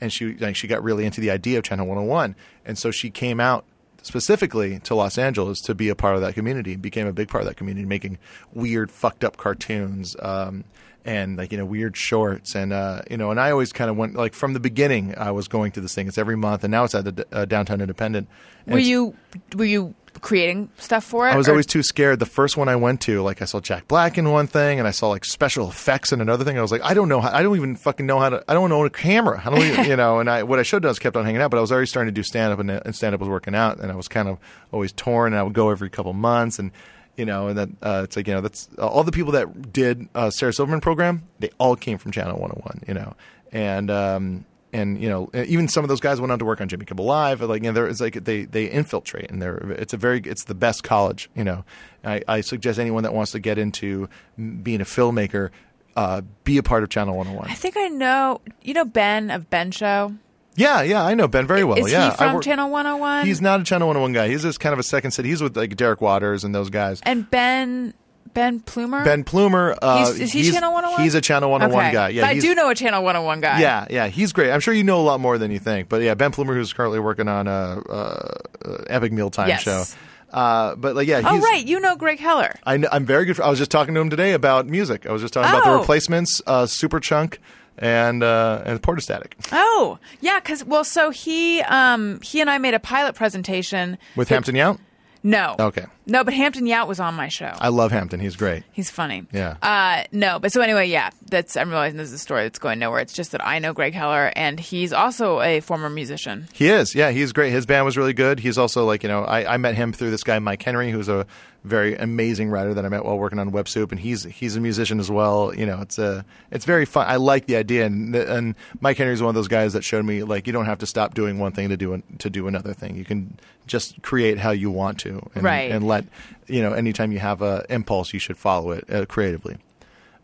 and 0.00 0.12
she 0.12 0.34
like, 0.34 0.56
she 0.56 0.66
got 0.66 0.82
really 0.82 1.04
into 1.04 1.20
the 1.20 1.30
idea 1.30 1.56
of 1.56 1.62
Channel 1.62 1.86
101, 1.86 2.34
and 2.64 2.76
so 2.76 2.90
she 2.90 3.10
came 3.10 3.38
out 3.38 3.64
specifically 4.02 4.78
to 4.80 4.94
Los 4.94 5.18
Angeles 5.18 5.60
to 5.60 5.74
be 5.74 5.88
a 5.88 5.94
part 5.94 6.16
of 6.16 6.20
that 6.20 6.34
community, 6.34 6.74
became 6.74 7.06
a 7.06 7.12
big 7.12 7.28
part 7.28 7.42
of 7.42 7.48
that 7.48 7.56
community, 7.56 7.86
making 7.86 8.18
weird, 8.52 8.90
fucked 8.90 9.22
up 9.22 9.36
cartoons. 9.36 10.14
Um, 10.20 10.64
and 11.04 11.36
like 11.36 11.52
you 11.52 11.58
know 11.58 11.64
weird 11.64 11.96
shorts 11.96 12.54
and 12.54 12.72
uh, 12.72 13.02
you 13.10 13.16
know 13.16 13.30
and 13.30 13.38
I 13.38 13.50
always 13.50 13.72
kind 13.72 13.90
of 13.90 13.96
went 13.96 14.14
like 14.14 14.34
from 14.34 14.52
the 14.54 14.60
beginning 14.60 15.14
I 15.16 15.30
was 15.30 15.48
going 15.48 15.72
to 15.72 15.80
this 15.80 15.94
thing 15.94 16.08
it's 16.08 16.18
every 16.18 16.36
month 16.36 16.64
and 16.64 16.70
now 16.70 16.84
it's 16.84 16.94
at 16.94 17.04
the 17.04 17.26
uh, 17.32 17.44
downtown 17.44 17.80
independent 17.80 18.28
Were 18.66 18.78
you 18.78 19.14
were 19.54 19.64
you 19.64 19.94
creating 20.20 20.70
stuff 20.78 21.04
for 21.04 21.28
it? 21.28 21.32
I 21.32 21.36
was 21.36 21.48
or- 21.48 21.52
always 21.52 21.66
too 21.66 21.82
scared. 21.82 22.18
The 22.18 22.26
first 22.26 22.56
one 22.56 22.68
I 22.68 22.76
went 22.76 23.00
to, 23.02 23.22
like 23.22 23.42
I 23.42 23.44
saw 23.44 23.60
Jack 23.60 23.88
Black 23.88 24.18
in 24.18 24.30
one 24.30 24.46
thing, 24.46 24.78
and 24.78 24.88
I 24.88 24.90
saw 24.90 25.08
like 25.08 25.24
special 25.24 25.68
effects 25.68 26.12
in 26.12 26.20
another 26.20 26.44
thing. 26.44 26.58
I 26.58 26.62
was 26.62 26.72
like, 26.72 26.82
I 26.82 26.94
don't 26.94 27.08
know, 27.08 27.20
how, 27.20 27.30
I 27.30 27.42
don't 27.42 27.56
even 27.56 27.76
fucking 27.76 28.06
know 28.06 28.18
how 28.18 28.30
to. 28.30 28.44
I 28.48 28.54
don't 28.54 28.70
own 28.72 28.86
a 28.86 28.90
camera. 28.90 29.42
I 29.44 29.50
don't, 29.50 29.62
even, 29.62 29.84
you 29.90 29.96
know. 29.96 30.20
And 30.20 30.30
I 30.30 30.42
what 30.42 30.58
I 30.58 30.62
should 30.62 30.76
have 30.76 30.82
done 30.82 30.90
is 30.92 30.98
kept 30.98 31.16
on 31.16 31.24
hanging 31.24 31.40
out, 31.40 31.50
but 31.50 31.58
I 31.58 31.60
was 31.60 31.72
already 31.72 31.86
starting 31.86 32.14
to 32.14 32.18
do 32.18 32.22
stand 32.22 32.52
up, 32.52 32.58
and, 32.58 32.70
and 32.70 32.94
stand 32.94 33.14
up 33.14 33.20
was 33.20 33.28
working 33.28 33.54
out, 33.54 33.80
and 33.80 33.90
I 33.90 33.96
was 33.96 34.08
kind 34.08 34.28
of 34.28 34.38
always 34.72 34.92
torn. 34.92 35.32
And 35.32 35.40
I 35.40 35.42
would 35.42 35.54
go 35.54 35.70
every 35.70 35.90
couple 35.90 36.12
months, 36.12 36.58
and 36.58 36.70
you 37.16 37.24
know, 37.24 37.48
and 37.48 37.58
then 37.58 37.76
uh, 37.82 38.02
it's 38.04 38.16
like 38.16 38.26
you 38.28 38.34
know, 38.34 38.40
that's 38.40 38.68
uh, 38.78 38.86
all 38.86 39.04
the 39.04 39.12
people 39.12 39.32
that 39.32 39.72
did 39.72 40.08
uh, 40.14 40.30
Sarah 40.30 40.52
Silverman 40.52 40.80
program. 40.80 41.22
They 41.38 41.50
all 41.58 41.76
came 41.76 41.98
from 41.98 42.12
Channel 42.12 42.38
101, 42.38 42.82
you 42.88 42.94
know, 42.94 43.14
and. 43.52 43.90
um 43.90 44.44
and 44.72 45.00
you 45.00 45.08
know, 45.08 45.30
even 45.32 45.68
some 45.68 45.84
of 45.84 45.88
those 45.88 46.00
guys 46.00 46.20
went 46.20 46.32
on 46.32 46.40
to 46.40 46.44
work 46.44 46.60
on 46.60 46.68
Jimmy 46.68 46.84
Kimmel 46.84 47.04
Live. 47.04 47.40
Like, 47.42 47.62
you 47.62 47.68
know, 47.68 47.74
there- 47.74 47.86
it's 47.86 48.00
like 48.00 48.24
they 48.24 48.44
they 48.44 48.64
infiltrate, 48.64 49.30
and 49.30 49.40
they're 49.40 49.58
it's 49.70 49.92
a 49.92 49.96
very 49.96 50.18
it's 50.24 50.46
the 50.46 50.54
best 50.56 50.82
college. 50.82 51.30
You 51.36 51.44
know, 51.44 51.64
I, 52.02 52.22
I 52.26 52.40
suggest 52.40 52.80
anyone 52.80 53.04
that 53.04 53.14
wants 53.14 53.30
to 53.30 53.38
get 53.38 53.56
into 53.56 54.08
being 54.36 54.80
a 54.80 54.84
filmmaker, 54.84 55.50
uh, 55.94 56.22
be 56.42 56.58
a 56.58 56.64
part 56.64 56.82
of 56.82 56.88
Channel 56.88 57.16
101. 57.16 57.48
I 57.48 57.54
think 57.54 57.76
I 57.76 57.86
know. 57.86 58.40
You 58.62 58.74
know 58.74 58.84
Ben 58.84 59.30
of 59.30 59.48
Ben 59.48 59.70
Show. 59.70 60.14
Yeah, 60.56 60.82
yeah, 60.82 61.04
I 61.04 61.14
know 61.14 61.26
Ben 61.28 61.46
very 61.46 61.64
well. 61.64 61.78
Is 61.78 61.90
yeah, 61.90 62.10
he 62.10 62.16
from 62.16 62.34
work- 62.34 62.44
Channel 62.44 62.70
101? 62.70 63.26
He's 63.26 63.40
not 63.40 63.60
a 63.60 63.64
Channel 63.64 63.88
101 63.88 64.12
guy. 64.12 64.28
He's 64.28 64.42
just 64.42 64.60
kind 64.60 64.72
of 64.72 64.78
a 64.78 64.84
second 64.84 65.10
city. 65.10 65.28
He's 65.30 65.42
with 65.42 65.56
like 65.56 65.74
Derek 65.76 66.00
Waters 66.00 66.44
and 66.44 66.54
those 66.54 66.70
guys. 66.70 67.00
and 67.04 67.28
Ben 67.30 67.94
Ben 68.32 68.58
Plumer. 68.60 69.04
Ben 69.04 69.22
Plumer. 69.22 69.76
Uh, 69.80 69.98
He's- 69.98 70.18
is 70.18 70.32
he 70.32 70.42
he's- 70.42 70.54
Channel 70.54 70.72
101? 70.72 71.02
He's 71.02 71.14
a 71.14 71.20
Channel 71.20 71.50
101 71.50 71.84
okay. 71.86 71.92
guy. 71.92 72.08
Yeah, 72.08 72.26
I 72.26 72.38
do 72.40 72.54
know 72.54 72.68
a 72.68 72.74
Channel 72.74 73.02
101 73.04 73.40
guy. 73.40 73.60
Yeah, 73.60 73.86
yeah, 73.90 74.06
he's 74.08 74.32
great. 74.32 74.50
I'm 74.50 74.58
sure 74.60 74.74
you 74.74 74.82
know 74.84 75.00
a 75.00 75.02
lot 75.06 75.20
more 75.20 75.38
than 75.38 75.50
you 75.52 75.58
think. 75.60 75.88
But 75.88 76.02
yeah, 76.02 76.14
Ben 76.14 76.32
Plumer, 76.32 76.54
who's 76.54 76.72
currently 76.72 76.98
working 76.98 77.28
on 77.28 77.46
a, 77.46 77.80
uh 77.88 78.32
uh 78.64 78.84
Epic 78.88 79.12
Mealtime 79.12 79.48
Yes. 79.48 79.62
show. 79.62 79.84
Uh, 80.32 80.74
but 80.74 80.96
like, 80.96 81.06
yeah, 81.06 81.20
Oh 81.24 81.38
right, 81.38 81.64
you 81.64 81.78
know 81.78 81.94
Greg 81.94 82.18
Heller. 82.18 82.56
I 82.66 82.82
I'm 82.90 83.04
very 83.06 83.24
good. 83.24 83.36
For, 83.36 83.44
I 83.44 83.50
was 83.50 83.58
just 83.60 83.70
talking 83.70 83.94
to 83.94 84.00
him 84.00 84.10
today 84.10 84.32
about 84.32 84.66
music. 84.66 85.06
I 85.06 85.12
was 85.12 85.22
just 85.22 85.32
talking 85.32 85.50
about 85.50 85.62
the 85.64 85.70
Oh. 85.70 85.78
replacements, 85.78 86.42
uh, 86.44 86.66
Super 86.66 86.98
Chunk, 86.98 87.38
and 87.78 88.22
uh, 88.22 88.62
and 88.64 88.80
Portastatic 88.82 89.32
Oh 89.52 89.98
yeah, 90.20 90.40
because 90.40 90.64
well, 90.64 90.84
so 90.84 91.10
he 91.10 91.60
um 91.62 92.20
he 92.20 92.40
and 92.40 92.50
I 92.50 92.58
made 92.58 92.74
a 92.74 92.80
pilot 92.80 93.14
presentation 93.14 93.98
with 94.16 94.28
Hampton 94.28 94.54
Yount. 94.54 94.78
No. 95.22 95.56
Okay. 95.58 95.86
No, 96.06 96.22
but 96.22 96.34
Hampton 96.34 96.66
Yount 96.66 96.86
was 96.86 97.00
on 97.00 97.14
my 97.14 97.28
show. 97.28 97.50
I 97.58 97.68
love 97.68 97.90
Hampton. 97.90 98.20
He's 98.20 98.36
great. 98.36 98.62
He's 98.72 98.90
funny. 98.90 99.26
Yeah. 99.32 99.56
Uh, 99.62 100.04
no, 100.12 100.38
but 100.38 100.52
so 100.52 100.60
anyway, 100.60 100.88
yeah, 100.88 101.10
that's 101.30 101.56
I'm 101.56 101.70
realizing 101.70 101.96
this 101.96 102.08
is 102.08 102.14
a 102.14 102.18
story 102.18 102.42
that's 102.42 102.58
going 102.58 102.78
nowhere. 102.78 103.00
It's 103.00 103.14
just 103.14 103.32
that 103.32 103.46
I 103.46 103.58
know 103.58 103.72
Greg 103.72 103.94
Heller, 103.94 104.30
and 104.36 104.60
he's 104.60 104.92
also 104.92 105.40
a 105.40 105.60
former 105.60 105.88
musician. 105.88 106.46
He 106.52 106.68
is. 106.68 106.94
Yeah, 106.94 107.10
he's 107.10 107.32
great. 107.32 107.52
His 107.52 107.64
band 107.66 107.84
was 107.86 107.96
really 107.96 108.12
good. 108.12 108.38
He's 108.40 108.58
also 108.58 108.84
like, 108.84 109.02
you 109.02 109.08
know, 109.08 109.24
I, 109.24 109.54
I 109.54 109.56
met 109.56 109.74
him 109.76 109.92
through 109.92 110.10
this 110.10 110.24
guy, 110.24 110.38
Mike 110.38 110.62
Henry, 110.62 110.90
who's 110.90 111.08
a 111.08 111.26
very 111.64 111.96
amazing 111.96 112.50
writer 112.50 112.74
that 112.74 112.84
I 112.84 112.88
met 112.90 113.06
while 113.06 113.16
working 113.16 113.38
on 113.38 113.50
Web 113.50 113.68
Soup, 113.68 113.90
and 113.90 113.98
he's 113.98 114.24
he's 114.24 114.54
a 114.54 114.60
musician 114.60 115.00
as 115.00 115.10
well. 115.10 115.54
You 115.54 115.64
know, 115.64 115.80
it's 115.80 115.98
a 115.98 116.24
it's 116.50 116.66
very 116.66 116.84
fun. 116.84 117.06
I 117.08 117.16
like 117.16 117.46
the 117.46 117.56
idea, 117.56 117.86
and 117.86 118.14
and 118.14 118.54
Mike 118.80 118.98
Henry 118.98 119.14
is 119.14 119.22
one 119.22 119.30
of 119.30 119.34
those 119.34 119.48
guys 119.48 119.72
that 119.72 119.82
showed 119.82 120.04
me 120.04 120.22
like 120.24 120.46
you 120.46 120.52
don't 120.52 120.66
have 120.66 120.78
to 120.80 120.86
stop 120.86 121.14
doing 121.14 121.38
one 121.38 121.52
thing 121.52 121.70
to 121.70 121.76
do 121.78 122.02
to 122.18 122.28
do 122.28 122.46
another 122.48 122.74
thing. 122.74 122.96
You 122.96 123.04
can 123.06 123.38
just 123.66 124.02
create 124.02 124.38
how 124.38 124.50
you 124.50 124.70
want 124.70 124.98
to, 125.00 125.26
and, 125.34 125.42
Right. 125.42 125.70
And 125.70 125.86
let 125.94 126.04
you 126.46 126.62
know, 126.62 126.72
anytime 126.72 127.12
you 127.12 127.18
have 127.18 127.42
a 127.42 127.64
impulse, 127.68 128.12
you 128.12 128.18
should 128.20 128.36
follow 128.36 128.72
it 128.72 128.92
uh, 128.92 129.06
creatively. 129.06 129.56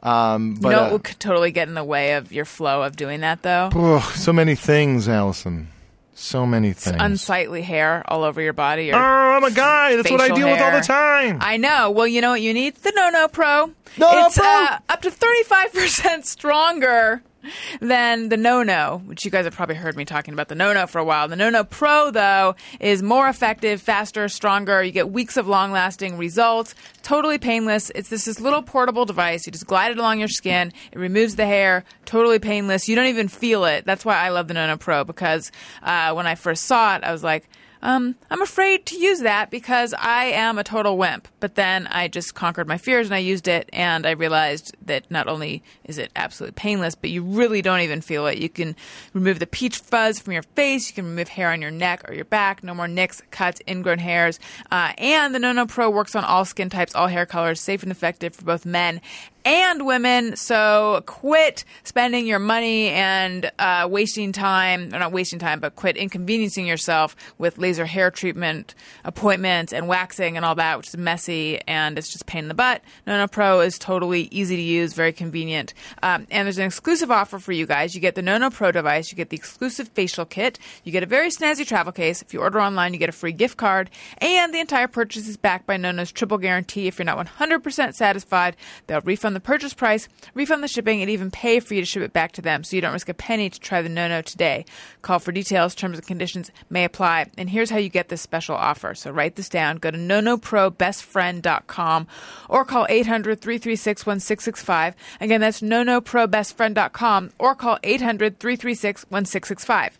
Um, 0.03 0.55
but 0.55 0.71
you 0.71 0.77
know, 0.77 0.85
uh, 0.85 0.87
it 0.89 0.93
would 0.93 1.05
totally 1.19 1.51
get 1.51 1.69
in 1.69 1.75
the 1.75 1.85
way 1.85 2.15
of 2.15 2.33
your 2.33 2.45
flow 2.45 2.83
of 2.83 2.97
doing 2.97 3.21
that, 3.21 3.43
though. 3.43 3.71
oh, 3.75 4.13
so 4.17 4.33
many 4.33 4.55
things, 4.55 5.09
Alison. 5.09 5.69
So 6.15 6.45
many 6.45 6.75
things. 6.75 6.99
Unsightly 7.01 7.63
hair 7.63 8.05
all 8.07 8.25
over 8.25 8.43
your 8.43 8.53
body. 8.53 8.87
Your 8.87 8.97
Oh, 8.97 8.99
I'm 8.99 9.45
a 9.45 9.51
guy. 9.51 9.97
That's 9.97 10.11
what 10.11 10.21
I 10.21 10.29
deal 10.29 10.51
with 10.51 10.61
all 10.61 10.73
the 10.73 10.81
time. 10.81 11.39
I 11.41 11.57
know. 11.57 11.91
Well, 11.91 12.07
you 12.07 12.21
know 12.21 12.31
what 12.31 12.43
you 12.43 12.53
need? 12.53 12.77
The 12.77 12.93
No 12.95 13.09
No 13.09 13.27
Pro. 13.27 13.67
No 13.97 14.13
No 14.13 14.27
it's 14.27 14.37
Pro. 14.37 14.47
Uh, 14.47 14.79
up 14.91 15.01
to 15.03 15.11
35% 15.11 16.25
stronger 16.27 17.23
than 17.81 18.29
the 18.29 18.37
No 18.37 18.63
No, 18.63 19.03
which 19.07 19.25
you 19.25 19.31
guys 19.31 19.45
have 19.45 19.55
probably 19.55 19.75
heard 19.77 19.97
me 19.97 20.05
talking 20.05 20.35
about 20.35 20.49
the 20.49 20.55
No 20.55 20.73
No 20.73 20.87
for 20.87 20.99
a 20.99 21.05
while. 21.05 21.29
The 21.29 21.37
No 21.37 21.51
No 21.51 21.65
Pro, 21.65 22.11
though, 22.11 22.55
is 22.81 23.03
more 23.03 23.29
effective, 23.29 23.81
faster, 23.81 24.29
stronger. 24.29 24.83
You 24.83 24.93
get 24.93 25.11
weeks 25.11 25.37
of 25.37 25.47
long 25.47 25.73
lasting 25.73 26.17
results. 26.17 26.75
Totally 27.03 27.39
painless. 27.39 27.91
It's 27.95 28.09
this, 28.09 28.25
this 28.27 28.41
little 28.41 28.63
portable 28.63 29.05
device. 29.05 29.47
You 29.47 29.53
just 29.53 29.67
glide 29.67 29.93
it 29.93 29.99
along 29.99 30.19
your 30.19 30.29
skin. 30.29 30.73
It 30.93 30.99
removes 30.99 31.37
the 31.37 31.47
hair. 31.47 31.85
Totally 32.05 32.39
painless. 32.39 32.89
You 32.89 32.97
don't 32.97 33.07
even 33.07 33.29
feel 33.29 33.65
it. 33.65 33.85
That's 33.85 34.05
why 34.05 34.17
I 34.17 34.29
love 34.31 34.49
the 34.49 34.55
No 34.55 34.67
No 34.67 34.77
Pro 34.77 35.05
because 35.05 35.51
uh, 35.83 36.13
when 36.13 36.27
I 36.27 36.35
first 36.35 36.65
saw 36.65 36.97
it, 36.97 37.05
I 37.05 37.13
was 37.13 37.25
like, 37.25 37.49
um, 37.83 38.17
I'm 38.31 38.43
afraid 38.43 38.87
to 38.87 38.97
use 38.99 39.21
that 39.21 39.51
because 39.51 39.95
I 39.99 40.27
am 40.27 40.59
a 40.59 40.65
total 40.65 40.99
wimp. 40.99 41.29
But 41.41 41.55
then 41.55 41.87
I 41.87 42.09
just 42.09 42.35
conquered 42.35 42.69
my 42.69 42.77
fears 42.77 43.07
and 43.07 43.15
I 43.15 43.19
used 43.19 43.49
it, 43.49 43.69
and 43.73 44.07
I 44.07 44.11
realized 44.11 44.77
that 44.85 45.11
not 45.11 45.29
only 45.29 45.63
is 45.85 45.99
it 45.99 46.11
absolutely 46.15 46.55
painless, 46.55 46.95
but 46.95 47.11
you 47.11 47.23
really 47.23 47.63
don't 47.63 47.81
even 47.81 48.01
feel 48.01 48.27
it. 48.27 48.39
You 48.39 48.49
can 48.49 48.77
remove 49.15 49.39
the 49.39 49.47
peach 49.47 49.79
fuzz 49.79 50.21
from 50.21 50.35
your 50.35 50.43
face, 50.43 50.89
you 50.89 50.95
can 50.95 51.07
remove 51.07 51.29
hair 51.29 51.51
on 51.51 51.63
your 51.63 51.71
neck 51.71 52.09
or 52.09 52.15
your 52.15 52.25
back, 52.25 52.63
no 52.63 52.75
more 52.75 52.89
nicks, 52.89 53.23
cuts, 53.31 53.61
ingrown 53.67 53.99
hairs. 53.99 54.39
Uh, 54.71 54.93
and 54.99 55.35
the 55.35 55.39
No 55.39 55.53
No 55.53 55.67
Pro 55.67 55.89
works 55.89 56.15
on 56.15 56.25
all 56.25 56.45
skin 56.45 56.69
types, 56.69 56.95
all 56.95 57.07
hair 57.07 57.27
colors, 57.27 57.61
safe 57.61 57.83
and 57.83 57.93
effective 57.93 58.35
for 58.35 58.45
both 58.45 58.67
men 58.67 59.01
and 59.45 59.87
women. 59.87 60.37
So 60.37 61.03
quit 61.07 61.65
spending 61.85 62.27
your 62.27 62.39
money 62.39 62.89
and 62.89 63.51
uh, 63.59 63.89
wasting 63.91 64.33
time, 64.33 64.95
or 64.95 64.99
not 64.99 65.13
wasting 65.13 65.39
time, 65.39 65.61
but 65.61 65.77
quit 65.77 65.97
inconveniencing 65.97 66.67
yourself 66.67 67.17
with 67.39 67.59
laser 67.59 67.87
hair 67.87 68.11
treatment 68.11 68.75
appointments 69.05 69.73
and 69.73 69.89
waxing 69.89 70.37
and 70.37 70.45
all 70.45 70.55
that, 70.57 70.77
which 70.77 70.89
is 70.89 70.97
messy 70.97 71.61
and 71.67 71.99
it's 71.99 72.13
just 72.13 72.27
pain 72.27 72.45
in 72.45 72.49
the 72.49 72.55
butt. 72.55 72.83
No 73.07 73.17
No 73.17 73.27
Pro 73.27 73.61
is 73.61 73.79
totally 73.79 74.29
easy 74.31 74.57
to 74.57 74.63
use, 74.63 74.93
very 74.93 75.13
convenient. 75.13 75.75
Um, 76.03 76.27
and 76.31 76.47
there's 76.47 76.59
an 76.59 76.67
exclusive 76.67 77.11
offer 77.11 77.39
for 77.39 77.53
you 77.53 77.67
guys. 77.67 77.95
You 77.95 78.01
get 78.01 78.15
the 78.15 78.23
No 78.23 78.39
No 78.39 78.51
Pro 78.51 78.73
device, 78.73 79.11
you 79.11 79.17
get 79.17 79.31
the 79.31 79.37
exclusive 79.37 79.89
facial 79.89 80.25
kit, 80.25 80.59
you 80.85 80.93
get 80.93 81.03
a 81.03 81.07
very 81.07 81.29
snazzy 81.29 81.67
travel 81.67 81.93
case. 81.93 82.23
If 82.23 82.35
you 82.35 82.41
order 82.41 82.61
online, 82.61 82.93
you 82.93 82.99
get 82.99 83.09
a 83.09 83.13
free 83.13 83.33
gift 83.33 83.57
card, 83.57 83.91
and 84.19 84.55
the 84.55 84.61
entire 84.61 84.89
purchase 84.89 85.29
is 85.29 85.37
backed 85.37 85.67
by 85.67 85.77
Nono's 85.77 86.13
triple 86.13 86.39
guarantee. 86.39 86.87
If 86.87 86.99
you're 86.99 87.07
not 87.07 87.25
100% 87.27 87.95
satisfied, 87.95 88.57
they'll 88.87 89.01
refund 89.01 89.30
the 89.35 89.41
purchase 89.41 89.75
price, 89.75 90.09
refund 90.35 90.63
the 90.63 90.69
shipping, 90.69 91.01
and 91.01 91.11
even 91.11 91.31
pay 91.31 91.61
for 91.61 91.75
you 91.75 91.81
to 91.81 91.87
ship 91.87 92.03
it 92.03 92.13
back 92.13 92.33
to 92.33 92.43
them 92.43 92.65
so 92.65 92.77
you 92.77 92.83
don't 92.83 92.93
risk 92.93 93.09
a 93.09 93.15
penny 93.15 93.51
to 93.51 93.61
try 93.61 93.83
the 93.83 93.89
No 93.89 94.09
No 94.09 94.23
today. 94.23 94.65
Call 95.03 95.19
for 95.19 95.33
details, 95.33 95.75
terms 95.75 95.99
and 95.99 96.07
conditions 96.07 96.51
may 96.69 96.85
apply. 96.85 97.31
And 97.39 97.51
here's 97.51 97.71
how 97.71 97.79
you 97.79 97.89
get 97.89 98.09
this 98.09 98.21
special 98.21 98.57
offer. 98.57 98.95
So 98.95 99.11
write 99.11 99.37
this 99.37 99.49
down. 99.49 99.77
Go 99.77 99.91
to 99.91 99.99
nonoprobestfriend.com 99.99 102.07
or 102.49 102.65
call 102.65 102.87
800 102.89 103.41
336 103.41 104.07
1665. 104.07 104.95
Again, 105.21 105.41
that's 105.41 105.61
nonoprobestfriend.com 105.61 107.31
or 107.39 107.55
call 107.55 107.79
800 107.83 108.41
336 108.41 109.03
1665. 109.09 109.99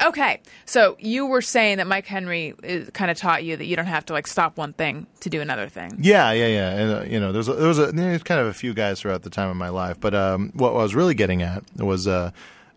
Okay, 0.00 0.40
so 0.64 0.96
you 1.00 1.26
were 1.26 1.42
saying 1.42 1.78
that 1.78 1.86
Mike 1.88 2.06
Henry 2.06 2.54
kind 2.92 3.10
of 3.10 3.16
taught 3.16 3.42
you 3.42 3.56
that 3.56 3.64
you 3.64 3.74
don't 3.74 3.86
have 3.86 4.06
to 4.06 4.12
like 4.12 4.28
stop 4.28 4.56
one 4.56 4.72
thing 4.72 5.08
to 5.20 5.30
do 5.30 5.40
another 5.40 5.68
thing. 5.68 5.98
Yeah, 6.00 6.30
yeah, 6.32 6.46
yeah. 6.46 6.70
And, 6.70 6.92
uh, 6.92 7.02
you 7.02 7.18
know, 7.18 7.32
there's 7.32 7.48
a, 7.48 7.54
there 7.54 7.66
was 7.66 7.78
a 7.80 7.90
there's 7.90 8.22
kind 8.22 8.40
of 8.40 8.46
a 8.46 8.54
few 8.54 8.74
guys 8.74 9.00
throughout 9.00 9.22
the 9.22 9.30
time 9.30 9.50
of 9.50 9.56
my 9.56 9.70
life, 9.70 9.98
but 9.98 10.14
um, 10.14 10.52
what 10.54 10.70
I 10.70 10.74
was 10.82 10.94
really 10.94 11.14
getting 11.14 11.42
at 11.42 11.64
was 11.76 12.06
uh, 12.06 12.30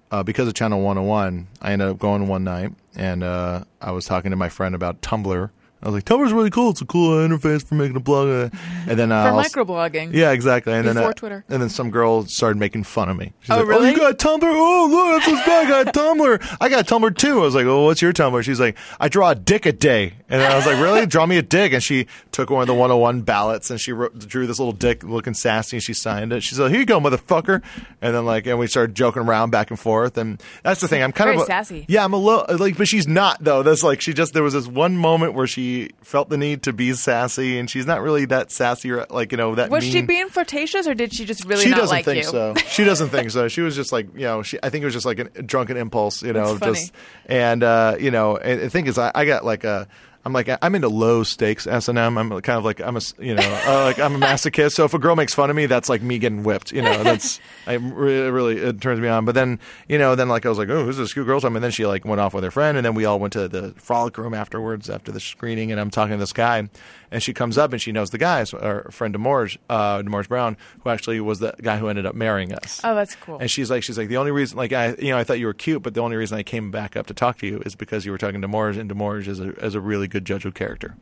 uh, 0.09 0.24
because 0.24 0.47
of 0.47 0.55
Channel 0.55 0.82
101, 0.82 1.47
I 1.61 1.72
ended 1.74 1.89
up 1.89 1.99
going 1.99 2.28
one 2.28 2.43
night 2.43 2.74
and 2.95 3.24
uh, 3.24 3.65
I 3.80 3.91
was 3.91 4.05
talking 4.05 4.32
to 4.32 4.38
my 4.38 4.49
friend 4.49 4.74
about 4.74 5.01
Tumblr. 5.01 5.49
I 5.84 5.88
was 5.88 5.95
like, 5.95 6.05
Tumblr's 6.05 6.32
really 6.32 6.49
cool. 6.51 6.69
It's 6.71 6.82
a 6.82 6.86
cool 6.86 7.17
interface 7.27 7.65
for 7.65 7.73
making 7.75 7.95
a 7.95 7.99
blog. 7.99 8.27
uh," 8.53 8.57
And 8.88 8.99
then 8.99 9.11
uh, 9.11 9.23
For 9.23 9.29
I'll 9.38 9.43
microblogging. 9.43 10.13
Yeah, 10.13 10.32
exactly. 10.32 10.73
And 10.73 10.88
then 10.88 10.95
Before 10.95 11.09
uh, 11.09 11.13
Twitter. 11.13 11.43
And 11.49 11.61
then 11.61 11.69
some 11.69 11.89
girl 11.89 12.25
started 12.27 12.59
making 12.59 12.84
fun 12.84 13.09
of 13.09 13.17
me. 13.17 13.34
She's 13.41 13.49
Oh, 13.49 13.57
like, 13.57 13.67
really? 13.67 13.88
Oh, 13.88 13.91
you 13.91 13.97
got 13.97 14.17
Tumblr? 14.19 14.43
Oh, 14.43 14.88
look, 14.91 15.23
that's 15.23 15.32
what's. 15.32 15.47
I 15.47 15.67
got 15.84 15.93
Tumblr. 15.93 16.57
I 16.61 16.69
got 16.69 16.86
Tumblr 16.88 17.17
too. 17.17 17.39
I 17.39 17.43
was 17.43 17.55
like, 17.55 17.65
Oh, 17.65 17.86
what's 17.86 18.01
your 18.01 18.13
Tumblr? 18.13 18.43
She's 18.43 18.59
like, 18.59 18.77
I 18.99 19.07
draw 19.09 19.32
a 19.32 19.36
dick 19.36 19.65
a 19.65 19.71
day. 19.71 20.13
And 20.32 20.41
I 20.41 20.55
was 20.55 20.65
like, 20.65 20.79
Really? 20.79 21.05
Draw 21.05 21.25
me 21.25 21.38
a 21.38 21.41
dick. 21.41 21.73
And 21.73 21.84
she 21.84 22.07
took 22.32 22.49
one 22.49 22.61
of 22.61 22.67
the 22.67 22.73
101 22.73 23.21
ballots 23.21 23.69
and 23.69 23.79
she 23.79 23.91
wrote, 23.91 24.17
drew 24.17 24.47
this 24.47 24.57
little 24.57 24.71
dick 24.71 25.03
looking 25.03 25.34
sassy 25.34 25.75
and 25.77 25.84
she 25.84 25.93
signed 25.93 26.32
it. 26.34 26.41
She's 26.41 26.57
like, 26.59 26.71
Here 26.71 26.79
you 26.79 26.86
go, 26.86 26.99
motherfucker. 26.99 27.61
And 28.01 28.15
then 28.15 28.25
like, 28.25 28.47
and 28.47 28.57
we 28.57 28.67
started 28.67 28.95
joking 28.95 29.23
around 29.23 29.49
back 29.51 29.69
and 29.69 29.79
forth. 29.79 30.17
And 30.17 30.41
that's 30.63 30.82
the 30.82 30.88
thing. 30.88 31.03
I'm 31.03 31.11
kind 31.11 31.27
Very 31.27 31.38
of 31.38 31.43
a- 31.43 31.45
sassy. 31.45 31.86
Yeah, 31.88 32.03
I'm 32.03 32.13
a 32.13 32.17
little 32.17 32.45
like, 32.57 32.77
but 32.77 32.88
she's 32.88 33.07
not 33.07 33.43
though. 33.43 33.61
That's 33.61 33.84
like 33.84 34.01
she 34.01 34.13
just 34.13 34.34
there 34.34 34.41
was 34.43 34.53
this 34.53 34.67
one 34.67 34.95
moment 34.97 35.34
where 35.34 35.47
she 35.47 35.91
felt 36.01 36.29
the 36.29 36.38
need 36.38 36.63
to 36.63 36.73
be 36.73 36.93
sassy, 36.93 37.59
and 37.59 37.69
she's 37.69 37.86
not 37.86 38.01
really 38.01 38.25
that 38.25 38.51
sassy 38.51 38.91
or 38.91 39.05
like 39.09 39.32
you 39.32 39.38
know 39.38 39.55
that. 39.55 39.69
Was 39.69 39.84
she 39.84 40.01
being 40.01 40.29
flirtatious 40.29 40.88
or 40.88 40.93
did 40.93 41.13
she 41.13 41.25
just 41.25 41.43
really 41.45 41.63
she 41.63 41.69
not 41.71 41.79
doesn't 41.79 41.95
like 41.97 42.05
think 42.05 42.23
you? 42.23 42.29
so. 42.29 42.53
She 42.69 42.86
doesn't 42.86 43.09
think 43.09 43.32
so. 43.32 43.47
She 43.49 43.61
was 43.61 43.75
just 43.75 43.91
like 43.91 44.07
you 44.13 44.21
know. 44.21 44.43
She 44.43 44.57
I 44.63 44.69
think 44.69 44.84
it 44.84 44.86
was 44.86 44.93
just 44.93 45.05
like 45.05 45.19
a 45.19 45.25
drunken 45.41 45.75
impulse. 45.75 46.23
You 46.23 46.32
know, 46.34 46.57
just 46.57 46.93
and 47.25 47.63
uh, 47.63 47.97
you 47.99 48.11
know. 48.11 48.38
And 48.38 48.61
the 48.61 48.69
thing 48.69 48.88
is, 48.88 48.97
I, 48.97 49.11
I 49.13 49.25
got 49.25 49.43
like 49.43 49.63
a. 49.65 49.88
I'm 50.24 50.34
like 50.34 50.49
I'm 50.61 50.76
into 50.76 50.89
low 50.89 51.24
stakes 51.24 51.67
S 51.67 51.88
and 51.88 51.97
M. 51.97 52.17
I'm 52.17 52.30
kind 52.41 52.57
of 52.57 52.63
like 52.63 52.80
I'm 52.80 52.95
a 52.95 53.01
you 53.19 53.36
know 53.36 53.63
uh, 53.67 53.84
like 53.84 53.99
I'm 53.99 54.15
a 54.15 54.19
masochist. 54.19 54.74
So 54.74 54.86
if 54.86 54.93
a 54.93 54.99
girl 54.99 55.15
makes 55.15 55.34
fun 55.34 55.49
of 55.49 55.55
me, 55.55 55.65
that's 55.65 55.89
like 55.89 56.01
me 56.01 56.19
getting 56.19 56.43
whipped. 56.43 56.72
You 56.72 56.82
know, 56.82 57.03
that's 57.03 57.39
I 57.67 57.74
really 57.74 58.32
really 58.32 58.57
it 58.57 58.82
turns 58.82 58.99
me 58.99 59.07
on. 59.07 59.26
But 59.26 59.36
then 59.36 59.59
you 59.88 59.97
know 59.97 60.15
then 60.15 60.30
like 60.30 60.45
I 60.45 60.49
was 60.49 60.57
like 60.57 60.69
oh 60.69 60.86
who's 60.86 60.97
this 60.97 61.13
cute 61.13 61.26
girl? 61.26 61.41
time? 61.41 61.55
And 61.55 61.63
then 61.63 61.72
she 61.72 61.86
like 61.86 62.05
went 62.05 62.22
off 62.22 62.34
with 62.34 62.43
her 62.43 62.51
friend, 62.51 62.78
and 62.78 62.86
then 62.86 62.93
we 62.93 63.05
all 63.05 63.19
went 63.19 63.34
to 63.34 63.47
the 63.47 63.74
frolic 63.78 64.17
room 64.17 64.34
afterwards 64.34 64.89
after 64.89 65.11
the 65.11 65.19
screening, 65.19 65.72
and 65.72 65.80
I'm 65.80 65.89
talking 65.89 66.13
to 66.13 66.17
this 66.17 66.34
guy, 66.34 66.69
and 67.11 67.22
she 67.22 67.34
comes 67.34 67.57
up 67.57 67.74
and 67.74 67.82
she 67.82 67.91
knows 67.91 68.09
the 68.09 68.17
guy, 68.17 68.45
so 68.45 68.57
our 68.59 68.89
friend 68.91 69.13
Demorge, 69.13 69.57
uh, 69.69 70.01
Demorge 70.01 70.30
Brown, 70.30 70.57
who 70.84 70.89
actually 70.89 71.19
was 71.19 71.39
the 71.39 71.53
guy 71.61 71.78
who 71.78 71.89
ended 71.89 72.05
up 72.05 72.15
marrying 72.15 72.53
us. 72.53 72.80
Oh, 72.84 72.95
that's 72.95 73.15
cool. 73.15 73.38
And 73.38 73.51
she's 73.51 73.69
like, 73.69 73.84
she's 73.84 73.97
like, 73.97 74.07
the 74.07 74.17
only 74.17 74.32
reason, 74.32 74.57
like, 74.57 74.72
I, 74.72 74.95
you 74.97 75.09
know, 75.09 75.17
I 75.17 75.24
thought 75.26 75.38
you 75.39 75.45
were 75.45 75.53
cute, 75.53 75.84
but 75.84 75.93
the 75.93 75.99
only 75.99 76.15
reason 76.15 76.38
I 76.38 76.43
came 76.43 76.72
back 76.72 76.95
up 76.95 77.07
to 77.07 77.13
talk 77.13 77.38
to 77.39 77.47
you 77.47 77.61
is 77.65 77.76
because 77.76 78.05
you 78.05 78.11
were 78.11 78.17
talking 78.17 78.41
to 78.41 78.47
Morge, 78.47 78.78
and 78.78 78.89
Demorge 78.89 79.28
is 79.28 79.39
a, 79.41 79.51
is 79.65 79.76
a 79.76 79.82
really 79.82 80.07
good 80.12 80.26
judge 80.26 80.45
of 80.45 80.53
character. 80.53 80.95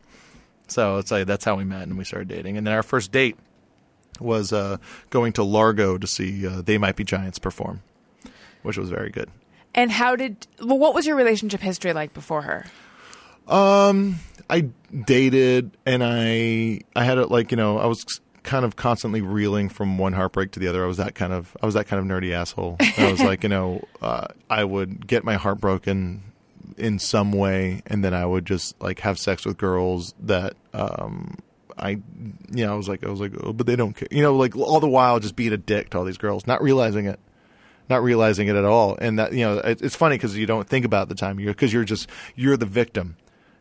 So 0.68 0.98
it's 0.98 1.12
like 1.12 1.26
that's 1.28 1.44
how 1.46 1.56
we 1.56 1.64
met, 1.64 1.84
and 1.84 1.98
we 1.98 2.04
started 2.06 2.28
dating. 2.28 2.58
And 2.58 2.66
then 2.68 2.74
our 2.74 2.84
first 2.84 3.12
date 3.12 3.36
was 4.20 4.54
uh, 4.54 4.78
going 5.10 5.34
to 5.34 5.44
Largo 5.44 5.98
to 5.98 6.06
see 6.08 6.46
uh, 6.46 6.62
They 6.62 6.78
Might 6.78 6.96
Be 6.96 7.04
Giants 7.04 7.40
perform, 7.40 7.82
which 8.64 8.78
was 8.78 8.90
very 8.90 9.10
good. 9.10 9.30
and 9.74 9.92
how 9.92 10.16
did? 10.16 10.46
Well, 10.62 10.78
what 10.78 10.94
was 10.94 11.08
your 11.08 11.16
relationship 11.16 11.62
history 11.62 11.94
like 11.94 12.14
before 12.14 12.44
her? 12.44 12.66
I 14.52 14.70
dated 15.06 15.72
and 15.86 16.04
I 16.04 16.82
I 16.96 17.04
had 17.04 17.18
it 17.18 17.30
like 17.30 17.52
you 17.52 17.58
know 17.58 17.78
I 17.78 17.86
was 17.86 18.04
kind 18.44 18.66
of 18.66 18.76
constantly 18.76 19.22
reeling 19.22 19.70
from 19.70 19.98
one 19.98 20.14
heartbreak 20.14 20.52
to 20.54 20.60
the 20.60 20.68
other. 20.68 20.84
I 20.84 20.88
was 20.88 20.98
that 20.98 21.14
kind 21.16 21.34
of 21.34 21.56
I 21.62 21.66
was 21.66 21.76
that 21.76 21.88
kind 21.88 22.00
of 22.00 22.06
nerdy 22.06 22.32
asshole. 22.34 22.78
I 22.98 23.12
was 23.12 23.22
like 23.32 23.44
you 23.44 23.50
know 23.50 23.84
uh, 24.02 24.28
I 24.50 24.64
would 24.64 25.08
get 25.08 25.24
my 25.24 25.36
heart 25.36 25.60
broken 25.60 26.24
in 26.78 27.00
some 27.00 27.32
way, 27.32 27.82
and 27.88 28.04
then 28.04 28.14
I 28.14 28.26
would 28.26 28.46
just 28.46 28.80
like 28.82 29.00
have 29.00 29.18
sex 29.18 29.46
with 29.46 29.58
girls 29.58 30.14
that 30.22 30.56
um 30.74 31.38
I 31.78 31.90
you 31.90 32.66
know 32.66 32.74
I 32.74 32.76
was 32.76 32.90
like 32.90 33.04
I 33.06 33.10
was 33.10 33.20
like 33.20 33.34
oh, 33.42 33.54
but 33.54 33.68
they 33.68 33.76
don't 33.76 33.94
care 33.94 34.08
you 34.12 34.22
know 34.22 34.36
like 34.36 34.56
all 34.56 34.80
the 34.80 34.90
while 34.90 35.20
just 35.20 35.36
being 35.36 35.54
a 35.54 35.58
dick 35.58 35.92
to 35.92 35.98
all 35.98 36.06
these 36.06 36.18
girls, 36.18 36.48
not 36.48 36.62
realizing 36.62 37.06
it 37.06 37.20
not 37.90 38.04
realizing 38.04 38.48
it 38.48 38.56
at 38.56 38.66
all. 38.66 38.98
And 39.02 39.20
that 39.20 39.34
you 39.34 39.44
know, 39.44 39.58
it, 39.58 39.82
it's 39.82 39.96
funny 39.96 40.16
because 40.16 40.38
you 40.38 40.46
don't 40.46 40.68
think 40.68 40.86
about 40.86 41.10
the 41.10 41.16
time 41.16 41.40
you 41.40 41.48
because 41.48 41.74
you're 41.74 41.84
just 41.84 42.08
you're 42.36 42.56
the 42.56 42.66
victim, 42.66 43.18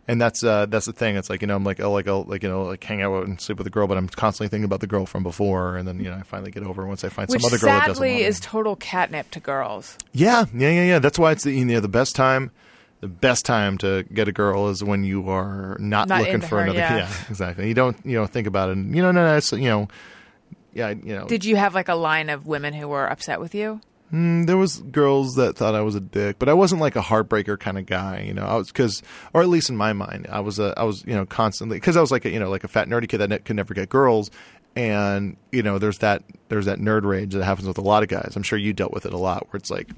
and 0.06 0.20
that's 0.20 0.44
uh, 0.44 0.66
that's 0.66 0.86
the 0.86 0.92
thing. 0.92 1.16
It's 1.16 1.30
like 1.30 1.40
you 1.40 1.46
know, 1.46 1.56
I'm 1.56 1.64
like 1.64 1.80
oh, 1.80 1.90
like 1.90 2.06
I'll 2.06 2.24
like 2.24 2.42
you 2.42 2.48
know, 2.48 2.64
like 2.64 2.84
hang 2.84 3.02
out 3.02 3.26
and 3.26 3.40
sleep 3.40 3.58
with 3.58 3.66
a 3.66 3.70
girl, 3.70 3.86
but 3.86 3.96
I'm 3.96 4.08
constantly 4.08 4.48
thinking 4.48 4.66
about 4.66 4.80
the 4.80 4.86
girl 4.86 5.06
from 5.06 5.22
before, 5.22 5.76
and 5.76 5.88
then 5.88 5.98
you 5.98 6.10
know, 6.10 6.16
I 6.16 6.22
finally 6.22 6.50
get 6.50 6.62
over 6.62 6.86
once 6.86 7.04
I 7.04 7.08
find 7.08 7.28
Which 7.28 7.40
some 7.40 7.48
other 7.48 7.58
girl 7.58 7.70
that 7.70 7.86
doesn't 7.86 7.94
sadly 7.96 8.22
is 8.22 8.38
total 8.40 8.76
catnip 8.76 9.30
to 9.32 9.40
girls. 9.40 9.96
Yeah, 10.12 10.44
yeah, 10.54 10.70
yeah, 10.70 10.84
yeah. 10.84 10.98
That's 10.98 11.18
why 11.18 11.32
it's 11.32 11.44
the 11.44 11.52
you 11.52 11.64
know 11.64 11.80
the 11.80 11.88
best 11.88 12.14
time. 12.14 12.50
The 13.00 13.08
best 13.08 13.46
time 13.46 13.78
to 13.78 14.02
get 14.12 14.26
a 14.26 14.32
girl 14.32 14.68
is 14.70 14.82
when 14.82 15.04
you 15.04 15.28
are 15.30 15.76
not, 15.78 16.08
Not 16.08 16.20
looking 16.20 16.40
for 16.40 16.56
her, 16.56 16.62
another. 16.64 16.78
yeah. 16.80 17.08
exactly. 17.30 17.68
You 17.68 17.74
don't 17.74 17.96
you 18.04 18.18
know 18.18 18.26
think 18.26 18.46
about 18.48 18.70
it. 18.70 18.72
And, 18.76 18.94
you 18.94 19.02
know, 19.02 19.12
no, 19.12 19.24
no, 19.24 19.36
it's 19.36 19.52
you 19.52 19.68
know, 19.68 19.88
yeah, 20.74 20.90
you 20.90 21.14
know. 21.14 21.26
Did 21.26 21.44
you 21.44 21.56
have 21.56 21.74
like 21.74 21.88
a 21.88 21.94
line 21.94 22.28
of 22.28 22.46
women 22.46 22.74
who 22.74 22.88
were 22.88 23.06
upset 23.06 23.38
with 23.40 23.54
you? 23.54 23.80
Mm, 24.12 24.46
there 24.46 24.56
was 24.56 24.78
girls 24.80 25.34
that 25.34 25.54
thought 25.56 25.74
I 25.74 25.82
was 25.82 25.94
a 25.94 26.00
dick, 26.00 26.38
but 26.38 26.48
I 26.48 26.54
wasn't 26.54 26.80
like 26.80 26.96
a 26.96 27.02
heartbreaker 27.02 27.58
kind 27.60 27.76
of 27.78 27.84
guy, 27.86 28.24
you 28.26 28.32
know. 28.34 28.46
I 28.46 28.56
was 28.56 28.68
because, 28.68 29.02
or 29.34 29.42
at 29.42 29.48
least 29.48 29.68
in 29.70 29.76
my 29.76 29.92
mind, 29.92 30.26
I 30.30 30.40
was 30.40 30.58
a, 30.58 30.74
I 30.78 30.84
was 30.84 31.04
you 31.06 31.14
know 31.14 31.26
constantly 31.26 31.76
because 31.76 31.96
I 31.96 32.00
was 32.00 32.10
like 32.10 32.24
a, 32.24 32.30
you 32.30 32.40
know 32.40 32.48
like 32.50 32.64
a 32.64 32.68
fat 32.68 32.88
nerdy 32.88 33.08
kid 33.08 33.18
that 33.18 33.28
ne- 33.28 33.38
could 33.38 33.54
never 33.56 33.74
get 33.74 33.90
girls, 33.90 34.30
and 34.74 35.36
you 35.52 35.62
know 35.62 35.78
there's 35.78 35.98
that 35.98 36.22
there's 36.48 36.64
that 36.66 36.78
nerd 36.78 37.04
rage 37.04 37.34
that 37.34 37.44
happens 37.44 37.68
with 37.68 37.78
a 37.78 37.82
lot 37.82 38.02
of 38.02 38.08
guys. 38.08 38.32
I'm 38.34 38.42
sure 38.42 38.58
you 38.58 38.72
dealt 38.72 38.92
with 38.92 39.04
it 39.06 39.12
a 39.12 39.18
lot, 39.18 39.46
where 39.52 39.58
it's 39.58 39.70
like 39.70 39.88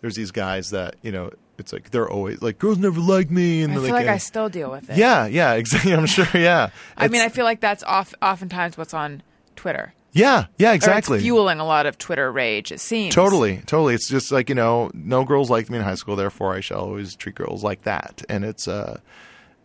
there's 0.00 0.16
these 0.16 0.32
guys 0.32 0.70
that 0.70 0.96
you 1.02 1.12
know 1.12 1.30
it's 1.62 1.72
like 1.72 1.90
they're 1.90 2.10
always 2.10 2.42
like 2.42 2.58
girls 2.58 2.78
never 2.78 3.00
like 3.00 3.30
me, 3.30 3.62
and 3.62 3.72
I 3.72 3.76
feel 3.76 3.92
like 3.92 4.06
I 4.06 4.14
uh, 4.14 4.18
still 4.18 4.48
deal 4.48 4.70
with 4.70 4.90
it. 4.90 4.96
yeah, 4.96 5.26
yeah, 5.26 5.52
exactly. 5.62 5.94
I'm 5.94 6.06
sure, 6.06 6.26
yeah. 6.34 6.70
I 6.96 7.08
mean, 7.08 7.22
I 7.22 7.28
feel 7.28 7.44
like 7.44 7.60
that's 7.60 7.82
off, 7.84 8.14
oftentimes 8.20 8.76
what's 8.76 8.92
on 8.92 9.22
Twitter. 9.56 9.94
yeah, 10.12 10.46
yeah, 10.58 10.72
exactly. 10.72 11.18
it's 11.18 11.24
fueling 11.24 11.60
a 11.60 11.64
lot 11.64 11.86
of 11.86 11.96
Twitter 11.96 12.30
rage, 12.30 12.72
it 12.72 12.80
seems. 12.80 13.14
Totally, 13.14 13.58
totally. 13.66 13.94
It's 13.94 14.08
just 14.08 14.32
like 14.32 14.48
you 14.48 14.54
know, 14.54 14.90
no 14.92 15.24
girls 15.24 15.48
liked 15.48 15.70
me 15.70 15.78
in 15.78 15.84
high 15.84 15.94
school, 15.94 16.16
therefore 16.16 16.54
I 16.54 16.60
shall 16.60 16.80
always 16.80 17.14
treat 17.14 17.36
girls 17.36 17.62
like 17.62 17.82
that. 17.82 18.22
And 18.28 18.44
it's 18.44 18.66
uh, 18.68 19.00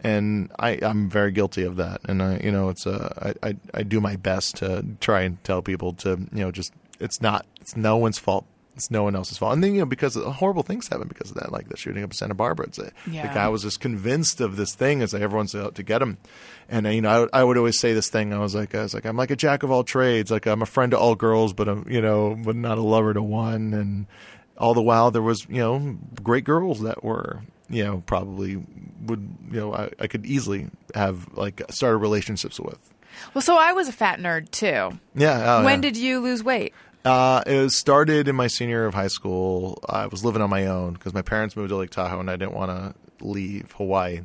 and 0.03 0.51
I 0.59 0.79
I'm 0.81 1.09
very 1.09 1.31
guilty 1.31 1.63
of 1.63 1.77
that. 1.77 2.01
And 2.05 2.21
I 2.21 2.39
you 2.43 2.51
know 2.51 2.69
it's 2.69 2.85
uh, 2.85 3.33
I, 3.43 3.49
I 3.49 3.55
I 3.73 3.83
do 3.83 3.99
my 3.99 4.15
best 4.15 4.57
to 4.57 4.85
try 4.99 5.21
and 5.21 5.43
tell 5.43 5.61
people 5.61 5.93
to 5.93 6.11
you 6.31 6.43
know 6.43 6.51
just 6.51 6.71
it's 6.99 7.21
not 7.21 7.45
it's 7.59 7.75
no 7.75 7.97
one's 7.97 8.19
fault. 8.19 8.45
It's 8.77 8.89
no 8.91 9.03
one 9.03 9.15
else's 9.15 9.37
fault. 9.37 9.53
And 9.53 9.63
then 9.63 9.73
you 9.73 9.79
know 9.79 9.85
because 9.85 10.15
horrible 10.15 10.63
things 10.63 10.87
happen 10.87 11.07
because 11.07 11.31
of 11.31 11.37
that, 11.37 11.51
like 11.51 11.67
the 11.69 11.75
shooting 11.77 12.03
up 12.03 12.11
in 12.11 12.15
Santa 12.15 12.35
Barbara. 12.35 12.67
It's 12.67 12.77
a, 12.79 12.91
Yeah. 13.09 13.27
the 13.27 13.33
guy 13.33 13.49
was 13.49 13.63
just 13.63 13.79
convinced 13.79 14.39
of 14.39 14.55
this 14.55 14.75
thing. 14.75 15.01
It's 15.01 15.13
like 15.13 15.21
everyone's 15.23 15.55
out 15.55 15.75
to 15.75 15.83
get 15.83 16.01
him. 16.01 16.17
And 16.69 16.85
uh, 16.85 16.89
you 16.91 17.01
know, 17.01 17.09
I, 17.09 17.19
would- 17.19 17.29
I 17.33 17.43
would 17.43 17.57
always 17.57 17.79
say 17.79 17.93
this 17.93 18.09
thing. 18.09 18.33
I 18.33 18.37
was 18.39 18.53
like, 18.55 18.75
I 18.75 18.83
was 18.83 18.93
like, 18.93 19.05
I'm 19.05 19.17
like 19.17 19.31
a 19.31 19.35
jack 19.35 19.63
of 19.63 19.71
all 19.71 19.83
trades. 19.83 20.29
Like 20.31 20.45
I'm 20.45 20.61
a 20.61 20.65
friend 20.65 20.91
to 20.91 20.97
all 20.99 21.15
girls, 21.15 21.53
but 21.53 21.67
I'm, 21.67 21.85
you 21.89 22.01
know, 22.01 22.35
but 22.41 22.55
not 22.55 22.77
a 22.77 22.81
lover 22.81 23.13
to 23.13 23.21
one. 23.23 23.73
And 23.73 24.05
all 24.57 24.73
the 24.73 24.81
while, 24.81 25.11
there 25.11 25.21
was, 25.21 25.45
you 25.49 25.59
know, 25.59 25.97
great 26.23 26.43
girls 26.43 26.81
that 26.81 27.03
were, 27.03 27.41
you 27.69 27.83
know, 27.83 28.03
probably 28.05 28.63
would, 29.05 29.27
you 29.51 29.59
know, 29.59 29.73
I, 29.73 29.89
I 29.99 30.07
could 30.07 30.25
easily 30.25 30.67
have 30.93 31.27
like 31.35 31.61
started 31.69 31.97
relationships 31.97 32.59
with. 32.59 32.77
Well, 33.33 33.41
so 33.41 33.57
I 33.57 33.71
was 33.73 33.87
a 33.87 33.91
fat 33.91 34.19
nerd 34.19 34.51
too. 34.51 34.99
Yeah. 35.15 35.57
oh, 35.57 35.63
when 35.65 35.81
yeah. 35.81 35.89
did 35.89 35.97
you 35.97 36.19
lose 36.19 36.43
weight? 36.43 36.73
Uh, 37.07 37.41
it 37.45 37.57
was 37.57 37.77
started 37.77 38.27
in 38.27 38.35
my 38.35 38.47
senior 38.47 38.75
year 38.77 38.85
of 38.85 38.93
high 38.93 39.07
school. 39.07 39.79
I 39.87 40.07
was 40.07 40.25
living 40.25 40.41
on 40.41 40.49
my 40.49 40.65
own 40.67 40.93
because 40.93 41.13
my 41.13 41.21
parents 41.21 41.55
moved 41.55 41.69
to 41.69 41.75
Lake 41.77 41.89
Tahoe 41.89 42.19
and 42.19 42.29
I 42.29 42.35
didn't 42.35 42.53
want 42.53 42.69
to 42.71 43.25
leave 43.25 43.71
Hawaii. 43.77 44.21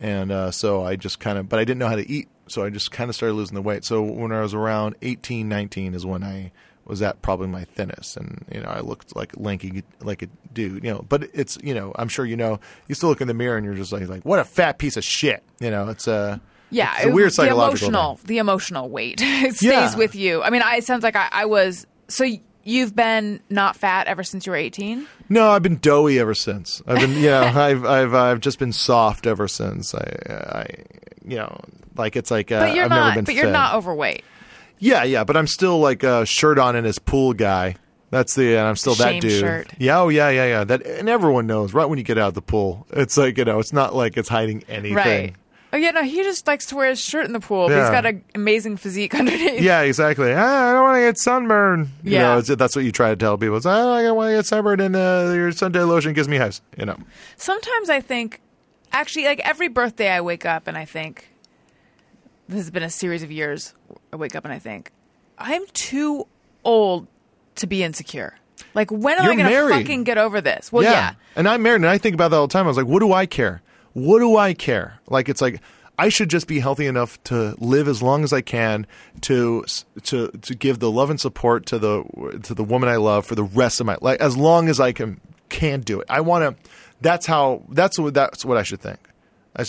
And 0.00 0.30
uh, 0.32 0.50
so 0.50 0.84
I 0.84 0.96
just 0.96 1.18
kind 1.20 1.38
of, 1.38 1.48
but 1.48 1.58
I 1.58 1.64
didn't 1.64 1.78
know 1.80 1.88
how 1.88 1.96
to 1.96 2.08
eat. 2.10 2.28
So 2.46 2.64
I 2.64 2.70
just 2.70 2.90
kind 2.92 3.10
of 3.10 3.16
started 3.16 3.34
losing 3.34 3.54
the 3.56 3.62
weight. 3.62 3.84
So 3.84 4.00
when 4.02 4.32
I 4.32 4.40
was 4.40 4.54
around 4.54 4.94
18, 5.02 5.48
19 5.48 5.94
is 5.94 6.06
when 6.06 6.22
I 6.24 6.50
was 6.86 7.02
at 7.02 7.20
probably 7.20 7.48
my 7.48 7.64
thinnest. 7.64 8.16
And, 8.16 8.44
you 8.50 8.60
know, 8.62 8.68
I 8.68 8.80
looked 8.80 9.14
like 9.14 9.36
lanky, 9.36 9.82
like 10.00 10.22
a 10.22 10.28
dude, 10.54 10.82
you 10.84 10.90
know, 10.94 11.04
but 11.08 11.24
it's, 11.34 11.58
you 11.62 11.74
know, 11.74 11.92
I'm 11.96 12.08
sure 12.08 12.24
you 12.24 12.36
know, 12.36 12.58
you 12.86 12.94
still 12.94 13.10
look 13.10 13.20
in 13.20 13.28
the 13.28 13.34
mirror 13.34 13.56
and 13.58 13.66
you're 13.66 13.74
just 13.74 13.92
like, 13.92 14.08
like 14.08 14.24
what 14.24 14.38
a 14.38 14.44
fat 14.44 14.78
piece 14.78 14.96
of 14.96 15.04
shit. 15.04 15.42
You 15.60 15.70
know, 15.70 15.88
it's 15.88 16.06
a, 16.06 16.40
Yeah, 16.70 16.94
it's 16.96 17.06
a 17.06 17.10
weird 17.10 17.30
the 17.30 17.34
psychological 17.34 17.88
emotional, 17.88 18.16
thing. 18.16 18.26
the 18.28 18.38
emotional 18.38 18.88
weight 18.88 19.20
it 19.20 19.54
stays 19.56 19.62
Yeah. 19.70 19.96
with 19.96 20.14
you. 20.14 20.42
I 20.42 20.48
mean, 20.50 20.62
I, 20.62 20.76
it 20.76 20.84
sounds 20.84 21.02
like 21.02 21.16
I, 21.16 21.28
I 21.30 21.44
was. 21.44 21.86
So 22.08 22.24
you've 22.64 22.94
been 22.96 23.40
not 23.50 23.76
fat 23.76 24.06
ever 24.06 24.22
since 24.22 24.46
you 24.46 24.52
were 24.52 24.56
eighteen. 24.56 25.06
No, 25.28 25.50
I've 25.50 25.62
been 25.62 25.76
doughy 25.76 26.18
ever 26.18 26.34
since. 26.34 26.80
I've 26.86 27.00
been, 27.00 27.12
yeah, 27.22 27.40
I've, 27.54 27.84
I've, 27.84 28.14
I've 28.14 28.40
just 28.40 28.58
been 28.58 28.72
soft 28.72 29.26
ever 29.26 29.46
since. 29.46 29.94
I, 29.94 30.16
I, 30.30 30.66
you 31.22 31.36
know, 31.36 31.60
like 31.96 32.16
it's 32.16 32.30
like, 32.30 32.50
uh, 32.50 32.60
But 32.60 32.74
you're 32.74 32.84
I've 32.84 32.90
not. 32.90 33.04
never 33.08 33.14
been 33.16 33.24
But 33.26 33.34
you're 33.34 33.44
fed. 33.44 33.52
not 33.52 33.74
overweight. 33.74 34.24
Yeah, 34.78 35.04
yeah, 35.04 35.24
but 35.24 35.36
I'm 35.36 35.46
still 35.46 35.80
like 35.80 36.02
a 36.02 36.24
shirt 36.24 36.58
on 36.58 36.76
in 36.76 36.84
his 36.84 36.98
pool 36.98 37.34
guy. 37.34 37.76
That's 38.10 38.34
the, 38.36 38.56
and 38.56 38.66
I'm 38.66 38.76
still 38.76 38.94
Shame 38.94 39.20
that 39.20 39.28
dude. 39.28 39.40
shirt. 39.40 39.68
Yeah, 39.78 40.00
oh 40.00 40.08
yeah, 40.08 40.30
yeah, 40.30 40.46
yeah. 40.46 40.64
That, 40.64 40.86
and 40.86 41.10
everyone 41.10 41.46
knows 41.46 41.74
right 41.74 41.84
when 41.84 41.98
you 41.98 42.04
get 42.04 42.16
out 42.16 42.28
of 42.28 42.34
the 42.34 42.40
pool. 42.42 42.86
It's 42.90 43.18
like 43.18 43.36
you 43.36 43.44
know, 43.44 43.58
it's 43.58 43.72
not 43.74 43.94
like 43.94 44.16
it's 44.16 44.30
hiding 44.30 44.64
anything. 44.68 44.94
Right. 44.96 45.34
Oh 45.72 45.76
yeah, 45.76 45.90
no, 45.90 46.02
he 46.02 46.22
just 46.22 46.46
likes 46.46 46.64
to 46.66 46.76
wear 46.76 46.88
his 46.88 46.98
shirt 47.00 47.26
in 47.26 47.32
the 47.32 47.40
pool. 47.40 47.68
But 47.68 47.74
he's 47.76 47.84
Yeah. 47.84 47.90
got 47.92 48.06
an 48.06 48.24
amazing 48.34 48.78
physique 48.78 49.14
underneath. 49.18 49.60
Yeah, 49.60 49.82
exactly. 49.82 50.32
Ah, 50.34 50.70
I 50.70 50.72
don't 50.72 50.82
want 50.82 50.96
to 50.96 51.00
get 51.02 51.18
sunburned. 51.18 51.88
You 52.02 52.12
Yeah. 52.12 52.22
know, 52.22 52.38
it's, 52.38 52.48
that's 52.56 52.74
what 52.74 52.84
you 52.86 52.92
try 52.92 53.10
to 53.10 53.16
tell 53.16 53.36
people. 53.36 53.56
It's, 53.58 53.66
"Ah, 53.66 53.94
I 53.94 54.02
don't 54.02 54.16
want 54.16 54.30
to 54.30 54.36
get 54.36 54.46
sunburned, 54.46 54.80
and 54.80 54.96
uh, 54.96 55.30
your 55.34 55.52
Sunday 55.52 55.80
lotion 55.82 56.14
gives 56.14 56.26
me 56.28 56.38
hives. 56.38 56.62
You 56.78 56.86
know. 56.86 56.96
Sometimes 57.36 57.90
I 57.90 58.00
think, 58.00 58.40
actually, 58.92 59.26
like 59.26 59.40
every 59.40 59.68
birthday, 59.68 60.08
I 60.10 60.22
wake 60.22 60.46
up 60.46 60.66
and 60.68 60.76
I 60.78 60.86
think, 60.86 61.28
this 62.48 62.60
has 62.60 62.70
been 62.70 62.82
a 62.82 62.88
series 62.90 63.22
of 63.22 63.30
years. 63.30 63.74
I 64.12 64.16
wake 64.16 64.34
up 64.34 64.44
and 64.44 64.54
I 64.54 64.58
think, 64.58 64.90
I'm 65.36 65.66
too 65.74 66.26
old 66.64 67.06
to 67.56 67.66
be 67.66 67.82
insecure. 67.82 68.34
Like, 68.74 68.90
when 68.90 69.18
am 69.18 69.24
You're 69.24 69.32
I 69.32 69.36
going 69.36 69.46
to 69.48 69.52
married. 69.52 69.82
fucking 69.82 70.04
get 70.04 70.16
over 70.18 70.40
this? 70.40 70.72
Well, 70.72 70.82
yeah. 70.82 71.12
And 71.36 71.46
I'm 71.48 71.62
married, 71.62 71.76
and 71.82 71.86
I 71.86 71.98
think 71.98 72.14
about 72.14 72.30
that 72.30 72.36
all 72.38 72.46
the 72.46 72.52
time. 72.52 72.64
I 72.64 72.68
was 72.68 72.76
like, 72.78 72.86
what 72.86 73.00
do 73.00 73.12
I 73.12 73.26
care? 73.26 73.60
What 73.92 74.20
do 74.20 74.36
I 74.36 74.54
care? 74.54 75.00
Like, 75.08 75.28
it's 75.28 75.40
like 75.40 75.60
I 75.98 76.08
should 76.10 76.30
just 76.30 76.46
be 76.46 76.60
healthy 76.60 76.86
enough 76.86 77.22
to 77.24 77.54
live 77.58 77.88
as 77.88 78.02
long 78.02 78.22
as 78.24 78.32
I 78.32 78.40
can 78.40 78.86
to 79.22 79.64
to 80.04 80.28
to 80.28 80.54
give 80.54 80.78
the 80.78 80.90
love 80.90 81.10
and 81.10 81.20
support 81.20 81.66
to 81.66 81.78
the 81.78 82.40
to 82.44 82.54
the 82.54 82.64
woman 82.64 82.88
I 82.88 82.96
love 82.96 83.26
for 83.26 83.34
the 83.34 83.44
rest 83.44 83.80
of 83.80 83.86
my 83.86 83.96
life, 84.00 84.20
as 84.20 84.36
long 84.36 84.68
as 84.68 84.78
I 84.80 84.92
can 84.92 85.20
can 85.48 85.80
do 85.80 86.00
it. 86.00 86.06
I 86.08 86.20
want 86.20 86.44
to. 86.58 86.70
That's 87.00 87.26
how. 87.26 87.62
That's 87.68 87.98
what. 87.98 88.14
That's 88.14 88.44
what 88.44 88.56
I 88.56 88.62
should 88.62 88.80
think. 88.80 88.98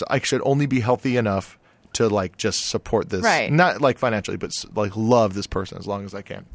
I 0.07 0.19
should 0.19 0.41
only 0.45 0.67
be 0.67 0.81
healthy 0.81 1.17
enough 1.17 1.57
to 1.93 2.07
like 2.09 2.37
just 2.37 2.69
support 2.69 3.09
this, 3.09 3.23
Right. 3.23 3.51
not 3.51 3.81
like 3.81 3.97
financially, 3.97 4.37
but 4.37 4.51
like 4.75 4.95
love 4.95 5.33
this 5.33 5.47
person 5.47 5.79
as 5.79 5.87
long 5.87 6.05
as 6.05 6.13
I 6.13 6.21
can. 6.21 6.45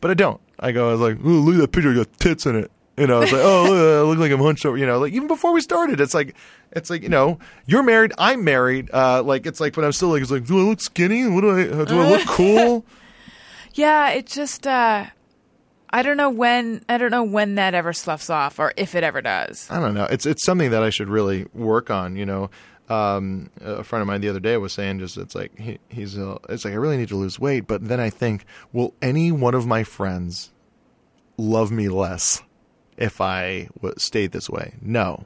But 0.00 0.12
I 0.12 0.14
don't. 0.14 0.40
I 0.60 0.70
go, 0.70 0.90
I 0.90 0.92
was 0.92 1.00
like, 1.00 1.18
Ooh, 1.24 1.40
look 1.40 1.54
at 1.56 1.60
that 1.62 1.72
picture, 1.72 1.90
I 1.90 1.94
got 1.94 2.12
tits 2.20 2.46
in 2.46 2.54
it. 2.54 2.70
You 2.96 3.08
know, 3.08 3.22
it's 3.22 3.32
like, 3.32 3.42
oh, 3.42 3.62
look, 3.64 3.72
I 3.72 4.00
look 4.02 4.18
like 4.18 4.30
I'm 4.30 4.40
hunched 4.40 4.64
over. 4.64 4.76
You 4.76 4.86
know, 4.86 4.98
like 5.00 5.12
even 5.12 5.26
before 5.26 5.52
we 5.52 5.60
started, 5.60 6.00
it's 6.00 6.14
like, 6.14 6.36
it's 6.70 6.90
like, 6.90 7.02
you 7.02 7.08
know, 7.08 7.38
you're 7.66 7.82
married, 7.82 8.12
I'm 8.18 8.44
married. 8.44 8.88
Uh, 8.92 9.22
like 9.22 9.46
it's 9.46 9.60
like, 9.60 9.74
but 9.74 9.84
I'm 9.84 9.92
still 9.92 10.10
like, 10.10 10.22
it's 10.22 10.30
like, 10.30 10.46
do 10.46 10.58
I 10.58 10.62
look 10.62 10.80
skinny? 10.80 11.26
What 11.28 11.40
do 11.40 11.50
I? 11.50 11.84
Do 11.84 12.00
I 12.00 12.08
look 12.08 12.26
cool? 12.26 12.84
Yeah, 13.76 14.10
it 14.10 14.26
just, 14.26 14.68
uh, 14.68 15.06
I 15.90 16.02
don't 16.02 16.16
know 16.16 16.30
when, 16.30 16.84
I 16.88 16.96
don't 16.96 17.10
know 17.10 17.24
when 17.24 17.56
that 17.56 17.74
ever 17.74 17.92
sloughs 17.92 18.30
off 18.30 18.60
or 18.60 18.72
if 18.76 18.94
it 18.94 19.02
ever 19.02 19.20
does. 19.20 19.68
I 19.68 19.80
don't 19.80 19.94
know. 19.94 20.04
It's 20.04 20.26
it's 20.26 20.44
something 20.44 20.70
that 20.70 20.84
I 20.84 20.90
should 20.90 21.08
really 21.08 21.46
work 21.52 21.90
on. 21.90 22.14
You 22.14 22.24
know, 22.24 22.50
um, 22.88 23.50
a 23.60 23.82
friend 23.82 24.00
of 24.00 24.06
mine 24.06 24.20
the 24.20 24.28
other 24.28 24.38
day 24.38 24.56
was 24.58 24.72
saying 24.72 25.00
just 25.00 25.16
it's 25.16 25.34
like 25.34 25.58
he, 25.58 25.78
he's 25.88 26.16
uh, 26.16 26.38
it's 26.48 26.64
like 26.64 26.72
I 26.72 26.76
really 26.76 26.96
need 26.96 27.08
to 27.08 27.16
lose 27.16 27.40
weight, 27.40 27.66
but 27.66 27.88
then 27.88 27.98
I 27.98 28.10
think, 28.10 28.44
will 28.72 28.94
any 29.02 29.32
one 29.32 29.54
of 29.54 29.66
my 29.66 29.82
friends 29.82 30.52
love 31.36 31.72
me 31.72 31.88
less 31.88 32.42
if 32.96 33.20
I 33.20 33.68
w- 33.76 33.94
stayed 33.98 34.32
this 34.32 34.48
way? 34.50 34.74
No. 34.82 35.24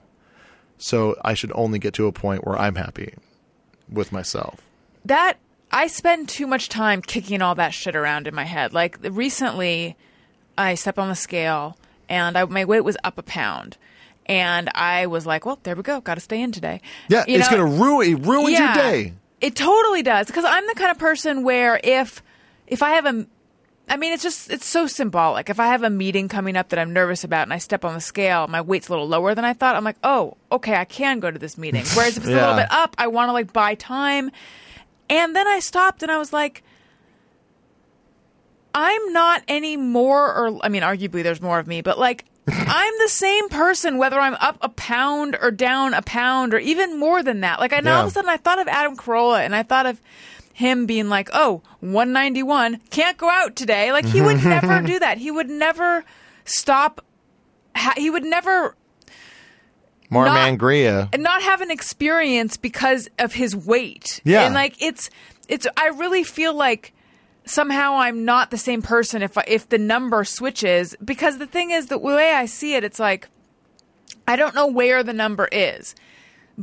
So 0.79 1.17
I 1.25 1.35
should 1.35 1.53
only 1.55 1.79
get 1.79 1.95
to 1.95 2.07
a 2.07 2.13
point 2.13 2.47
where 2.47 2.59
I'm 2.59 2.77
happy 2.77 3.15
with 3.91 4.13
myself. 4.13 4.61
that 5.05 5.39
I 5.71 5.87
spend 5.87 6.29
too 6.31 6.47
much 6.47 6.69
time 6.71 7.03
kicking 7.03 7.43
all 7.43 7.55
that 7.57 7.75
shit 7.75 7.95
around 7.95 8.27
in 8.27 8.35
my 8.35 8.45
head. 8.45 8.73
Like 8.73 8.97
recently, 9.03 9.97
I 10.57 10.75
stepped 10.77 10.99
on 10.99 11.09
the 11.09 11.15
scale 11.15 11.77
and 12.09 12.39
I, 12.39 12.45
my 12.47 12.65
weight 12.65 12.85
was 12.85 12.97
up 13.05 13.19
a 13.19 13.23
pound, 13.23 13.77
and 14.25 14.71
I 14.75 15.07
was 15.07 15.27
like, 15.27 15.45
"Well, 15.45 15.59
there 15.65 15.77
we 15.77 15.83
go. 15.83 16.01
Got 16.01 16.15
to 16.15 16.21
stay 16.21 16.41
in 16.41 16.53
today." 16.53 16.81
Yeah, 17.09 17.25
You 17.29 17.37
it's 17.37 17.49
gonna 17.51 17.67
ruin 17.67 18.13
it 18.17 18.27
ruins 18.27 18.53
Yeah, 18.53 18.75
your 18.75 18.91
day. 18.91 19.13
It 19.43 19.55
totally 19.57 20.03
does 20.03 20.27
because 20.27 20.45
I'm 20.47 20.67
the 20.67 20.75
kind 20.75 20.91
of 20.91 20.99
person 20.99 21.43
where 21.43 21.79
if 21.85 22.23
if 22.67 22.83
I 22.83 22.91
have 22.93 23.05
a 23.05 23.27
I 23.91 23.97
mean, 23.97 24.13
it's 24.13 24.23
just 24.23 24.51
it's 24.51 24.67
so 24.67 24.87
symbolic. 24.87 25.49
If 25.49 25.59
I 25.59 25.69
have 25.69 25.83
a 25.83 25.91
meeting 25.91 26.29
coming 26.29 26.57
up 26.57 26.69
that 26.71 26.79
I'm 26.79 26.93
nervous 26.93 27.25
about 27.25 27.45
and 27.45 27.53
I 27.53 27.59
step 27.59 27.85
on 27.85 27.95
the 27.95 28.01
scale, 28.01 28.47
my 28.49 28.61
weight's 28.61 28.89
a 28.89 28.93
little 28.93 29.09
lower 29.09 29.35
than 29.35 29.45
I 29.45 29.53
thought. 29.53 29.77
I'm 29.77 29.85
like, 29.85 29.97
oh, 30.05 30.37
okay, 30.53 30.77
I 30.77 30.85
can 30.85 31.21
go 31.21 31.31
to 31.31 31.39
this 31.39 31.57
meeting. 31.57 31.85
Whereas 31.95 32.17
if 32.17 32.25
it's 32.25 32.33
a 32.33 32.35
little 32.35 32.57
bit 32.57 32.71
up, 32.71 32.95
I 32.99 33.07
want 33.07 33.29
to 33.29 33.33
like 33.33 33.53
buy 33.53 33.75
time. 33.75 34.31
And 35.11 35.35
then 35.35 35.47
I 35.47 35.61
stopped 35.61 36.03
and 36.03 36.13
I 36.13 36.19
was 36.19 36.33
like, 36.33 36.63
I'm 38.75 39.13
not 39.13 39.43
any 39.49 39.77
more, 39.77 40.35
or 40.35 40.61
I 40.63 40.69
mean, 40.69 40.83
arguably 40.83 41.23
there's 41.23 41.41
more 41.41 41.59
of 41.59 41.67
me, 41.67 41.81
but 41.81 41.99
like, 41.99 42.25
I'm 42.49 42.95
the 43.01 43.09
same 43.09 43.49
person 43.49 43.99
whether 43.99 44.19
I'm 44.19 44.35
up 44.35 44.59
a 44.61 44.69
pound 44.69 45.37
or 45.41 45.51
down 45.51 45.95
a 45.95 46.03
pound 46.03 46.55
or 46.55 46.59
even 46.59 46.99
more 46.99 47.23
than 47.23 47.41
that. 47.41 47.61
Like, 47.61 47.73
I 47.73 47.81
know 47.81 47.95
all 47.95 48.03
of 48.03 48.09
a 48.09 48.11
sudden 48.11 48.31
I 48.31 48.37
thought 48.37 48.59
of 48.59 48.69
Adam 48.69 48.97
Carolla 48.97 49.41
and 49.41 49.55
I 49.55 49.63
thought 49.63 49.87
of 49.87 50.01
him 50.59 50.87
being 50.87 51.09
like, 51.09 51.31
oh, 51.33 51.63
191, 51.81 52.79
can't 52.91 53.17
go 53.17 53.29
out 53.31 53.55
today. 53.55 53.93
Like, 53.93 54.05
he 54.05 54.21
would 54.21 54.45
never 54.45 54.81
do 54.83 54.99
that. 54.99 55.19
He 55.19 55.31
would 55.31 55.49
never 55.49 56.05
stop. 56.45 57.05
Ha- 57.77 57.95
he 57.97 58.11
would 58.11 58.25
never 58.25 58.75
More 60.11 60.25
Not- 60.25 60.37
mangria. 60.37 61.09
and 61.13 61.23
not 61.23 61.43
have 61.43 61.61
an 61.61 61.71
experience 61.71 62.57
because 62.57 63.09
of 63.19 63.35
his 63.35 63.55
weight. 63.55 64.21
Yeah. 64.25 64.45
and 64.47 64.55
like 64.55 64.75
it's 64.83 65.11
it's. 65.49 65.67
I 65.77 65.89
really 65.89 66.25
feel 66.25 66.55
like 66.55 66.93
somehow 67.45 67.95
I'm 67.97 68.25
not 68.25 68.51
the 68.51 68.59
same 68.59 68.83
person 68.83 69.23
if 69.23 69.39
I, 69.39 69.45
if 69.47 69.69
the 69.69 69.79
number 69.79 70.25
switches 70.25 70.97
because 71.05 71.39
the 71.39 71.47
thing 71.47 71.71
is 71.71 71.87
the 71.87 71.99
way 71.99 72.33
I 72.33 72.47
see 72.47 72.75
it, 72.75 72.83
it's 72.85 72.99
like 72.99 73.29
I 74.27 74.35
don't 74.37 74.55
know 74.55 74.67
where 74.67 75.03
the 75.05 75.13
number 75.13 75.49
is. 75.53 75.95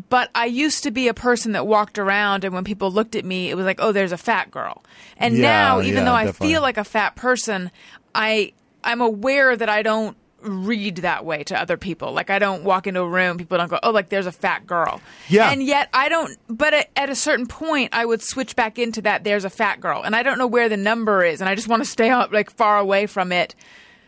But 0.10 0.30
I 0.36 0.46
used 0.46 0.84
to 0.84 0.92
be 0.92 1.08
a 1.08 1.14
person 1.14 1.54
that 1.54 1.66
walked 1.66 1.98
around, 1.98 2.44
and 2.44 2.54
when 2.54 2.66
people 2.66 2.92
looked 2.92 3.16
at 3.16 3.24
me, 3.24 3.50
it 3.50 3.56
was 3.56 3.66
like, 3.66 3.80
"Oh, 3.82 3.94
there's 3.94 4.12
a 4.12 4.18
fat 4.18 4.52
girl." 4.52 4.84
And 5.16 5.38
Yeah, 5.38 5.44
now, 5.44 5.82
even 5.82 6.00
yeah, 6.00 6.04
though 6.06 6.16
I 6.16 6.26
definitely. 6.26 6.48
feel 6.54 6.62
like 6.62 6.78
a 6.78 6.84
fat 6.84 7.16
person, 7.16 7.72
I 8.14 8.52
I'm 8.84 9.00
aware 9.02 9.56
that 9.56 9.70
I 9.70 9.82
don't 9.82 10.18
read 10.42 10.98
that 10.98 11.26
way 11.26 11.44
to 11.46 11.60
other 11.60 11.78
people. 11.78 12.12
Like 12.12 12.30
I 12.30 12.38
don't 12.40 12.64
walk 12.64 12.86
into 12.88 13.02
a 13.02 13.08
room, 13.10 13.38
people 13.38 13.58
don't 13.58 13.70
go, 13.70 13.80
"Oh, 13.84 13.92
like 13.92 14.10
there's 14.10 14.26
a 14.28 14.32
fat 14.34 14.68
girl." 14.68 15.00
Yeah. 15.30 15.50
And 15.50 15.64
yet 15.64 15.88
I 15.94 16.10
don't. 16.10 16.38
But 16.50 16.74
at, 16.74 16.90
at 16.98 17.10
a 17.10 17.16
certain 17.16 17.48
point, 17.48 17.92
I 17.94 18.06
would 18.06 18.22
switch 18.22 18.56
back 18.56 18.78
into 18.78 19.02
that. 19.04 19.24
There's 19.24 19.46
a 19.46 19.50
fat 19.50 19.80
girl, 19.80 20.04
and 20.04 20.14
I 20.14 20.24
don't 20.24 20.38
know 20.38 20.46
where 20.48 20.68
the 20.68 20.78
number 20.78 21.24
is, 21.24 21.40
and 21.40 21.50
I 21.50 21.56
just 21.56 21.70
want 21.70 21.84
to 21.84 21.90
stay 21.90 22.10
out 22.10 22.34
like 22.34 22.52
far 22.52 22.78
away 22.80 23.06
from 23.08 23.32
it. 23.32 23.56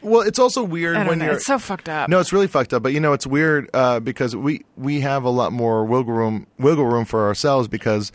Well, 0.01 0.21
it's 0.21 0.39
also 0.39 0.63
weird 0.63 0.95
when 1.07 1.19
know. 1.19 1.25
you're. 1.25 1.33
It's 1.35 1.45
so 1.45 1.59
fucked 1.59 1.89
up. 1.89 2.09
No, 2.09 2.19
it's 2.19 2.31
really 2.31 2.47
fucked 2.47 2.73
up. 2.73 2.83
But 2.83 2.93
you 2.93 2.99
know, 2.99 3.13
it's 3.13 3.25
weird 3.27 3.69
uh, 3.73 3.99
because 3.99 4.35
we 4.35 4.63
we 4.75 5.01
have 5.01 5.23
a 5.23 5.29
lot 5.29 5.51
more 5.51 5.85
wiggle 5.85 6.13
room 6.13 6.47
wiggle 6.59 6.85
room 6.85 7.05
for 7.05 7.27
ourselves 7.27 7.67
because 7.67 8.11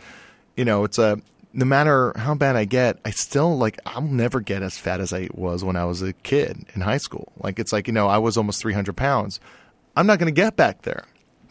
you 0.55 0.65
know 0.65 0.83
it's 0.83 0.97
a 0.97 1.21
no 1.53 1.65
matter 1.65 2.13
how 2.15 2.33
bad 2.33 2.55
I 2.55 2.65
get, 2.65 2.97
I 3.05 3.11
still 3.11 3.57
like 3.57 3.79
I'll 3.85 4.01
never 4.01 4.39
get 4.39 4.63
as 4.63 4.77
fat 4.77 4.99
as 4.99 5.13
I 5.13 5.29
was 5.33 5.63
when 5.63 5.75
I 5.75 5.85
was 5.85 6.01
a 6.01 6.13
kid 6.13 6.65
in 6.73 6.81
high 6.81 6.97
school. 6.97 7.31
Like 7.37 7.59
it's 7.59 7.71
like 7.71 7.87
you 7.87 7.93
know 7.93 8.07
I 8.07 8.17
was 8.17 8.37
almost 8.37 8.61
three 8.61 8.73
hundred 8.73 8.97
pounds. 8.97 9.39
I'm 9.95 10.07
not 10.07 10.17
going 10.17 10.33
to 10.33 10.41
get 10.41 10.55
back 10.55 10.81
there, 10.81 11.05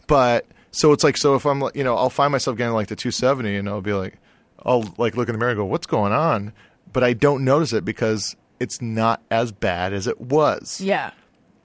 but 0.07 0.45
so 0.71 0.91
it's 0.91 1.03
like 1.03 1.15
so 1.15 1.35
if 1.35 1.45
I'm 1.45 1.61
like, 1.61 1.75
you 1.75 1.83
know 1.83 1.95
I'll 1.95 2.09
find 2.09 2.31
myself 2.31 2.57
getting 2.57 2.73
like 2.73 2.87
the 2.87 2.95
two 2.95 3.11
seventy 3.11 3.55
and 3.55 3.69
I'll 3.69 3.81
be 3.81 3.93
like 3.93 4.17
I'll 4.65 4.93
like 4.97 5.15
look 5.15 5.29
in 5.29 5.33
the 5.33 5.39
mirror 5.39 5.51
and 5.51 5.59
go 5.59 5.65
what's 5.65 5.87
going 5.87 6.11
on, 6.11 6.53
but 6.91 7.03
I 7.03 7.13
don't 7.13 7.45
notice 7.45 7.71
it 7.71 7.85
because 7.85 8.35
it's 8.63 8.81
not 8.81 9.21
as 9.29 9.51
bad 9.51 9.93
as 9.93 10.07
it 10.07 10.19
was 10.19 10.79
Yeah. 10.81 11.11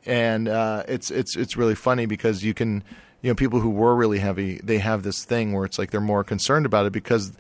and 0.07 0.49
uh, 0.49 0.83
it's 0.89 1.11
it's 1.11 1.37
it's 1.37 1.57
really 1.57 1.75
funny 1.75 2.07
because 2.07 2.45
you 2.45 2.55
can 2.55 2.83
you 3.23 3.31
know 3.31 3.35
people 3.35 3.61
who 3.61 3.71
were 3.71 3.95
really 3.97 4.19
heavy 4.19 4.61
they 4.63 4.79
have 4.79 5.03
this 5.03 5.25
thing 5.25 5.53
where 5.53 5.65
it's 5.65 5.79
like 5.79 5.91
they're 5.91 6.01
more 6.01 6.25
concerned 6.25 6.67
about 6.67 6.87
it 6.87 6.93
because 6.93 7.33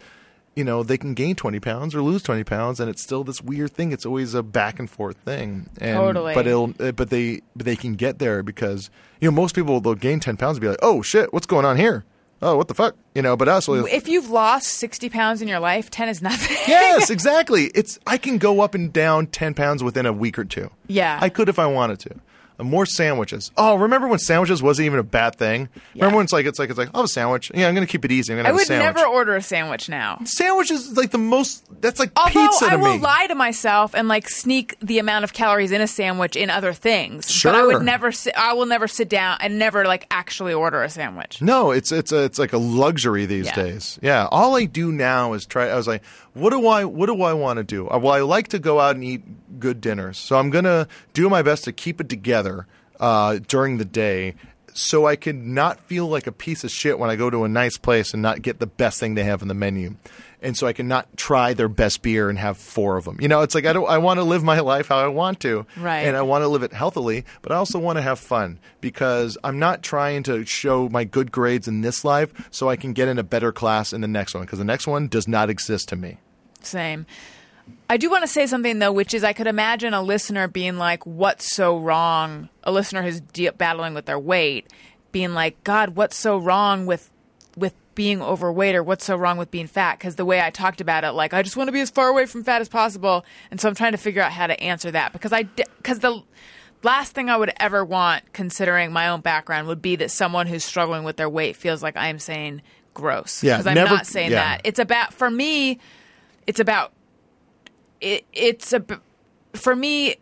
you 0.56 0.64
know 0.64 0.82
they 0.82 0.98
can 0.98 1.14
gain 1.14 1.36
20 1.36 1.60
pounds 1.60 1.94
or 1.94 2.02
lose 2.02 2.22
20 2.22 2.42
pounds 2.44 2.80
and 2.80 2.90
it's 2.90 3.02
still 3.02 3.22
this 3.24 3.40
weird 3.40 3.72
thing 3.72 3.92
it's 3.92 4.04
always 4.04 4.34
a 4.34 4.42
back 4.42 4.78
and 4.80 4.90
forth 4.90 5.16
thing 5.18 5.68
and 5.80 5.96
Totally. 5.96 6.34
but 6.34 6.46
it'll 6.48 6.74
uh, 6.80 6.90
but 6.92 7.10
they 7.10 7.42
but 7.54 7.64
they 7.64 7.76
can 7.76 7.94
get 7.94 8.18
there 8.18 8.42
because 8.42 8.90
you 9.20 9.30
know 9.30 9.34
most 9.34 9.54
people 9.54 9.80
they'll 9.80 9.94
gain 9.94 10.18
10 10.20 10.36
pounds 10.36 10.56
and 10.56 10.62
be 10.62 10.68
like 10.68 10.82
oh 10.82 11.00
shit 11.02 11.32
what's 11.32 11.46
going 11.46 11.64
on 11.64 11.76
here 11.76 12.04
oh 12.42 12.56
what 12.56 12.68
the 12.68 12.74
fuck 12.74 12.96
you 13.14 13.22
know 13.22 13.36
but 13.36 13.48
us 13.48 13.68
If 13.68 14.08
you've 14.08 14.30
lost 14.30 14.68
60 14.68 15.08
pounds 15.08 15.42
in 15.42 15.48
your 15.48 15.60
life, 15.60 15.90
10 15.90 16.08
is 16.08 16.22
nothing. 16.22 16.56
yes 16.68 17.10
exactly 17.10 17.64
it's 17.74 17.98
i 18.06 18.16
can 18.18 18.38
go 18.38 18.60
up 18.60 18.74
and 18.74 18.92
down 18.92 19.26
10 19.26 19.54
pounds 19.54 19.82
within 19.82 20.06
a 20.06 20.12
week 20.12 20.38
or 20.38 20.44
two 20.44 20.70
Yeah. 20.86 21.18
i 21.20 21.28
could 21.28 21.48
if 21.48 21.58
i 21.58 21.66
wanted 21.66 21.98
to 22.00 22.10
more 22.58 22.84
sandwiches 22.86 23.50
oh 23.56 23.76
remember 23.76 24.08
when 24.08 24.18
sandwiches 24.18 24.62
wasn't 24.62 24.84
even 24.86 24.98
a 24.98 25.02
bad 25.04 25.36
thing 25.36 25.68
remember 25.94 26.16
when 26.16 26.24
it's 26.24 26.32
like 26.32 26.46
it's 26.46 26.58
like 26.58 26.70
it's 26.70 26.78
like 26.78 26.88
i'll 26.94 27.02
have 27.02 27.04
a 27.04 27.08
sandwich 27.08 27.50
yeah 27.54 27.68
i'm 27.68 27.74
gonna 27.74 27.86
keep 27.86 28.04
it 28.04 28.10
easy 28.12 28.32
i'm 28.32 28.38
gonna 28.38 28.48
I 28.48 28.52
have 28.52 28.68
a 28.70 28.72
would 28.74 28.78
never 28.78 29.06
order 29.06 29.36
a 29.36 29.42
sandwich 29.42 29.88
now. 29.88 30.18
sandwich 30.24 30.70
is 30.70 30.96
like 30.96 31.10
the 31.10 31.18
most 31.18 31.64
that's 31.80 32.00
like 32.00 32.10
Although 32.16 32.30
pizza 32.48 32.66
to 32.66 32.72
I 32.72 32.76
will 32.76 32.94
me 32.94 32.98
lie 33.00 33.26
to 33.28 33.34
myself 33.34 33.94
and 33.94 34.08
like 34.08 34.28
sneak 34.28 34.76
the 34.80 34.98
amount 34.98 35.24
of 35.24 35.32
calories 35.32 35.70
in 35.72 35.80
a 35.80 35.86
sandwich 35.86 36.34
in 36.36 36.50
other 36.50 36.72
things, 36.72 37.30
Sure. 37.30 37.52
but 37.52 37.58
I 37.60 37.66
would 37.66 37.82
never. 37.82 38.10
Sit, 38.10 38.34
I 38.36 38.52
will 38.54 38.66
never 38.66 38.88
sit 38.88 39.08
down 39.08 39.38
and 39.40 39.58
never 39.58 39.84
like 39.84 40.06
actually 40.10 40.52
order 40.52 40.82
a 40.82 40.88
sandwich. 40.90 41.40
No, 41.40 41.70
it's 41.70 41.92
it's 41.92 42.10
a, 42.10 42.24
it's 42.24 42.38
like 42.38 42.52
a 42.52 42.58
luxury 42.58 43.26
these 43.26 43.46
Yeah. 43.46 43.54
days. 43.54 43.98
Yeah, 44.02 44.26
all 44.30 44.56
I 44.56 44.64
do 44.64 44.90
now 44.90 45.34
is 45.34 45.46
try. 45.46 45.68
I 45.68 45.76
was 45.76 45.86
like, 45.86 46.02
what 46.38 46.50
do 46.50 46.66
I 46.66 46.84
what 46.84 47.06
do 47.06 47.22
I 47.22 47.32
want 47.32 47.58
to 47.58 47.64
do? 47.64 47.88
Uh, 47.88 47.98
Well, 47.98 48.12
I 48.14 48.20
like 48.20 48.48
to 48.48 48.58
go 48.58 48.80
out 48.80 48.94
and 48.94 49.04
eat 49.04 49.58
good 49.60 49.80
dinners, 49.80 50.18
so 50.18 50.36
I'm 50.38 50.50
gonna 50.50 50.86
do 51.12 51.28
my 51.28 51.42
best 51.42 51.64
to 51.64 51.72
keep 51.72 52.00
it 52.00 52.08
together 52.08 52.66
uh, 53.00 53.38
during 53.48 53.78
the 53.78 53.84
day, 53.84 54.34
so 54.74 55.06
I 55.06 55.16
can 55.16 55.54
not 55.54 55.80
feel 55.80 56.06
like 56.06 56.26
a 56.26 56.32
piece 56.32 56.64
of 56.64 56.70
shit 56.70 56.98
when 56.98 57.10
I 57.10 57.16
go 57.16 57.30
to 57.30 57.44
a 57.44 57.48
nice 57.48 57.76
place 57.76 58.12
and 58.12 58.22
not 58.22 58.42
get 58.42 58.58
the 58.60 58.66
best 58.66 59.00
thing 59.00 59.14
they 59.14 59.24
have 59.24 59.42
on 59.42 59.48
the 59.48 59.54
menu. 59.54 59.96
And 60.40 60.56
so 60.56 60.68
I 60.68 60.72
can 60.72 60.86
not 60.86 61.16
try 61.16 61.52
their 61.52 61.68
best 61.68 62.00
beer 62.00 62.30
and 62.30 62.38
have 62.38 62.56
four 62.56 62.96
of 62.96 63.04
them. 63.04 63.18
You 63.20 63.26
know, 63.26 63.40
it's 63.40 63.56
like 63.56 63.66
I 63.66 63.72
don't. 63.72 63.88
I 63.88 63.98
want 63.98 64.18
to 64.18 64.22
live 64.24 64.44
my 64.44 64.60
life 64.60 64.86
how 64.86 64.98
I 64.98 65.08
want 65.08 65.40
to, 65.40 65.66
Right. 65.76 66.06
And 66.06 66.16
I 66.16 66.22
want 66.22 66.42
to 66.42 66.48
live 66.48 66.62
it 66.62 66.72
healthily, 66.72 67.24
but 67.42 67.50
I 67.50 67.56
also 67.56 67.80
want 67.80 67.96
to 67.96 68.02
have 68.02 68.20
fun 68.20 68.60
because 68.80 69.36
I'm 69.42 69.58
not 69.58 69.82
trying 69.82 70.22
to 70.24 70.44
show 70.46 70.88
my 70.88 71.02
good 71.02 71.32
grades 71.32 71.66
in 71.66 71.80
this 71.80 72.04
life 72.04 72.32
so 72.52 72.68
I 72.68 72.76
can 72.76 72.92
get 72.92 73.08
in 73.08 73.18
a 73.18 73.24
better 73.24 73.50
class 73.50 73.92
in 73.92 74.00
the 74.00 74.06
next 74.06 74.32
one 74.34 74.44
because 74.44 74.60
the 74.60 74.64
next 74.64 74.86
one 74.86 75.08
does 75.08 75.26
not 75.26 75.50
exist 75.50 75.88
to 75.88 75.96
me. 75.96 76.18
Same. 76.62 77.06
I 77.90 77.96
do 77.96 78.10
want 78.10 78.22
to 78.22 78.28
say 78.28 78.46
something 78.46 78.78
though, 78.78 78.92
which 78.92 79.14
is 79.14 79.24
I 79.24 79.32
could 79.32 79.46
imagine 79.46 79.94
a 79.94 80.02
listener 80.02 80.48
being 80.48 80.76
like, 80.78 81.04
"What's 81.06 81.54
so 81.54 81.78
wrong?" 81.78 82.48
A 82.64 82.72
listener 82.72 83.02
who's 83.02 83.20
de- 83.20 83.50
battling 83.50 83.94
with 83.94 84.06
their 84.06 84.18
weight, 84.18 84.66
being 85.12 85.34
like, 85.34 85.62
"God, 85.64 85.90
what's 85.90 86.16
so 86.16 86.38
wrong 86.38 86.86
with 86.86 87.10
with 87.56 87.74
being 87.94 88.22
overweight, 88.22 88.74
or 88.74 88.82
what's 88.82 89.04
so 89.04 89.16
wrong 89.16 89.36
with 89.38 89.50
being 89.50 89.66
fat?" 89.66 89.98
Because 89.98 90.16
the 90.16 90.24
way 90.24 90.40
I 90.40 90.50
talked 90.50 90.80
about 90.80 91.04
it, 91.04 91.12
like, 91.12 91.34
I 91.34 91.42
just 91.42 91.56
want 91.56 91.68
to 91.68 91.72
be 91.72 91.80
as 91.80 91.90
far 91.90 92.08
away 92.08 92.26
from 92.26 92.44
fat 92.44 92.60
as 92.60 92.68
possible, 92.68 93.24
and 93.50 93.60
so 93.60 93.68
I'm 93.68 93.74
trying 93.74 93.92
to 93.92 93.98
figure 93.98 94.22
out 94.22 94.32
how 94.32 94.46
to 94.46 94.58
answer 94.62 94.90
that 94.90 95.12
because 95.12 95.32
I 95.32 95.42
because 95.42 95.98
the 96.00 96.22
last 96.82 97.12
thing 97.12 97.28
I 97.28 97.36
would 97.36 97.52
ever 97.58 97.84
want, 97.84 98.32
considering 98.32 98.92
my 98.92 99.08
own 99.08 99.20
background, 99.20 99.66
would 99.68 99.82
be 99.82 99.96
that 99.96 100.10
someone 100.10 100.46
who's 100.46 100.64
struggling 100.64 101.04
with 101.04 101.16
their 101.16 101.28
weight 101.28 101.56
feels 101.56 101.82
like 101.82 101.96
I'm 101.96 102.18
saying 102.18 102.62
gross. 102.94 103.42
Yeah, 103.42 103.54
because 103.54 103.66
I'm 103.66 103.74
never- 103.74 103.94
not 103.94 104.06
saying 104.06 104.30
yeah. 104.30 104.56
that. 104.56 104.60
It's 104.64 104.78
about 104.78 105.14
for 105.14 105.30
me 105.30 105.78
it's 106.48 106.58
about 106.58 106.92
it, 108.00 108.24
it's 108.32 108.72
a 108.72 108.82
for 109.54 109.76
me 109.76 110.16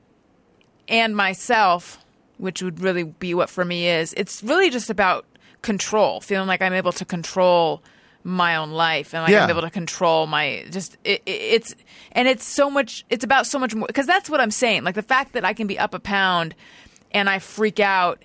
and 0.89 1.17
myself 1.17 2.05
which 2.39 2.63
would 2.63 2.81
really 2.81 3.05
be 3.05 3.33
what 3.33 3.49
for 3.49 3.65
me 3.65 3.89
is 3.89 4.13
it's 4.17 4.43
really 4.43 4.69
just 4.69 4.91
about 4.91 5.25
control 5.63 6.21
feeling 6.21 6.47
like 6.47 6.61
i'm 6.61 6.73
able 6.73 6.93
to 6.93 7.05
control 7.05 7.83
my 8.25 8.57
own 8.57 8.71
life 8.73 9.15
and 9.15 9.23
like 9.23 9.31
Yeah. 9.33 9.45
i'm 9.45 9.51
able 9.51 9.63
to 9.63 9.71
control 9.71 10.27
my 10.27 10.65
just 10.71 10.97
it, 11.05 11.23
it, 11.27 11.31
it's 11.31 11.75
and 12.13 12.29
it's 12.29 12.45
so 12.47 12.69
much 12.71 13.05
it's 13.09 13.25
about 13.25 13.47
so 13.47 13.59
much 13.59 13.75
more 13.75 13.87
because 13.87 14.07
that's 14.07 14.29
what 14.29 14.41
i'm 14.41 14.51
saying 14.51 14.85
like 14.85 14.95
the 14.97 15.03
fact 15.03 15.33
that 15.33 15.45
i 15.45 15.53
can 15.53 15.67
be 15.67 15.79
up 15.79 15.95
a 15.95 16.01
pound 16.01 16.55
and 17.13 17.29
i 17.31 17.39
freak 17.39 17.79
out 17.81 18.23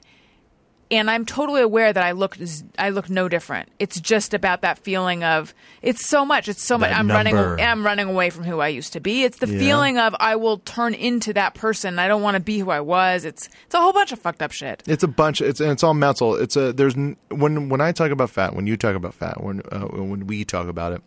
and 0.91 1.09
I'm 1.09 1.25
totally 1.25 1.61
aware 1.61 1.91
that 1.93 2.03
I 2.03 2.11
look 2.11 2.37
I 2.77 2.89
look 2.89 3.09
no 3.09 3.29
different. 3.29 3.69
It's 3.79 3.99
just 3.99 4.33
about 4.33 4.61
that 4.61 4.77
feeling 4.79 5.23
of 5.23 5.53
it's 5.81 6.05
so 6.07 6.25
much. 6.25 6.47
It's 6.49 6.63
so 6.63 6.77
much. 6.77 6.91
I'm 6.91 7.07
number. 7.07 7.31
running. 7.31 7.65
I'm 7.65 7.85
running 7.85 8.07
away 8.09 8.29
from 8.29 8.43
who 8.43 8.59
I 8.59 8.67
used 8.67 8.93
to 8.93 8.99
be. 8.99 9.23
It's 9.23 9.37
the 9.37 9.47
Yeah. 9.47 9.57
feeling 9.59 9.97
of 9.97 10.15
I 10.19 10.35
will 10.35 10.59
turn 10.59 10.93
into 10.93 11.33
that 11.33 11.53
person. 11.53 11.97
I 11.97 12.07
don't 12.07 12.21
want 12.21 12.35
to 12.35 12.41
be 12.41 12.59
who 12.59 12.69
I 12.69 12.81
was. 12.81 13.25
It's 13.25 13.47
it's 13.65 13.73
a 13.73 13.79
whole 13.79 13.93
bunch 13.93 14.11
of 14.11 14.19
fucked 14.19 14.41
up 14.41 14.51
shit. 14.51 14.83
It's 14.85 15.03
a 15.03 15.07
bunch. 15.07 15.41
It's 15.41 15.59
and 15.61 15.71
it's 15.71 15.83
all 15.83 15.93
mental. 15.93 16.35
It's 16.35 16.55
a 16.55 16.73
there's 16.73 16.95
when 17.29 17.69
when 17.69 17.81
I 17.81 17.91
talk 17.93 18.11
about 18.11 18.29
fat, 18.29 18.53
when 18.53 18.67
you 18.67 18.75
talk 18.77 18.95
about 18.95 19.13
fat, 19.13 19.41
when 19.43 19.61
uh, 19.71 19.79
when 19.87 20.27
we 20.27 20.43
talk 20.45 20.67
about 20.67 20.93
it, 20.93 21.01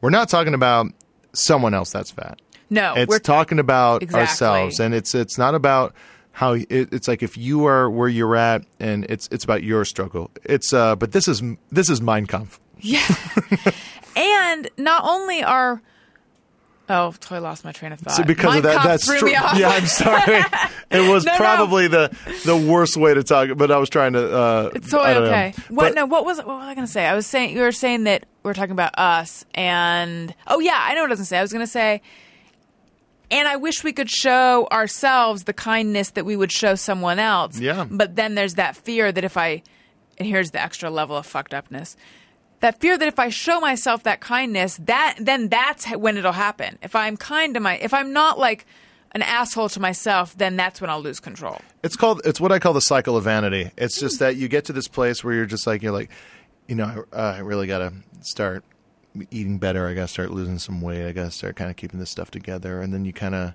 we're 0.00 0.10
not 0.10 0.28
talking 0.28 0.54
about 0.54 0.86
someone 1.34 1.74
else 1.74 1.90
that's 1.92 2.10
fat. 2.10 2.40
No, 2.68 2.94
it's 2.96 3.08
we're 3.08 3.20
talking 3.20 3.60
about 3.60 4.02
Exactly. 4.02 4.20
ourselves, 4.28 4.80
and 4.80 4.92
it's 4.94 5.14
it's 5.14 5.38
not 5.38 5.54
about 5.54 5.94
how 6.36 6.52
it, 6.52 6.66
it's 6.68 7.08
like 7.08 7.22
if 7.22 7.38
you 7.38 7.64
are 7.64 7.88
where 7.88 8.08
you're 8.10 8.36
at, 8.36 8.62
and 8.78 9.06
it's 9.06 9.26
it's 9.32 9.42
about 9.42 9.62
your 9.62 9.86
struggle. 9.86 10.30
It's 10.44 10.70
uh, 10.74 10.94
but 10.94 11.12
this 11.12 11.28
is 11.28 11.42
this 11.72 11.88
is 11.88 12.02
Mein 12.02 12.26
Kampf. 12.26 12.60
Yeah. 12.78 13.00
and 14.16 14.68
not 14.76 15.02
only 15.04 15.42
are 15.42 15.80
Oh, 16.88 17.10
totally 17.18 17.40
lost 17.40 17.64
my 17.64 17.72
train 17.72 17.90
of 17.90 17.98
thought. 17.98 18.14
So 18.14 18.22
because 18.22 18.50
Mein 18.50 18.58
of 18.58 18.62
that, 18.64 18.84
that's 18.84 19.06
true. 19.06 19.28
Yeah, 19.28 19.42
I'm 19.70 19.86
sorry. 19.86 20.42
It 20.90 21.10
was 21.10 21.24
No, 21.24 21.32
no. 21.32 21.36
probably 21.38 21.88
the 21.88 22.16
the 22.44 22.56
worst 22.56 22.96
way 22.96 23.12
to 23.12 23.24
talk, 23.24 23.48
but 23.56 23.72
I 23.72 23.78
was 23.78 23.88
trying 23.88 24.12
to. 24.12 24.36
Uh, 24.36 24.70
It's 24.74 24.88
totally 24.90 25.14
don't 25.14 25.22
know. 25.24 25.28
okay. 25.30 25.52
What? 25.68 25.76
But- 25.86 25.94
no. 25.96 26.06
What 26.06 26.24
was? 26.24 26.36
What 26.38 26.46
was 26.46 26.66
I 26.68 26.74
going 26.76 26.86
to 26.86 26.92
say? 26.92 27.06
I 27.06 27.14
was 27.14 27.26
saying 27.26 27.56
you 27.56 27.62
were 27.62 27.72
saying 27.72 28.04
that 28.04 28.26
we 28.44 28.50
are 28.52 28.54
talking 28.54 28.70
about 28.70 28.96
us, 28.98 29.44
and 29.54 30.32
oh 30.46 30.60
yeah, 30.60 30.78
I 30.80 30.94
know 30.94 31.00
what 31.00 31.08
I 31.10 31.14
was 31.14 31.18
going 31.18 31.24
to 31.24 31.28
say. 31.28 31.38
I 31.38 31.42
was 31.42 31.52
going 31.52 31.64
to 31.66 31.72
say, 31.72 32.02
and 33.30 33.48
I 33.48 33.56
wish 33.56 33.82
we 33.82 33.92
could 33.92 34.10
show 34.10 34.68
ourselves 34.70 35.44
the 35.44 35.52
kindness 35.52 36.10
that 36.10 36.24
we 36.24 36.36
would 36.36 36.52
show 36.52 36.74
someone 36.74 37.18
else. 37.18 37.58
Yeah. 37.58 37.86
But 37.90 38.16
then 38.16 38.34
there's 38.34 38.54
that 38.54 38.76
fear 38.76 39.10
that 39.10 39.24
if 39.24 39.36
I, 39.36 39.62
and 40.18 40.28
here's 40.28 40.52
the 40.52 40.60
extra 40.60 40.90
level 40.90 41.16
of 41.16 41.26
fucked 41.26 41.54
upness. 41.54 41.96
That 42.60 42.80
fear 42.80 42.96
that 42.96 43.06
if 43.06 43.18
I 43.18 43.28
show 43.28 43.60
myself 43.60 44.04
that 44.04 44.20
kindness, 44.20 44.78
that 44.84 45.16
then 45.20 45.48
that's 45.48 45.86
when 45.90 46.16
it'll 46.16 46.32
happen. 46.32 46.78
If 46.82 46.96
I'm 46.96 47.16
kind 47.16 47.54
to 47.54 47.60
my, 47.60 47.76
if 47.76 47.92
I'm 47.92 48.12
not 48.12 48.38
like 48.38 48.64
an 49.12 49.22
asshole 49.22 49.68
to 49.70 49.80
myself, 49.80 50.36
then 50.36 50.56
that's 50.56 50.80
when 50.80 50.88
I'll 50.88 51.02
lose 51.02 51.20
control. 51.20 51.60
It's 51.82 51.96
called. 51.96 52.22
It's 52.24 52.40
what 52.40 52.52
I 52.52 52.58
call 52.58 52.72
the 52.72 52.80
cycle 52.80 53.16
of 53.16 53.24
vanity. 53.24 53.70
It's 53.76 54.00
just 54.00 54.20
that 54.20 54.36
you 54.36 54.48
get 54.48 54.64
to 54.66 54.72
this 54.72 54.88
place 54.88 55.22
where 55.22 55.34
you're 55.34 55.46
just 55.46 55.66
like 55.66 55.82
you're 55.82 55.92
like, 55.92 56.10
you 56.66 56.74
know, 56.74 57.04
I, 57.12 57.16
uh, 57.16 57.34
I 57.34 57.38
really 57.40 57.66
got 57.66 57.78
to 57.78 57.92
start 58.22 58.64
eating 59.30 59.58
better. 59.58 59.86
I 59.88 59.94
got 59.94 60.02
to 60.02 60.08
start 60.08 60.30
losing 60.30 60.58
some 60.58 60.80
weight. 60.80 61.06
I 61.06 61.12
got 61.12 61.24
to 61.24 61.30
start 61.30 61.56
kind 61.56 61.70
of 61.70 61.76
keeping 61.76 62.00
this 62.00 62.10
stuff 62.10 62.30
together. 62.30 62.80
And 62.80 62.92
then 62.92 63.04
you 63.04 63.12
kind 63.12 63.34
of 63.34 63.54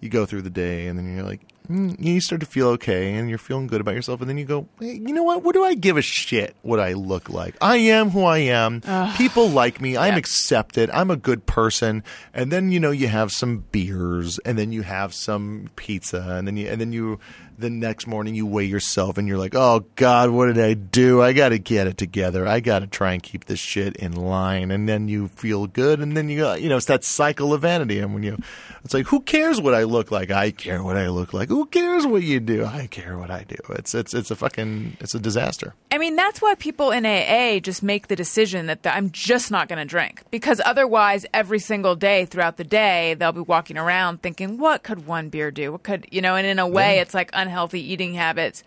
you 0.00 0.10
go 0.10 0.26
through 0.26 0.42
the 0.42 0.50
day, 0.50 0.86
and 0.86 0.98
then 0.98 1.14
you're 1.14 1.24
like, 1.24 1.40
mm, 1.66 1.96
you 1.98 2.20
start 2.20 2.40
to 2.40 2.46
feel 2.46 2.68
okay, 2.68 3.14
and 3.14 3.26
you're 3.30 3.38
feeling 3.38 3.66
good 3.66 3.80
about 3.80 3.94
yourself. 3.94 4.20
And 4.20 4.28
then 4.28 4.36
you 4.36 4.44
go, 4.44 4.68
hey, 4.78 4.94
you 4.94 5.14
know 5.14 5.22
what? 5.22 5.42
What 5.42 5.54
do 5.54 5.64
I 5.64 5.72
give 5.74 5.96
a 5.96 6.02
shit 6.02 6.54
what 6.60 6.78
I 6.78 6.92
look 6.92 7.30
like? 7.30 7.54
I 7.62 7.76
am 7.76 8.10
who 8.10 8.22
I 8.24 8.38
am. 8.38 8.82
People 9.16 9.48
like 9.48 9.80
me. 9.80 9.96
I'm 9.96 10.12
Yeah. 10.12 10.18
accepted. 10.18 10.90
I'm 10.90 11.10
a 11.10 11.16
good 11.16 11.46
person. 11.46 12.04
And 12.34 12.52
then 12.52 12.70
you 12.70 12.80
know 12.80 12.90
you 12.90 13.08
have 13.08 13.30
some 13.32 13.64
beers, 13.72 14.38
and 14.40 14.58
then 14.58 14.72
you 14.72 14.82
have 14.82 15.14
some 15.14 15.70
pizza, 15.76 16.20
and 16.36 16.46
then 16.46 16.58
you 16.58 16.68
and 16.68 16.80
then 16.82 16.92
you 16.92 17.18
the 17.58 17.70
next 17.70 18.06
morning 18.06 18.34
you 18.34 18.46
weigh 18.46 18.64
yourself, 18.64 19.18
and 19.18 19.28
you're 19.28 19.38
like, 19.38 19.54
oh 19.54 19.84
God, 19.96 20.30
what 20.30 20.46
did 20.46 20.58
I 20.58 20.74
do? 20.74 21.22
I 21.22 21.32
got 21.32 21.50
to 21.50 21.58
get 21.58 21.86
it 21.86 21.96
together. 21.96 22.46
I 22.46 22.60
got 22.60 22.80
to 22.80 22.86
try 22.86 23.12
and 23.12 23.22
keep 23.22 23.44
this 23.44 23.58
shit 23.58 23.96
in 23.96 24.12
line. 24.12 24.70
And 24.70 24.88
then 24.88 25.08
you 25.08 25.28
feel 25.28 25.66
good, 25.66 26.00
and 26.00 26.16
then 26.16 26.28
you 26.28 26.38
go, 26.38 26.54
you 26.54 26.68
know, 26.68 26.76
it's 26.76 26.86
that 26.86 27.04
cycle 27.04 27.52
of 27.52 27.62
vanity. 27.62 27.98
And 27.98 28.14
when 28.14 28.22
you, 28.22 28.38
it's 28.84 28.94
like, 28.94 29.06
who 29.06 29.20
cares 29.20 29.60
what 29.60 29.74
I 29.74 29.84
look 29.84 30.10
like? 30.10 30.30
I 30.30 30.50
care 30.50 30.82
what 30.82 30.96
I 30.96 31.08
look 31.08 31.32
like. 31.32 31.48
Who 31.48 31.66
cares 31.66 32.06
what 32.06 32.22
you 32.22 32.40
do? 32.40 32.64
I 32.64 32.86
care 32.86 33.16
what 33.16 33.30
I 33.30 33.44
do. 33.44 33.56
It's 33.70 33.94
it's 33.94 34.14
it's 34.14 34.30
a 34.30 34.36
fucking 34.36 34.96
it's 35.00 35.14
a 35.14 35.18
disaster. 35.18 35.74
I 35.90 35.98
mean, 35.98 36.16
that's 36.16 36.42
why 36.42 36.54
people 36.54 36.90
in 36.90 37.06
AA 37.06 37.60
just 37.60 37.82
make 37.82 38.08
the 38.08 38.16
decision 38.16 38.66
that 38.66 38.86
I'm 38.86 39.10
just 39.10 39.50
not 39.50 39.68
going 39.68 39.78
to 39.78 39.84
drink 39.84 40.22
because 40.30 40.60
otherwise, 40.64 41.24
every 41.32 41.58
single 41.58 41.96
day 41.96 42.24
throughout 42.24 42.56
the 42.56 42.64
day, 42.64 43.14
they'll 43.14 43.32
be 43.32 43.40
walking 43.40 43.78
around 43.78 44.22
thinking, 44.22 44.58
"What 44.58 44.82
could 44.82 45.06
one 45.06 45.28
beer 45.28 45.50
do? 45.50 45.72
What 45.72 45.82
could 45.82 46.06
you 46.10 46.20
know?" 46.20 46.36
And 46.36 46.46
in 46.46 46.58
a 46.58 46.68
way, 46.68 46.98
it's 46.98 47.14
like 47.14 47.30
unhealthy 47.44 47.80
eating 47.92 48.14
habits. 48.14 48.62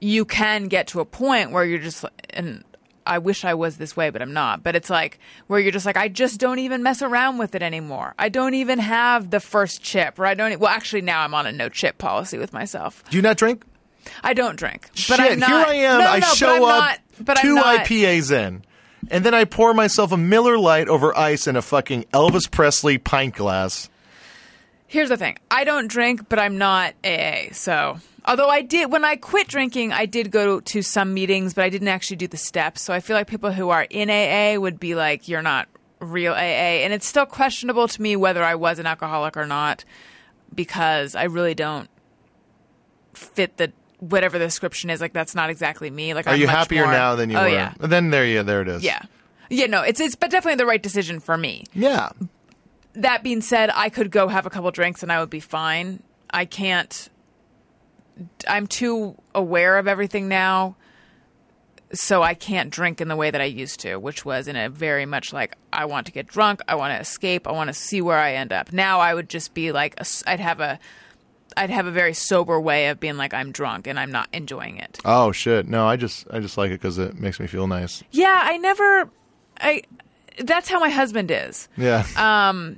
You 0.00 0.24
can 0.24 0.68
get 0.68 0.88
to 0.88 1.00
a 1.00 1.04
point 1.04 1.50
where 1.50 1.64
you're 1.64 1.78
just 1.78 2.04
and. 2.30 2.64
I 3.06 3.18
wish 3.18 3.44
I 3.46 3.54
was 3.54 3.76
this 3.78 3.96
way, 3.96 4.10
but 4.10 4.20
I'm 4.22 4.34
not. 4.34 4.62
But 4.62 4.76
it's 4.76 4.90
like 4.90 5.18
where 5.48 5.58
you're 5.58 5.72
just 5.72 5.86
like, 5.86 5.96
I 5.96 6.06
just 6.08 6.38
don't 6.38 6.58
even 6.60 6.82
mess 6.82 7.00
around 7.02 7.38
with 7.38 7.54
it 7.56 7.62
anymore. 7.62 8.14
I 8.18 8.28
don't 8.28 8.54
even 8.54 8.78
have 8.78 9.30
the 9.30 9.40
first 9.40 9.82
chip, 9.82 10.18
or 10.18 10.26
I 10.26 10.34
don't. 10.34 10.60
Well, 10.60 10.70
actually, 10.70 11.00
now 11.00 11.22
I'm 11.22 11.34
on 11.34 11.46
a 11.46 11.50
no 11.50 11.68
chip 11.70 11.98
policy 11.98 12.38
with 12.38 12.52
myself. 12.52 13.02
Do 13.10 13.16
you 13.16 13.22
not 13.22 13.36
drink? 13.38 13.64
I 14.22 14.32
don't 14.32 14.56
drink. 14.56 14.86
But 15.08 15.16
Shit, 15.16 15.20
I'm 15.32 15.38
not, 15.40 15.48
here 15.48 15.58
I 15.58 15.74
am. 15.74 15.98
No, 16.00 16.06
I 16.06 16.18
no, 16.18 16.26
but 16.28 16.36
show 16.36 16.54
I'm 16.56 16.62
up 16.62 16.68
not- 16.68 16.98
but 17.24 17.38
I'm 17.38 17.42
two 17.42 17.54
not- 17.56 17.80
IPAs 17.86 18.30
in, 18.30 18.64
and 19.10 19.24
then 19.24 19.34
I 19.34 19.44
pour 19.44 19.74
myself 19.74 20.12
a 20.12 20.16
Miller 20.16 20.56
Lite 20.58 20.88
over 20.88 21.16
ice 21.18 21.46
in 21.48 21.56
a 21.56 21.62
fucking 21.62 22.04
Elvis 22.12 22.48
Presley 22.48 22.98
pint 22.98 23.34
glass. 23.34 23.89
Here's 24.90 25.08
the 25.08 25.16
thing: 25.16 25.38
I 25.52 25.62
don't 25.62 25.86
drink, 25.86 26.28
but 26.28 26.40
I'm 26.40 26.58
not 26.58 26.94
AA. 27.04 27.52
So, 27.52 27.98
although 28.24 28.48
I 28.48 28.62
did 28.62 28.90
when 28.90 29.04
I 29.04 29.14
quit 29.14 29.46
drinking, 29.46 29.92
I 29.92 30.04
did 30.04 30.32
go 30.32 30.58
to 30.58 30.82
some 30.82 31.14
meetings, 31.14 31.54
but 31.54 31.62
I 31.64 31.68
didn't 31.70 31.86
actually 31.86 32.16
do 32.16 32.26
the 32.26 32.36
steps. 32.36 32.82
So 32.82 32.92
I 32.92 32.98
feel 32.98 33.16
like 33.16 33.28
people 33.28 33.52
who 33.52 33.70
are 33.70 33.86
in 33.88 34.10
AA 34.10 34.58
would 34.60 34.80
be 34.80 34.96
like, 34.96 35.28
"You're 35.28 35.42
not 35.42 35.68
real 36.00 36.32
AA," 36.32 36.82
and 36.82 36.92
it's 36.92 37.06
still 37.06 37.24
questionable 37.24 37.86
to 37.86 38.02
me 38.02 38.16
whether 38.16 38.42
I 38.42 38.56
was 38.56 38.80
an 38.80 38.86
alcoholic 38.86 39.36
or 39.36 39.46
not 39.46 39.84
because 40.52 41.14
I 41.14 41.24
really 41.24 41.54
don't 41.54 41.88
fit 43.14 43.58
the 43.58 43.72
whatever 44.00 44.40
the 44.40 44.46
description 44.46 44.90
is. 44.90 45.00
Like 45.00 45.12
that's 45.12 45.36
not 45.36 45.50
exactly 45.50 45.88
me. 45.88 46.14
Like, 46.14 46.26
Are 46.26 46.30
I'm 46.30 46.40
you 46.40 46.46
much 46.46 46.56
happier 46.56 46.82
more- 46.86 46.92
now 46.92 47.14
than 47.14 47.30
you 47.30 47.36
oh, 47.38 47.42
were? 47.42 47.48
yeah, 47.48 47.74
Then 47.78 48.10
there 48.10 48.26
you 48.26 48.42
there 48.42 48.62
it 48.62 48.66
is. 48.68 48.82
yeah, 48.82 49.02
yeah. 49.50 49.66
No, 49.66 49.82
it's 49.82 50.00
it's 50.00 50.16
but 50.16 50.32
definitely 50.32 50.56
the 50.56 50.66
right 50.66 50.82
decision 50.82 51.20
for 51.20 51.36
me. 51.38 51.64
Yeah. 51.74 52.08
That 52.94 53.22
being 53.22 53.40
said, 53.40 53.70
I 53.74 53.88
could 53.88 54.10
go 54.10 54.28
have 54.28 54.46
a 54.46 54.50
couple 54.50 54.70
drinks 54.70 55.02
and 55.02 55.12
I 55.12 55.20
would 55.20 55.30
be 55.30 55.40
fine. 55.40 56.02
I 56.30 56.44
can't. 56.44 57.08
I'm 58.48 58.66
too 58.66 59.16
aware 59.34 59.78
of 59.78 59.88
everything 59.88 60.28
now, 60.28 60.76
so 61.92 62.22
I 62.22 62.34
can't 62.34 62.70
drink 62.70 63.00
in 63.00 63.08
the 63.08 63.16
way 63.16 63.30
that 63.30 63.40
I 63.40 63.44
used 63.44 63.80
to, 63.80 63.96
which 63.96 64.24
was 64.24 64.46
in 64.46 64.56
a 64.56 64.68
very 64.68 65.06
much 65.06 65.32
like 65.32 65.56
I 65.72 65.86
want 65.86 66.06
to 66.06 66.12
get 66.12 66.26
drunk, 66.26 66.60
I 66.68 66.74
want 66.74 66.94
to 66.94 67.00
escape, 67.00 67.46
I 67.48 67.52
want 67.52 67.68
to 67.68 67.74
see 67.74 68.00
where 68.00 68.18
I 68.18 68.34
end 68.34 68.52
up. 68.52 68.72
Now 68.72 69.00
I 69.00 69.14
would 69.14 69.28
just 69.28 69.54
be 69.54 69.72
like, 69.72 69.98
I'd 70.26 70.40
have 70.40 70.60
a, 70.60 70.78
I'd 71.56 71.70
have 71.70 71.86
a 71.86 71.90
very 71.90 72.14
sober 72.14 72.60
way 72.60 72.88
of 72.88 73.00
being 73.00 73.16
like 73.16 73.34
I'm 73.34 73.52
drunk 73.52 73.86
and 73.86 73.98
I'm 73.98 74.12
not 74.12 74.28
enjoying 74.32 74.76
it. 74.76 75.00
Oh 75.04 75.32
shit! 75.32 75.66
No, 75.66 75.86
I 75.86 75.96
just 75.96 76.26
I 76.30 76.40
just 76.40 76.56
like 76.56 76.70
it 76.70 76.74
because 76.74 76.98
it 76.98 77.18
makes 77.18 77.40
me 77.40 77.46
feel 77.46 77.66
nice. 77.66 78.02
Yeah, 78.10 78.40
I 78.44 78.56
never, 78.58 79.10
I. 79.60 79.82
That's 80.40 80.68
how 80.68 80.78
my 80.80 80.90
husband 80.90 81.30
is. 81.30 81.68
Yeah. 81.76 82.04
Uh, 82.16 82.74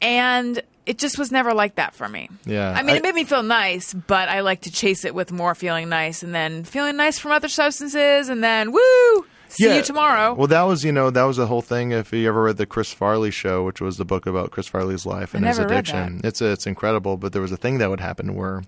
and 0.00 0.62
it 0.86 0.98
just 0.98 1.18
was 1.18 1.30
never 1.32 1.52
like 1.52 1.74
that 1.74 1.94
for 1.94 2.08
me. 2.08 2.28
Yeah, 2.46 2.70
I 2.70 2.82
mean, 2.82 2.94
I- 2.94 2.96
it 2.98 3.02
made 3.02 3.14
me 3.14 3.24
feel 3.24 3.42
nice, 3.42 3.92
but 3.92 4.28
I 4.28 4.40
like 4.40 4.62
to 4.62 4.70
chase 4.70 5.04
it 5.04 5.14
with 5.14 5.32
more 5.32 5.54
feeling 5.54 5.88
nice, 5.88 6.22
and 6.22 6.34
then 6.34 6.64
feeling 6.64 6.96
nice 6.96 7.18
from 7.18 7.32
other 7.32 7.48
substances, 7.48 8.28
and 8.28 8.42
then 8.42 8.72
woo, 8.72 9.26
see 9.48 9.74
you 9.76 9.82
tomorrow. 9.82 10.34
Well, 10.34 10.46
that 10.46 10.62
was 10.62 10.84
you 10.84 10.92
know 10.92 11.10
that 11.10 11.24
was 11.24 11.36
the 11.36 11.46
whole 11.46 11.62
thing. 11.62 11.90
If 11.92 12.12
you 12.12 12.26
ever 12.28 12.42
read 12.44 12.56
the 12.56 12.64
Chris 12.66 12.92
Farley 12.92 13.30
show, 13.30 13.64
which 13.64 13.80
was 13.80 13.96
the 13.98 14.04
book 14.04 14.26
about 14.26 14.50
Chris 14.50 14.66
Farley's 14.68 15.04
life 15.04 15.34
and 15.34 15.44
his 15.46 15.58
addiction, 15.58 16.20
it's 16.24 16.40
it's 16.40 16.66
incredible. 16.66 17.16
But 17.16 17.32
there 17.32 17.42
was 17.42 17.52
a 17.52 17.56
thing 17.58 17.78
that 17.78 17.90
would 17.90 18.00
happen 18.00 18.34
where 18.34 18.62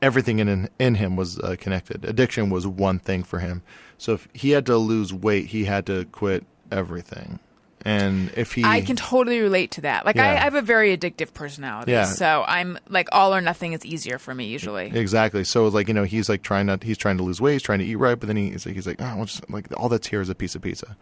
everything 0.00 0.38
in 0.38 0.68
in 0.78 0.94
him 0.96 1.16
was 1.16 1.38
uh, 1.40 1.56
connected. 1.58 2.04
Addiction 2.04 2.50
was 2.50 2.66
one 2.66 2.98
thing 3.00 3.24
for 3.24 3.38
him. 3.40 3.62
So 3.96 4.12
if 4.12 4.28
he 4.32 4.50
had 4.50 4.64
to 4.66 4.76
lose 4.76 5.12
weight, 5.12 5.46
he 5.46 5.64
had 5.64 5.86
to 5.86 6.04
quit 6.04 6.44
everything. 6.70 7.40
And 7.84 8.30
if 8.36 8.52
he, 8.52 8.64
I 8.64 8.80
can 8.80 8.96
totally 8.96 9.40
relate 9.40 9.70
to 9.72 9.82
that. 9.82 10.04
Like, 10.04 10.16
I, 10.16 10.32
I 10.32 10.40
have 10.40 10.54
a 10.54 10.62
very 10.62 10.96
addictive 10.96 11.32
personality, 11.32 11.92
Yeah. 11.92 12.04
so 12.04 12.44
I'm 12.46 12.78
like 12.88 13.08
all 13.12 13.34
or 13.34 13.40
nothing 13.40 13.72
is 13.72 13.84
easier 13.84 14.18
for 14.18 14.34
me 14.34 14.46
usually. 14.46 14.86
Exactly. 14.94 15.44
So 15.44 15.68
like 15.68 15.88
you 15.88 15.94
know 15.94 16.04
he's 16.04 16.28
like 16.28 16.42
trying 16.42 16.66
not 16.66 16.82
he's 16.82 16.98
trying 16.98 17.16
to 17.18 17.22
lose 17.22 17.40
weight, 17.40 17.52
he's 17.54 17.62
trying 17.62 17.78
to 17.78 17.84
eat 17.84 17.96
right, 17.96 18.18
but 18.18 18.26
then 18.26 18.36
he's 18.36 18.66
like 18.66 18.74
he's 18.74 18.86
like 18.86 19.00
oh, 19.00 19.24
just, 19.24 19.48
like 19.50 19.66
all 19.76 19.88
that's 19.88 20.06
here 20.08 20.20
is 20.20 20.28
a 20.28 20.34
piece 20.34 20.54
of 20.54 20.62
pizza. 20.62 20.96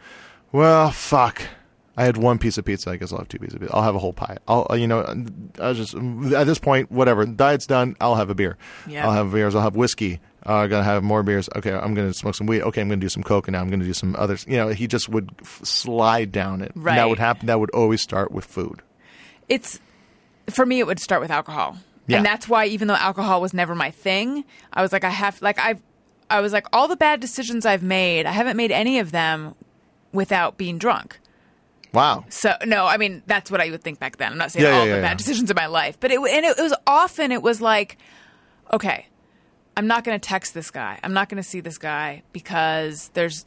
Well, 0.53 0.91
fuck. 0.91 1.43
I 1.99 2.05
had 2.05 2.19
one 2.19 2.39
piece 2.39 2.59
of 2.59 2.67
pizza. 2.67 2.91
I 2.91 2.97
guess 2.97 3.11
I'll 3.11 3.19
have 3.21 3.29
two 3.29 3.39
pieces 3.39 3.55
of 3.55 3.61
pizza. 3.63 3.75
I'll 3.75 3.83
have 3.83 3.95
a 3.95 3.99
whole 3.99 4.13
pie. 4.13 4.37
I'll 4.47 4.67
uh, 4.71 4.75
you 4.75 4.87
know 4.87 5.03
I 5.59 5.69
was 5.69 5.79
just 5.79 5.95
at 5.95 6.45
this 6.47 6.59
point 6.59 6.91
whatever 6.93 7.25
diet's 7.25 7.67
done. 7.67 7.97
I'll 8.01 8.17
have 8.17 8.29
a 8.29 8.35
beer. 8.35 8.59
Yeah. 8.87 9.07
I'll 9.07 9.13
have 9.15 9.33
beers. 9.33 9.55
I'll 9.55 9.63
have 9.63 9.77
whiskey. 9.77 10.21
Uh, 10.49 10.53
I'm 10.59 10.71
gonna 10.71 10.85
have 10.85 11.03
more 11.03 11.23
beers. 11.23 11.49
Okay, 11.57 11.73
I'm 11.73 11.95
gonna 11.95 12.15
smoke 12.15 12.35
some 12.37 12.47
weed. 12.47 12.63
Okay, 12.63 12.81
I'm 12.81 12.89
gonna 12.89 13.01
do 13.01 13.09
some 13.09 13.23
coke, 13.23 13.49
and 13.49 13.53
now 13.55 13.61
I'm 13.61 13.69
gonna 13.71 13.85
do 13.85 13.93
some 13.95 14.15
others. 14.17 14.45
You 14.49 14.57
know, 14.57 14.69
he 14.69 14.87
just 14.87 15.09
would 15.09 15.31
f- 15.43 15.61
slide 15.65 16.31
down 16.31 16.63
it. 16.63 16.75
And 16.77 16.85
That 16.87 17.09
would 17.09 17.19
happen. 17.19 17.47
That 17.47 17.59
would 17.59 17.71
always 17.71 18.01
start 18.01 18.31
with 18.31 18.45
food. 18.45 18.83
it's 19.49 19.81
for 20.49 20.65
me 20.65 20.79
it 20.79 20.87
would 20.87 21.01
start 21.01 21.21
with 21.21 21.31
alcohol 21.33 21.77
Yeah. 22.07 22.19
and 22.19 22.27
that's 22.27 22.49
why 22.49 22.67
even 22.67 22.87
though 22.87 22.95
alcohol 22.95 23.41
was 23.41 23.53
never 23.53 23.75
my 23.75 23.91
thing 23.91 24.45
i 24.73 24.81
was 24.81 24.93
like 24.93 25.03
i 25.03 25.09
have 25.11 25.43
like 25.43 25.59
i 25.59 25.75
i 26.31 26.41
was 26.41 26.53
like 26.53 26.67
all 26.73 26.87
the 26.87 26.97
bad 26.97 27.19
decisions 27.19 27.67
i've 27.67 27.83
made 27.83 28.27
i 28.27 28.31
haven't 28.31 28.57
made 28.57 28.71
any 28.71 29.01
of 29.01 29.11
them 29.11 29.57
without 30.13 30.57
being 30.57 30.79
drunk 30.79 31.19
Wow. 31.93 32.25
so 32.29 32.55
no 32.65 32.87
i 32.87 32.97
mean 32.97 33.23
that's 33.27 33.51
what 33.51 33.61
i 33.61 33.69
would 33.71 33.83
think 33.83 33.99
back 33.99 34.19
then 34.19 34.31
i'm 34.31 34.39
not 34.39 34.53
saying 34.53 34.65
Yeah, 34.65 34.79
all 34.79 34.87
yeah, 34.87 34.97
the 34.97 35.03
bad 35.03 35.17
decisions 35.17 35.51
of 35.51 35.57
my 35.57 35.67
life 35.67 35.99
but 35.99 36.13
it 36.13 36.19
and 36.21 36.45
it, 36.47 36.57
was 36.59 36.75
often 36.87 37.33
it 37.33 37.43
was 37.43 37.61
like 37.61 37.99
okay 38.73 39.07
I'm 39.77 39.87
not 39.87 40.05
going 40.05 40.19
to 40.19 40.29
text 40.29 40.55
this 40.55 40.71
guy. 40.71 40.99
I'm 41.03 41.13
not 41.13 41.29
going 41.29 41.43
to 41.43 41.49
see 41.49 41.61
this 41.61 41.79
guy 41.79 42.23
because 42.33 43.11
there's 43.15 43.45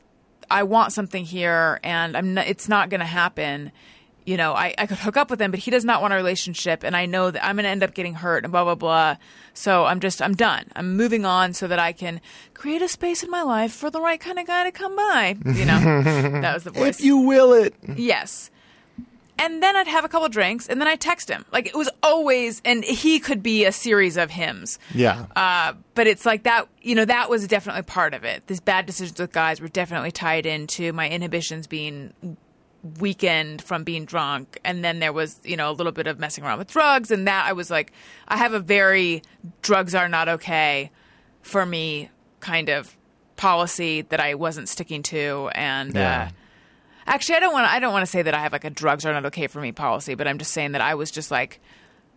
I 0.52 0.64
want 0.64 0.94
something 0.94 1.26
here 1.26 1.80
and 1.84 2.16
I'm 2.18 2.34
not, 2.36 2.48
it's 2.48 2.68
not 2.70 2.90
going 2.90 3.00
to 3.00 3.06
happen. 3.06 3.72
You 4.26 4.38
know, 4.38 4.54
I, 4.54 4.76
I 4.78 4.86
could 4.86 5.00
hook 5.00 5.18
up 5.18 5.32
with 5.32 5.42
him, 5.42 5.50
but 5.50 5.60
he 5.60 5.72
does 5.72 5.84
not 5.84 6.04
want 6.04 6.14
a 6.14 6.16
relationship, 6.16 6.84
and 6.84 6.96
I 6.96 7.08
know 7.08 7.32
that 7.32 7.44
I'm 7.44 7.56
going 7.56 7.64
to 7.64 7.70
end 7.70 7.82
up 7.82 7.96
getting 7.96 8.14
hurt 8.14 8.44
and 8.44 8.52
blah 8.52 8.64
blah 8.64 8.76
blah. 8.76 9.16
So 9.56 9.86
I'm 9.86 10.00
just 10.00 10.22
I'm 10.22 10.36
done. 10.36 10.66
I'm 10.76 10.96
moving 10.96 11.26
on 11.26 11.54
so 11.54 11.68
that 11.68 11.80
I 11.80 11.94
can 11.94 12.22
create 12.54 12.84
a 12.84 12.88
space 12.88 13.24
in 13.24 13.32
my 13.32 13.42
life 13.42 13.74
for 13.74 13.90
the 13.90 14.00
right 14.00 14.20
kind 14.20 14.38
of 14.38 14.46
guy 14.46 14.66
to 14.66 14.72
come 14.72 14.96
by. 14.96 15.36
You 15.46 15.66
know, 15.66 16.04
that 16.42 16.54
was 16.54 16.64
the 16.64 16.70
voice. 16.70 17.00
If 17.00 17.06
you 17.06 17.18
will 17.18 17.54
it. 17.54 17.74
Yes. 17.96 18.52
And 19.40 19.64
then 19.64 19.76
I'd 19.76 19.88
have 19.88 20.04
a 20.06 20.10
couple 20.10 20.28
drinks, 20.30 20.68
and 20.68 20.80
then 20.82 20.88
I'd 20.88 21.00
text 21.00 21.30
him. 21.30 21.46
Like 21.52 21.66
it 21.68 21.76
was 21.76 21.90
always, 22.04 22.62
and 22.66 22.84
he 22.84 23.20
could 23.20 23.42
be 23.42 23.66
a 23.66 23.72
series 23.72 24.18
of 24.18 24.30
hymns. 24.30 24.78
Yeah. 24.94 25.26
Uh, 25.36 25.74
but 25.96 26.06
it's 26.08 26.26
like 26.26 26.44
that, 26.44 26.68
you 26.82 26.94
know, 26.94 27.06
that 27.06 27.30
was 27.30 27.48
definitely 27.48 27.84
part 27.84 28.14
of 28.14 28.24
it. 28.24 28.46
These 28.48 28.60
bad 28.60 28.86
decisions 28.86 29.20
with 29.20 29.32
guys 29.32 29.62
were 29.62 29.68
definitely 29.70 30.12
tied 30.12 30.46
into 30.46 30.94
my 30.94 31.10
inhibitions 31.10 31.66
being 31.68 32.14
weakened 33.00 33.62
from 33.62 33.84
being 33.84 34.06
drunk. 34.06 34.60
And 34.64 34.84
then 34.84 35.00
there 35.00 35.14
was, 35.14 35.40
you 35.44 35.58
know, 35.58 35.70
a 35.70 35.74
little 35.74 35.92
bit 35.92 36.08
of 36.08 36.20
messing 36.20 36.44
around 36.44 36.60
with 36.60 36.70
drugs. 36.72 37.12
And 37.12 37.28
that 37.28 37.46
I 37.46 37.54
was 37.54 37.70
like, 37.70 37.92
I 38.28 38.38
have 38.38 38.54
a 38.54 38.60
very 38.60 39.22
drugs 39.62 39.94
are 39.96 40.08
not 40.10 40.30
okay 40.30 40.92
for 41.42 41.66
me 41.66 42.10
kind 42.40 42.70
of 42.70 42.96
policy 43.36 44.02
that 44.04 44.20
I 44.20 44.36
wasn't 44.36 44.70
sticking 44.70 45.04
to. 45.04 45.50
And, 45.56 45.94
Yeah. 45.94 46.30
uh, 46.30 46.36
Actually, 47.10 47.36
I 47.36 47.40
don't 47.42 47.54
want 47.54 47.66
to. 47.68 47.72
I 47.72 47.80
don't 47.80 47.92
want 47.92 48.04
to 48.04 48.12
say 48.12 48.22
that 48.22 48.34
I 48.34 48.40
have 48.40 48.54
like 48.54 48.64
a 48.64 48.70
drugs 48.70 49.06
are 49.06 49.14
not 49.14 49.26
okay 49.26 49.48
for 49.48 49.60
me 49.60 49.72
policy, 49.72 50.16
but 50.16 50.28
I'm 50.28 50.38
just 50.38 50.52
saying 50.52 50.72
that 50.74 50.82
I 50.82 50.96
was 50.96 51.12
just 51.12 51.32
like, 51.32 51.60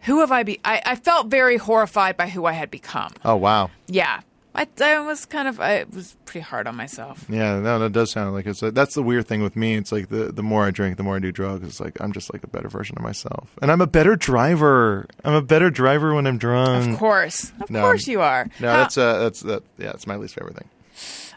who 0.00 0.20
have 0.20 0.30
I 0.30 0.42
be? 0.42 0.60
I, 0.64 0.80
I 0.84 0.96
felt 0.96 1.28
very 1.28 1.56
horrified 1.56 2.16
by 2.16 2.28
who 2.28 2.44
I 2.46 2.52
had 2.52 2.70
become. 2.70 3.12
Oh 3.24 3.36
wow. 3.36 3.70
Yeah, 3.86 4.20
I, 4.54 4.66
I 4.82 5.00
was 5.00 5.24
kind 5.24 5.48
of. 5.48 5.60
I 5.60 5.84
was 5.94 6.16
pretty 6.26 6.40
hard 6.44 6.66
on 6.66 6.76
myself. 6.76 7.24
Yeah, 7.28 7.58
no, 7.58 7.78
that 7.78 7.92
does 7.92 8.10
sound 8.10 8.34
like 8.34 8.46
it's. 8.46 8.60
that's 8.60 8.94
the 8.94 9.02
weird 9.02 9.26
thing 9.26 9.42
with 9.42 9.56
me. 9.56 9.76
It's 9.76 9.92
like 9.92 10.08
the 10.08 10.30
the 10.30 10.42
more 10.42 10.64
I 10.66 10.70
drink, 10.70 10.98
the 10.98 11.02
more 11.04 11.16
I 11.16 11.20
do 11.20 11.32
drugs. 11.32 11.66
It's 11.66 11.80
like 11.80 11.98
I'm 12.00 12.12
just 12.12 12.32
like 12.32 12.44
a 12.44 12.48
better 12.48 12.68
version 12.68 12.96
of 12.98 13.02
myself, 13.02 13.56
and 13.62 13.72
I'm 13.72 13.80
a 13.80 13.86
better 13.86 14.14
driver. 14.14 15.06
I'm 15.24 15.34
a 15.34 15.42
better 15.42 15.70
driver 15.70 16.14
when 16.14 16.26
I'm 16.26 16.36
drunk. 16.38 16.92
Of 16.92 16.98
course, 16.98 17.50
of 17.60 17.70
No. 17.70 17.80
course 17.80 18.06
you 18.06 18.20
are. 18.20 18.46
No, 18.60 18.70
How- 18.70 18.76
that's 18.78 18.98
uh, 18.98 19.18
that's 19.20 19.40
that. 19.40 19.62
Yeah, 19.78 19.90
it's 19.90 20.06
my 20.06 20.16
least 20.16 20.34
favorite 20.34 20.56
thing. 20.56 20.68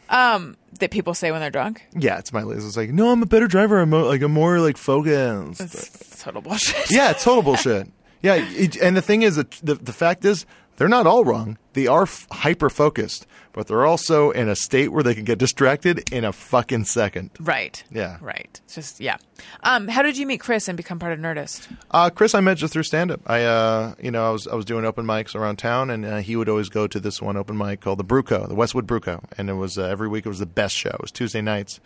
Um 0.10 0.56
that 0.80 0.91
people 0.91 1.14
say 1.14 1.32
when 1.32 1.40
they're 1.41 1.49
drunk. 1.49 1.86
Yeah, 1.98 2.18
it's 2.19 2.34
my 2.34 2.44
least. 2.44 2.65
It's 2.68 2.77
like 2.77 2.91
no, 2.91 3.11
I'm 3.11 3.23
a 3.23 3.26
better 3.26 3.48
driver. 3.48 3.80
I'm 3.80 3.90
mo- 3.91 4.06
like 4.07 4.22
I'm 4.22 4.32
more 4.34 4.60
like 4.60 4.77
focused. 4.77 5.61
It's 5.61 6.22
total 6.23 6.41
bullshit. 6.41 6.91
yeah, 6.91 7.11
it's 7.11 7.23
total 7.23 7.41
bullshit. 7.49 7.90
Yeah, 8.22 8.36
it, 8.36 8.76
and 8.77 8.98
the 8.98 9.02
thing 9.02 9.22
is 9.22 9.36
that 9.36 9.52
the 9.64 9.76
the 9.76 9.94
fact 9.94 10.26
is 10.26 10.45
they're 10.77 10.88
not 10.88 11.07
all 11.07 11.23
wrong. 11.23 11.57
They 11.73 11.88
are 11.88 12.03
f- 12.03 12.27
hyper 12.31 12.69
focused, 12.69 13.26
but 13.53 13.68
they're 13.68 13.85
also 13.85 14.31
in 14.31 14.49
a 14.49 14.56
state 14.56 14.91
where 14.91 15.03
they 15.03 15.15
can 15.15 15.23
get 15.23 15.38
distracted 15.38 16.11
in 16.11 16.26
a 16.26 16.34
fucking 16.34 16.85
second. 16.85 17.31
Right. 17.39 17.84
Yeah. 17.91 18.18
Right. 18.22 18.60
It's 18.65 18.76
just 18.76 18.99
yeah. 18.99 19.18
Um, 19.64 19.88
how 19.88 20.02
did 20.02 20.18
you 20.18 20.26
meet 20.26 20.39
Chris 20.39 20.68
and 20.68 20.76
become 20.77 20.99
part 20.99 21.14
of 21.14 21.19
Nerdist? 21.19 21.68
Uh, 21.91 22.10
Chris, 22.10 22.35
I 22.35 22.39
met 22.41 22.57
just 22.57 22.73
through 22.73 22.84
stand 22.84 23.11
up. 23.11 23.22
I, 23.26 23.43
uh, 23.43 23.95
you 24.02 24.11
know, 24.11 24.27
I 24.27 24.31
was 24.31 24.47
I 24.47 24.56
was 24.56 24.65
doing 24.65 24.85
open 24.85 25.06
mics 25.06 25.35
around 25.35 25.57
town, 25.57 25.89
and 25.89 26.06
uh, 26.06 26.18
he 26.18 26.35
would 26.35 26.49
always 26.49 26.69
go 26.69 26.88
to 26.88 26.99
this 26.99 27.22
one 27.22 27.38
open 27.38 27.57
mic 27.57 27.81
called 27.81 27.99
the 27.99 28.06
Bruco, 28.06 28.47
the 28.47 28.56
Westwood 28.56 28.88
Bruco, 28.88 29.23
and 29.38 29.49
it 29.49 29.53
was 29.53 29.77
uh, 29.77 29.84
every 29.84 30.07
week. 30.07 30.26
It 30.26 30.30
was 30.30 30.39
the 30.39 30.45
best 30.45 30.76
show. 30.76 30.89
It 30.89 31.02
was 31.02 31.11
Tuesday 31.11 31.41
nights, 31.41 31.80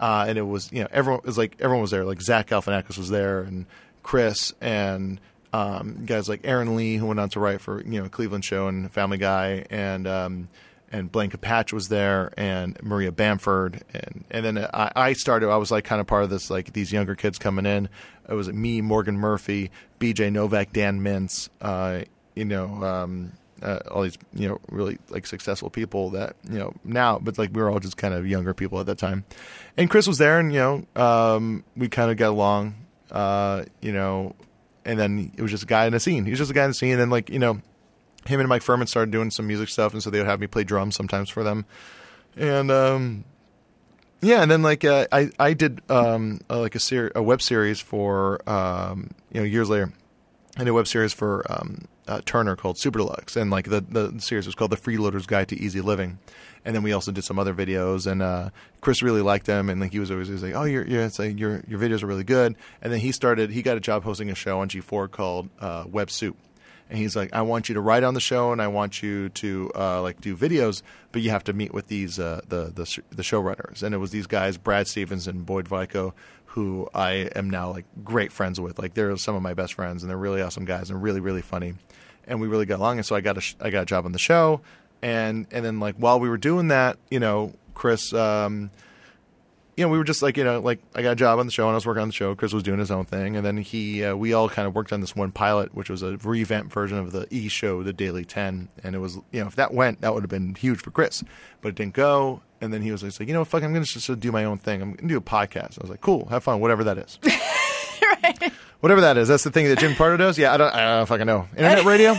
uh, 0.00 0.24
and 0.28 0.38
it 0.38 0.42
was 0.42 0.72
you 0.72 0.80
know 0.82 0.88
everyone 0.90 1.20
it 1.20 1.26
was 1.26 1.38
like 1.38 1.56
everyone 1.60 1.82
was 1.82 1.90
there. 1.90 2.04
Like 2.04 2.22
Zach 2.22 2.48
Galifianakis 2.48 2.96
was 2.98 3.10
there, 3.10 3.40
and 3.40 3.66
Chris, 4.02 4.52
and 4.60 5.20
um, 5.54 6.04
guys 6.04 6.28
like 6.28 6.40
Aaron 6.42 6.74
Lee, 6.74 6.96
who 6.96 7.06
went 7.06 7.20
on 7.20 7.28
to 7.30 7.40
write 7.40 7.60
for 7.60 7.80
you 7.82 8.02
know 8.02 8.08
Cleveland 8.08 8.44
Show 8.44 8.66
and 8.66 8.90
Family 8.90 9.18
Guy, 9.18 9.64
and 9.70 10.06
um, 10.08 10.48
and 10.90 11.12
Blaine 11.12 11.30
Capatch 11.30 11.72
was 11.72 11.88
there, 11.88 12.32
and 12.36 12.76
Maria 12.82 13.12
Bamford, 13.12 13.84
and 13.94 14.24
and 14.32 14.44
then 14.44 14.58
I, 14.58 14.90
I 14.96 15.12
started. 15.12 15.50
I 15.50 15.56
was 15.58 15.70
like 15.70 15.84
kind 15.84 16.00
of 16.00 16.08
part 16.08 16.24
of 16.24 16.30
this, 16.30 16.50
like 16.50 16.72
these 16.72 16.92
younger 16.92 17.14
kids 17.14 17.38
coming 17.38 17.66
in. 17.66 17.88
It 18.28 18.34
was 18.34 18.48
me, 18.52 18.80
Morgan 18.80 19.16
Murphy, 19.16 19.70
B.J. 20.00 20.30
Novak, 20.30 20.72
Dan 20.72 21.00
Mintz, 21.02 21.50
uh, 21.60 22.00
you 22.34 22.46
know, 22.46 22.82
um, 22.82 23.32
uh, 23.62 23.78
all 23.92 24.02
these 24.02 24.18
you 24.34 24.48
know 24.48 24.58
really 24.72 24.98
like 25.08 25.24
successful 25.24 25.70
people 25.70 26.10
that 26.10 26.34
you 26.50 26.58
know 26.58 26.74
now, 26.82 27.20
but 27.20 27.38
like 27.38 27.50
we 27.52 27.62
were 27.62 27.70
all 27.70 27.78
just 27.78 27.96
kind 27.96 28.12
of 28.12 28.26
younger 28.26 28.54
people 28.54 28.80
at 28.80 28.86
that 28.86 28.98
time. 28.98 29.24
And 29.76 29.88
Chris 29.88 30.08
was 30.08 30.18
there, 30.18 30.40
and 30.40 30.52
you 30.52 30.58
know, 30.58 31.00
um, 31.00 31.62
we 31.76 31.88
kind 31.88 32.10
of 32.10 32.16
got 32.16 32.30
along, 32.30 32.74
uh, 33.12 33.66
you 33.80 33.92
know, 33.92 34.34
and 34.84 34.98
then 34.98 35.32
it 35.36 35.42
was 35.42 35.50
just 35.50 35.64
a 35.64 35.66
guy 35.66 35.86
in 35.86 35.94
a 35.94 36.00
scene. 36.00 36.24
He 36.24 36.30
was 36.30 36.38
just 36.38 36.50
a 36.50 36.54
guy 36.54 36.64
in 36.64 36.70
the 36.70 36.74
scene, 36.74 36.92
and 36.92 37.00
then 37.00 37.10
like 37.10 37.30
you 37.30 37.38
know 37.38 37.60
him 38.26 38.40
and 38.40 38.48
Mike 38.48 38.62
Phirman 38.62 38.88
started 38.88 39.10
doing 39.10 39.30
some 39.30 39.46
music 39.46 39.68
stuff, 39.68 39.92
and 39.92 40.02
so 40.02 40.10
they 40.10 40.18
would 40.18 40.26
have 40.26 40.40
me 40.40 40.46
play 40.46 40.64
drums 40.64 40.96
sometimes 40.96 41.30
for 41.30 41.42
them. 41.42 41.66
And 42.36 42.70
um, 42.70 43.24
yeah, 44.20 44.42
and 44.42 44.50
then 44.50 44.62
like 44.62 44.84
uh, 44.84 45.06
I 45.12 45.30
I 45.38 45.52
did 45.52 45.82
um, 45.90 46.40
like 46.48 46.74
a 46.74 46.80
ser- 46.80 47.12
a 47.14 47.22
web 47.22 47.42
series 47.42 47.80
for 47.80 48.48
um, 48.48 49.10
you 49.32 49.40
know 49.40 49.46
years 49.46 49.68
later, 49.68 49.92
I 50.56 50.60
did 50.60 50.68
a 50.68 50.74
web 50.74 50.86
series 50.86 51.12
for 51.12 51.44
um, 51.50 51.86
uh, 52.08 52.20
Turner 52.24 52.56
called 52.56 52.78
Super 52.78 52.98
Deluxe, 52.98 53.36
and 53.36 53.50
like 53.50 53.68
the 53.68 53.80
the 53.80 54.18
series 54.20 54.46
was 54.46 54.54
called 54.54 54.72
The 54.72 54.76
Freeloader's 54.76 55.26
Guide 55.26 55.48
to 55.48 55.60
Easy 55.60 55.80
Living. 55.80 56.18
And 56.64 56.74
then 56.74 56.82
we 56.82 56.92
also 56.92 57.12
did 57.12 57.24
some 57.24 57.38
other 57.38 57.52
videos, 57.52 58.10
and 58.10 58.22
uh, 58.22 58.50
Chris 58.80 59.02
really 59.02 59.20
liked 59.20 59.44
them, 59.44 59.68
and 59.68 59.80
like 59.80 59.92
he 59.92 59.98
was 59.98 60.10
always, 60.10 60.28
he 60.28 60.32
was 60.32 60.42
like, 60.42 60.54
"Oh, 60.54 60.64
your 60.64 60.82
it's 60.84 61.18
like 61.18 61.38
your 61.38 61.62
your 61.68 61.78
videos 61.78 62.02
are 62.02 62.06
really 62.06 62.24
good." 62.24 62.56
And 62.80 62.92
then 62.92 63.00
he 63.00 63.12
started, 63.12 63.50
he 63.50 63.60
got 63.60 63.76
a 63.76 63.80
job 63.80 64.02
hosting 64.02 64.30
a 64.30 64.34
show 64.34 64.60
on 64.60 64.68
G4 64.68 65.10
called 65.10 65.50
uh, 65.60 65.84
Web 65.86 66.10
Soup, 66.10 66.36
and 66.88 66.98
he's 66.98 67.16
like, 67.16 67.32
I 67.32 67.42
want 67.42 67.68
you 67.68 67.74
to 67.74 67.80
write 67.80 68.04
on 68.04 68.14
the 68.14 68.20
show, 68.20 68.52
and 68.52 68.60
I 68.60 68.68
want 68.68 69.02
you 69.02 69.30
to 69.30 69.70
uh, 69.74 70.02
like 70.02 70.20
do 70.20 70.36
videos, 70.36 70.82
but 71.12 71.22
you 71.22 71.30
have 71.30 71.44
to 71.44 71.52
meet 71.52 71.72
with 71.72 71.88
these 71.88 72.18
uh, 72.18 72.42
the 72.48 72.72
the 72.74 72.84
sh- 72.84 73.00
the 73.10 73.22
showrunners. 73.22 73.82
And 73.82 73.94
it 73.94 73.98
was 73.98 74.10
these 74.10 74.26
guys, 74.26 74.58
Brad 74.58 74.86
Stevens 74.86 75.26
and 75.26 75.46
Boyd 75.46 75.66
Vico, 75.66 76.14
who 76.46 76.88
I 76.94 77.30
am 77.34 77.48
now 77.48 77.70
like 77.70 77.86
great 78.04 78.32
friends 78.32 78.60
with. 78.60 78.78
Like 78.78 78.94
they're 78.94 79.16
some 79.16 79.34
of 79.34 79.42
my 79.42 79.54
best 79.54 79.74
friends, 79.74 80.02
and 80.02 80.10
they're 80.10 80.18
really 80.18 80.42
awesome 80.42 80.66
guys 80.66 80.90
and 80.90 81.02
really 81.02 81.20
really 81.20 81.42
funny. 81.42 81.74
And 82.26 82.40
we 82.40 82.48
really 82.48 82.66
got 82.66 82.78
along, 82.78 82.98
and 82.98 83.06
so 83.06 83.16
I 83.16 83.20
got 83.22 83.38
a 83.38 83.40
sh- 83.40 83.56
I 83.60 83.70
got 83.70 83.82
a 83.82 83.86
job 83.86 84.04
on 84.04 84.12
the 84.12 84.18
show, 84.18 84.60
and 85.04 85.46
and 85.50 85.64
then 85.64 85.78
like 85.80 85.96
while 85.96 86.18
we 86.18 86.28
were 86.28 86.38
doing 86.38 86.68
that, 86.68 86.98
you 87.10 87.20
know, 87.20 87.52
Chris. 87.74 88.12
Um, 88.12 88.70
you 89.76 89.84
know, 89.84 89.88
we 89.88 89.98
were 89.98 90.04
just 90.04 90.22
like, 90.22 90.36
you 90.36 90.44
know, 90.44 90.60
like 90.60 90.78
I 90.94 91.02
got 91.02 91.10
a 91.10 91.16
job 91.16 91.40
on 91.40 91.46
the 91.46 91.52
show 91.52 91.64
and 91.64 91.72
I 91.72 91.74
was 91.74 91.84
working 91.84 92.02
on 92.02 92.08
the 92.08 92.14
show. 92.14 92.32
Chris 92.36 92.52
was 92.52 92.62
doing 92.62 92.78
his 92.78 92.92
own 92.92 93.06
thing, 93.06 93.34
and 93.34 93.44
then 93.44 93.56
he, 93.56 94.04
uh, 94.04 94.14
we 94.14 94.32
all 94.32 94.48
kind 94.48 94.68
of 94.68 94.74
worked 94.76 94.92
on 94.92 95.00
this 95.00 95.16
one 95.16 95.32
pilot, 95.32 95.74
which 95.74 95.90
was 95.90 96.00
a 96.00 96.16
revamped 96.18 96.72
version 96.72 96.96
of 96.96 97.10
the 97.10 97.26
E 97.30 97.48
show, 97.48 97.82
the 97.82 97.92
Daily 97.92 98.24
Ten, 98.24 98.68
and 98.84 98.94
it 98.94 99.00
was, 99.00 99.16
you 99.32 99.40
know, 99.40 99.48
if 99.48 99.56
that 99.56 99.74
went, 99.74 100.00
that 100.02 100.14
would 100.14 100.22
have 100.22 100.30
been 100.30 100.54
huge 100.54 100.80
for 100.80 100.92
Chris, 100.92 101.24
but 101.60 101.70
it 101.70 101.74
didn't 101.74 101.94
go. 101.94 102.40
And 102.60 102.72
then 102.72 102.82
he 102.82 102.92
was 102.92 103.02
like, 103.02 103.26
you 103.26 103.34
know, 103.34 103.44
fuck, 103.44 103.64
I'm 103.64 103.72
going 103.72 103.84
to 103.84 103.92
just 103.92 104.20
do 104.20 104.30
my 104.30 104.44
own 104.44 104.58
thing. 104.58 104.80
I'm 104.80 104.92
going 104.92 105.08
to 105.08 105.14
do 105.14 105.18
a 105.18 105.20
podcast. 105.20 105.76
I 105.76 105.82
was 105.82 105.90
like, 105.90 106.02
cool, 106.02 106.26
have 106.26 106.44
fun, 106.44 106.60
whatever 106.60 106.84
that 106.84 106.98
is. 106.98 107.18
Whatever 108.80 109.00
that 109.00 109.16
is, 109.16 109.26
that's 109.28 109.42
the 109.42 109.50
thing 109.50 109.66
that 109.68 109.78
Jim 109.80 109.96
Pardo 109.96 110.18
does. 110.18 110.38
Yeah, 110.38 110.54
I 110.54 110.56
don't, 110.56 110.72
I 110.72 110.98
don't 110.98 111.06
fucking 111.06 111.26
know. 111.26 111.48
Internet 111.56 111.84
radio. 111.86 112.14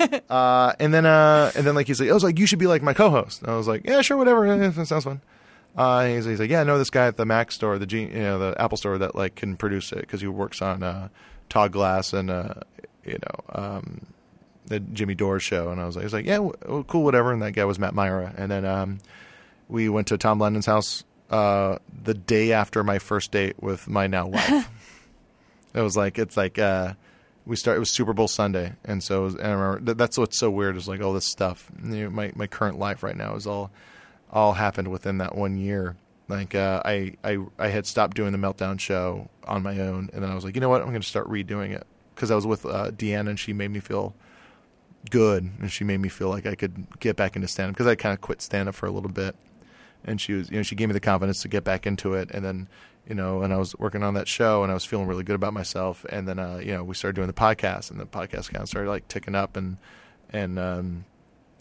Uh, 0.30 0.72
and 0.78 0.94
then, 0.94 1.06
uh, 1.06 1.50
and 1.56 1.66
then, 1.66 1.74
like 1.74 1.88
he's 1.88 2.00
like, 2.00 2.08
I 2.08 2.12
was 2.12 2.22
like, 2.22 2.38
you 2.38 2.46
should 2.46 2.60
be 2.60 2.68
like 2.68 2.82
my 2.82 2.94
co-host. 2.94 3.42
And 3.42 3.50
I 3.50 3.56
was 3.56 3.66
like, 3.66 3.84
yeah, 3.84 4.00
sure, 4.00 4.16
whatever. 4.16 4.46
That 4.56 4.86
sounds 4.86 5.04
fun. 5.04 5.20
Uh, 5.76 6.06
he's, 6.06 6.24
he's 6.24 6.38
like, 6.38 6.50
yeah, 6.50 6.60
I 6.60 6.64
know 6.64 6.78
this 6.78 6.90
guy 6.90 7.06
at 7.06 7.16
the 7.16 7.26
Mac 7.26 7.50
store, 7.50 7.78
the 7.78 7.86
G, 7.86 8.02
you 8.02 8.08
know, 8.08 8.38
the 8.38 8.60
Apple 8.60 8.76
store 8.76 8.98
that 8.98 9.14
like 9.14 9.34
can 9.34 9.56
produce 9.56 9.90
it 9.92 10.00
because 10.02 10.20
he 10.20 10.28
works 10.28 10.62
on 10.62 10.82
uh, 10.82 11.08
Todd 11.48 11.72
Glass 11.72 12.12
and 12.12 12.30
uh, 12.30 12.54
you 13.04 13.18
know 13.18 13.62
um, 13.62 14.06
the 14.66 14.80
Jimmy 14.80 15.14
Dore 15.14 15.40
show. 15.40 15.70
And 15.70 15.80
I 15.80 15.86
was 15.86 15.96
like, 15.96 16.04
he's 16.04 16.12
like, 16.12 16.26
yeah, 16.26 16.36
w- 16.36 16.84
cool, 16.86 17.02
whatever. 17.02 17.32
And 17.32 17.42
that 17.42 17.52
guy 17.52 17.64
was 17.64 17.78
Matt 17.78 17.94
Mira. 17.94 18.32
And 18.36 18.50
then 18.50 18.64
um, 18.64 18.98
we 19.68 19.88
went 19.88 20.06
to 20.08 20.18
Tom 20.18 20.38
Lennon's 20.38 20.66
house 20.66 21.04
uh, 21.28 21.78
the 22.02 22.14
day 22.14 22.52
after 22.52 22.82
my 22.82 22.98
first 22.98 23.30
date 23.32 23.62
with 23.62 23.88
my 23.88 24.06
now 24.06 24.28
wife. 24.28 24.70
it 25.74 25.80
was 25.80 25.96
like 25.96 26.18
it's 26.18 26.36
like 26.36 26.58
uh, 26.58 26.94
we 27.50 27.56
start. 27.56 27.76
It 27.76 27.80
was 27.80 27.90
Super 27.90 28.12
Bowl 28.12 28.28
Sunday, 28.28 28.74
and 28.84 29.02
so 29.02 29.22
was, 29.22 29.34
and 29.34 29.44
I 29.44 29.50
remember 29.50 29.80
that, 29.86 29.98
that's 29.98 30.16
what's 30.16 30.38
so 30.38 30.48
weird 30.48 30.76
is 30.76 30.86
like 30.86 31.02
all 31.02 31.12
this 31.12 31.26
stuff. 31.26 31.68
You 31.82 32.04
know, 32.04 32.10
my 32.10 32.30
my 32.36 32.46
current 32.46 32.78
life 32.78 33.02
right 33.02 33.16
now 33.16 33.34
is 33.34 33.44
all 33.44 33.72
all 34.30 34.52
happened 34.52 34.86
within 34.88 35.18
that 35.18 35.34
one 35.34 35.58
year. 35.58 35.96
Like 36.28 36.54
uh, 36.54 36.80
I, 36.84 37.16
I 37.24 37.38
I 37.58 37.66
had 37.66 37.86
stopped 37.86 38.16
doing 38.16 38.30
the 38.30 38.38
meltdown 38.38 38.78
show 38.78 39.28
on 39.48 39.64
my 39.64 39.80
own, 39.80 40.10
and 40.12 40.22
then 40.22 40.30
I 40.30 40.36
was 40.36 40.44
like, 40.44 40.54
you 40.54 40.60
know 40.60 40.68
what, 40.68 40.80
I'm 40.80 40.90
going 40.90 41.00
to 41.00 41.06
start 41.06 41.28
redoing 41.28 41.74
it 41.74 41.84
because 42.14 42.30
I 42.30 42.36
was 42.36 42.46
with 42.46 42.64
uh, 42.64 42.92
Deanna, 42.92 43.30
and 43.30 43.38
she 43.38 43.52
made 43.52 43.72
me 43.72 43.80
feel 43.80 44.14
good, 45.10 45.50
and 45.58 45.72
she 45.72 45.82
made 45.82 45.98
me 45.98 46.08
feel 46.08 46.28
like 46.28 46.46
I 46.46 46.54
could 46.54 46.86
get 47.00 47.16
back 47.16 47.34
into 47.34 47.48
stand 47.48 47.70
up 47.70 47.74
because 47.74 47.88
I 47.88 47.96
kind 47.96 48.12
of 48.12 48.20
quit 48.20 48.42
stand 48.42 48.68
up 48.68 48.76
for 48.76 48.86
a 48.86 48.92
little 48.92 49.10
bit, 49.10 49.34
and 50.04 50.20
she 50.20 50.34
was 50.34 50.50
you 50.50 50.56
know 50.56 50.62
she 50.62 50.74
gave 50.74 50.88
me 50.88 50.92
the 50.92 51.00
confidence 51.00 51.42
to 51.42 51.48
get 51.48 51.64
back 51.64 51.86
into 51.86 52.14
it, 52.14 52.30
and 52.32 52.44
then 52.44 52.68
you 53.08 53.14
know, 53.14 53.42
and 53.42 53.52
I 53.52 53.56
was 53.56 53.76
working 53.78 54.02
on 54.02 54.14
that 54.14 54.28
show, 54.28 54.62
and 54.62 54.70
I 54.70 54.74
was 54.74 54.84
feeling 54.84 55.06
really 55.06 55.24
good 55.24 55.34
about 55.34 55.52
myself, 55.52 56.04
and 56.08 56.28
then 56.28 56.38
uh, 56.38 56.60
you 56.62 56.72
know 56.72 56.84
we 56.84 56.94
started 56.94 57.16
doing 57.16 57.26
the 57.26 57.32
podcast, 57.32 57.90
and 57.90 57.98
the 57.98 58.06
podcast 58.06 58.52
kind 58.52 58.62
of 58.62 58.68
started 58.68 58.88
like 58.88 59.08
ticking 59.08 59.34
up, 59.34 59.56
and 59.56 59.78
and 60.30 60.58
um, 60.58 61.04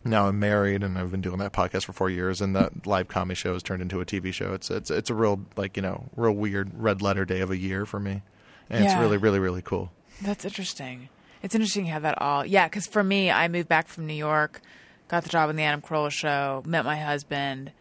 now 0.04 0.28
I'm 0.28 0.40
married 0.40 0.84
and 0.84 0.98
I've 0.98 1.12
been 1.12 1.22
doing 1.22 1.40
that 1.40 1.54
podcast 1.54 1.86
for 1.86 1.94
four 1.94 2.10
years 2.10 2.40
and 2.40 2.56
that 2.56 2.86
live 2.86 3.08
comedy 3.08 3.36
show 3.36 3.54
has 3.54 3.64
turned 3.64 3.82
into 3.82 4.00
a 4.00 4.06
TV 4.06 4.34
show. 4.34 4.54
It's 4.54 4.70
it's 4.70 4.92
it's 4.92 5.10
a 5.10 5.14
real 5.14 5.42
like, 5.58 5.76
you 5.76 5.82
know, 5.82 6.06
real 6.16 6.34
weird 6.34 6.72
red 6.74 7.02
letter 7.02 7.26
day 7.26 7.42
of 7.42 7.52
a 7.52 7.58
year 7.58 7.86
for 7.86 8.00
me. 8.00 8.22
And 8.70 8.86
it's 8.86 8.96
really, 8.96 9.18
really, 9.18 9.40
really 9.40 9.64
cool. 9.64 9.92
That's 10.22 10.46
interesting. 10.46 11.10
It's 11.42 11.56
interesting 11.56 11.88
how 11.88 11.98
that 12.00 12.22
all, 12.22 12.46
yeah, 12.46 12.68
because 12.68 12.86
for 12.86 13.04
me, 13.04 13.32
I 13.32 13.48
moved 13.48 13.68
back 13.68 13.88
from 13.88 14.06
New 14.06 14.14
York 14.14 14.62
got 15.10 15.24
the 15.24 15.30
job 15.30 15.50
on 15.50 15.56
the 15.58 15.64
Adam 15.64 15.82
Carolla 15.82 16.12
show, 16.12 16.64
met 16.66 16.86
my 16.86 16.96
husband. 16.96 17.72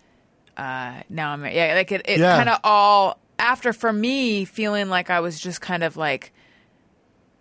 Uh, 0.59 1.03
now 1.09 1.31
I'm 1.33 1.45
yeah, 1.47 1.73
like 1.75 1.93
it, 1.93 2.03
it 2.07 2.19
Yeah. 2.19 2.37
kind 2.37 2.49
of 2.49 2.59
all 2.65 3.19
after 3.39 3.73
for 3.73 3.93
me 3.93 4.45
feeling 4.45 4.89
like 4.89 5.09
I 5.09 5.21
was 5.21 5.41
just 5.41 5.61
kind 5.61 5.85
of 5.85 5.97
like 5.97 6.33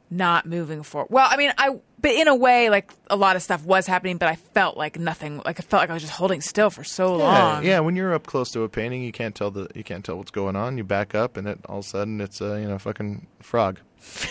not 0.10 0.46
moving 0.46 0.84
forward. 0.84 1.10
Well, 1.10 1.28
I 1.30 1.36
mean, 1.36 1.52
I 1.58 1.78
but 2.00 2.12
in 2.12 2.28
a 2.28 2.36
way, 2.36 2.70
like 2.70 2.92
a 3.10 3.16
lot 3.16 3.36
of 3.36 3.42
stuff 3.42 3.66
was 3.66 3.88
happening, 3.88 4.18
but 4.18 4.30
I 4.30 4.36
felt 4.36 4.78
like 4.78 5.00
nothing. 5.00 5.42
Like 5.44 5.60
I 5.60 5.64
felt 5.64 5.82
like 5.82 5.90
I 5.90 5.94
was 5.94 6.04
just 6.04 6.14
holding 6.14 6.42
still 6.42 6.70
for 6.70 6.84
so 6.84 7.18
Yeah, 7.18 7.24
long. 7.24 7.64
yeah. 7.66 7.80
When 7.80 7.96
you're 7.96 8.14
up 8.14 8.28
close 8.28 8.52
to 8.52 8.62
a 8.62 8.70
painting, 8.70 9.02
you 9.04 9.12
can't 9.12 9.34
tell 9.34 9.50
the 9.50 9.68
you 9.74 9.84
can't 9.84 10.06
tell 10.06 10.16
what's 10.16 10.30
going 10.32 10.56
on. 10.56 10.78
You 10.78 10.84
back 10.84 11.16
up, 11.16 11.36
and 11.38 11.48
it 11.48 11.60
all 11.66 11.80
of 11.80 11.86
a 11.86 11.88
sudden 11.88 12.22
it's 12.22 12.40
a 12.40 12.62
you 12.62 12.68
know 12.68 12.78
fucking 12.78 13.26
frog. 13.42 13.80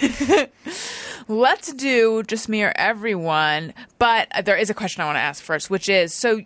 Let's 1.28 1.72
do 1.72 2.22
just 2.22 2.48
me 2.48 2.62
or 2.62 2.72
everyone. 2.76 3.74
But 3.98 4.28
uh, 4.32 4.42
there 4.42 4.56
is 4.56 4.70
a 4.70 4.74
question 4.74 5.02
I 5.02 5.06
want 5.06 5.16
to 5.16 5.20
ask 5.22 5.42
first, 5.42 5.70
which 5.70 5.88
is 5.88 6.14
so 6.14 6.40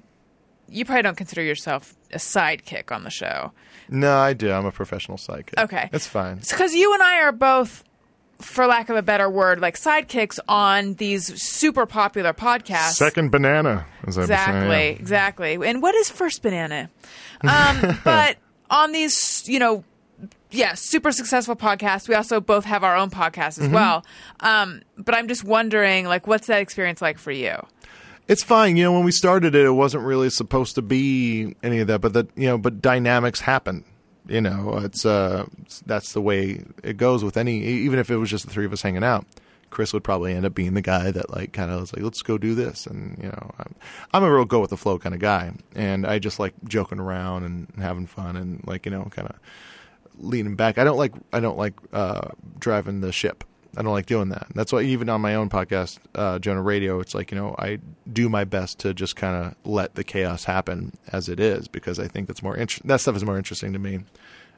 you 0.70 0.84
probably 0.84 1.02
don't 1.02 1.16
consider 1.16 1.42
yourself 1.42 1.94
a 2.12 2.16
sidekick 2.18 2.92
on 2.92 3.04
the 3.04 3.10
show. 3.10 3.52
No, 3.88 4.16
I 4.16 4.32
do. 4.34 4.52
I'm 4.52 4.66
a 4.66 4.72
professional 4.72 5.18
sidekick. 5.18 5.62
Okay. 5.62 5.88
it's 5.92 6.06
fine. 6.06 6.36
because 6.38 6.74
you 6.74 6.94
and 6.94 7.02
I 7.02 7.20
are 7.22 7.32
both, 7.32 7.82
for 8.38 8.66
lack 8.66 8.88
of 8.88 8.96
a 8.96 9.02
better 9.02 9.28
word, 9.28 9.60
like 9.60 9.76
sidekicks 9.76 10.38
on 10.48 10.94
these 10.94 11.42
super 11.42 11.86
popular 11.86 12.32
podcasts. 12.32 12.92
Second 12.92 13.30
banana, 13.30 13.86
as 14.06 14.16
I 14.16 14.22
exactly, 14.22 14.70
saying. 14.70 14.96
exactly. 14.98 15.54
And 15.68 15.82
what 15.82 15.94
is 15.96 16.08
first 16.08 16.40
banana? 16.42 16.88
Um, 17.42 17.98
but 18.04 18.36
on 18.70 18.92
these, 18.92 19.42
you 19.48 19.58
know, 19.58 19.82
yeah, 20.52 20.74
super 20.74 21.12
successful 21.12 21.54
podcasts. 21.56 22.08
We 22.08 22.14
also 22.14 22.40
both 22.40 22.64
have 22.64 22.82
our 22.84 22.96
own 22.96 23.10
podcast 23.10 23.58
Mm-hmm. 23.58 23.64
as 23.64 23.70
well. 23.70 24.04
Um, 24.40 24.82
but 24.98 25.14
I'm 25.14 25.28
just 25.28 25.44
wondering, 25.44 26.06
like, 26.06 26.26
what's 26.26 26.46
that 26.48 26.60
experience 26.60 27.00
like 27.00 27.18
for 27.18 27.30
you? 27.32 27.54
It's 28.30 28.44
fine. 28.44 28.76
You 28.76 28.84
know, 28.84 28.92
when 28.92 29.02
we 29.02 29.10
started 29.10 29.56
it, 29.56 29.66
it 29.66 29.72
wasn't 29.72 30.04
really 30.04 30.30
supposed 30.30 30.76
to 30.76 30.82
be 30.82 31.56
any 31.64 31.80
of 31.80 31.88
that, 31.88 32.00
but 32.00 32.12
that 32.12 32.28
you 32.36 32.46
know, 32.46 32.58
but 32.58 32.80
dynamics 32.80 33.40
happen. 33.40 33.84
You 34.28 34.40
know, 34.40 34.78
it's 34.84 35.04
uh, 35.04 35.46
that's 35.84 36.12
the 36.12 36.20
way 36.20 36.62
it 36.84 36.96
goes 36.96 37.24
with 37.24 37.36
any. 37.36 37.60
Even 37.64 37.98
if 37.98 38.08
it 38.08 38.18
was 38.18 38.30
just 38.30 38.46
the 38.46 38.52
three 38.52 38.66
of 38.66 38.72
us 38.72 38.82
hanging 38.82 39.02
out, 39.02 39.26
Chris 39.70 39.92
would 39.92 40.04
probably 40.04 40.32
end 40.32 40.46
up 40.46 40.54
being 40.54 40.74
the 40.74 40.80
guy 40.80 41.10
that 41.10 41.30
like 41.30 41.52
kind 41.52 41.72
of 41.72 41.80
was 41.80 41.92
like, 41.92 42.04
let's 42.04 42.22
go 42.22 42.38
do 42.38 42.54
this, 42.54 42.86
and 42.86 43.18
you 43.20 43.30
know, 43.30 43.50
I'm, 43.58 43.74
I'm 44.14 44.22
a 44.22 44.32
real 44.32 44.44
go 44.44 44.60
with 44.60 44.70
the 44.70 44.76
flow 44.76 44.96
kind 44.96 45.12
of 45.12 45.20
guy, 45.20 45.52
and 45.74 46.06
I 46.06 46.20
just 46.20 46.38
like 46.38 46.54
joking 46.68 47.00
around 47.00 47.42
and 47.42 47.66
having 47.82 48.06
fun 48.06 48.36
and 48.36 48.64
like 48.64 48.86
you 48.86 48.92
know, 48.92 49.08
kind 49.10 49.26
of 49.26 49.40
leaning 50.18 50.54
back. 50.54 50.78
I 50.78 50.84
don't 50.84 50.98
like 50.98 51.14
I 51.32 51.40
don't 51.40 51.58
like 51.58 51.74
uh, 51.92 52.28
driving 52.60 53.00
the 53.00 53.10
ship. 53.10 53.42
I 53.76 53.82
don't 53.82 53.92
like 53.92 54.06
doing 54.06 54.30
that. 54.30 54.48
That's 54.54 54.72
why 54.72 54.82
even 54.82 55.08
on 55.08 55.20
my 55.20 55.34
own 55.34 55.48
podcast, 55.48 55.98
uh, 56.14 56.38
Jonah 56.38 56.62
Radio, 56.62 57.00
it's 57.00 57.14
like 57.14 57.30
you 57.30 57.38
know 57.38 57.54
I 57.58 57.78
do 58.12 58.28
my 58.28 58.44
best 58.44 58.78
to 58.80 58.94
just 58.94 59.16
kind 59.16 59.44
of 59.44 59.54
let 59.64 59.94
the 59.94 60.04
chaos 60.04 60.44
happen 60.44 60.92
as 61.12 61.28
it 61.28 61.38
is 61.38 61.68
because 61.68 61.98
I 61.98 62.08
think 62.08 62.26
that's 62.26 62.42
more 62.42 62.56
inter- 62.56 62.82
that 62.84 63.00
stuff 63.00 63.16
is 63.16 63.24
more 63.24 63.36
interesting 63.36 63.72
to 63.72 63.78
me. 63.78 64.00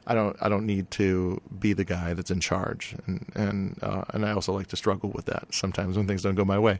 I 0.07 0.15
don't 0.15 0.35
I 0.41 0.49
don't 0.49 0.65
need 0.65 0.89
to 0.91 1.41
be 1.59 1.73
the 1.73 1.85
guy 1.85 2.13
that's 2.13 2.31
in 2.31 2.39
charge, 2.39 2.95
and 3.05 3.31
and 3.35 3.79
uh, 3.81 4.03
and 4.09 4.25
I 4.25 4.31
also 4.31 4.53
like 4.53 4.67
to 4.67 4.75
struggle 4.75 5.11
with 5.11 5.25
that 5.25 5.53
sometimes 5.53 5.95
when 5.95 6.07
things 6.07 6.23
don't 6.23 6.35
go 6.35 6.45
my 6.45 6.59
way. 6.59 6.79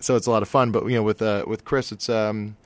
So 0.00 0.16
it's 0.16 0.26
a 0.26 0.30
lot 0.30 0.42
of 0.42 0.48
fun. 0.48 0.70
But 0.70 0.86
you 0.86 0.94
know 0.94 1.02
with 1.02 1.20
uh, 1.20 1.44
with 1.46 1.64
Chris, 1.64 1.92
it's 1.92 2.08
um 2.08 2.56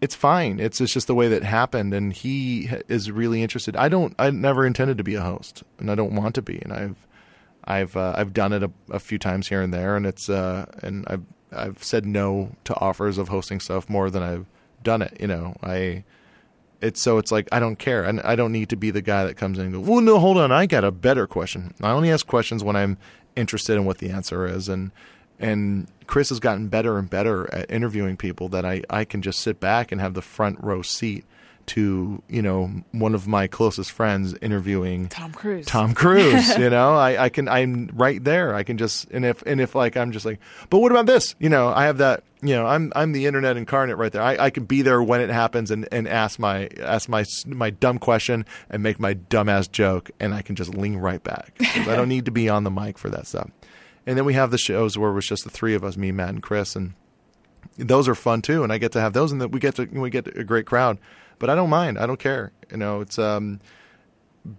it's 0.00 0.14
fine. 0.14 0.60
It's 0.60 0.80
it's 0.80 0.92
just 0.92 1.06
the 1.06 1.14
way 1.14 1.28
that 1.28 1.42
happened, 1.42 1.94
and 1.94 2.12
he 2.12 2.70
is 2.88 3.10
really 3.10 3.42
interested. 3.42 3.76
I 3.76 3.88
don't. 3.88 4.14
I 4.18 4.30
never 4.30 4.66
intended 4.66 4.98
to 4.98 5.04
be 5.04 5.14
a 5.14 5.22
host, 5.22 5.62
and 5.78 5.90
I 5.90 5.94
don't 5.94 6.14
want 6.14 6.34
to 6.36 6.42
be. 6.42 6.58
And 6.62 6.72
I've 6.72 7.06
I've 7.66 7.96
uh, 7.96 8.14
I've 8.16 8.32
done 8.32 8.52
it 8.52 8.62
a, 8.62 8.70
a 8.90 8.98
few 8.98 9.18
times 9.18 9.48
here 9.48 9.60
and 9.60 9.72
there, 9.72 9.96
and 9.96 10.06
it's 10.06 10.28
uh 10.28 10.66
and 10.82 11.04
I've 11.08 11.22
I've 11.52 11.82
said 11.82 12.06
no 12.06 12.52
to 12.64 12.74
offers 12.78 13.18
of 13.18 13.28
hosting 13.28 13.60
stuff 13.60 13.88
more 13.88 14.10
than 14.10 14.22
I've 14.22 14.46
done 14.82 15.02
it. 15.02 15.16
You 15.20 15.26
know, 15.26 15.56
I 15.62 16.04
it's 16.80 17.00
so 17.02 17.18
it's 17.18 17.32
like 17.32 17.48
I 17.52 17.58
don't 17.58 17.78
care, 17.78 18.04
and 18.04 18.20
I 18.20 18.36
don't 18.36 18.52
need 18.52 18.68
to 18.70 18.76
be 18.76 18.90
the 18.90 19.02
guy 19.02 19.24
that 19.24 19.36
comes 19.36 19.58
in 19.58 19.66
and 19.66 19.74
goes, 19.74 19.86
"Well, 19.86 20.00
no, 20.00 20.18
hold 20.18 20.38
on, 20.38 20.52
I 20.52 20.66
got 20.66 20.84
a 20.84 20.92
better 20.92 21.26
question." 21.26 21.74
I 21.80 21.90
only 21.90 22.10
ask 22.10 22.26
questions 22.26 22.62
when 22.62 22.76
I'm 22.76 22.98
interested 23.34 23.74
in 23.74 23.84
what 23.84 23.98
the 23.98 24.10
answer 24.10 24.46
is, 24.46 24.68
and 24.68 24.92
and 25.38 25.88
Chris 26.06 26.28
has 26.28 26.40
gotten 26.40 26.68
better 26.68 26.98
and 26.98 27.10
better 27.10 27.52
at 27.52 27.70
interviewing 27.70 28.16
people 28.16 28.48
that 28.50 28.64
I 28.64 28.82
I 28.90 29.04
can 29.04 29.22
just 29.22 29.40
sit 29.40 29.58
back 29.58 29.90
and 29.90 30.00
have 30.00 30.14
the 30.14 30.22
front 30.22 30.62
row 30.62 30.82
seat 30.82 31.24
to 31.66 32.22
you 32.28 32.42
know 32.42 32.70
one 32.92 33.14
of 33.14 33.26
my 33.26 33.46
closest 33.46 33.92
friends 33.92 34.34
interviewing 34.40 35.08
Tom 35.08 35.32
Cruise. 35.32 35.66
Tom 35.66 35.94
Cruise, 35.94 36.56
you 36.58 36.70
know, 36.70 36.94
I, 36.94 37.24
I 37.24 37.28
can, 37.28 37.48
I'm 37.48 37.90
right 37.94 38.22
there. 38.22 38.54
I 38.54 38.62
can 38.62 38.78
just, 38.78 39.10
and 39.10 39.24
if, 39.24 39.42
and 39.42 39.60
if 39.60 39.74
like, 39.74 39.96
I'm 39.96 40.12
just 40.12 40.26
like, 40.26 40.40
but 40.70 40.78
what 40.78 40.92
about 40.92 41.06
this? 41.06 41.34
You 41.38 41.48
know, 41.48 41.68
I 41.68 41.84
have 41.84 41.98
that, 41.98 42.22
you 42.42 42.54
know, 42.54 42.66
I'm, 42.66 42.92
I'm 42.94 43.12
the 43.12 43.26
internet 43.26 43.56
incarnate 43.56 43.96
right 43.96 44.12
there. 44.12 44.22
I, 44.22 44.36
I 44.36 44.50
can 44.50 44.64
be 44.64 44.82
there 44.82 45.02
when 45.02 45.20
it 45.20 45.30
happens 45.30 45.70
and, 45.70 45.88
and 45.90 46.06
ask 46.06 46.38
my, 46.38 46.68
ask 46.80 47.08
my, 47.08 47.24
my 47.46 47.70
dumb 47.70 47.98
question 47.98 48.44
and 48.68 48.82
make 48.82 49.00
my 49.00 49.14
dumbass 49.14 49.70
joke. 49.70 50.10
And 50.20 50.34
I 50.34 50.42
can 50.42 50.54
just 50.54 50.74
lean 50.74 50.96
right 50.96 51.22
back. 51.22 51.56
I 51.60 51.96
don't 51.96 52.08
need 52.08 52.26
to 52.26 52.30
be 52.30 52.48
on 52.48 52.64
the 52.64 52.70
mic 52.70 52.98
for 52.98 53.08
that 53.10 53.26
stuff. 53.26 53.50
And 54.06 54.16
then 54.16 54.24
we 54.24 54.34
have 54.34 54.50
the 54.50 54.58
shows 54.58 54.96
where 54.96 55.16
it's 55.18 55.26
just 55.26 55.44
the 55.44 55.50
three 55.50 55.74
of 55.74 55.82
us, 55.82 55.96
me, 55.96 56.12
Matt, 56.12 56.28
and 56.28 56.42
Chris, 56.42 56.76
and 56.76 56.94
those 57.76 58.08
are 58.08 58.14
fun 58.14 58.42
too. 58.42 58.62
And 58.62 58.72
I 58.72 58.78
get 58.78 58.92
to 58.92 59.00
have 59.00 59.12
those, 59.12 59.32
and 59.32 59.52
we 59.52 59.60
get 59.60 59.76
to 59.76 59.86
we 59.86 60.10
get 60.10 60.36
a 60.36 60.44
great 60.44 60.66
crowd. 60.66 60.98
But 61.38 61.50
I 61.50 61.54
don't 61.54 61.70
mind. 61.70 61.98
I 61.98 62.06
don't 62.06 62.18
care. 62.18 62.52
You 62.70 62.78
know, 62.78 63.00
it's 63.00 63.18
um, 63.18 63.60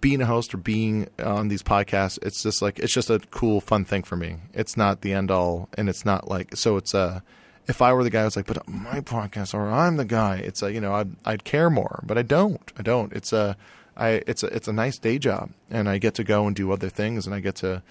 being 0.00 0.20
a 0.20 0.26
host 0.26 0.54
or 0.54 0.58
being 0.58 1.08
on 1.18 1.48
these 1.48 1.62
podcasts. 1.62 2.18
It's 2.22 2.42
just 2.42 2.62
like 2.62 2.78
it's 2.78 2.92
just 2.92 3.10
a 3.10 3.18
cool, 3.30 3.60
fun 3.60 3.84
thing 3.84 4.02
for 4.02 4.16
me. 4.16 4.36
It's 4.52 4.76
not 4.76 5.00
the 5.00 5.12
end 5.12 5.30
all, 5.30 5.68
and 5.76 5.88
it's 5.88 6.04
not 6.04 6.28
like 6.28 6.56
so. 6.56 6.76
It's 6.76 6.94
uh, 6.94 7.20
if 7.66 7.82
I 7.82 7.92
were 7.92 8.04
the 8.04 8.10
guy 8.10 8.24
who's 8.24 8.36
like, 8.36 8.46
but 8.46 8.68
my 8.68 9.00
podcast, 9.00 9.54
or 9.54 9.70
I'm 9.70 9.96
the 9.96 10.04
guy. 10.04 10.36
It's 10.36 10.62
a 10.62 10.72
you 10.72 10.80
know, 10.80 10.94
I'd, 10.94 11.10
I'd 11.24 11.44
care 11.44 11.70
more, 11.70 12.02
but 12.04 12.18
I 12.18 12.22
don't. 12.22 12.72
I 12.76 12.82
don't. 12.82 13.12
It's 13.12 13.32
a 13.32 13.56
I 13.96 14.22
it's 14.26 14.42
a 14.42 14.46
it's 14.46 14.68
a 14.68 14.72
nice 14.72 14.98
day 14.98 15.18
job, 15.18 15.50
and 15.70 15.88
I 15.88 15.98
get 15.98 16.14
to 16.14 16.24
go 16.24 16.46
and 16.46 16.54
do 16.54 16.70
other 16.72 16.88
things, 16.88 17.26
and 17.26 17.34
I 17.34 17.40
get 17.40 17.56
to 17.56 17.82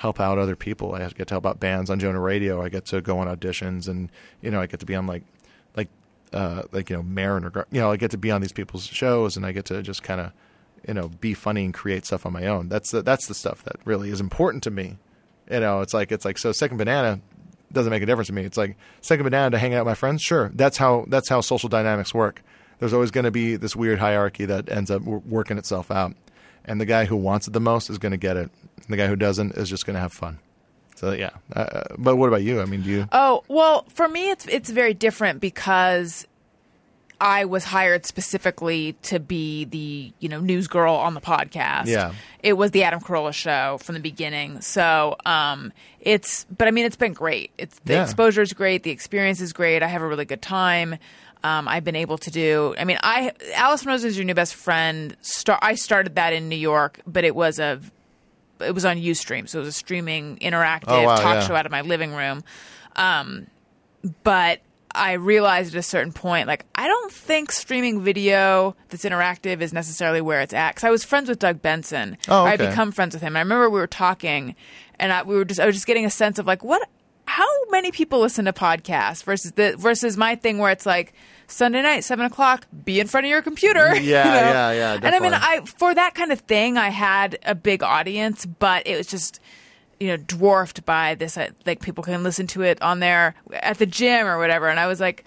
help 0.00 0.18
out 0.18 0.38
other 0.38 0.56
people. 0.56 0.94
I 0.94 1.06
get 1.10 1.28
to 1.28 1.34
help 1.34 1.44
out 1.44 1.60
bands 1.60 1.90
on 1.90 2.00
Jonah 2.00 2.20
Radio. 2.20 2.62
I 2.62 2.70
get 2.70 2.86
to 2.86 3.02
go 3.02 3.18
on 3.18 3.26
auditions, 3.26 3.86
and 3.86 4.10
you 4.40 4.50
know, 4.50 4.58
I 4.58 4.66
get 4.66 4.80
to 4.80 4.86
be 4.86 4.94
on 4.94 5.06
like 5.06 5.22
like 5.76 5.88
uh, 6.32 6.62
like 6.72 6.88
you 6.88 6.96
know 6.96 7.02
Maron 7.02 7.44
or 7.44 7.50
Gar- 7.50 7.66
you 7.70 7.82
know, 7.82 7.92
I 7.92 7.96
get 7.96 8.10
to 8.12 8.18
be 8.18 8.30
on 8.30 8.40
these 8.40 8.52
people's 8.52 8.86
shows, 8.86 9.36
and 9.36 9.44
I 9.44 9.52
get 9.52 9.66
to 9.66 9.82
just 9.82 10.02
kind 10.02 10.22
of 10.22 10.32
you 10.88 10.94
know 10.94 11.08
be 11.08 11.34
funny 11.34 11.66
and 11.66 11.74
create 11.74 12.06
stuff 12.06 12.24
on 12.24 12.32
my 12.32 12.46
own. 12.46 12.70
That's 12.70 12.90
the, 12.92 13.02
that's 13.02 13.26
the 13.26 13.34
stuff 13.34 13.62
that 13.64 13.76
really 13.84 14.08
is 14.08 14.20
important 14.20 14.62
to 14.62 14.70
me. 14.70 14.96
You 15.50 15.60
know, 15.60 15.82
it's 15.82 15.92
like 15.92 16.10
it's 16.12 16.24
like 16.24 16.38
so. 16.38 16.50
Second 16.52 16.78
banana 16.78 17.20
doesn't 17.70 17.90
make 17.90 18.02
a 18.02 18.06
difference 18.06 18.28
to 18.28 18.32
me. 18.32 18.44
It's 18.44 18.56
like 18.56 18.76
second 19.02 19.24
banana 19.24 19.50
to 19.50 19.58
hang 19.58 19.74
out 19.74 19.84
with 19.84 19.90
my 19.90 19.94
friends. 19.94 20.22
Sure, 20.22 20.50
that's 20.54 20.78
how 20.78 21.04
that's 21.08 21.28
how 21.28 21.42
social 21.42 21.68
dynamics 21.68 22.14
work. 22.14 22.42
There's 22.78 22.94
always 22.94 23.10
going 23.10 23.24
to 23.24 23.30
be 23.30 23.56
this 23.56 23.76
weird 23.76 23.98
hierarchy 23.98 24.46
that 24.46 24.72
ends 24.72 24.90
up 24.90 25.02
w- 25.02 25.22
working 25.26 25.58
itself 25.58 25.90
out, 25.90 26.14
and 26.64 26.80
the 26.80 26.86
guy 26.86 27.04
who 27.04 27.16
wants 27.16 27.46
it 27.46 27.52
the 27.52 27.60
most 27.60 27.90
is 27.90 27.98
going 27.98 28.12
to 28.12 28.18
get 28.18 28.38
it. 28.38 28.50
The 28.88 28.96
guy 28.96 29.06
who 29.06 29.16
doesn't 29.16 29.52
is 29.56 29.68
just 29.68 29.86
going 29.86 29.94
to 29.94 30.00
have 30.00 30.12
fun. 30.12 30.38
So 30.96 31.12
yeah, 31.12 31.30
uh, 31.54 31.82
but 31.96 32.16
what 32.16 32.28
about 32.28 32.42
you? 32.42 32.60
I 32.60 32.66
mean, 32.66 32.82
do 32.82 32.90
you? 32.90 33.08
Oh 33.12 33.42
well, 33.48 33.84
for 33.88 34.06
me, 34.08 34.30
it's 34.30 34.46
it's 34.46 34.68
very 34.70 34.92
different 34.92 35.40
because 35.40 36.26
I 37.22 37.44
was 37.46 37.64
hired 37.64 38.04
specifically 38.06 38.94
to 39.04 39.18
be 39.18 39.64
the 39.64 40.12
you 40.18 40.28
know 40.28 40.40
news 40.40 40.68
girl 40.68 40.94
on 40.94 41.14
the 41.14 41.20
podcast. 41.20 41.86
Yeah. 41.86 42.12
it 42.42 42.54
was 42.54 42.70
the 42.72 42.82
Adam 42.84 43.00
Carolla 43.00 43.32
show 43.32 43.78
from 43.80 43.94
the 43.94 44.00
beginning. 44.00 44.60
So 44.60 45.16
um, 45.24 45.72
it's 46.00 46.44
but 46.56 46.68
I 46.68 46.70
mean 46.70 46.84
it's 46.84 46.96
been 46.96 47.12
great. 47.14 47.50
It's 47.56 47.78
the 47.84 47.94
Yeah. 47.94 48.02
exposure 48.04 48.42
is 48.42 48.52
great. 48.52 48.82
The 48.82 48.90
experience 48.90 49.40
is 49.40 49.52
great. 49.54 49.82
I 49.82 49.86
have 49.86 50.02
a 50.02 50.06
really 50.06 50.24
good 50.26 50.42
time. 50.42 50.96
Um, 51.42 51.66
I've 51.68 51.84
been 51.84 51.96
able 51.96 52.18
to 52.18 52.30
do. 52.30 52.74
I 52.78 52.84
mean, 52.84 52.98
I 53.02 53.32
Alison 53.54 53.88
Rosen 53.88 54.08
is 54.08 54.18
your 54.18 54.26
new 54.26 54.34
best 54.34 54.54
friend. 54.54 55.16
Star, 55.22 55.58
I 55.62 55.76
started 55.76 56.16
that 56.16 56.34
in 56.34 56.50
New 56.50 56.56
York, 56.56 57.00
but 57.06 57.24
it 57.24 57.34
was 57.34 57.58
a 57.58 57.80
it 58.62 58.74
was 58.74 58.84
on 58.84 58.96
UStream, 58.96 59.48
so 59.48 59.58
it 59.58 59.60
was 59.60 59.68
a 59.68 59.72
streaming 59.72 60.36
interactive 60.38 60.84
Oh, 60.88 61.04
wow, 61.04 61.16
talk 61.16 61.34
yeah. 61.36 61.46
show 61.46 61.54
out 61.54 61.66
of 61.66 61.72
my 61.72 61.80
living 61.82 62.12
room. 62.12 62.42
Um, 62.96 63.46
but 64.22 64.60
I 64.92 65.12
realized 65.12 65.74
at 65.74 65.78
a 65.78 65.82
certain 65.82 66.12
point, 66.12 66.48
like, 66.48 66.66
I 66.74 66.88
don't 66.88 67.12
think 67.12 67.52
streaming 67.52 68.02
video 68.02 68.74
that's 68.88 69.04
interactive 69.04 69.60
is 69.60 69.72
necessarily 69.72 70.20
where 70.20 70.40
it's 70.40 70.52
at. 70.54 70.74
Because 70.74 70.84
I 70.84 70.90
was 70.90 71.04
friends 71.04 71.28
with 71.28 71.38
Doug 71.38 71.62
Benson. 71.62 72.16
Oh, 72.28 72.42
Or 72.44 72.48
I'd 72.48 72.58
become 72.58 72.90
friends 72.90 73.14
with 73.14 73.22
him. 73.22 73.36
I 73.36 73.40
remember 73.40 73.70
we 73.70 73.78
were 73.78 73.86
talking, 73.86 74.56
and 74.98 75.12
I, 75.12 75.22
we 75.22 75.36
were 75.36 75.44
just, 75.44 75.60
I 75.60 75.66
was 75.66 75.76
just 75.76 75.86
getting 75.86 76.06
a 76.06 76.10
sense 76.10 76.38
of 76.38 76.46
like, 76.46 76.64
what, 76.64 76.88
how 77.26 77.46
many 77.70 77.92
people 77.92 78.18
listen 78.18 78.46
to 78.46 78.52
podcasts 78.52 79.22
versus 79.22 79.52
the 79.52 79.76
versus 79.76 80.16
my 80.16 80.34
thing 80.34 80.58
where 80.58 80.72
it's 80.72 80.84
like 80.86 81.12
Sunday 81.50 81.82
night, 81.82 82.04
seven 82.04 82.24
o'clock, 82.26 82.66
be 82.84 83.00
in 83.00 83.06
front 83.06 83.26
of 83.26 83.30
your 83.30 83.42
computer. 83.42 83.94
you 83.96 84.02
Yeah, 84.10 84.24
know? 84.24 84.30
yeah, 84.30 84.72
yeah, 84.72 84.94
And 85.02 85.14
I 85.14 85.18
mean. 85.20 85.32
I 85.34 85.60
for 85.78 85.94
that 85.94 86.14
kind 86.14 86.32
of 86.32 86.40
thing, 86.40 86.78
I 86.78 86.88
had 86.90 87.38
a 87.44 87.54
big 87.54 87.82
audience, 87.82 88.46
but 88.46 88.86
it 88.86 88.96
was 88.96 89.06
just 89.06 89.40
you 89.98 90.08
know 90.08 90.16
dwarfed 90.16 90.84
by 90.84 91.14
this. 91.14 91.36
uh, 91.36 91.48
Like 91.66 91.82
people 91.82 92.02
can 92.04 92.22
listen 92.22 92.46
to 92.48 92.62
it 92.62 92.80
on 92.82 93.00
there 93.00 93.34
at 93.52 93.78
the 93.78 93.86
gym 93.86 94.26
or 94.26 94.38
whatever. 94.38 94.68
And 94.68 94.80
I 94.80 94.86
was 94.86 95.00
like, 95.00 95.24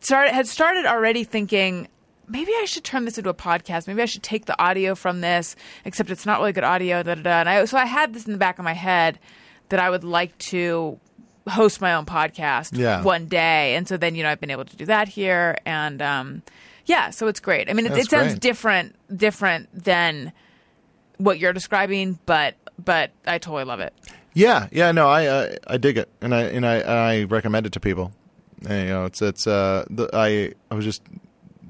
started 0.00 0.32
had 0.34 0.46
started 0.46 0.86
already 0.86 1.24
thinking. 1.24 1.88
Maybe 2.26 2.52
I 2.52 2.64
should 2.64 2.84
turn 2.84 3.04
this 3.04 3.18
into 3.18 3.28
a 3.28 3.34
podcast. 3.34 3.86
Maybe 3.86 4.00
I 4.00 4.06
should 4.06 4.22
take 4.22 4.46
the 4.46 4.58
audio 4.62 4.94
from 4.94 5.20
this, 5.20 5.56
except 5.84 6.10
it's 6.10 6.24
not 6.24 6.40
really 6.40 6.52
good 6.52 6.64
audio. 6.64 7.02
Da, 7.02 7.16
da, 7.16 7.22
da. 7.22 7.40
And 7.40 7.48
I, 7.50 7.64
so 7.66 7.76
I 7.76 7.84
had 7.84 8.14
this 8.14 8.24
in 8.24 8.32
the 8.32 8.38
back 8.38 8.58
of 8.58 8.64
my 8.64 8.72
head 8.72 9.18
that 9.68 9.78
I 9.78 9.90
would 9.90 10.04
like 10.04 10.36
to 10.38 10.98
host 11.48 11.80
my 11.80 11.94
own 11.94 12.06
podcast 12.06 12.76
Yeah. 12.76 13.02
one 13.02 13.26
day, 13.26 13.74
and 13.76 13.86
so 13.86 13.96
then 13.96 14.14
you 14.14 14.22
know 14.22 14.30
I've 14.30 14.40
been 14.40 14.50
able 14.50 14.64
to 14.64 14.76
do 14.76 14.86
that 14.86 15.08
here, 15.08 15.56
and 15.66 16.00
um, 16.02 16.42
yeah, 16.86 17.10
so 17.10 17.26
it's 17.26 17.40
great. 17.40 17.68
I 17.70 17.72
mean, 17.72 17.86
it, 17.86 17.92
it 17.96 18.10
sounds 18.10 18.32
great. 18.34 18.40
different 18.40 18.96
different 19.16 19.68
than 19.84 20.32
what 21.18 21.38
you're 21.38 21.52
describing, 21.52 22.18
but 22.26 22.54
but 22.82 23.10
I 23.26 23.38
totally 23.38 23.64
love 23.64 23.80
it. 23.80 23.94
Yeah, 24.32 24.68
yeah, 24.72 24.90
no, 24.92 25.08
I 25.08 25.26
uh, 25.26 25.56
I 25.66 25.76
dig 25.76 25.96
it, 25.96 26.08
and 26.20 26.34
I 26.34 26.42
and 26.42 26.66
I 26.66 26.80
I 26.80 27.22
recommend 27.24 27.66
it 27.66 27.72
to 27.74 27.80
people. 27.80 28.12
And, 28.66 28.88
you 28.88 28.94
know, 28.94 29.04
it's 29.04 29.20
it's 29.22 29.46
uh, 29.46 29.84
the, 29.90 30.08
I 30.12 30.52
I 30.70 30.74
was 30.74 30.84
just 30.84 31.02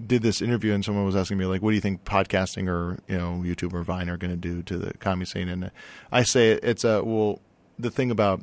did 0.07 0.23
this 0.23 0.41
interview, 0.41 0.73
and 0.73 0.85
someone 0.85 1.05
was 1.05 1.17
asking 1.17 1.39
me 1.39 1.47
like, 1.47 1.63
what 1.63 1.71
do 1.71 1.75
you 1.75 1.81
think 1.81 2.05
podcasting 2.05 2.69
or 2.69 2.99
you 3.09 3.19
know 3.19 3.43
YouTube 3.45 3.75
or 3.75 3.83
Vine 3.83 4.09
are 4.09 4.17
going 4.17 4.31
to 4.31 4.37
do 4.37 4.63
to 4.63 4.79
the 4.79 4.95
comedy 4.99 5.27
scene? 5.27 5.49
And 5.49 5.71
I 6.13 6.23
say 6.23 6.53
it's 6.53 6.85
a 6.85 7.03
well, 7.05 7.41
the 7.79 7.91
thing 7.91 8.11
about 8.11 8.43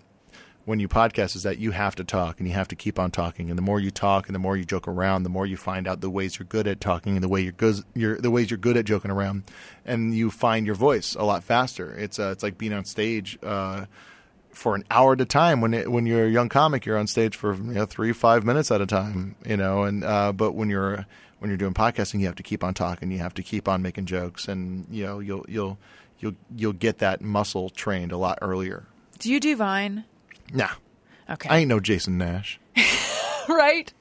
when 0.65 0.79
you 0.79 0.87
podcast 0.87 1.35
is 1.35 1.43
that 1.43 1.57
you 1.57 1.71
have 1.71 1.95
to 1.95 2.03
talk 2.03 2.39
and 2.39 2.47
you 2.47 2.53
have 2.53 2.67
to 2.69 2.75
keep 2.75 2.99
on 2.99 3.11
talking, 3.11 3.49
and 3.49 3.57
the 3.57 3.63
more 3.63 3.79
you 3.79 3.91
talk 3.91 4.27
and 4.27 4.35
the 4.35 4.39
more 4.39 4.55
you 4.55 4.63
joke 4.63 4.87
around, 4.87 5.23
the 5.23 5.29
more 5.29 5.45
you 5.45 5.57
find 5.57 5.87
out 5.87 6.01
the 6.01 6.09
ways 6.09 6.37
you're 6.37 6.45
good 6.45 6.67
at 6.67 6.79
talking 6.79 7.15
and 7.15 7.23
the 7.23 7.29
way 7.29 7.41
you're 7.41 7.51
good, 7.51 7.83
you're, 7.95 8.17
the 8.17 8.31
ways 8.31 8.51
you're 8.51 8.57
good 8.57 8.77
at 8.77 8.85
joking 8.85 9.11
around, 9.11 9.43
and 9.85 10.15
you 10.15 10.29
find 10.29 10.65
your 10.65 10.75
voice 10.75 11.15
a 11.15 11.23
lot 11.23 11.43
faster. 11.43 11.93
It's 11.93 12.19
uh, 12.19 12.29
it's 12.31 12.43
like 12.43 12.57
being 12.57 12.73
on 12.73 12.85
stage. 12.85 13.37
Uh, 13.41 13.85
for 14.53 14.75
an 14.75 14.83
hour 14.91 15.13
at 15.13 15.21
a 15.21 15.25
time. 15.25 15.61
When 15.61 15.73
it, 15.73 15.89
when 15.89 16.05
you're 16.05 16.25
a 16.25 16.29
young 16.29 16.49
comic, 16.49 16.85
you're 16.85 16.97
on 16.97 17.07
stage 17.07 17.37
for 17.37 17.55
you 17.55 17.73
know 17.73 17.85
three 17.85 18.11
five 18.11 18.43
minutes 18.43 18.69
at 18.69 18.81
a 18.81 18.85
time. 18.85 19.35
You 19.45 19.57
know, 19.57 19.83
and 19.83 20.03
uh, 20.03 20.33
but 20.33 20.53
when 20.53 20.69
you're 20.69 21.05
when 21.39 21.49
you're 21.49 21.57
doing 21.57 21.73
podcasting, 21.73 22.19
you 22.19 22.25
have 22.25 22.35
to 22.35 22.43
keep 22.43 22.63
on 22.63 22.73
talking. 22.73 23.11
You 23.11 23.19
have 23.19 23.33
to 23.35 23.43
keep 23.43 23.67
on 23.67 23.81
making 23.81 24.05
jokes, 24.05 24.47
and 24.47 24.85
you 24.91 25.05
know 25.05 25.19
you'll 25.19 25.45
you'll 25.47 25.77
you'll 26.19 26.35
you'll 26.55 26.73
get 26.73 26.99
that 26.99 27.21
muscle 27.21 27.69
trained 27.69 28.11
a 28.11 28.17
lot 28.17 28.39
earlier. 28.41 28.85
Do 29.19 29.31
you 29.31 29.39
do 29.39 29.55
Vine? 29.55 30.03
Nah, 30.53 30.69
Okay, 31.29 31.49
I 31.49 31.59
ain't 31.59 31.69
no 31.69 31.79
Jason 31.79 32.17
Nash. 32.17 32.59
right? 33.49 33.91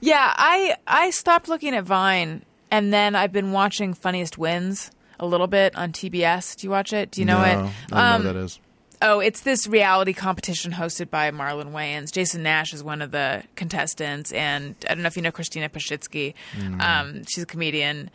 Yeah, 0.00 0.32
I 0.36 0.76
I 0.86 1.10
stopped 1.10 1.48
looking 1.48 1.74
at 1.74 1.84
Vine, 1.84 2.44
and 2.70 2.92
then 2.92 3.14
I've 3.14 3.32
been 3.32 3.52
watching 3.52 3.94
Funniest 3.94 4.38
Wins 4.38 4.90
a 5.20 5.26
little 5.26 5.46
bit 5.46 5.76
on 5.76 5.92
TBS. 5.92 6.56
Do 6.56 6.66
you 6.66 6.70
watch 6.70 6.92
it? 6.92 7.10
Do 7.10 7.20
you 7.20 7.26
know 7.26 7.38
no, 7.38 7.44
it? 7.44 7.46
I 7.46 7.54
don't 7.54 7.90
know 7.90 7.96
Um, 7.98 8.24
that 8.24 8.36
is. 8.36 8.58
Oh, 9.04 9.18
it's 9.18 9.40
this 9.40 9.66
reality 9.66 10.12
competition 10.12 10.70
hosted 10.72 11.10
by 11.10 11.30
Marlon 11.32 11.72
Wayans. 11.72 12.12
Jason 12.12 12.44
Nash 12.44 12.72
is 12.72 12.84
one 12.84 13.02
of 13.02 13.10
the 13.10 13.42
contestants, 13.56 14.30
and 14.32 14.76
I 14.88 14.94
don't 14.94 15.02
know 15.02 15.08
if 15.08 15.16
you 15.16 15.22
know 15.22 15.32
Christina 15.32 15.68
Pazsitzky. 15.68 16.34
Um, 16.80 17.24
she's 17.24 17.42
a 17.42 17.46
comedian, 17.46 18.10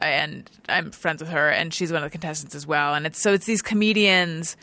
and 0.00 0.50
I'm 0.68 0.90
friends 0.90 1.22
with 1.22 1.30
her, 1.30 1.48
and 1.48 1.72
she's 1.72 1.92
one 1.92 2.02
of 2.02 2.06
the 2.10 2.10
contestants 2.10 2.56
as 2.56 2.66
well. 2.66 2.94
And 2.94 3.06
it's 3.06 3.20
so 3.20 3.32
it's 3.32 3.46
these 3.46 3.62
comedians 3.62 4.56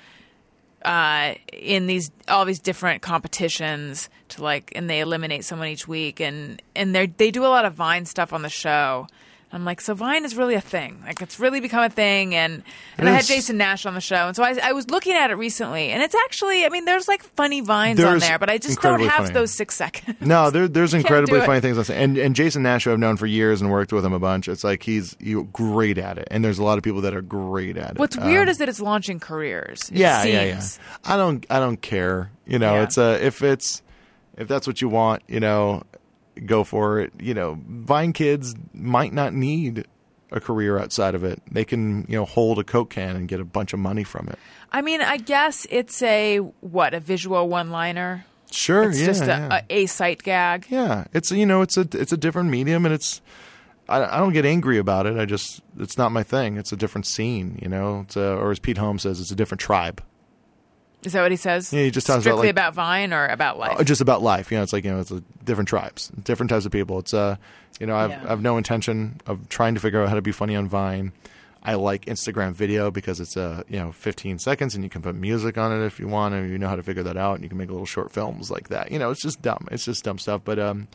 uh, 0.89 1.35
in 1.53 1.85
these 1.85 2.09
all 2.27 2.45
these 2.45 2.57
different 2.59 3.03
competitions 3.03 4.09
to 4.29 4.41
like, 4.41 4.71
and 4.75 4.89
they 4.89 5.01
eliminate 5.01 5.45
someone 5.45 5.67
each 5.67 5.87
week, 5.87 6.19
and 6.19 6.59
and 6.75 6.95
they 6.95 7.05
they 7.05 7.29
do 7.29 7.45
a 7.45 7.47
lot 7.47 7.63
of 7.63 7.75
Vine 7.75 8.05
stuff 8.05 8.33
on 8.33 8.41
the 8.41 8.49
show. 8.49 9.05
I'm 9.51 9.65
like, 9.65 9.81
so 9.81 9.95
Vine 9.95 10.25
is 10.25 10.35
really 10.35 10.53
a 10.53 10.61
thing. 10.61 11.01
Like, 11.03 11.23
it's 11.23 11.39
really 11.39 11.59
become 11.59 11.83
a 11.83 11.89
thing. 11.89 12.35
And, 12.35 12.61
and 12.99 13.09
I 13.09 13.13
had 13.13 13.25
Jason 13.25 13.57
Nash 13.57 13.87
on 13.87 13.95
the 13.95 13.99
show. 14.01 14.27
And 14.27 14.35
so 14.35 14.43
I, 14.43 14.55
I 14.61 14.73
was 14.73 14.89
looking 14.91 15.13
at 15.15 15.31
it 15.31 15.35
recently. 15.35 15.89
And 15.89 16.03
it's 16.03 16.13
actually, 16.13 16.65
I 16.65 16.69
mean, 16.69 16.85
there's 16.85 17.07
like 17.07 17.23
funny 17.23 17.61
Vines 17.61 17.99
on 18.03 18.19
there, 18.19 18.37
but 18.37 18.51
I 18.51 18.59
just 18.59 18.79
don't 18.79 18.99
have 18.99 19.23
funny. 19.23 19.33
those 19.33 19.51
six 19.51 19.73
seconds. 19.75 20.21
No, 20.21 20.51
there, 20.51 20.67
there's 20.69 20.93
incredibly 20.93 21.39
funny 21.41 21.61
things. 21.61 21.89
And 21.89 22.15
and 22.17 22.35
Jason 22.35 22.61
Nash, 22.61 22.83
who 22.83 22.91
I've 22.91 22.99
known 22.99 23.17
for 23.17 23.25
years 23.25 23.59
and 23.61 23.71
worked 23.71 23.91
with 23.91 24.05
him 24.05 24.13
a 24.13 24.19
bunch. 24.19 24.47
It's 24.47 24.63
like 24.63 24.83
he's 24.83 25.15
you 25.19 25.45
great 25.51 25.97
at 25.97 26.19
it, 26.19 26.27
and 26.29 26.45
there's 26.45 26.59
a 26.59 26.63
lot 26.63 26.77
of 26.77 26.83
people 26.83 27.01
that 27.01 27.15
are 27.15 27.21
great 27.23 27.75
at 27.75 27.91
it. 27.93 27.97
What's 27.97 28.17
weird 28.17 28.43
Um, 28.47 28.49
is 28.49 28.59
that 28.59 28.69
it's 28.69 28.79
launching 28.79 29.19
careers. 29.19 29.89
It 29.89 29.97
yeah, 29.97 30.23
yeah, 30.25 30.43
yeah. 30.43 30.61
I 31.05 31.17
don't, 31.17 31.43
I 31.49 31.59
don't 31.59 31.81
care. 31.81 32.29
You 32.45 32.59
know, 32.59 32.75
Yeah. 32.75 32.83
it's 32.83 32.97
a 32.99 33.25
if 33.25 33.41
it's 33.41 33.81
if 34.37 34.47
that's 34.47 34.67
what 34.67 34.79
you 34.81 34.89
want, 34.89 35.23
you 35.27 35.39
know, 35.39 35.81
go 36.45 36.63
for 36.63 36.99
it. 36.99 37.13
You 37.19 37.33
know, 37.33 37.59
Vine 37.67 38.13
kids 38.13 38.55
might 38.73 39.13
not 39.13 39.33
need 39.33 39.85
a 40.31 40.39
career 40.39 40.77
outside 40.77 41.15
of 41.15 41.23
it. 41.23 41.41
They 41.51 41.65
can, 41.65 42.05
you 42.07 42.15
know, 42.17 42.25
hold 42.25 42.59
a 42.59 42.63
Coke 42.63 42.91
can 42.91 43.15
and 43.15 43.27
get 43.27 43.39
a 43.39 43.45
bunch 43.45 43.73
of 43.73 43.79
money 43.79 44.03
from 44.03 44.27
it. 44.29 44.37
I 44.71 44.81
mean, 44.81 45.01
I 45.01 45.17
guess 45.17 45.65
it's 45.69 46.01
a, 46.03 46.37
what, 46.61 46.93
a 46.93 46.99
visual 46.99 47.47
one 47.49 47.71
liner? 47.71 48.25
Sure, 48.51 48.89
It's 48.89 48.99
yeah, 48.99 49.05
just 49.05 49.23
a, 49.23 49.25
yeah. 49.25 49.61
a, 49.69 49.83
a 49.83 49.85
sight 49.85 50.23
gag. 50.23 50.65
yeah. 50.69 51.05
It's 51.13 51.31
you 51.31 51.45
know, 51.45 51.61
it's 51.61 51.77
a 51.77 51.87
it's 51.93 52.11
a 52.11 52.17
different 52.17 52.49
medium, 52.49 52.85
and 52.85 52.93
it's. 52.93 53.21
I, 53.87 54.03
I 54.03 54.17
don't 54.19 54.33
get 54.33 54.45
angry 54.45 54.77
about 54.77 55.05
it. 55.07 55.17
I 55.17 55.25
just 55.25 55.61
it's 55.79 55.97
not 55.97 56.11
my 56.11 56.23
thing. 56.23 56.57
It's 56.57 56.71
a 56.71 56.75
different 56.75 57.05
scene, 57.05 57.59
you 57.61 57.69
know. 57.69 58.01
It's 58.01 58.15
a, 58.15 58.35
or 58.35 58.51
as 58.51 58.59
Pete 58.59 58.77
Holmes 58.77 59.03
says, 59.03 59.19
it's 59.19 59.31
a 59.31 59.35
different 59.35 59.61
tribe. 59.61 60.03
Is 61.03 61.13
that 61.13 61.21
what 61.21 61.31
he 61.31 61.37
says? 61.37 61.71
Yeah, 61.71 61.83
he 61.83 61.91
just 61.91 62.05
talks 62.07 62.17
about, 62.17 62.23
Strictly 62.23 62.47
like- 62.47 62.51
about 62.51 62.73
Vine 62.73 63.13
or 63.13 63.27
about 63.27 63.57
life? 63.57 63.79
Uh, 63.79 63.83
just 63.83 64.01
about 64.01 64.21
life. 64.21 64.51
You 64.51 64.57
know, 64.57 64.63
it's 64.63 64.73
like 64.73 64.83
you 64.83 64.91
know, 64.91 64.99
it's 64.99 65.11
a 65.11 65.21
different 65.45 65.69
tribes, 65.69 66.09
different 66.23 66.49
types 66.49 66.65
of 66.65 66.71
people. 66.71 66.99
It's 66.99 67.13
uh, 67.13 67.37
you 67.79 67.85
know, 67.87 67.95
I've 67.95 68.09
Yeah. 68.11 68.25
I've 68.27 68.41
no 68.41 68.57
intention 68.57 69.21
of 69.25 69.47
trying 69.49 69.75
to 69.75 69.79
figure 69.79 70.01
out 70.01 70.09
how 70.09 70.15
to 70.15 70.21
be 70.21 70.31
funny 70.33 70.55
on 70.55 70.67
Vine. 70.67 71.13
I 71.63 71.75
like 71.75 72.05
Instagram 72.05 72.53
video 72.53 72.89
because 72.91 73.19
it's 73.19 73.35
uh, 73.37 73.63
you 73.67 73.77
know, 73.79 73.91
15 73.91 74.39
seconds 74.39 74.75
and 74.75 74.83
you 74.83 74.89
can 74.89 75.01
put 75.01 75.13
music 75.15 75.57
on 75.57 75.71
it 75.71 75.85
if 75.85 75.99
you 75.99 76.07
want, 76.07 76.33
and 76.33 76.49
you 76.49 76.57
know 76.57 76.67
how 76.69 76.75
to 76.75 76.83
figure 76.83 77.03
that 77.03 77.17
out, 77.17 77.35
and 77.35 77.43
you 77.43 77.49
can 77.49 77.57
make 77.57 77.69
little 77.69 77.85
short 77.85 78.11
films 78.11 78.49
like 78.51 78.69
that. 78.69 78.91
You 78.91 78.99
know, 78.99 79.09
it's 79.11 79.21
just 79.21 79.41
dumb. 79.41 79.67
It's 79.71 79.85
just 79.85 80.03
dumb 80.03 80.17
stuff. 80.19 80.41
But 80.43 80.59
um, 80.59 80.87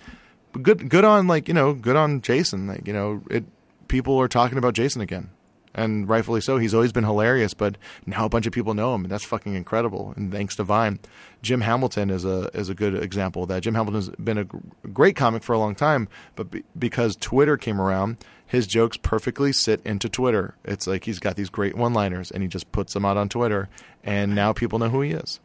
good 0.62 0.88
good 0.90 1.04
on 1.04 1.26
like 1.26 1.48
you 1.48 1.54
know, 1.54 1.72
good 1.74 1.96
on 1.96 2.20
Jason. 2.20 2.66
Like 2.66 2.86
you 2.86 2.92
know, 2.92 3.22
it 3.30 3.44
people 3.88 4.18
are 4.20 4.28
talking 4.28 4.58
about 4.58 4.74
Jason 4.74 5.00
again. 5.00 5.30
And 5.74 6.08
rightfully 6.08 6.40
so. 6.40 6.56
He's 6.58 6.72
always 6.72 6.92
been 6.92 7.02
hilarious, 7.04 7.52
but 7.52 7.76
now 8.06 8.24
a 8.24 8.28
bunch 8.28 8.46
of 8.46 8.52
people 8.52 8.74
know 8.74 8.94
him, 8.94 9.02
and 9.04 9.10
that's 9.10 9.24
fucking 9.24 9.54
incredible. 9.54 10.14
And 10.16 10.30
thanks 10.30 10.54
to 10.56 10.62
Vine, 10.62 11.00
Jim 11.42 11.62
Hamilton 11.62 12.10
is 12.10 12.24
a 12.24 12.48
is 12.54 12.68
a 12.68 12.74
good 12.74 12.94
example 12.94 13.42
of 13.42 13.48
that. 13.48 13.64
Jim 13.64 13.74
Hamilton's 13.74 14.10
been 14.10 14.38
a 14.38 14.44
great 14.92 15.16
comic 15.16 15.42
for 15.42 15.52
a 15.52 15.58
long 15.58 15.74
time, 15.74 16.08
but 16.36 16.50
be, 16.50 16.62
because 16.78 17.16
Twitter 17.16 17.56
came 17.56 17.80
around, 17.80 18.18
his 18.46 18.68
jokes 18.68 18.96
perfectly 18.96 19.52
sit 19.52 19.80
into 19.84 20.08
Twitter. 20.08 20.54
It's 20.64 20.86
like 20.86 21.04
he's 21.04 21.18
got 21.18 21.34
these 21.34 21.50
great 21.50 21.76
one-liners, 21.76 22.30
and 22.30 22.42
he 22.42 22.48
just 22.48 22.70
puts 22.70 22.94
them 22.94 23.04
out 23.04 23.16
on 23.16 23.28
Twitter, 23.28 23.68
and 24.04 24.32
now 24.32 24.52
people 24.52 24.78
know 24.78 24.90
who 24.90 25.00
he 25.00 25.10
is. 25.10 25.40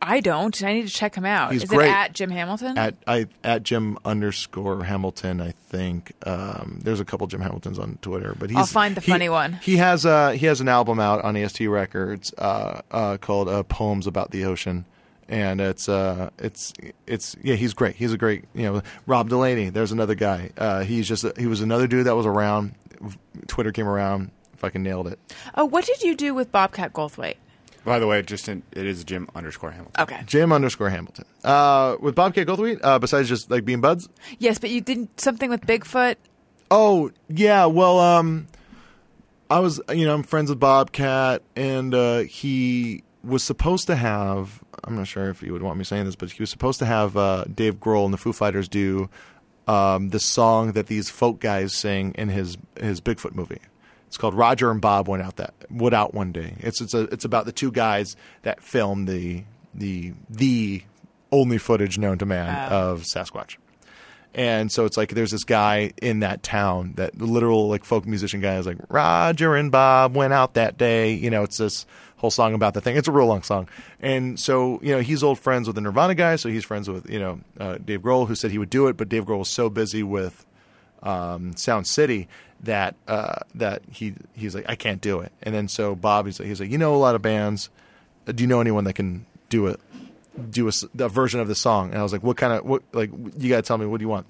I 0.00 0.20
don't. 0.20 0.62
I 0.62 0.74
need 0.74 0.86
to 0.86 0.92
check 0.92 1.14
him 1.14 1.24
out. 1.24 1.52
He's 1.52 1.64
Is 1.64 1.68
great. 1.68 1.88
it 1.88 1.92
at 1.92 2.12
Jim 2.12 2.30
Hamilton? 2.30 2.78
At 2.78 2.94
I 3.06 3.26
at 3.42 3.62
Jim 3.62 3.98
underscore 4.04 4.84
Hamilton, 4.84 5.40
I 5.40 5.52
think. 5.68 6.12
Um, 6.24 6.78
there's 6.82 7.00
a 7.00 7.04
couple 7.04 7.26
Jim 7.26 7.40
Hamiltons 7.40 7.78
on 7.78 7.98
Twitter, 8.02 8.34
but 8.38 8.50
he's 8.50 8.58
I'll 8.58 8.66
find 8.66 8.94
the 8.94 9.00
he- 9.00 9.10
funny 9.10 9.28
one. 9.28 9.54
He 9.54 9.76
has 9.78 10.06
uh 10.06 10.30
he 10.30 10.46
has 10.46 10.60
an 10.60 10.68
album 10.68 11.00
out 11.00 11.22
on 11.24 11.36
EST 11.36 11.66
Records 11.68 12.32
uh, 12.38 12.82
uh, 12.90 13.16
called 13.18 13.48
uh, 13.48 13.62
Poems 13.64 14.06
About 14.06 14.30
the 14.30 14.44
Ocean. 14.44 14.84
And 15.28 15.60
it's 15.60 15.88
uh 15.88 16.30
it's 16.38 16.74
it's 17.06 17.36
yeah 17.42 17.54
he's 17.54 17.72
great 17.72 17.96
he's 17.96 18.12
a 18.12 18.18
great 18.18 18.44
you 18.54 18.64
know 18.64 18.82
Rob 19.06 19.30
Delaney 19.30 19.70
there's 19.70 19.92
another 19.92 20.14
guy 20.14 20.50
uh, 20.58 20.82
he's 20.82 21.08
just 21.08 21.24
he 21.38 21.46
was 21.46 21.62
another 21.62 21.86
dude 21.86 22.06
that 22.06 22.14
was 22.16 22.26
around 22.26 22.74
Twitter 23.46 23.72
came 23.72 23.88
around 23.88 24.30
fucking 24.56 24.82
nailed 24.82 25.06
it 25.06 25.18
oh, 25.54 25.64
what 25.64 25.86
did 25.86 26.02
you 26.02 26.14
do 26.16 26.34
with 26.34 26.52
Bobcat 26.52 26.92
Goldthwait? 26.92 27.36
By 27.84 27.98
the 27.98 28.06
way, 28.06 28.22
just 28.22 28.48
in, 28.48 28.62
it 28.72 28.86
is 28.86 29.02
Jim 29.04 29.28
underscore 29.34 29.72
Hamilton. 29.72 30.02
Okay. 30.02 30.20
Jim 30.26 30.52
underscore 30.52 30.90
Hamilton 30.90 31.24
uh, 31.44 31.96
with 32.00 32.14
Bobcat 32.14 32.46
Goldthwait 32.46 32.80
uh, 32.82 32.98
besides 32.98 33.28
just 33.28 33.50
like 33.50 33.64
being 33.64 33.80
buds 33.80 34.08
Yes, 34.38 34.58
but 34.58 34.70
you 34.70 34.80
did 34.80 35.08
something 35.20 35.50
with 35.50 35.62
Bigfoot. 35.62 36.16
Oh 36.70 37.10
yeah, 37.28 37.66
well, 37.66 37.98
um, 37.98 38.46
I 39.50 39.58
was 39.58 39.80
you 39.92 40.06
know 40.06 40.14
I'm 40.14 40.22
friends 40.22 40.48
with 40.48 40.58
Bobcat, 40.60 41.42
and 41.54 41.94
uh, 41.94 42.18
he 42.20 43.02
was 43.22 43.44
supposed 43.44 43.86
to 43.88 43.96
have. 43.96 44.62
I'm 44.84 44.96
not 44.96 45.06
sure 45.06 45.28
if 45.28 45.40
he 45.40 45.50
would 45.50 45.62
want 45.62 45.78
me 45.78 45.84
saying 45.84 46.06
this, 46.06 46.16
but 46.16 46.30
he 46.30 46.42
was 46.42 46.50
supposed 46.50 46.78
to 46.78 46.86
have 46.86 47.16
uh, 47.16 47.44
Dave 47.44 47.78
Grohl 47.78 48.04
and 48.04 48.14
the 48.14 48.18
Foo 48.18 48.32
Fighters 48.32 48.68
do 48.68 49.10
um, 49.68 50.08
the 50.08 50.18
song 50.18 50.72
that 50.72 50.86
these 50.86 51.10
folk 51.10 51.40
guys 51.40 51.74
sing 51.74 52.12
in 52.16 52.28
his 52.28 52.56
his 52.80 53.00
Bigfoot 53.00 53.34
movie. 53.34 53.60
It's 54.12 54.18
called 54.18 54.34
Roger 54.34 54.70
and 54.70 54.78
Bob 54.78 55.08
went 55.08 55.22
out 55.22 55.36
that 55.36 55.54
went 55.70 55.94
out 55.94 56.12
one 56.12 56.32
day. 56.32 56.56
It's 56.58 56.82
it's 56.82 56.92
a 56.92 57.04
it's 57.04 57.24
about 57.24 57.46
the 57.46 57.50
two 57.50 57.72
guys 57.72 58.14
that 58.42 58.62
filmed 58.62 59.08
the 59.08 59.44
the 59.72 60.12
the 60.28 60.82
only 61.30 61.56
footage 61.56 61.96
known 61.96 62.18
to 62.18 62.26
man 62.26 62.70
of 62.70 63.04
Sasquatch. 63.04 63.56
And 64.34 64.70
so 64.70 64.84
it's 64.84 64.98
like 64.98 65.14
there's 65.14 65.30
this 65.30 65.44
guy 65.44 65.92
in 66.02 66.20
that 66.20 66.42
town 66.42 66.92
that 66.96 67.18
the 67.18 67.24
literal 67.24 67.68
like 67.68 67.84
folk 67.84 68.04
musician 68.04 68.42
guy 68.42 68.56
is 68.56 68.66
like 68.66 68.76
Roger 68.90 69.56
and 69.56 69.72
Bob 69.72 70.14
went 70.14 70.34
out 70.34 70.52
that 70.54 70.76
day. 70.76 71.14
You 71.14 71.30
know, 71.30 71.42
it's 71.42 71.56
this 71.56 71.86
whole 72.18 72.30
song 72.30 72.52
about 72.52 72.74
the 72.74 72.82
thing. 72.82 72.98
It's 72.98 73.08
a 73.08 73.12
real 73.12 73.24
long 73.24 73.42
song. 73.42 73.66
And 73.98 74.38
so 74.38 74.78
you 74.82 74.92
know 74.94 75.00
he's 75.00 75.22
old 75.22 75.38
friends 75.38 75.66
with 75.66 75.74
the 75.74 75.80
Nirvana 75.80 76.14
guy, 76.14 76.36
so 76.36 76.50
he's 76.50 76.66
friends 76.66 76.86
with 76.86 77.08
you 77.08 77.18
know 77.18 77.40
uh, 77.58 77.78
Dave 77.82 78.02
Grohl, 78.02 78.28
who 78.28 78.34
said 78.34 78.50
he 78.50 78.58
would 78.58 78.68
do 78.68 78.88
it, 78.88 78.98
but 78.98 79.08
Dave 79.08 79.24
Grohl 79.24 79.38
was 79.38 79.48
so 79.48 79.70
busy 79.70 80.02
with 80.02 80.44
um, 81.02 81.56
Sound 81.56 81.86
City 81.86 82.28
that 82.62 82.94
uh, 83.08 83.40
that 83.54 83.82
he 83.90 84.14
he's 84.34 84.54
like 84.54 84.66
I 84.68 84.74
can't 84.74 85.00
do 85.00 85.20
it. 85.20 85.32
And 85.42 85.54
then 85.54 85.68
so 85.68 85.94
Bob 85.94 86.26
he's 86.26 86.38
like 86.38 86.48
he's 86.48 86.60
like 86.60 86.70
you 86.70 86.78
know 86.78 86.94
a 86.94 86.96
lot 86.96 87.14
of 87.14 87.22
bands. 87.22 87.70
Do 88.26 88.42
you 88.42 88.46
know 88.46 88.60
anyone 88.60 88.84
that 88.84 88.92
can 88.94 89.26
do 89.48 89.66
it? 89.66 89.80
Do 90.50 90.68
a, 90.68 90.72
a 90.98 91.08
version 91.08 91.40
of 91.40 91.48
the 91.48 91.54
song? 91.54 91.90
And 91.90 91.98
I 91.98 92.02
was 92.02 92.12
like, 92.12 92.22
what 92.22 92.36
kind 92.36 92.52
of 92.52 92.64
what 92.64 92.82
like 92.92 93.10
you 93.38 93.48
got 93.48 93.56
to 93.56 93.62
tell 93.62 93.78
me 93.78 93.86
what 93.86 93.98
do 93.98 94.04
you 94.04 94.08
want? 94.08 94.26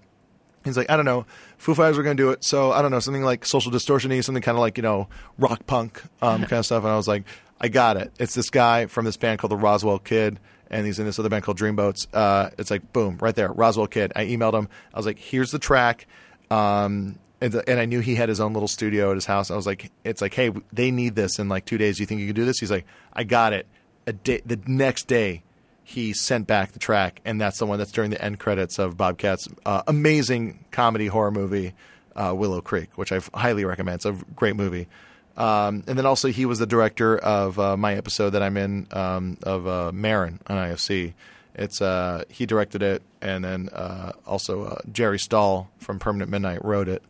He's 0.65 0.77
like, 0.77 0.91
I 0.91 0.97
don't 0.97 1.05
know. 1.05 1.27
Foo 1.59 1.75
Fighters 1.75 1.97
were 1.97 2.05
going 2.05 2.17
to 2.17 2.23
do 2.23 2.31
it, 2.31 2.45
so 2.45 2.71
I 2.71 2.83
don't 2.83 2.93
know 2.93 3.01
something 3.01 3.25
like 3.25 3.45
social 3.45 3.73
distortion-y, 3.73 4.21
something 4.21 4.43
kind 4.43 4.57
of 4.57 4.61
like 4.61 4.77
you 4.77 4.83
know 4.83 5.09
rock 5.39 5.67
punk 5.67 6.03
um, 6.21 6.43
kind 6.43 6.53
of 6.53 6.67
stuff. 6.67 6.85
And 6.85 6.93
I 6.93 6.97
was 6.97 7.09
like, 7.09 7.25
I 7.61 7.69
got 7.69 7.97
it. 7.97 8.13
It's 8.19 8.35
this 8.35 8.51
guy 8.51 8.87
from 8.87 9.05
this 9.05 9.17
band 9.17 9.39
called 9.41 9.51
the 9.51 9.57
Roswell 9.57 9.99
Kid, 9.99 10.39
and 10.71 10.87
he's 10.87 10.99
in 10.99 11.07
this 11.07 11.19
other 11.19 11.29
band 11.29 11.45
called 11.45 11.59
Dreamboats. 11.59 12.07
Uh, 12.13 12.51
it's 12.59 12.71
like 12.71 12.93
boom, 12.93 13.19
right 13.21 13.35
there, 13.35 13.53
Roswell 13.53 13.87
Kid. 13.89 14.13
I 14.17 14.27
emailed 14.27 14.55
him. 14.55 14.69
I 14.95 14.99
was 14.99 15.07
like, 15.07 15.19
"Here's 15.19 15.51
the 15.51 15.59
track," 15.59 16.07
um, 16.51 17.19
and, 17.43 17.62
and 17.66 17.81
I 17.81 17.85
knew 17.85 18.01
he 18.01 18.14
had 18.14 18.28
his 18.28 18.40
own 18.40 18.52
little 18.52 18.69
studio 18.69 19.10
at 19.10 19.16
his 19.16 19.27
house. 19.27 19.51
I 19.51 19.56
was 19.56 19.66
like, 19.66 19.90
"It's 20.05 20.23
like, 20.23 20.35
hey, 20.35 20.52
they 20.73 20.90
need 20.90 21.16
this 21.16 21.39
in 21.39 21.48
like 21.48 21.64
two 21.64 21.77
days. 21.77 21.97
Do 21.97 22.02
you 22.02 22.06
think 22.06 22.20
you 22.20 22.28
can 22.28 22.36
do 22.36 22.44
this?" 22.44 22.60
He's 22.60 22.70
like, 22.70 22.86
"I 23.12 23.24
got 23.24 23.52
it." 23.52 23.66
A 24.06 24.12
day, 24.12 24.40
the 24.47 24.59
next 24.66 25.06
day, 25.09 25.43
he 25.82 26.12
sent 26.12 26.47
back 26.47 26.73
the 26.73 26.78
track, 26.78 27.20
and 27.24 27.40
that's 27.40 27.59
the 27.59 27.66
one 27.66 27.78
that's 27.78 27.93
during 27.93 28.10
the 28.10 28.23
end 28.23 28.39
credits 28.39 28.78
of 28.78 28.97
Bobcat's 28.97 29.48
uh, 29.66 29.82
amazing 29.86 30.64
comedy 30.70 31.09
horror 31.09 31.31
movie, 31.31 31.74
uh, 32.16 32.32
Willow 32.35 32.60
Creek, 32.60 32.97
which 32.97 33.12
I 33.12 33.20
highly 33.35 33.64
recommend. 33.64 33.97
It's 33.97 34.06
a 34.06 34.16
great 34.35 34.56
movie. 34.56 34.89
Um, 35.36 35.82
and 35.86 35.98
then 35.98 36.06
also 36.06 36.28
he 36.28 36.47
was 36.47 36.59
the 36.59 36.66
director 36.66 37.16
of 37.19 37.59
uh, 37.59 37.77
my 37.77 37.94
episode 37.94 38.31
that 38.31 38.43
I'm 38.43 38.56
in 38.56 38.86
um, 38.93 39.39
of 39.43 39.66
uh, 39.66 39.90
Maron 39.93 40.40
on 40.47 40.56
IFC. 40.56 41.14
It's 41.55 41.82
uh, 41.82 42.24
he 42.28 42.47
directed 42.47 42.82
it, 42.82 43.02
and 43.20 43.44
then 43.44 43.69
uh, 43.70 44.12
also 44.27 44.64
uh, 44.64 44.78
Jerry 44.90 45.19
Stahl 45.19 45.70
from 45.78 45.98
Permanent 45.98 46.31
Midnight 46.31 46.64
wrote 46.64 46.89
it, 46.89 47.02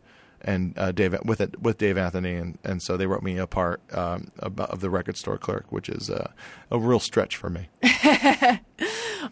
and 0.43 0.77
uh, 0.77 0.91
Dave 0.91 1.15
with 1.23 1.41
it 1.41 1.61
with 1.61 1.77
Dave 1.77 1.97
Anthony, 1.97 2.35
and, 2.35 2.57
and 2.63 2.81
so 2.81 2.97
they 2.97 3.05
wrote 3.05 3.23
me 3.23 3.37
a 3.37 3.47
part 3.47 3.81
um, 3.95 4.31
of, 4.39 4.59
of 4.59 4.79
the 4.81 4.89
record 4.89 5.17
store 5.17 5.37
clerk, 5.37 5.71
which 5.71 5.89
is 5.89 6.09
uh, 6.09 6.31
a 6.71 6.79
real 6.79 6.99
stretch 6.99 7.35
for 7.35 7.49
me. 7.49 7.69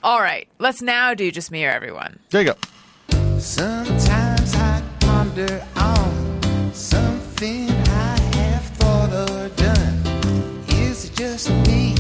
All 0.04 0.22
right, 0.22 0.48
let's 0.60 0.82
now 0.82 1.14
do 1.14 1.32
just 1.32 1.52
me 1.52 1.66
or 1.66 1.70
everyone. 1.70 2.20
There 2.30 2.42
you 2.42 2.54
go. 2.54 3.40
Sometimes 3.40 4.54
I 4.56 4.84
ponder 5.00 5.66
on 5.76 6.74
something 6.74 7.70
I 7.70 8.20
have 8.36 8.66
thought 8.78 9.12
or 9.12 9.50
done. 9.50 10.64
Is 10.70 11.06
it 11.06 11.16
just 11.16 11.50
me 11.68 11.96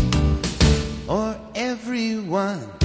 or 1.07 1.37
everyone? 1.55 2.80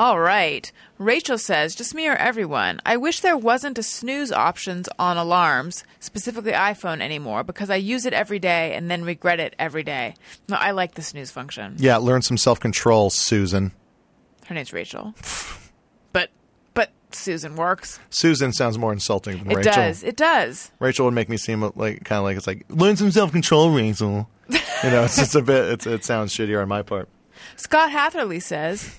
All 0.00 0.18
right. 0.18 0.72
Rachel 0.96 1.36
says, 1.36 1.74
just 1.74 1.94
me 1.94 2.08
or 2.08 2.14
everyone. 2.16 2.80
I 2.86 2.96
wish 2.96 3.20
there 3.20 3.36
wasn't 3.36 3.76
a 3.76 3.82
snooze 3.82 4.32
options 4.32 4.88
on 4.98 5.18
alarms, 5.18 5.84
specifically 5.98 6.52
iPhone 6.52 7.02
anymore, 7.02 7.44
because 7.44 7.68
I 7.68 7.76
use 7.76 8.06
it 8.06 8.14
every 8.14 8.38
day 8.38 8.72
and 8.72 8.90
then 8.90 9.04
regret 9.04 9.40
it 9.40 9.54
every 9.58 9.82
day. 9.82 10.14
No, 10.48 10.56
I 10.56 10.70
like 10.70 10.94
the 10.94 11.02
snooze 11.02 11.30
function. 11.30 11.74
Yeah, 11.78 11.98
learn 11.98 12.22
some 12.22 12.38
self 12.38 12.58
control, 12.60 13.10
Susan. 13.10 13.72
Her 14.46 14.54
name's 14.54 14.72
Rachel. 14.72 15.12
but 16.14 16.30
but 16.72 16.92
Susan 17.12 17.54
works. 17.54 18.00
Susan 18.08 18.54
sounds 18.54 18.78
more 18.78 18.94
insulting 18.94 19.36
than 19.40 19.50
It 19.50 19.56
Rachel. 19.56 19.72
does. 19.74 20.02
It 20.02 20.16
does. 20.16 20.72
Rachel 20.78 21.04
would 21.04 21.14
make 21.14 21.28
me 21.28 21.36
seem 21.36 21.60
like 21.76 22.04
kind 22.04 22.16
of 22.20 22.24
like 22.24 22.38
it's 22.38 22.46
like 22.46 22.64
learn 22.70 22.96
some 22.96 23.10
self 23.10 23.32
control, 23.32 23.70
Rachel. 23.70 24.30
you 24.48 24.58
know, 24.84 25.04
it's 25.04 25.16
just 25.16 25.34
a 25.34 25.42
bit. 25.42 25.72
It's, 25.72 25.86
it 25.86 26.04
sounds 26.06 26.34
shittier 26.34 26.62
on 26.62 26.68
my 26.68 26.80
part. 26.80 27.10
Scott 27.56 27.90
Hatherley 27.92 28.40
says. 28.40 28.96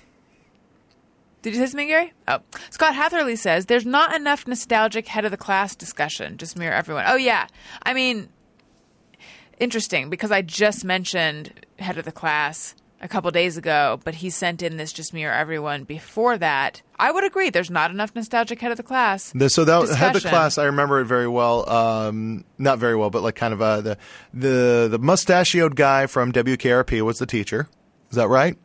Did 1.41 1.53
you 1.55 1.59
say 1.59 1.65
something, 1.67 1.87
Gary? 1.87 2.13
Oh, 2.27 2.39
Scott 2.69 2.95
Hatherley 2.95 3.35
says 3.35 3.65
there's 3.65 3.85
not 3.85 4.15
enough 4.15 4.47
nostalgic 4.47 5.07
head 5.07 5.25
of 5.25 5.31
the 5.31 5.37
class 5.37 5.75
discussion. 5.75 6.37
Just 6.37 6.57
mirror 6.57 6.75
everyone. 6.75 7.05
Oh 7.07 7.15
yeah, 7.15 7.47
I 7.83 7.93
mean, 7.93 8.29
interesting 9.59 10.09
because 10.09 10.31
I 10.31 10.41
just 10.41 10.85
mentioned 10.85 11.65
head 11.79 11.97
of 11.97 12.05
the 12.05 12.11
class 12.11 12.75
a 13.01 13.07
couple 13.07 13.31
days 13.31 13.57
ago, 13.57 13.99
but 14.03 14.13
he 14.13 14.29
sent 14.29 14.61
in 14.61 14.77
this 14.77 14.93
just 14.93 15.13
mirror 15.13 15.33
everyone 15.33 15.83
before 15.83 16.37
that. 16.37 16.83
I 16.99 17.11
would 17.11 17.23
agree. 17.23 17.49
There's 17.49 17.71
not 17.71 17.89
enough 17.89 18.13
nostalgic 18.13 18.61
head 18.61 18.69
of 18.69 18.77
the 18.77 18.83
class. 18.83 19.31
The, 19.33 19.49
so 19.49 19.65
that 19.65 19.81
discussion. 19.81 19.99
head 19.99 20.15
of 20.15 20.21
the 20.21 20.29
class. 20.29 20.57
I 20.59 20.65
remember 20.65 21.01
it 21.01 21.05
very 21.05 21.27
well. 21.27 21.67
Um, 21.67 22.45
not 22.59 22.77
very 22.77 22.95
well, 22.95 23.09
but 23.09 23.23
like 23.23 23.35
kind 23.35 23.53
of 23.53 23.61
uh, 23.61 23.81
the 23.81 23.97
the 24.33 24.87
the 24.91 24.99
mustachioed 24.99 25.75
guy 25.75 26.05
from 26.05 26.31
WKRP 26.31 27.01
was 27.01 27.17
the 27.17 27.25
teacher. 27.25 27.67
Is 28.11 28.15
that 28.17 28.27
right? 28.27 28.57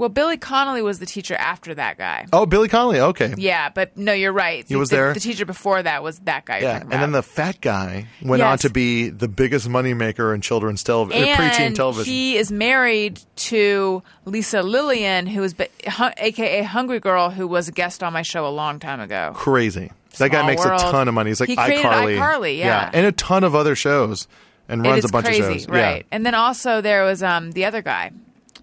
Well, 0.00 0.08
Billy 0.08 0.38
Connolly 0.38 0.80
was 0.80 0.98
the 0.98 1.04
teacher 1.04 1.34
after 1.34 1.74
that 1.74 1.98
guy. 1.98 2.24
Oh, 2.32 2.46
Billy 2.46 2.68
Connolly. 2.68 3.00
Okay. 3.00 3.34
Yeah, 3.36 3.68
but 3.68 3.98
no, 3.98 4.14
you're 4.14 4.32
right. 4.32 4.64
He 4.66 4.74
was 4.74 4.88
the, 4.88 4.96
there? 4.96 5.12
The 5.12 5.20
teacher 5.20 5.44
before 5.44 5.82
that 5.82 6.02
was 6.02 6.20
that 6.20 6.46
guy. 6.46 6.60
Yeah, 6.60 6.80
and 6.80 6.90
then 6.90 7.12
the 7.12 7.22
fat 7.22 7.60
guy 7.60 8.06
went 8.22 8.40
on 8.40 8.56
to 8.60 8.70
be 8.70 9.10
the 9.10 9.28
biggest 9.28 9.68
moneymaker 9.68 10.34
in 10.34 10.40
children's 10.40 10.82
television, 10.82 11.28
preteen 11.28 11.60
and 11.60 11.76
television. 11.76 12.10
he 12.10 12.38
is 12.38 12.50
married 12.50 13.20
to 13.36 14.02
Lisa 14.24 14.60
Lillien, 14.60 15.28
who 15.28 15.42
is, 15.42 15.54
aka 15.84 16.62
Hungry 16.62 17.00
Girl, 17.00 17.28
who 17.28 17.46
was 17.46 17.68
a 17.68 17.72
guest 17.72 18.02
on 18.02 18.14
my 18.14 18.22
show 18.22 18.46
a 18.46 18.48
long 18.48 18.78
time 18.78 19.00
ago. 19.00 19.32
Crazy. 19.34 19.92
That 20.16 20.30
guy 20.30 20.46
makes 20.46 20.64
world. 20.64 20.80
a 20.80 20.84
ton 20.84 21.08
of 21.08 21.14
money. 21.14 21.28
He's 21.28 21.40
like 21.40 21.50
He 21.50 21.56
iCarly. 21.56 22.16
iCarly, 22.16 22.56
yeah. 22.56 22.88
and 22.94 23.04
a 23.04 23.12
ton 23.12 23.44
of 23.44 23.54
other 23.54 23.74
shows, 23.74 24.28
and 24.66 24.82
runs 24.82 25.04
a 25.04 25.08
bunch 25.08 25.26
crazy, 25.26 25.42
of 25.42 25.52
shows. 25.52 25.68
right? 25.68 25.96
Yeah. 25.98 26.02
And 26.10 26.24
then 26.24 26.34
also 26.34 26.80
there 26.80 27.04
was 27.04 27.22
um 27.22 27.50
the 27.50 27.66
other 27.66 27.82
guy, 27.82 28.12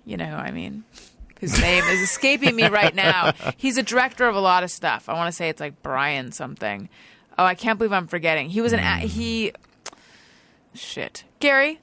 you 0.04 0.18
know 0.18 0.26
who 0.26 0.36
I 0.36 0.50
mean, 0.50 0.84
whose 1.40 1.60
name 1.62 1.84
is 1.86 2.02
escaping 2.02 2.56
me 2.56 2.68
right 2.68 2.94
now. 2.96 3.34
He's 3.58 3.78
a 3.78 3.84
director 3.84 4.28
of 4.28 4.36
a 4.36 4.40
lot 4.40 4.64
of 4.64 4.72
stuff. 4.72 5.08
I 5.10 5.14
want 5.14 5.28
to 5.28 5.32
say 5.36 5.50
it's 5.50 5.60
like 5.62 5.82
Brian 5.84 6.32
something. 6.32 6.90
Oh, 7.38 7.46
I 7.46 7.56
can't 7.56 7.78
believe 7.78 7.94
I'm 7.94 8.08
forgetting. 8.08 8.50
He 8.50 8.62
was 8.62 8.74
an 8.74 8.80
Hmm. 8.80 8.86
a- 8.86 9.08
he. 9.08 9.52
Shit, 10.74 11.24
Gary, 11.40 11.80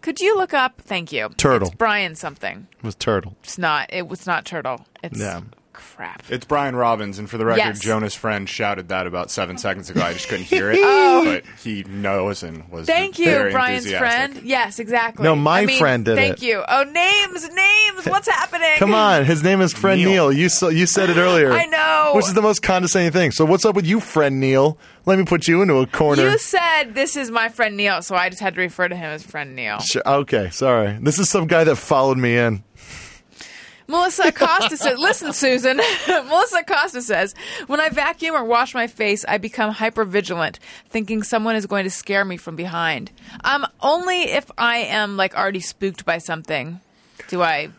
could 0.00 0.20
you 0.20 0.36
look 0.36 0.54
up? 0.54 0.80
Thank 0.80 1.12
you. 1.12 1.30
Turtle. 1.36 1.68
It's 1.68 1.76
Brian 1.76 2.14
something. 2.14 2.66
It 2.78 2.84
was 2.84 2.94
Turtle. 2.94 3.36
It's 3.42 3.58
not. 3.58 3.92
It 3.92 4.06
was 4.08 4.26
not 4.26 4.44
Turtle. 4.44 4.86
It's 5.02 5.18
Yeah. 5.18 5.40
Crap. 5.72 6.22
It's 6.28 6.44
Brian 6.44 6.76
Robbins, 6.76 7.18
and 7.18 7.28
for 7.30 7.38
the 7.38 7.44
record, 7.46 7.58
Yes. 7.58 7.80
Jonah's 7.80 8.14
friend 8.14 8.48
shouted 8.48 8.88
that 8.88 9.06
about 9.06 9.30
seven 9.30 9.56
seconds 9.56 9.88
ago. 9.88 10.02
I 10.02 10.12
just 10.12 10.28
couldn't 10.28 10.44
hear 10.44 10.70
it, 10.72 10.78
oh. 10.82 11.24
but 11.24 11.44
he 11.62 11.82
knows 11.84 12.42
and 12.42 12.68
was 12.70 12.88
Oh. 12.88 12.92
Thank 12.92 13.18
you, 13.18 13.26
very 13.26 13.52
Brian's 13.52 13.86
enthusiastic. 13.86 14.32
friend. 14.34 14.46
Yes, 14.48 14.78
exactly. 14.78 15.22
No, 15.24 15.34
my 15.34 15.60
I 15.60 15.66
mean, 15.66 15.78
friend 15.78 16.04
did 16.04 16.16
Thank 16.16 16.38
it. 16.38 16.42
you. 16.42 16.62
Oh, 16.68 16.84
names, 16.84 17.48
names. 17.48 18.06
What's 18.06 18.28
happening? 18.30 18.68
Come 18.76 18.92
on, 18.94 19.24
his 19.24 19.42
name 19.42 19.60
is 19.60 19.72
friend 19.72 19.98
Neil. 20.00 20.10
Neil. 20.28 20.32
You 20.32 20.48
so, 20.48 20.68
you 20.68 20.86
said 20.86 21.08
it 21.10 21.16
earlier. 21.16 21.52
I 21.52 21.64
know. 21.66 22.12
Which 22.14 22.26
is 22.26 22.34
the 22.34 22.42
most 22.42 22.62
condescending 22.62 23.12
thing. 23.12 23.30
So 23.30 23.44
what's 23.44 23.64
up 23.64 23.74
with 23.74 23.86
you, 23.86 24.00
friend 24.00 24.40
Neil? 24.40 24.78
Let 25.04 25.18
me 25.18 25.24
put 25.24 25.48
you 25.48 25.62
into 25.62 25.74
a 25.78 25.86
corner. 25.86 26.28
You 26.28 26.38
said 26.38 26.94
this 26.94 27.16
is 27.16 27.30
my 27.30 27.48
friend 27.48 27.76
Neil, 27.76 28.02
so 28.02 28.14
I 28.14 28.28
just 28.28 28.40
had 28.40 28.54
to 28.54 28.60
refer 28.60 28.86
to 28.88 28.94
him 28.94 29.06
as 29.10 29.22
friend 29.24 29.56
Neil. 29.56 29.80
Sure, 29.80 30.02
okay, 30.06 30.50
sorry. 30.50 30.96
This 31.00 31.18
is 31.18 31.28
some 31.28 31.46
guy 31.48 31.64
that 31.64 31.76
followed 31.76 32.18
me 32.18 32.36
in. 32.36 32.62
Melissa 33.88 34.28
Acosta 34.28 34.76
says, 34.76 34.98
listen, 34.98 35.32
Susan. 35.32 35.76
Melissa 36.08 36.58
Acosta 36.58 37.02
says, 37.02 37.34
when 37.66 37.80
I 37.80 37.88
vacuum 37.88 38.34
or 38.34 38.44
wash 38.44 38.74
my 38.74 38.86
face, 38.86 39.24
I 39.26 39.38
become 39.38 39.72
hyper 39.72 40.04
vigilant, 40.04 40.58
thinking 40.88 41.22
someone 41.22 41.56
is 41.56 41.66
going 41.66 41.84
to 41.84 41.90
scare 41.90 42.24
me 42.24 42.36
from 42.36 42.56
behind. 42.56 43.10
Um, 43.44 43.66
only 43.80 44.22
if 44.22 44.50
I 44.56 44.78
am 44.78 45.16
like 45.16 45.34
already 45.34 45.60
spooked 45.60 46.04
by 46.04 46.18
something 46.18 46.80
do 47.28 47.42
I 47.42 47.70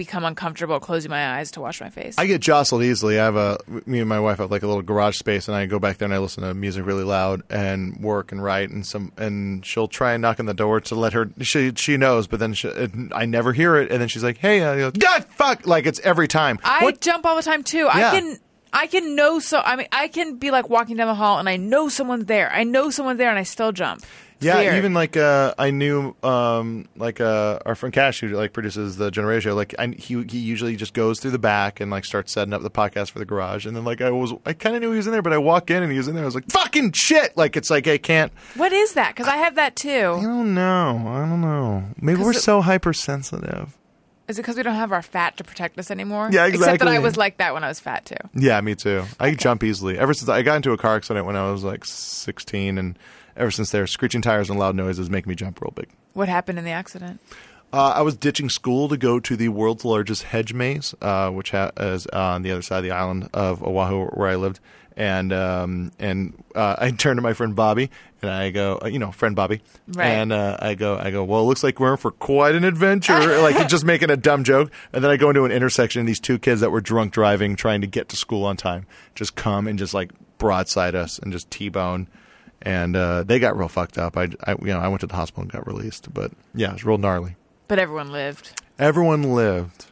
become 0.00 0.24
uncomfortable 0.24 0.80
closing 0.80 1.10
my 1.10 1.36
eyes 1.36 1.50
to 1.52 1.60
wash 1.60 1.80
my 1.80 1.90
face. 1.90 2.14
I 2.16 2.24
get 2.26 2.40
jostled 2.40 2.82
easily. 2.82 3.20
I 3.20 3.24
have 3.24 3.36
a 3.36 3.58
me 3.84 4.00
and 4.00 4.08
my 4.08 4.18
wife 4.18 4.38
have 4.38 4.50
like 4.50 4.62
a 4.62 4.66
little 4.66 4.82
garage 4.82 5.16
space, 5.18 5.46
and 5.46 5.54
I 5.56 5.66
go 5.66 5.78
back 5.78 5.98
there 5.98 6.06
and 6.06 6.14
I 6.14 6.18
listen 6.18 6.42
to 6.42 6.54
music 6.54 6.86
really 6.86 7.04
loud 7.04 7.42
and 7.50 7.96
work 8.00 8.32
and 8.32 8.42
write, 8.42 8.70
and 8.70 8.86
some 8.86 9.12
and 9.18 9.64
she'll 9.64 9.88
try 9.88 10.14
and 10.14 10.22
knock 10.22 10.40
on 10.40 10.46
the 10.46 10.54
door 10.54 10.80
to 10.80 10.94
let 10.94 11.12
her. 11.12 11.28
She 11.42 11.72
she 11.76 11.96
knows, 11.98 12.26
but 12.26 12.40
then 12.40 12.54
she, 12.54 12.68
it, 12.68 12.90
I 13.12 13.26
never 13.26 13.52
hear 13.52 13.76
it, 13.76 13.92
and 13.92 14.00
then 14.00 14.08
she's 14.08 14.24
like, 14.24 14.38
"Hey, 14.38 14.64
I 14.64 14.76
go, 14.78 14.90
God, 14.90 15.26
fuck!" 15.26 15.66
Like 15.66 15.84
it's 15.84 16.00
every 16.00 16.26
time. 16.28 16.58
I 16.64 16.82
What- 16.84 17.00
jump 17.02 17.26
all 17.26 17.36
the 17.36 17.42
time 17.42 17.62
too. 17.62 17.84
Yeah. 17.94 18.10
I 18.12 18.18
can 18.20 18.38
I 18.72 18.86
can 18.86 19.14
know 19.16 19.38
so 19.40 19.60
I 19.60 19.76
mean 19.76 19.88
I 19.92 20.08
can 20.08 20.36
be 20.36 20.50
like 20.50 20.70
walking 20.70 20.96
down 20.96 21.08
the 21.08 21.14
hall 21.14 21.38
and 21.38 21.48
I 21.48 21.56
know 21.56 21.88
someone's 21.88 22.24
there. 22.26 22.50
I 22.50 22.64
know 22.64 22.88
someone's 22.90 23.18
there 23.18 23.28
and 23.28 23.38
I 23.38 23.42
still 23.42 23.72
jump. 23.72 24.04
Yeah, 24.40 24.56
weird. 24.58 24.76
even 24.76 24.94
like 24.94 25.16
uh, 25.16 25.54
I 25.58 25.70
knew 25.70 26.14
um, 26.22 26.88
like 26.96 27.20
uh, 27.20 27.58
our 27.66 27.74
friend 27.74 27.92
Cash 27.92 28.20
who 28.20 28.28
like 28.28 28.52
produces 28.52 28.96
the 28.96 29.10
Generation. 29.10 29.54
Like 29.54 29.74
I, 29.78 29.88
he 29.88 30.22
he 30.24 30.38
usually 30.38 30.76
just 30.76 30.94
goes 30.94 31.20
through 31.20 31.32
the 31.32 31.38
back 31.38 31.78
and 31.80 31.90
like 31.90 32.04
starts 32.04 32.32
setting 32.32 32.54
up 32.54 32.62
the 32.62 32.70
podcast 32.70 33.10
for 33.10 33.18
the 33.18 33.24
garage. 33.26 33.66
And 33.66 33.76
then 33.76 33.84
like 33.84 34.00
I 34.00 34.10
was 34.10 34.32
I 34.46 34.52
kind 34.54 34.74
of 34.76 34.82
knew 34.82 34.90
he 34.92 34.96
was 34.96 35.06
in 35.06 35.12
there, 35.12 35.22
but 35.22 35.32
I 35.34 35.38
walk 35.38 35.70
in 35.70 35.82
and 35.82 35.92
he 35.92 35.98
was 35.98 36.08
in 36.08 36.14
there. 36.14 36.24
I 36.24 36.26
was 36.26 36.34
like 36.34 36.50
fucking 36.50 36.92
shit. 36.92 37.36
Like 37.36 37.56
it's 37.56 37.70
like 37.70 37.86
I 37.86 37.98
can't. 37.98 38.32
What 38.54 38.72
is 38.72 38.94
that? 38.94 39.14
Because 39.14 39.28
I 39.28 39.36
have 39.36 39.56
that 39.56 39.76
too. 39.76 39.88
I 40.18 40.22
don't 40.22 40.54
know. 40.54 41.04
I 41.06 41.20
don't 41.28 41.40
know. 41.42 41.84
Maybe 42.00 42.20
we're 42.22 42.30
it- 42.32 42.40
so 42.40 42.60
hypersensitive. 42.62 43.76
Is 44.28 44.38
it 44.38 44.42
because 44.42 44.56
we 44.56 44.62
don't 44.62 44.76
have 44.76 44.92
our 44.92 45.02
fat 45.02 45.36
to 45.38 45.42
protect 45.44 45.76
us 45.76 45.90
anymore? 45.90 46.28
Yeah, 46.30 46.46
exactly. 46.46 46.74
Except 46.74 46.78
that. 46.84 46.88
I 46.88 46.98
was 47.00 47.16
like 47.16 47.38
that 47.38 47.52
when 47.52 47.64
I 47.64 47.68
was 47.68 47.80
fat 47.80 48.04
too. 48.04 48.14
Yeah, 48.32 48.60
me 48.60 48.76
too. 48.76 49.02
I 49.18 49.34
jump 49.34 49.64
easily. 49.64 49.98
Ever 49.98 50.14
since 50.14 50.28
I 50.28 50.42
got 50.42 50.54
into 50.54 50.70
a 50.70 50.76
car 50.76 50.94
accident 50.94 51.26
when 51.26 51.34
I 51.34 51.50
was 51.50 51.64
like 51.64 51.84
16, 51.84 52.78
and 52.78 52.96
ever 53.40 53.50
since 53.50 53.70
there, 53.70 53.86
screeching 53.86 54.22
tires 54.22 54.50
and 54.50 54.58
loud 54.58 54.74
noises 54.76 55.10
make 55.10 55.26
me 55.26 55.34
jump 55.34 55.60
real 55.60 55.72
big. 55.74 55.88
What 56.12 56.28
happened 56.28 56.58
in 56.58 56.64
the 56.64 56.70
accident? 56.70 57.18
Uh, 57.72 57.92
I 57.96 58.02
was 58.02 58.16
ditching 58.16 58.48
school 58.50 58.88
to 58.88 58.96
go 58.96 59.20
to 59.20 59.36
the 59.36 59.48
world's 59.48 59.84
largest 59.84 60.24
hedge 60.24 60.52
maze, 60.52 60.92
uh, 61.00 61.30
which 61.30 61.52
ha- 61.52 61.70
is 61.76 62.06
on 62.08 62.42
the 62.42 62.50
other 62.50 62.62
side 62.62 62.78
of 62.78 62.84
the 62.84 62.90
island 62.90 63.28
of 63.32 63.62
Oahu, 63.62 64.06
where 64.06 64.28
I 64.28 64.34
lived. 64.36 64.58
And 64.96 65.32
um, 65.32 65.92
and 66.00 66.34
uh, 66.54 66.74
I 66.80 66.90
turned 66.90 67.18
to 67.18 67.22
my 67.22 67.32
friend 67.32 67.54
Bobby, 67.54 67.88
and 68.22 68.30
I 68.30 68.50
go, 68.50 68.80
uh, 68.82 68.88
you 68.88 68.98
know, 68.98 69.12
friend 69.12 69.36
Bobby, 69.36 69.62
Right. 69.86 70.06
and 70.08 70.32
uh, 70.32 70.56
I 70.60 70.74
go, 70.74 70.98
I 70.98 71.12
go, 71.12 71.22
well, 71.22 71.42
it 71.42 71.44
looks 71.44 71.62
like 71.62 71.78
we're 71.78 71.92
in 71.92 71.96
for 71.96 72.10
quite 72.10 72.56
an 72.56 72.64
adventure, 72.64 73.38
like 73.40 73.68
just 73.68 73.84
making 73.84 74.10
a 74.10 74.16
dumb 74.16 74.42
joke. 74.42 74.72
And 74.92 75.02
then 75.04 75.10
I 75.12 75.16
go 75.16 75.30
into 75.30 75.44
an 75.44 75.52
intersection, 75.52 76.00
and 76.00 76.08
these 76.08 76.18
two 76.20 76.40
kids 76.40 76.60
that 76.60 76.70
were 76.72 76.80
drunk 76.80 77.12
driving, 77.12 77.54
trying 77.54 77.82
to 77.82 77.86
get 77.86 78.08
to 78.08 78.16
school 78.16 78.44
on 78.44 78.56
time, 78.56 78.84
just 79.14 79.36
come 79.36 79.68
and 79.68 79.78
just 79.78 79.94
like 79.94 80.10
broadside 80.38 80.96
us 80.96 81.20
and 81.20 81.30
just 81.32 81.50
t-bone. 81.52 82.08
And 82.62 82.94
uh, 82.94 83.22
they 83.22 83.38
got 83.38 83.56
real 83.56 83.68
fucked 83.68 83.96
up. 83.98 84.16
I, 84.16 84.28
I, 84.46 84.52
you 84.60 84.66
know, 84.66 84.80
I 84.80 84.88
went 84.88 85.00
to 85.00 85.06
the 85.06 85.14
hospital 85.16 85.42
and 85.42 85.50
got 85.52 85.66
released, 85.66 86.12
but 86.12 86.32
yeah, 86.54 86.70
it 86.70 86.72
was 86.74 86.84
real 86.84 86.98
gnarly. 86.98 87.36
But 87.68 87.78
everyone 87.78 88.12
lived. 88.12 88.60
Everyone 88.78 89.34
lived. 89.34 89.86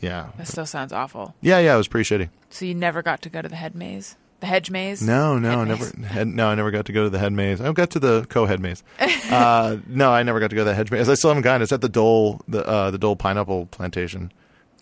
yeah, 0.00 0.28
That 0.36 0.46
still 0.48 0.66
sounds 0.66 0.92
awful. 0.92 1.34
yeah, 1.40 1.58
yeah. 1.58 1.74
It 1.74 1.78
was 1.78 1.88
pretty 1.88 2.08
shitty. 2.08 2.28
So 2.50 2.64
you 2.64 2.74
never 2.74 3.02
got 3.02 3.22
to 3.22 3.28
go 3.28 3.42
to 3.42 3.48
the 3.48 3.56
head 3.56 3.74
maze, 3.74 4.16
the 4.40 4.46
hedge 4.46 4.70
maze. 4.70 5.02
No, 5.02 5.38
no, 5.38 5.58
Head 5.64 5.68
never. 5.68 6.06
Head, 6.06 6.26
no, 6.28 6.48
I 6.48 6.54
never 6.54 6.70
got 6.70 6.86
to 6.86 6.92
go 6.92 7.04
to 7.04 7.10
the 7.10 7.18
head 7.18 7.32
maze. 7.32 7.60
I 7.60 7.72
got 7.72 7.90
to 7.90 7.98
the 7.98 8.26
co-head 8.28 8.60
maze. 8.60 8.84
uh, 9.30 9.78
no, 9.88 10.12
I 10.12 10.22
never 10.22 10.38
got 10.40 10.50
to 10.50 10.56
go 10.56 10.60
to 10.62 10.70
the 10.70 10.74
hedge 10.74 10.90
maze. 10.92 11.08
I 11.08 11.14
still 11.14 11.30
haven't 11.30 11.42
gone. 11.42 11.62
It's 11.62 11.72
at 11.72 11.80
the 11.80 11.88
Dole, 11.88 12.40
the 12.46 12.64
uh, 12.66 12.90
the 12.92 12.98
Dole 12.98 13.16
pineapple 13.16 13.66
plantation. 13.66 14.32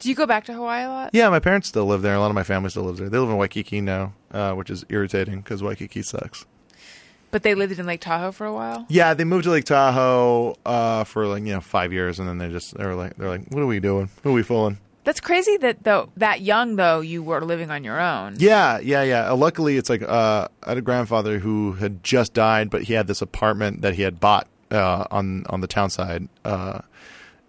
Do 0.01 0.09
you 0.09 0.15
go 0.17 0.27
back 0.27 0.45
to 0.47 0.53
Hawaii 0.53 0.85
a 0.85 0.89
lot? 0.89 1.11
Yeah, 1.15 1.29
my 1.31 1.39
parents 1.39 1.69
still 1.69 1.87
live 1.87 2.03
there. 2.03 2.15
A 2.15 2.21
lot 2.21 2.27
of 2.31 2.35
my 2.35 2.43
family 2.43 2.69
still 2.71 2.83
lives 2.83 2.99
there. 2.99 3.09
They 3.09 3.19
live 3.19 3.31
in 3.31 3.37
Waikiki 3.37 3.81
now, 3.81 4.15
uh, 4.33 4.53
which 4.55 4.69
is 4.69 4.85
irritating 4.89 5.41
because 5.43 5.63
Waikiki 5.63 6.03
sucks. 6.03 6.45
But 7.33 7.43
they 7.43 7.55
lived 7.57 7.79
in 7.79 7.87
Lake 7.87 8.01
Tahoe 8.03 8.31
for 8.31 8.47
a 8.47 8.53
while. 8.53 8.87
Yeah, 8.89 9.15
they 9.15 9.25
moved 9.25 9.45
to 9.45 9.51
Lake 9.51 9.65
Tahoe 9.65 10.55
uh, 10.65 11.03
for 11.05 11.27
like 11.27 11.43
you 11.45 11.53
know 11.55 11.61
five 11.61 11.93
years, 11.93 12.21
and 12.21 12.29
then 12.29 12.39
they 12.39 12.49
just 12.49 12.77
they 12.77 12.85
were 12.85 12.95
like 12.95 13.17
they're 13.17 13.29
like, 13.29 13.49
what 13.51 13.63
are 13.63 13.67
we 13.67 13.81
doing? 13.81 14.11
Who 14.23 14.31
are 14.31 14.35
we 14.35 14.43
fooling? 14.45 14.79
That's 15.05 15.21
crazy 15.21 15.57
that 15.57 15.83
though 15.83 16.11
that 16.17 16.43
young 16.43 16.77
though 16.77 17.01
you 17.01 17.23
were 17.23 17.41
living 17.41 17.71
on 17.71 17.83
your 17.83 17.99
own. 18.01 18.37
Yeah, 18.39 18.79
yeah, 18.79 19.03
yeah. 19.03 19.33
Uh, 19.33 19.37
luckily, 19.37 19.77
it's 19.77 19.91
like 19.91 20.03
uh, 20.03 20.47
I 20.63 20.69
had 20.69 20.79
a 20.79 20.83
grandfather 20.83 21.39
who 21.41 21.73
had 21.73 22.05
just 22.05 22.35
died, 22.35 22.71
but 22.71 22.83
he 22.83 22.93
had 22.93 23.09
this 23.09 23.21
apartment 23.21 23.81
that 23.83 23.95
he 23.95 24.03
had 24.03 24.21
bought 24.21 24.47
uh, 24.71 25.07
on 25.11 25.45
on 25.49 25.61
the 25.61 25.67
town 25.67 25.91
side 25.91 26.29
uh, 26.45 26.83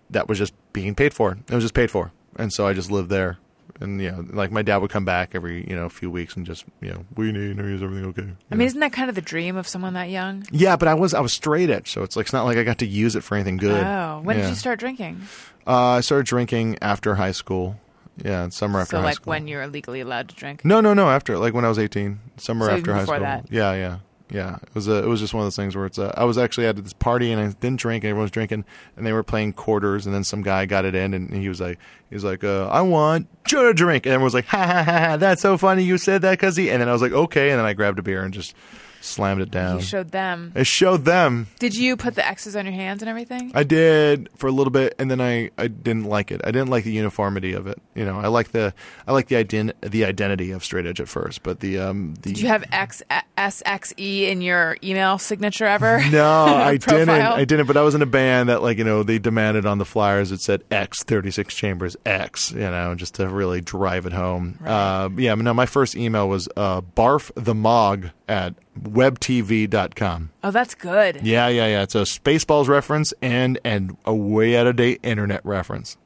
that 0.10 0.28
was 0.28 0.40
just 0.40 0.54
being 0.72 0.96
paid 0.96 1.14
for. 1.14 1.38
It 1.48 1.54
was 1.54 1.64
just 1.64 1.76
paid 1.76 1.92
for, 1.92 2.12
and 2.38 2.52
so 2.52 2.66
I 2.66 2.74
just 2.74 2.90
lived 2.90 3.10
there. 3.10 3.38
And 3.82 4.00
you 4.02 4.12
know, 4.12 4.24
like 4.32 4.52
my 4.52 4.62
dad 4.62 4.78
would 4.78 4.91
come 4.91 5.04
back 5.04 5.32
every 5.34 5.68
you 5.70 5.76
know 5.76 5.90
few 5.90 6.12
weeks 6.12 6.36
and 6.36 6.45
just 6.45 6.64
you 6.82 6.91
know, 6.91 7.06
we 7.16 7.32
need 7.32 7.60
is 7.60 7.82
everything 7.82 8.06
okay? 8.10 8.22
You 8.22 8.28
I 8.52 8.56
know? 8.56 8.58
mean, 8.60 8.68
isn't 8.68 8.80
that 8.80 8.94
kind 8.94 9.10
of 9.10 9.16
the 9.16 9.22
dream 9.22 9.58
of 9.58 9.68
someone 9.68 9.94
that 9.94 10.10
young? 10.10 10.45
yeah, 10.52 10.76
but 10.76 10.88
I 10.88 10.94
was 10.94 11.14
I 11.14 11.20
was 11.22 11.34
straight 11.34 11.70
edge, 11.70 11.91
so 11.91 12.04
it's 12.04 12.16
like 12.16 12.26
it's 12.28 12.34
not 12.34 12.45
like 12.45 12.58
I 12.58 12.64
got 12.64 12.78
to 12.80 12.86
use 12.86 13.16
it 13.16 13.24
for 13.24 13.36
anything 13.36 13.58
good. 13.58 13.86
Oh, 13.86 14.22
when 14.24 14.38
Yeah. 14.38 14.44
did 14.44 14.50
you 14.52 14.56
start 14.56 14.80
drinking? 14.80 15.22
Uh, 15.66 15.98
I 15.98 16.02
started 16.02 16.28
drinking 16.28 16.78
after 16.82 17.16
high 17.16 17.32
school. 17.32 17.78
Yeah, 18.24 18.48
summer 18.50 18.80
after 18.82 18.91
so 18.91 19.00
high 19.00 19.06
like 19.06 19.16
school. 19.16 19.32
when 19.32 19.48
you're 19.48 19.66
legally 19.66 20.00
allowed 20.02 20.30
to 20.30 20.36
drink. 20.36 20.64
No, 20.64 20.80
no, 20.80 20.94
no. 20.94 21.10
After 21.10 21.38
like 21.40 21.56
when 21.56 21.66
I 21.66 21.70
was 21.70 21.80
eighteen, 21.80 22.20
summer 22.38 22.68
So 22.68 22.74
after 22.74 22.94
high 22.94 23.00
before 23.02 23.16
school. 23.16 23.26
that. 23.26 23.45
Yeah, 23.50 23.74
yeah, 23.74 23.98
yeah. 24.34 24.56
It 24.56 24.74
was 24.74 24.88
a, 24.88 25.04
it 25.04 25.08
was 25.08 25.20
just 25.20 25.34
one 25.34 25.42
of 25.42 25.46
those 25.46 25.56
things 25.56 25.76
where 25.76 25.86
it's. 25.86 26.00
Uh, 26.00 26.12
I 26.18 26.26
was 26.26 26.38
actually 26.38 26.66
at 26.66 26.76
this 26.76 26.92
party 26.92 27.32
and 27.32 27.40
I 27.40 27.48
didn't 27.60 27.80
drink. 27.80 28.04
and 28.04 28.10
Everyone 28.10 28.24
was 28.24 28.32
drinking, 28.32 28.66
and 28.98 29.06
they 29.06 29.14
were 29.14 29.24
playing 29.24 29.54
quarters. 29.54 30.06
And 30.06 30.14
then 30.14 30.24
some 30.24 30.42
guy 30.42 30.66
got 30.66 30.86
it 30.86 30.96
in, 30.96 31.14
and 31.14 31.34
he 31.34 31.48
was 31.48 31.62
like, 31.62 31.78
he 32.10 32.16
was 32.16 32.24
like, 32.24 32.44
uh, 32.44 32.68
I 32.68 32.82
want 32.82 33.28
to 33.46 33.74
drink, 33.74 34.06
and 34.06 34.14
everyone 34.14 34.26
was 34.26 34.34
like, 34.34 34.46
ha 34.46 34.66
ha 34.66 34.84
ha 34.84 35.00
ha. 35.00 35.18
That's 35.18 35.42
so 35.42 35.58
funny 35.58 35.84
you 35.84 35.98
said 35.98 36.24
that 36.24 36.32
because 36.32 36.58
he. 36.58 36.72
And 36.72 36.82
then 36.82 36.90
I 36.90 36.94
was 36.94 37.02
like, 37.02 37.12
okay, 37.12 37.52
and 37.52 37.60
then 37.60 37.66
I 37.66 37.74
grabbed 37.74 38.00
a 38.00 38.04
beer 38.04 38.24
and 38.24 38.34
just 38.34 38.56
slammed 39.04 39.42
it 39.42 39.52
down. 39.52 39.78
You 39.78 39.82
showed 39.84 40.12
them. 40.12 40.52
I 40.56 40.64
showed 40.64 41.06
them. 41.06 41.48
Did 41.60 41.76
you 41.76 41.98
put 41.98 42.16
the 42.16 42.26
X's 42.26 42.56
on 42.56 42.66
your 42.66 42.74
hands 42.74 43.02
and 43.02 43.10
everything? 43.10 43.52
I 43.54 43.64
did 43.64 44.30
for 44.38 44.48
a 44.48 44.52
little 44.52 44.72
bit, 44.72 44.96
and 44.98 45.12
then 45.12 45.20
I, 45.22 45.52
I 45.58 45.68
didn't 45.68 46.06
like 46.06 46.32
it. 46.32 46.42
I 46.44 46.52
didn't 46.52 46.70
like 46.70 46.84
the 46.84 46.92
uniformity 46.92 47.54
of 47.54 47.68
it. 47.68 47.80
You 47.96 48.06
know, 48.06 48.20
I 48.20 48.28
like 48.28 48.52
the 48.52 48.74
I 49.08 49.12
like 49.12 49.28
the 49.28 49.36
ident- 49.36 49.74
the 49.82 50.06
identity 50.06 50.52
of 50.52 50.64
straight 50.64 50.86
edge 50.86 51.02
at 51.02 51.08
first, 51.10 51.44
but 51.44 51.60
the 51.60 51.80
um 51.80 52.14
the 52.22 52.30
Did 52.30 52.40
you 52.40 52.48
have 52.48 52.64
X 52.72 53.04
S 53.38 53.62
X 53.66 53.94
E 54.00 54.28
in 54.30 54.42
your 54.42 54.78
email 54.84 55.18
signature 55.18 55.66
ever? 55.66 56.02
No, 56.14 56.46
I 56.46 56.78
didn't. 56.78 57.10
I 57.10 57.44
didn't. 57.46 57.66
But 57.66 57.76
I 57.76 57.82
was 57.82 57.96
in 57.96 58.02
a 58.04 58.06
band 58.06 58.50
that, 58.50 58.62
like, 58.62 58.78
you 58.78 58.84
know, 58.84 59.02
they 59.04 59.18
demanded 59.20 59.66
on 59.66 59.80
the 59.80 59.86
flyers 59.86 60.32
it 60.32 60.42
said 60.42 60.64
X 60.70 61.02
thirty 61.04 61.32
six 61.32 61.56
chambers 61.56 61.98
X, 62.06 62.52
you 62.52 62.60
know, 62.60 62.94
just 62.94 63.16
to 63.16 63.28
really 63.28 63.62
drive 63.62 64.06
it 64.06 64.14
home. 64.14 64.60
Uh, 64.64 65.10
yeah. 65.18 65.34
No, 65.34 65.54
my 65.54 65.66
first 65.66 65.96
email 65.96 66.30
was 66.30 66.48
uh, 66.56 66.82
barf 66.82 67.32
the 67.36 67.56
mog 67.56 68.10
at 68.28 68.54
webtv.com. 68.82 70.30
Oh, 70.44 70.52
that's 70.52 70.76
good. 70.76 71.22
Yeah, 71.24 71.48
yeah, 71.48 71.68
yeah. 71.68 71.84
It's 71.84 71.95
a 71.95 72.00
Spaceballs 72.02 72.68
reference 72.68 73.14
and 73.22 73.60
and 73.64 73.98
a 74.06 74.14
way 74.14 74.58
out 74.58 74.68
of 74.68 74.76
date 74.76 75.00
internet 75.04 75.45
reference. 75.45 75.98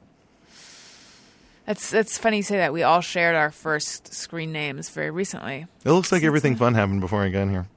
That's 1.66 1.90
that's 1.90 2.16
funny 2.16 2.38
you 2.38 2.42
say 2.42 2.56
that. 2.56 2.72
We 2.72 2.82
all 2.82 3.00
shared 3.00 3.34
our 3.34 3.50
first 3.50 4.14
screen 4.14 4.52
names 4.52 4.88
very 4.88 5.10
recently. 5.10 5.66
It 5.84 5.90
looks 5.90 6.10
like 6.10 6.22
everything 6.22 6.56
fun 6.56 6.74
happened 6.74 7.00
before 7.00 7.22
I 7.22 7.28
got 7.28 7.42
in 7.42 7.50
here. 7.50 7.68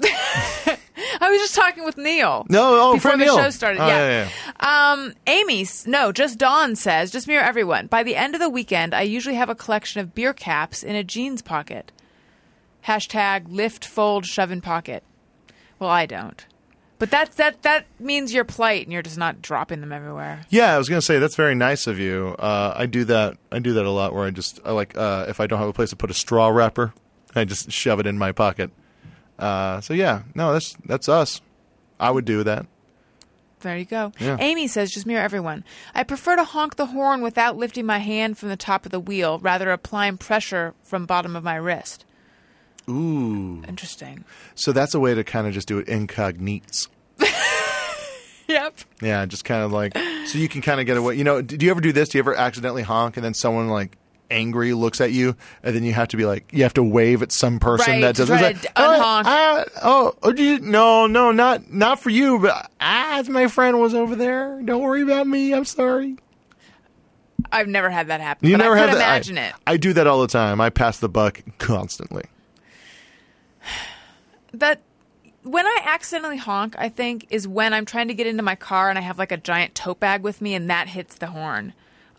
I 1.20 1.30
was 1.30 1.40
just 1.40 1.54
talking 1.54 1.84
with 1.84 1.96
Neil. 1.96 2.46
No, 2.48 2.90
oh, 2.90 2.94
before 2.94 3.12
the 3.12 3.18
Neil. 3.18 3.36
show 3.36 3.50
started. 3.50 3.80
Oh, 3.80 3.86
yeah. 3.86 4.24
yeah, 4.24 4.30
yeah. 4.60 4.92
Um, 4.92 5.14
Amy, 5.26 5.66
no, 5.86 6.12
just 6.12 6.38
Dawn 6.38 6.76
says, 6.76 7.10
just 7.10 7.28
me 7.28 7.36
or 7.36 7.40
everyone. 7.40 7.86
By 7.86 8.02
the 8.02 8.16
end 8.16 8.34
of 8.34 8.40
the 8.40 8.50
weekend, 8.50 8.94
I 8.94 9.02
usually 9.02 9.36
have 9.36 9.48
a 9.48 9.54
collection 9.54 10.00
of 10.00 10.14
beer 10.14 10.34
caps 10.34 10.82
in 10.82 10.96
a 10.96 11.04
jeans 11.04 11.42
pocket. 11.42 11.92
Hashtag 12.86 13.46
lift, 13.48 13.84
fold, 13.84 14.26
shove 14.26 14.50
in 14.50 14.60
pocket. 14.60 15.02
Well, 15.78 15.90
I 15.90 16.06
don't. 16.06 16.46
But 16.98 17.10
that 17.10 17.32
that 17.32 17.62
that 17.62 17.86
means 17.98 18.32
you're 18.32 18.44
polite 18.44 18.84
and 18.84 18.92
you're 18.92 19.02
just 19.02 19.18
not 19.18 19.42
dropping 19.42 19.82
them 19.82 19.92
everywhere. 19.92 20.42
Yeah, 20.48 20.74
I 20.74 20.78
was 20.78 20.88
gonna 20.88 21.02
say 21.02 21.18
that's 21.18 21.36
very 21.36 21.54
nice 21.54 21.86
of 21.86 21.98
you. 21.98 22.36
Uh, 22.38 22.72
I 22.74 22.86
do 22.86 23.04
that. 23.04 23.36
I 23.52 23.58
do 23.58 23.74
that 23.74 23.84
a 23.84 23.90
lot. 23.90 24.14
Where 24.14 24.24
I 24.24 24.30
just 24.30 24.60
I 24.64 24.70
like 24.70 24.96
uh, 24.96 25.26
if 25.28 25.38
I 25.40 25.46
don't 25.46 25.58
have 25.58 25.68
a 25.68 25.74
place 25.74 25.90
to 25.90 25.96
put 25.96 26.10
a 26.10 26.14
straw 26.14 26.48
wrapper, 26.48 26.94
I 27.34 27.44
just 27.44 27.70
shove 27.70 28.00
it 28.00 28.06
in 28.06 28.16
my 28.16 28.32
pocket. 28.32 28.70
Uh, 29.38 29.80
so 29.82 29.92
yeah, 29.92 30.22
no, 30.34 30.54
that's 30.54 30.74
that's 30.86 31.08
us. 31.08 31.42
I 32.00 32.10
would 32.10 32.24
do 32.24 32.44
that. 32.44 32.66
There 33.60 33.76
you 33.76 33.84
go. 33.84 34.12
Yeah. 34.20 34.36
Amy 34.38 34.68
says, 34.68 34.92
just 34.92 35.06
mirror 35.06 35.22
everyone. 35.22 35.64
I 35.94 36.04
prefer 36.04 36.36
to 36.36 36.44
honk 36.44 36.76
the 36.76 36.86
horn 36.86 37.22
without 37.22 37.56
lifting 37.56 37.86
my 37.86 37.98
hand 37.98 38.38
from 38.38 38.50
the 38.50 38.56
top 38.56 38.84
of 38.84 38.92
the 38.92 39.00
wheel, 39.00 39.38
rather 39.38 39.70
applying 39.72 40.18
pressure 40.18 40.74
from 40.82 41.06
bottom 41.06 41.34
of 41.34 41.42
my 41.42 41.56
wrist. 41.56 42.04
Ooh, 42.88 43.62
Interesting. 43.66 44.24
so 44.54 44.72
that's 44.72 44.94
a 44.94 45.00
way 45.00 45.14
to 45.14 45.24
kind 45.24 45.46
of 45.46 45.52
just 45.54 45.66
do 45.68 45.78
it 45.78 45.86
incognites. 45.88 46.88
Yep. 48.48 48.74
Yeah, 49.02 49.26
just 49.26 49.44
kind 49.44 49.64
of 49.64 49.72
like 49.72 49.98
so 50.26 50.38
you 50.38 50.48
can 50.48 50.62
kind 50.62 50.78
of 50.78 50.86
get 50.86 50.96
away. 50.96 51.16
You 51.16 51.24
know, 51.24 51.42
do 51.42 51.64
you 51.64 51.70
ever 51.72 51.80
do 51.80 51.90
this? 51.92 52.10
Do 52.10 52.18
you 52.18 52.22
ever 52.22 52.32
accidentally 52.36 52.82
honk 52.82 53.16
and 53.16 53.24
then 53.24 53.34
someone 53.34 53.66
like 53.68 53.98
angry 54.30 54.72
looks 54.72 55.00
at 55.00 55.10
you 55.10 55.34
and 55.64 55.74
then 55.74 55.82
you 55.82 55.92
have 55.92 56.06
to 56.08 56.16
be 56.16 56.24
like 56.24 56.48
you 56.52 56.62
have 56.62 56.74
to 56.74 56.82
wave 56.84 57.22
at 57.22 57.32
some 57.32 57.58
person 57.58 57.94
Right, 57.94 58.00
that 58.02 58.14
does 58.14 58.28
try 58.28 58.50
it's 58.50 58.60
to 58.60 58.66
like. 58.66 58.72
"Oh, 58.76 59.64
oh, 59.82 60.14
oh, 60.22 60.32
you, 60.32 60.60
no, 60.60 61.08
no, 61.08 61.32
not 61.32 61.72
not 61.72 61.98
for 61.98 62.10
you, 62.10 62.38
but 62.38 62.70
ah, 62.80 63.20
my 63.28 63.48
friend 63.48 63.80
was 63.80 63.94
over 63.94 64.14
there. 64.14 64.62
Don't 64.64 64.80
worry 64.82 65.02
about 65.02 65.26
me. 65.26 65.52
I'm 65.52 65.64
sorry. 65.64 66.16
I've 67.50 67.66
never 67.68 67.90
had 67.90 68.08
that 68.08 68.20
happen. 68.20 68.48
You 68.48 68.56
never 68.56 68.76
I 68.76 68.78
have 68.78 68.90
that. 68.92 68.98
I- 68.98 69.14
imagine 69.16 69.38
it. 69.38 69.54
I 69.66 69.76
do 69.76 69.92
that 69.94 70.06
all 70.06 70.20
the 70.20 70.28
time. 70.28 70.60
I 70.60 70.70
pass 70.70 70.98
the 71.00 71.08
buck 71.08 71.40
constantly. 71.58 72.22
That 74.58 74.80
when 75.42 75.66
I 75.66 75.80
accidentally 75.84 76.36
honk, 76.36 76.74
I 76.78 76.88
think 76.88 77.26
is 77.30 77.46
when 77.46 77.72
I'm 77.72 77.84
trying 77.84 78.08
to 78.08 78.14
get 78.14 78.26
into 78.26 78.42
my 78.42 78.54
car 78.56 78.90
and 78.90 78.98
I 78.98 79.02
have 79.02 79.18
like 79.18 79.32
a 79.32 79.36
giant 79.36 79.74
tote 79.74 80.00
bag 80.00 80.22
with 80.22 80.40
me 80.40 80.54
and 80.54 80.68
that 80.70 80.88
hits 80.88 81.16
the 81.16 81.28
horn. 81.28 81.72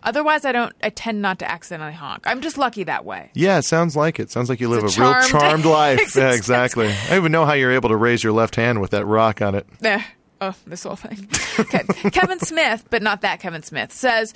Otherwise, 0.03 0.45
I 0.45 0.51
don't. 0.51 0.73
I 0.81 0.89
tend 0.89 1.21
not 1.21 1.39
to 1.39 1.49
accidentally 1.49 1.93
honk. 1.93 2.23
I'm 2.27 2.39
just 2.41 2.57
lucky 2.57 2.83
that 2.83 3.03
way. 3.03 3.31
Yeah, 3.33 3.59
sounds 3.61 3.95
like 3.95 4.19
it. 4.19 4.29
Sounds 4.31 4.47
like 4.47 4.59
you 4.61 4.69
live 4.69 4.83
a, 4.83 4.85
It's 4.85 4.97
a 4.97 5.01
real 5.01 5.11
charmed 5.13 5.27
charmed 5.29 5.65
life. 6.05 6.15
Yeah, 6.15 6.33
exactly. 6.33 6.87
I 6.87 7.07
don't 7.09 7.17
even 7.17 7.31
know 7.31 7.45
how 7.45 7.53
you're 7.53 7.71
able 7.71 7.89
to 7.89 7.95
raise 7.95 8.23
your 8.23 8.31
left 8.31 8.55
hand 8.55 8.79
with 8.79 8.91
that 8.91 9.05
rock 9.05 9.41
on 9.41 9.55
it. 9.55 9.67
Eh. 9.81 10.01
Oh, 10.39 10.53
this 10.67 10.83
whole 10.83 10.95
thing. 10.95 11.27
Okay. 11.59 11.81
Kevin 12.11 12.39
Smith, 12.39 12.85
but 12.91 13.01
not 13.01 13.21
that 13.21 13.39
Kevin 13.39 13.63
Smith, 13.63 13.91
says, 13.91 14.35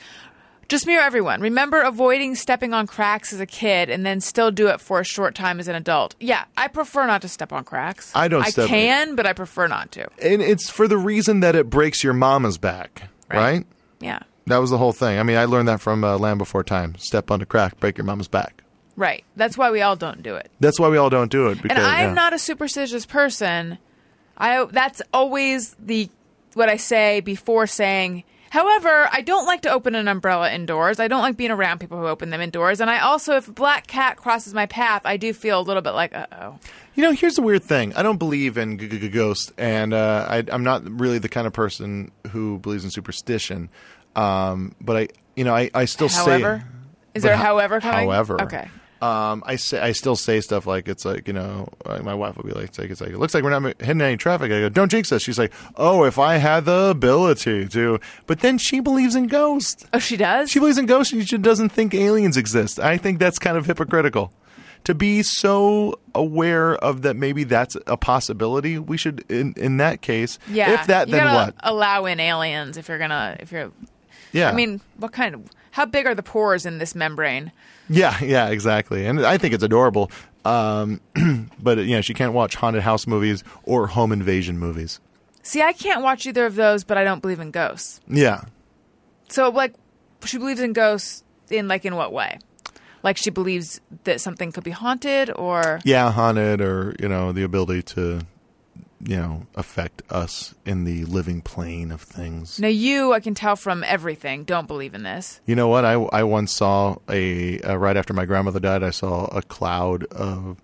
just 0.71 0.87
mirror 0.87 1.03
everyone. 1.03 1.41
Remember 1.41 1.81
avoiding 1.81 2.33
stepping 2.33 2.73
on 2.73 2.87
cracks 2.87 3.33
as 3.33 3.41
a 3.41 3.45
kid 3.45 3.89
and 3.89 4.05
then 4.05 4.21
still 4.21 4.51
do 4.51 4.67
it 4.69 4.79
for 4.79 5.01
a 5.01 5.03
short 5.03 5.35
time 5.35 5.59
as 5.59 5.67
an 5.67 5.75
adult. 5.75 6.15
Yeah, 6.19 6.45
I 6.55 6.69
prefer 6.69 7.05
not 7.05 7.21
to 7.23 7.27
step 7.27 7.51
on 7.51 7.65
cracks. 7.65 8.09
I 8.15 8.29
don't 8.29 8.41
I 8.43 8.49
step- 8.49 8.69
can, 8.69 9.15
but 9.15 9.27
I 9.27 9.33
prefer 9.33 9.67
not 9.67 9.91
to. 9.91 10.07
And 10.23 10.41
it's 10.41 10.69
for 10.69 10.87
the 10.87 10.97
reason 10.97 11.41
that 11.41 11.55
it 11.55 11.69
breaks 11.69 12.05
your 12.05 12.13
mama's 12.13 12.57
back, 12.57 13.09
Right. 13.29 13.37
right? 13.37 13.65
Yeah. 13.99 14.19
That 14.47 14.59
was 14.59 14.69
the 14.69 14.77
whole 14.77 14.93
thing. 14.93 15.19
I 15.19 15.23
mean, 15.23 15.35
I 15.35 15.43
learned 15.43 15.67
that 15.67 15.81
from 15.81 16.05
uh, 16.05 16.17
Land 16.17 16.37
Before 16.39 16.63
Time. 16.63 16.95
Step 16.97 17.29
on 17.31 17.41
a 17.41 17.45
crack, 17.45 17.77
break 17.81 17.97
your 17.97 18.05
mama's 18.05 18.29
back. 18.29 18.63
Right. 18.95 19.25
That's 19.35 19.57
why 19.57 19.71
we 19.71 19.81
all 19.81 19.97
don't 19.97 20.23
do 20.23 20.35
it. 20.35 20.49
That's 20.61 20.79
why 20.79 20.87
we 20.87 20.95
all 20.97 21.09
don't 21.09 21.31
do 21.31 21.47
it. 21.47 21.61
Because, 21.61 21.77
and 21.77 21.85
I'm 21.85 22.09
yeah. 22.09 22.13
not 22.13 22.33
a 22.33 22.39
superstitious 22.39 23.05
person. 23.05 23.77
I 24.37 24.65
that's 24.65 25.01
always 25.13 25.75
the 25.79 26.09
what 26.53 26.69
I 26.69 26.77
say 26.77 27.19
before 27.19 27.67
saying. 27.67 28.23
However, 28.51 29.07
I 29.13 29.21
don't 29.21 29.45
like 29.45 29.61
to 29.61 29.71
open 29.71 29.95
an 29.95 30.09
umbrella 30.09 30.51
indoors. 30.51 30.99
I 30.99 31.07
don't 31.07 31.21
like 31.21 31.37
being 31.37 31.51
around 31.51 31.79
people 31.79 31.97
who 31.97 32.05
open 32.05 32.31
them 32.31 32.41
indoors. 32.41 32.81
And 32.81 32.89
I 32.89 32.99
also, 32.99 33.37
if 33.37 33.47
a 33.47 33.53
black 33.53 33.87
cat 33.87 34.17
crosses 34.17 34.53
my 34.53 34.65
path, 34.65 35.03
I 35.05 35.15
do 35.15 35.31
feel 35.31 35.57
a 35.57 35.63
little 35.63 35.81
bit 35.81 35.91
like, 35.91 36.13
uh 36.13 36.27
oh. 36.33 36.59
You 36.93 37.03
know, 37.03 37.11
here's 37.13 37.35
the 37.35 37.41
weird 37.41 37.63
thing. 37.63 37.95
I 37.95 38.03
don't 38.03 38.17
believe 38.17 38.57
in 38.57 38.77
g- 38.77 38.89
g- 38.89 39.07
ghosts, 39.07 39.53
and 39.57 39.93
uh, 39.93 40.25
I, 40.29 40.43
I'm 40.51 40.63
not 40.65 40.83
really 40.83 41.17
the 41.17 41.29
kind 41.29 41.47
of 41.47 41.53
person 41.53 42.11
who 42.31 42.59
believes 42.59 42.83
in 42.83 42.89
superstition. 42.89 43.69
Um, 44.17 44.75
but 44.81 44.97
I, 44.97 45.07
you 45.37 45.45
know, 45.45 45.55
I, 45.55 45.71
I 45.73 45.85
still 45.85 46.09
However, 46.09 46.59
say. 46.59 46.65
is 47.15 47.23
there 47.23 47.31
a 47.31 47.37
however 47.37 47.79
coming? 47.79 48.09
However, 48.09 48.41
okay. 48.41 48.67
Um, 49.01 49.41
I 49.47 49.55
say 49.55 49.79
I 49.79 49.93
still 49.93 50.15
say 50.15 50.41
stuff 50.41 50.67
like 50.67 50.87
it's 50.87 51.05
like 51.05 51.27
you 51.27 51.33
know 51.33 51.67
my 52.03 52.13
wife 52.13 52.37
will 52.37 52.43
be 52.43 52.51
like 52.51 52.65
it's 52.65 52.77
like 52.77 52.91
it's 52.91 53.01
like 53.01 53.09
it 53.09 53.17
looks 53.17 53.33
like 53.33 53.43
we're 53.43 53.57
not 53.57 53.81
hitting 53.81 53.99
any 53.99 54.15
traffic. 54.15 54.51
I 54.51 54.59
go 54.59 54.69
don't 54.69 54.91
jinx 54.91 55.11
us. 55.11 55.23
She's 55.23 55.39
like 55.39 55.51
oh 55.75 56.03
if 56.03 56.19
I 56.19 56.37
had 56.37 56.65
the 56.65 56.89
ability 56.91 57.67
to, 57.69 57.99
but 58.27 58.41
then 58.41 58.59
she 58.59 58.79
believes 58.79 59.15
in 59.15 59.25
ghosts. 59.25 59.85
Oh, 59.91 59.97
she 59.99 60.17
does. 60.17 60.51
She 60.51 60.59
believes 60.59 60.77
in 60.77 60.85
ghosts. 60.85 61.11
She 61.25 61.37
doesn't 61.37 61.69
think 61.69 61.95
aliens 61.95 62.37
exist. 62.37 62.79
I 62.79 62.97
think 62.97 63.17
that's 63.17 63.39
kind 63.39 63.57
of 63.57 63.65
hypocritical. 63.65 64.31
To 64.85 64.95
be 64.95 65.21
so 65.21 65.99
aware 66.15 66.75
of 66.75 67.03
that, 67.03 67.15
maybe 67.15 67.43
that's 67.43 67.77
a 67.85 67.97
possibility. 67.97 68.79
We 68.79 68.97
should, 68.97 69.23
in 69.29 69.53
in 69.55 69.77
that 69.77 70.01
case, 70.01 70.39
yeah. 70.49 70.73
If 70.73 70.87
that, 70.87 71.07
you 71.07 71.13
then 71.13 71.33
what? 71.33 71.55
Allow 71.59 72.05
in 72.05 72.19
aliens 72.19 72.77
if 72.77 72.87
you're 72.87 72.97
gonna 72.97 73.37
if 73.39 73.51
you're. 73.51 73.71
Yeah. 74.31 74.49
I 74.49 74.53
mean, 74.53 74.81
what 74.97 75.11
kind 75.11 75.35
of 75.35 75.43
How 75.71 75.85
big 75.85 76.05
are 76.05 76.15
the 76.15 76.23
pores 76.23 76.65
in 76.65 76.77
this 76.77 76.95
membrane? 76.95 77.51
Yeah, 77.89 78.17
yeah, 78.23 78.49
exactly. 78.49 79.05
And 79.05 79.25
I 79.25 79.37
think 79.37 79.53
it's 79.53 79.63
adorable. 79.63 80.11
Um, 80.45 81.01
but 81.61 81.79
you 81.79 81.95
know, 81.95 82.01
she 82.01 82.13
can't 82.13 82.33
watch 82.33 82.55
haunted 82.55 82.83
house 82.83 83.07
movies 83.07 83.43
or 83.63 83.87
home 83.87 84.11
invasion 84.11 84.57
movies. 84.59 84.99
See, 85.43 85.61
I 85.61 85.73
can't 85.73 86.03
watch 86.03 86.25
either 86.25 86.45
of 86.45 86.55
those, 86.55 86.83
but 86.83 86.97
I 86.97 87.03
don't 87.03 87.21
believe 87.21 87.39
in 87.39 87.51
ghosts. 87.51 87.99
Yeah. 88.07 88.43
So, 89.29 89.49
like, 89.49 89.73
she 90.25 90.37
believes 90.37 90.59
in 90.59 90.73
ghosts 90.73 91.23
in 91.49 91.67
like 91.67 91.85
in 91.85 91.95
what 91.95 92.13
way? 92.13 92.39
Like 93.03 93.17
she 93.17 93.29
believes 93.31 93.81
that 94.03 94.21
something 94.21 94.51
could 94.51 94.63
be 94.63 94.71
haunted, 94.71 95.31
or 95.35 95.79
Yeah, 95.83 96.11
haunted 96.11 96.61
or, 96.61 96.95
you 96.99 97.07
know, 97.07 97.31
the 97.31 97.43
ability 97.43 97.81
to 97.83 98.21
you 99.03 99.15
know, 99.15 99.47
affect 99.55 100.01
us 100.09 100.53
in 100.65 100.83
the 100.83 101.05
living 101.05 101.41
plane 101.41 101.91
of 101.91 102.01
things. 102.01 102.59
now 102.59 102.67
you, 102.67 103.13
I 103.13 103.19
can 103.19 103.33
tell 103.33 103.55
from 103.55 103.83
everything, 103.83 104.43
don't 104.43 104.67
believe 104.67 104.93
in 104.93 105.03
this. 105.03 105.41
You 105.45 105.55
know 105.55 105.67
what? 105.67 105.85
I, 105.85 105.93
I 105.93 106.23
once 106.23 106.51
saw 106.51 106.97
a 107.09 107.59
uh, 107.61 107.75
right 107.75 107.97
after 107.97 108.13
my 108.13 108.25
grandmother 108.25 108.59
died. 108.59 108.83
I 108.83 108.91
saw 108.91 109.25
a 109.25 109.41
cloud 109.41 110.05
of 110.05 110.57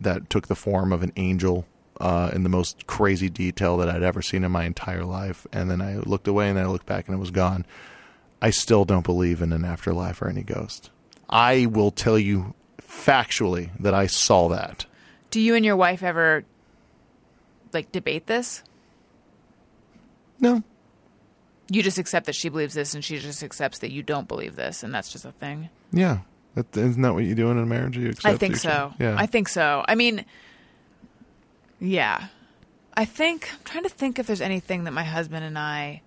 that 0.00 0.30
took 0.30 0.48
the 0.48 0.54
form 0.54 0.92
of 0.92 1.02
an 1.02 1.12
angel 1.16 1.66
uh, 2.00 2.30
in 2.32 2.42
the 2.42 2.48
most 2.48 2.86
crazy 2.86 3.28
detail 3.28 3.76
that 3.76 3.88
I'd 3.88 4.02
ever 4.02 4.22
seen 4.22 4.44
in 4.44 4.50
my 4.50 4.64
entire 4.64 5.04
life. 5.04 5.46
And 5.52 5.70
then 5.70 5.80
I 5.82 5.98
looked 5.98 6.26
away 6.26 6.48
and 6.48 6.56
then 6.56 6.64
I 6.64 6.68
looked 6.68 6.86
back 6.86 7.06
and 7.06 7.14
it 7.14 7.20
was 7.20 7.30
gone. 7.30 7.66
I 8.40 8.50
still 8.50 8.84
don't 8.84 9.04
believe 9.04 9.42
in 9.42 9.52
an 9.52 9.64
afterlife 9.64 10.22
or 10.22 10.28
any 10.28 10.42
ghost. 10.42 10.90
I 11.28 11.66
will 11.66 11.90
tell 11.90 12.18
you 12.18 12.54
factually 12.80 13.70
that 13.78 13.94
I 13.94 14.06
saw 14.06 14.48
that. 14.48 14.86
Do 15.30 15.40
you 15.40 15.54
and 15.54 15.64
your 15.64 15.76
wife 15.76 16.02
ever 16.02 16.44
like 17.72 17.92
debate 17.92 18.26
this? 18.26 18.62
No, 20.40 20.62
You 21.68 21.82
just 21.82 21.98
accept 21.98 22.26
that 22.26 22.34
she 22.34 22.48
believes 22.48 22.72
this, 22.74 22.94
and 22.94 23.04
she 23.04 23.18
just 23.18 23.42
accepts 23.42 23.80
that 23.80 23.90
you 23.92 24.02
don't 24.02 24.26
believe 24.26 24.56
this, 24.56 24.82
and 24.82 24.92
that's 24.94 25.12
just 25.12 25.24
a 25.26 25.32
thing. 25.32 25.68
yeah, 25.92 26.20
that, 26.54 26.74
isn't 26.76 27.02
that 27.02 27.12
what 27.14 27.24
you 27.24 27.34
do 27.34 27.50
in 27.50 27.58
a 27.58 27.66
marriage? 27.66 27.96
You 27.98 28.08
accept 28.08 28.26
I 28.34 28.36
think 28.38 28.56
so. 28.56 28.94
Yeah, 28.98 29.16
I 29.18 29.26
think 29.26 29.48
so. 29.48 29.84
I 29.86 29.94
mean, 29.94 30.24
yeah. 31.78 32.26
I 32.96 33.04
think 33.04 33.48
I'm 33.52 33.58
trying 33.64 33.84
to 33.84 33.88
think 33.88 34.18
if 34.18 34.26
there's 34.26 34.40
anything 34.40 34.84
that 34.84 34.90
my 34.92 35.04
husband 35.04 35.44
and 35.44 35.58
I, 35.58 36.02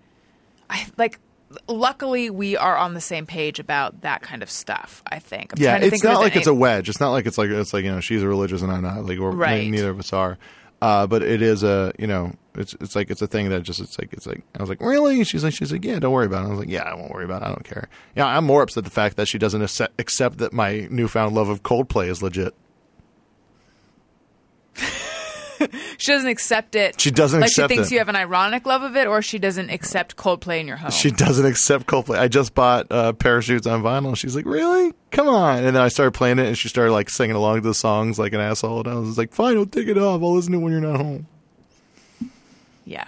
I 0.70 0.86
like. 0.98 1.20
Luckily, 1.68 2.32
we 2.32 2.58
are 2.58 2.76
on 2.76 2.96
the 2.96 3.02
same 3.02 3.28
page 3.28 3.60
about 3.60 4.02
that 4.02 4.24
kind 4.24 4.42
of 4.42 4.50
stuff. 4.50 5.04
I 5.06 5.20
think. 5.20 5.54
I'm 5.56 5.62
yeah, 5.62 5.78
to 5.78 5.86
it's 5.86 6.04
not 6.04 6.20
like 6.20 6.32
any- 6.32 6.40
it's 6.40 6.48
a 6.48 6.54
wedge. 6.54 6.90
It's 6.90 7.00
not 7.00 7.12
like 7.12 7.28
it's 7.28 7.38
like 7.38 7.52
it's 7.52 7.74
like 7.74 7.86
you 7.86 7.92
know 7.92 8.00
she's 8.00 8.24
a 8.24 8.28
religious 8.28 8.64
and 8.64 8.72
I'm 8.72 8.82
not. 8.82 9.06
Like 9.06 9.20
we're 9.20 9.30
Right. 9.32 9.70
neither 9.70 9.92
of 9.92 10.00
us 10.00 10.12
are. 10.14 10.40
Uh, 10.84 11.08
but 11.08 11.24
it 11.24 11.42
is 11.42 11.64
a 11.64 11.94
you 11.98 12.06
know 12.06 12.34
it's 12.56 12.74
it's 12.82 12.94
like 12.94 13.10
it's 13.10 13.22
a 13.22 13.28
thing 13.28 13.48
that 13.48 13.64
just 13.64 13.80
it's 13.80 13.98
like 13.98 14.12
it's 14.12 14.28
like 14.28 14.44
I 14.54 14.62
was 14.62 14.68
like 14.68 14.82
really? 14.82 15.24
She's 15.24 15.42
like 15.42 15.54
she's 15.54 15.72
like 15.72 15.86
yeah 15.86 15.98
don't 15.98 16.12
worry 16.12 16.26
about 16.26 16.44
it. 16.44 16.48
I 16.48 16.50
was 16.50 16.60
like 16.60 16.68
yeah 16.68 16.84
I 16.84 16.94
won't 16.94 17.10
worry 17.10 17.24
about 17.24 17.42
it. 17.42 17.46
I 17.46 17.48
don't 17.48 17.64
care. 17.64 17.88
Yeah 18.18 18.26
I'm 18.26 18.44
more 18.44 18.62
upset 18.62 18.84
the 18.84 18.90
fact 18.90 19.16
that 19.16 19.30
she 19.30 19.38
doesn't 19.38 19.62
accept, 19.62 19.98
accept 19.98 20.40
that 20.40 20.52
my 20.52 20.90
newfound 20.92 21.36
love 21.36 21.48
of 21.48 21.64
Coldplay 21.64 22.10
is 22.10 22.22
legit 22.22 22.54
She 25.98 26.12
doesn't 26.12 26.30
accept 26.30 26.76
it. 26.76 27.00
She 27.00 27.12
doesn't 27.12 27.40
like 27.42 27.50
accept 27.50 27.70
she 27.72 27.76
thinks 27.76 27.92
it. 27.92 27.94
you 27.94 28.00
have 28.00 28.10
an 28.10 28.16
ironic 28.16 28.66
love 28.66 28.82
of 28.84 28.96
it, 28.96 29.08
or 29.08 29.22
she 29.22 29.40
doesn't 29.40 29.70
accept 29.70 30.16
Coldplay 30.16 30.60
in 30.60 30.68
your 30.68 30.78
home. 30.78 30.92
she 30.92 31.12
doesn't 31.12 31.46
accept 31.46 31.86
Coldplay 31.86 32.18
I 32.20 32.28
just 32.28 32.54
bought 32.56 32.88
uh, 32.92 33.14
parachutes 33.14 33.68
on 33.68 33.82
vinyl 33.84 34.18
she's 34.18 34.36
like 34.36 34.46
really 34.46 34.94
come 35.12 35.28
on 35.28 35.64
and 35.64 35.76
then 35.76 35.82
I 35.82 35.88
started 35.88 36.12
playing 36.14 36.40
it 36.40 36.48
and 36.48 36.58
she 36.58 36.68
started 36.70 36.92
like 36.92 37.10
singing 37.10 37.36
along 37.36 37.62
to 37.62 37.68
the 37.68 37.74
songs 37.74 38.18
like 38.20 38.34
an 38.34 38.40
asshole 38.42 38.80
and 38.82 38.88
I 38.90 38.96
was 38.96 39.18
like 39.18 39.34
fine 39.34 39.58
I'll 39.58 39.66
take 39.66 39.88
it 39.88 39.98
off 39.98 40.22
I'll 40.22 40.34
listen 40.36 40.52
to 40.54 40.58
it 40.58 40.62
when 40.62 40.72
you're 40.72 40.82
not 40.82 40.98
home 40.98 41.28
yeah. 42.86 43.08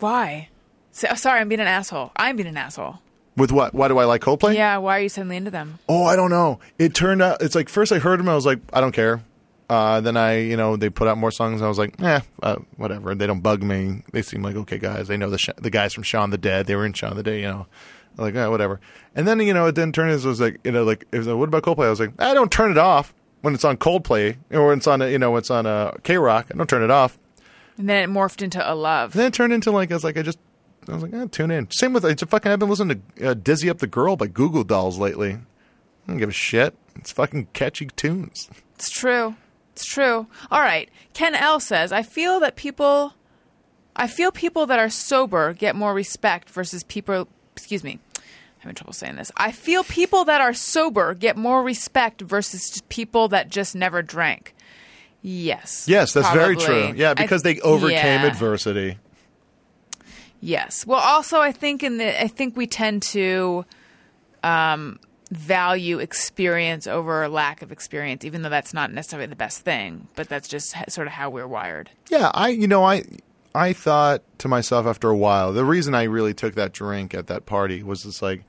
Why? 0.00 0.48
So, 0.92 1.14
sorry, 1.14 1.40
I'm 1.40 1.48
being 1.48 1.60
an 1.60 1.66
asshole. 1.66 2.12
I'm 2.16 2.36
being 2.36 2.48
an 2.48 2.56
asshole. 2.56 2.98
with 3.36 3.52
what 3.52 3.74
why 3.74 3.88
do 3.88 3.98
I 3.98 4.04
like 4.04 4.20
Coldplay 4.22 4.54
Yeah. 4.54 4.78
Why 4.78 4.98
are 4.98 5.00
you 5.02 5.08
suddenly 5.08 5.36
into 5.36 5.50
them? 5.50 5.78
Oh, 5.88 6.04
I 6.04 6.16
don't 6.16 6.30
know. 6.30 6.58
It 6.78 6.94
turned 6.94 7.22
out 7.22 7.42
it's 7.42 7.54
like 7.54 7.68
first 7.68 7.92
I 7.92 7.98
heard 7.98 8.20
them, 8.20 8.28
I 8.28 8.34
was 8.34 8.46
like, 8.46 8.58
I 8.72 8.80
don't 8.80 8.92
care. 8.92 9.22
Uh, 9.68 10.00
then 10.00 10.16
I, 10.16 10.38
you 10.38 10.56
know, 10.56 10.76
they 10.76 10.90
put 10.90 11.08
out 11.08 11.18
more 11.18 11.30
songs. 11.30 11.60
And 11.60 11.66
I 11.66 11.68
was 11.68 11.78
like, 11.78 12.00
eh, 12.00 12.20
uh, 12.42 12.56
whatever. 12.76 13.14
They 13.14 13.26
don't 13.26 13.40
bug 13.40 13.62
me. 13.62 14.02
They 14.12 14.22
seem 14.22 14.42
like 14.42 14.54
okay 14.56 14.78
guys. 14.78 15.08
They 15.08 15.16
know 15.16 15.30
the 15.30 15.38
sh- 15.38 15.50
the 15.56 15.70
guys 15.70 15.92
from 15.92 16.04
Shaun 16.04 16.30
the 16.30 16.38
Dead. 16.38 16.66
They 16.66 16.76
were 16.76 16.86
in 16.86 16.92
Shaun 16.92 17.16
the 17.16 17.22
Dead. 17.22 17.40
You 17.40 17.46
know, 17.46 17.66
like 18.16 18.34
eh, 18.34 18.46
whatever. 18.46 18.80
And 19.14 19.26
then 19.26 19.40
you 19.40 19.52
know, 19.52 19.66
it 19.66 19.74
then 19.74 19.92
turned 19.92 20.12
into 20.12 20.26
it 20.26 20.28
was 20.28 20.40
like 20.40 20.60
you 20.64 20.72
know, 20.72 20.84
like 20.84 21.06
it 21.10 21.18
was 21.18 21.26
like, 21.26 21.36
what 21.36 21.48
about 21.48 21.64
Coldplay? 21.64 21.86
I 21.86 21.90
was 21.90 22.00
like, 22.00 22.12
I 22.20 22.34
don't 22.34 22.52
turn 22.52 22.70
it 22.70 22.78
off 22.78 23.12
when 23.42 23.54
it's 23.54 23.64
on 23.64 23.76
Coldplay 23.76 24.36
or 24.50 24.68
when 24.68 24.78
it's 24.78 24.86
on 24.86 25.02
a, 25.02 25.08
you 25.08 25.18
know 25.18 25.32
when 25.32 25.40
it's 25.40 25.50
on 25.50 25.64
KROQ. 25.64 26.44
I 26.52 26.56
don't 26.56 26.68
turn 26.68 26.82
it 26.82 26.90
off. 26.90 27.18
And 27.78 27.88
then 27.88 28.08
it 28.08 28.12
morphed 28.12 28.42
into 28.42 28.60
a 28.72 28.74
love. 28.74 29.14
And 29.14 29.20
then 29.20 29.26
it 29.28 29.34
turned 29.34 29.52
into 29.52 29.70
like 29.70 29.90
I 29.90 29.94
was 29.94 30.04
like 30.04 30.16
I 30.16 30.22
just 30.22 30.38
I 30.88 30.94
was 30.94 31.02
like 31.02 31.12
eh, 31.12 31.26
tune 31.30 31.50
in. 31.50 31.68
Same 31.72 31.92
with 31.92 32.04
it's 32.04 32.22
a 32.22 32.26
fucking. 32.26 32.52
I've 32.52 32.58
been 32.60 32.68
listening 32.70 33.02
to 33.16 33.30
uh, 33.30 33.34
Dizzy 33.34 33.68
Up 33.68 33.78
the 33.78 33.86
Girl 33.88 34.16
by 34.16 34.28
Goo 34.28 34.50
Goo 34.50 34.64
Dolls 34.64 34.98
lately. 34.98 35.32
I 35.32 35.40
don't 36.06 36.18
give 36.18 36.28
a 36.28 36.32
shit. 36.32 36.76
It's 36.94 37.10
fucking 37.10 37.48
catchy 37.52 37.86
tunes. 37.96 38.48
It's 38.76 38.90
true. 38.90 39.34
It's 39.76 39.84
true. 39.84 40.26
All 40.50 40.60
right. 40.60 40.88
Ken 41.12 41.34
L 41.34 41.60
says, 41.60 41.92
I 41.92 42.02
feel 42.02 42.40
that 42.40 42.56
people 42.56 43.12
I 43.94 44.06
feel 44.06 44.32
people 44.32 44.64
that 44.64 44.78
are 44.78 44.88
sober 44.88 45.52
get 45.52 45.76
more 45.76 45.92
respect 45.92 46.48
versus 46.48 46.82
people 46.84 47.28
excuse 47.54 47.84
me. 47.84 47.98
I'm 48.16 48.22
having 48.60 48.74
trouble 48.74 48.94
saying 48.94 49.16
this. 49.16 49.30
I 49.36 49.52
feel 49.52 49.84
people 49.84 50.24
that 50.24 50.40
are 50.40 50.54
sober 50.54 51.12
get 51.12 51.36
more 51.36 51.62
respect 51.62 52.22
versus 52.22 52.82
people 52.88 53.28
that 53.28 53.50
just 53.50 53.76
never 53.76 54.00
drank. 54.00 54.54
Yes. 55.20 55.84
Yes, 55.86 56.14
that's 56.14 56.30
very 56.30 56.56
true. 56.56 56.94
Yeah, 56.96 57.10
I- 57.10 57.14
because 57.14 57.42
they 57.42 57.60
overcame 57.60 58.22
yeah. 58.22 58.26
adversity. 58.26 58.96
Yes. 60.40 60.86
Well, 60.86 61.00
also, 61.00 61.40
I 61.40 61.52
think 61.52 61.82
in 61.82 61.98
the 61.98 62.18
I 62.22 62.28
think 62.28 62.56
we 62.56 62.66
tend 62.66 63.02
to 63.02 63.66
um, 64.42 65.00
value 65.30 65.98
experience 65.98 66.86
over 66.86 67.28
lack 67.28 67.62
of 67.62 67.72
experience, 67.72 68.24
even 68.24 68.42
though 68.42 68.48
that's 68.48 68.72
not 68.72 68.92
necessarily 68.92 69.26
the 69.26 69.36
best 69.36 69.60
thing. 69.60 70.08
But 70.14 70.28
that's 70.28 70.48
just 70.48 70.74
sort 70.88 71.06
of 71.06 71.14
how 71.14 71.30
we're 71.30 71.46
wired. 71.46 71.90
Yeah, 72.10 72.30
I 72.34 72.48
you 72.48 72.68
know 72.68 72.84
I 72.84 73.04
I 73.54 73.72
thought 73.72 74.22
to 74.38 74.48
myself 74.48 74.86
after 74.86 75.08
a 75.08 75.16
while, 75.16 75.52
the 75.52 75.64
reason 75.64 75.94
I 75.94 76.04
really 76.04 76.34
took 76.34 76.54
that 76.54 76.72
drink 76.72 77.14
at 77.14 77.26
that 77.26 77.46
party 77.46 77.82
was 77.82 78.02
just 78.02 78.22
like 78.22 78.44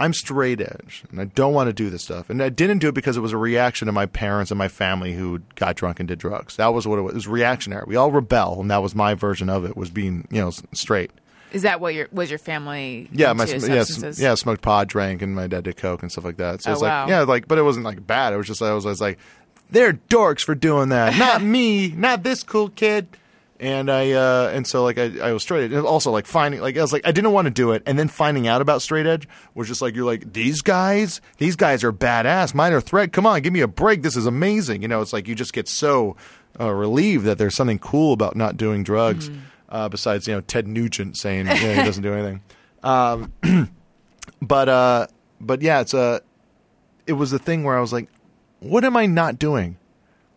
I'm 0.00 0.12
straight 0.12 0.60
edge 0.60 1.04
and 1.10 1.20
I 1.20 1.24
don't 1.24 1.52
want 1.52 1.68
to 1.68 1.72
do 1.72 1.90
this 1.90 2.04
stuff. 2.04 2.30
And 2.30 2.42
I 2.42 2.50
didn't 2.50 2.78
do 2.78 2.88
it 2.88 2.94
because 2.94 3.16
it 3.16 3.20
was 3.20 3.32
a 3.32 3.36
reaction 3.36 3.86
to 3.86 3.92
my 3.92 4.06
parents 4.06 4.50
and 4.50 4.58
my 4.58 4.68
family 4.68 5.12
who 5.12 5.40
got 5.56 5.76
drunk 5.76 5.98
and 5.98 6.08
did 6.08 6.20
drugs. 6.20 6.56
That 6.56 6.68
was 6.68 6.86
what 6.86 6.98
it 6.98 7.02
was. 7.02 7.12
It 7.12 7.16
was 7.16 7.28
reactionary. 7.28 7.84
We 7.86 7.96
all 7.96 8.12
rebel, 8.12 8.60
and 8.60 8.70
that 8.70 8.82
was 8.82 8.94
my 8.94 9.14
version 9.14 9.48
of 9.48 9.64
it 9.64 9.76
was 9.76 9.90
being, 9.90 10.28
you 10.30 10.40
know, 10.40 10.50
straight. 10.72 11.10
Is 11.52 11.62
that 11.62 11.80
what 11.80 11.94
your 11.94 12.08
was 12.12 12.28
your 12.30 12.38
family? 12.38 13.08
Yeah, 13.12 13.32
my 13.32 13.44
yeah, 13.46 13.82
sm- 13.84 14.22
yeah, 14.22 14.34
smoked 14.34 14.62
pot, 14.62 14.88
drank, 14.88 15.22
and 15.22 15.34
my 15.34 15.46
dad 15.46 15.64
did 15.64 15.76
coke 15.76 16.02
and 16.02 16.12
stuff 16.12 16.24
like 16.24 16.36
that. 16.36 16.62
So 16.62 16.70
Oh, 16.70 16.72
it's 16.74 16.82
like, 16.82 16.90
wow. 16.90 17.08
yeah, 17.08 17.20
like, 17.22 17.48
but 17.48 17.58
it 17.58 17.62
wasn't 17.62 17.84
like 17.84 18.06
bad. 18.06 18.32
It 18.32 18.36
was 18.36 18.46
just 18.46 18.60
I 18.62 18.72
was, 18.74 18.84
I 18.84 18.90
was 18.90 19.00
like, 19.00 19.18
they're 19.70 19.92
dorks 19.94 20.40
for 20.42 20.54
doing 20.54 20.90
that, 20.90 21.16
not 21.18 21.42
me, 21.56 21.88
not 21.90 22.22
this 22.22 22.42
cool 22.42 22.68
kid. 22.70 23.08
And 23.60 23.90
I, 23.90 24.12
uh, 24.12 24.52
and 24.54 24.66
so 24.68 24.84
like 24.84 24.98
I, 24.98 25.18
I 25.20 25.32
was 25.32 25.42
straight. 25.42 25.72
And 25.72 25.84
also 25.84 26.12
like 26.12 26.26
finding, 26.26 26.60
like 26.60 26.76
I 26.76 26.80
was 26.80 26.92
like 26.92 27.04
I 27.06 27.10
didn't 27.10 27.32
want 27.32 27.46
to 27.46 27.50
do 27.50 27.72
it, 27.72 27.82
and 27.86 27.98
then 27.98 28.06
finding 28.06 28.46
out 28.46 28.60
about 28.60 28.82
straight 28.82 29.04
edge 29.06 29.26
was 29.54 29.66
just 29.66 29.82
like 29.82 29.96
you're 29.96 30.04
like 30.06 30.32
these 30.32 30.62
guys, 30.62 31.20
these 31.38 31.56
guys 31.56 31.82
are 31.82 31.92
badass. 31.92 32.54
Minor 32.54 32.80
threat, 32.80 33.12
come 33.12 33.26
on, 33.26 33.40
give 33.42 33.52
me 33.52 33.60
a 33.60 33.66
break. 33.66 34.02
This 34.02 34.16
is 34.16 34.26
amazing. 34.26 34.82
You 34.82 34.88
know, 34.88 35.00
it's 35.00 35.12
like 35.12 35.26
you 35.26 35.34
just 35.34 35.52
get 35.52 35.66
so 35.66 36.14
uh, 36.60 36.70
relieved 36.70 37.24
that 37.24 37.38
there's 37.38 37.56
something 37.56 37.80
cool 37.80 38.12
about 38.12 38.36
not 38.36 38.56
doing 38.56 38.84
drugs. 38.84 39.28
Uh, 39.68 39.88
besides, 39.88 40.26
you 40.26 40.34
know, 40.34 40.40
Ted 40.40 40.66
Nugent 40.66 41.16
saying 41.16 41.46
you 41.46 41.52
know, 41.52 41.74
he 41.74 41.82
doesn't 41.84 42.02
do 42.02 42.12
anything. 42.14 42.40
Um, 42.82 43.32
but 44.40 44.68
uh, 44.68 45.06
but 45.40 45.62
yeah, 45.62 45.80
it's 45.80 45.94
a. 45.94 46.20
It 47.08 47.14
was 47.14 47.32
a 47.32 47.38
thing 47.38 47.64
where 47.64 47.76
I 47.76 47.80
was 47.80 47.92
like, 47.92 48.08
"What 48.60 48.84
am 48.84 48.96
I 48.96 49.06
not 49.06 49.36
doing? 49.38 49.76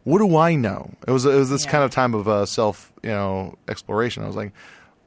What 0.06 0.18
do 0.18 0.36
I 0.36 0.56
know?" 0.56 0.90
It 1.08 1.12
was 1.12 1.24
it 1.26 1.36
was 1.36 1.52
this 1.52 1.66
Yeah. 1.66 1.72
kind 1.72 1.84
of 1.84 1.92
time 1.92 2.16
of 2.16 2.28
uh, 2.28 2.48
self 2.48 2.92
you 3.04 3.12
know 3.12 3.60
exploration. 3.68 4.24
I 4.24 4.28
was 4.28 4.36
like, 4.36 4.54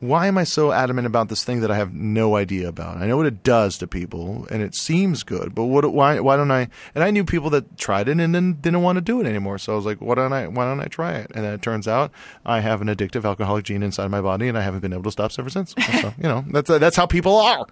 "Why 0.09 0.27
am 0.27 0.39
I 0.39 0.45
so 0.45 0.73
adamant 0.73 1.07
about 1.07 1.29
this 1.29 1.45
thing 1.45 1.61
that 1.61 1.71
I 1.71 1.77
have 1.77 1.93
no 1.93 2.37
idea 2.37 2.69
about? 2.69 2.97
I 2.99 3.07
know 3.07 3.17
what 3.17 3.27
it 3.27 3.43
does 3.43 3.79
to 3.79 3.87
people, 3.87 4.47
and 4.51 4.63
it 4.63 4.75
seems 4.75 5.23
good, 5.23 5.55
but 5.55 5.65
what? 5.65 5.91
Why? 5.93 6.21
Why 6.21 6.37
don't 6.37 6.51
I?" 6.51 6.69
And 6.95 7.03
I 7.05 7.11
knew 7.11 7.25
people 7.25 7.51
that 7.51 7.77
tried 7.77 8.09
it 8.09 8.21
and 8.21 8.35
then 8.35 8.55
didn't 8.61 8.83
want 8.83 8.97
to 8.97 9.03
do 9.03 9.21
it 9.21 9.27
anymore. 9.27 9.59
So 9.59 9.73
I 9.73 9.77
was 9.77 9.87
like, 9.87 9.99
"Why 9.99 10.15
don't 10.15 10.33
I? 10.33 10.47
Why 10.47 10.65
don't 10.65 10.81
I 10.81 10.87
try 10.87 11.15
it?" 11.15 11.31
And 11.35 11.45
then 11.45 11.53
it 11.53 11.63
turns 11.63 11.89
out 11.89 12.13
I 12.45 12.61
have 12.61 12.81
an 12.81 12.89
addictive 12.89 13.25
alcoholic 13.25 13.65
gene 13.65 13.83
inside 13.83 14.11
my 14.11 14.21
body, 14.21 14.49
and 14.49 14.57
I 14.57 14.63
haven't 14.63 14.81
been 14.81 14.93
able 14.93 15.05
to 15.05 15.11
stop 15.11 15.33
ever 15.39 15.51
since. 15.51 15.75
so 16.01 16.15
you 16.19 16.25
know, 16.25 16.45
that's 16.51 16.69
that's 16.69 16.97
how 16.97 17.07
people 17.07 17.37
are. 17.37 17.67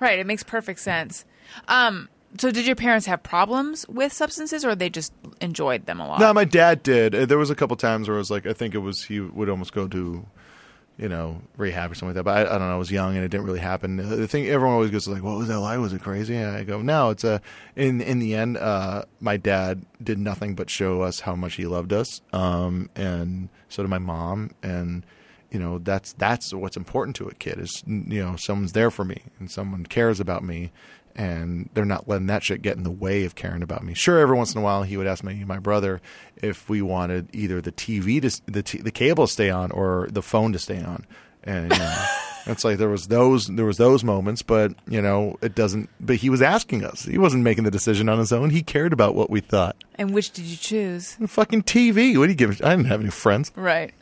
Right. 0.00 0.18
It 0.18 0.26
makes 0.26 0.42
perfect 0.42 0.80
sense. 0.80 1.24
Um, 1.68 2.08
so, 2.38 2.50
did 2.50 2.66
your 2.66 2.74
parents 2.74 3.06
have 3.06 3.22
problems 3.22 3.86
with 3.88 4.12
substances, 4.12 4.64
or 4.64 4.74
they 4.74 4.90
just 4.90 5.12
enjoyed 5.40 5.86
them 5.86 6.00
a 6.00 6.08
lot? 6.08 6.18
No, 6.18 6.32
my 6.32 6.44
dad 6.44 6.82
did. 6.82 7.12
There 7.12 7.38
was 7.38 7.50
a 7.50 7.54
couple 7.54 7.76
times 7.76 8.08
where 8.08 8.16
I 8.16 8.18
was 8.18 8.30
like 8.30 8.44
I 8.46 8.52
think 8.52 8.74
it 8.74 8.78
was 8.78 9.04
he 9.04 9.20
would 9.20 9.48
almost 9.48 9.72
go 9.72 9.86
to, 9.86 10.26
you 10.96 11.08
know, 11.08 11.40
rehab 11.56 11.90
or 11.90 11.94
something 11.94 12.14
like 12.14 12.16
that. 12.16 12.24
But 12.24 12.46
I, 12.46 12.54
I 12.54 12.58
don't 12.58 12.68
know. 12.68 12.74
I 12.74 12.78
was 12.78 12.90
young 12.90 13.16
and 13.16 13.24
it 13.24 13.28
didn't 13.28 13.46
really 13.46 13.60
happen. 13.60 13.98
Uh, 13.98 14.16
The 14.16 14.28
thing 14.28 14.46
everyone 14.46 14.74
always 14.74 14.90
goes 14.90 15.08
like, 15.08 15.22
"What 15.22 15.36
was 15.38 15.48
that 15.48 15.58
like? 15.58 15.78
Was 15.80 15.92
it 15.92 16.02
crazy?" 16.02 16.36
And 16.36 16.56
I 16.56 16.62
go, 16.64 16.80
"No, 16.80 17.10
it's 17.10 17.24
a." 17.24 17.40
In 17.76 18.00
in 18.00 18.18
the 18.20 18.34
end, 18.34 18.56
uh, 18.56 19.04
my 19.20 19.36
dad 19.36 19.84
did 20.02 20.18
nothing 20.18 20.54
but 20.54 20.70
show 20.70 21.02
us 21.02 21.20
how 21.20 21.34
much 21.34 21.54
he 21.54 21.66
loved 21.66 21.92
us, 21.92 22.20
um, 22.32 22.90
and 22.94 23.48
so 23.68 23.82
did 23.82 23.88
my 23.90 23.98
mom. 23.98 24.52
And 24.62 25.04
you 25.54 25.60
know 25.60 25.78
that's 25.78 26.12
that's 26.14 26.52
what's 26.52 26.76
important 26.76 27.16
to 27.16 27.28
a 27.28 27.34
kid 27.34 27.58
is 27.58 27.82
you 27.86 28.22
know 28.22 28.36
someone's 28.36 28.72
there 28.72 28.90
for 28.90 29.04
me 29.04 29.22
and 29.38 29.50
someone 29.50 29.86
cares 29.86 30.20
about 30.20 30.42
me 30.42 30.72
and 31.16 31.70
they're 31.74 31.84
not 31.84 32.08
letting 32.08 32.26
that 32.26 32.42
shit 32.42 32.60
get 32.60 32.76
in 32.76 32.82
the 32.82 32.90
way 32.90 33.24
of 33.24 33.36
caring 33.36 33.62
about 33.62 33.84
me. 33.84 33.94
Sure, 33.94 34.18
every 34.18 34.36
once 34.36 34.52
in 34.52 34.60
a 34.60 34.64
while 34.64 34.82
he 34.82 34.96
would 34.96 35.06
ask 35.06 35.22
me, 35.22 35.44
my 35.44 35.58
brother, 35.58 36.00
if 36.36 36.68
we 36.68 36.82
wanted 36.82 37.28
either 37.32 37.60
the 37.60 37.72
TV 37.72 38.20
to 38.20 38.40
the 38.50 38.62
t- 38.62 38.82
the 38.82 38.90
cable 38.90 39.26
to 39.26 39.32
stay 39.32 39.50
on 39.50 39.70
or 39.70 40.08
the 40.10 40.22
phone 40.22 40.52
to 40.52 40.58
stay 40.58 40.82
on, 40.82 41.06
and 41.44 41.72
you 41.72 41.78
know, 41.78 42.04
it's 42.46 42.64
like 42.64 42.78
there 42.78 42.88
was 42.88 43.06
those 43.06 43.46
there 43.46 43.64
was 43.64 43.76
those 43.76 44.02
moments, 44.02 44.42
but 44.42 44.74
you 44.88 45.00
know 45.00 45.36
it 45.40 45.54
doesn't. 45.54 45.88
But 46.00 46.16
he 46.16 46.30
was 46.30 46.42
asking 46.42 46.84
us. 46.84 47.04
He 47.04 47.18
wasn't 47.18 47.44
making 47.44 47.64
the 47.64 47.70
decision 47.70 48.08
on 48.08 48.18
his 48.18 48.32
own. 48.32 48.50
He 48.50 48.62
cared 48.62 48.92
about 48.92 49.14
what 49.14 49.30
we 49.30 49.40
thought. 49.40 49.76
And 49.94 50.12
which 50.12 50.32
did 50.32 50.46
you 50.46 50.56
choose? 50.56 51.16
Fucking 51.26 51.62
TV. 51.62 52.18
What 52.18 52.26
do 52.26 52.32
you 52.32 52.36
give? 52.36 52.60
I 52.62 52.70
didn't 52.70 52.86
have 52.86 53.00
any 53.00 53.10
friends. 53.10 53.52
Right. 53.54 53.94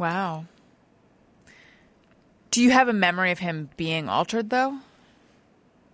Wow. 0.00 0.46
Do 2.50 2.62
you 2.62 2.70
have 2.70 2.88
a 2.88 2.92
memory 2.94 3.32
of 3.32 3.38
him 3.38 3.68
being 3.76 4.08
altered 4.08 4.48
though? 4.48 4.78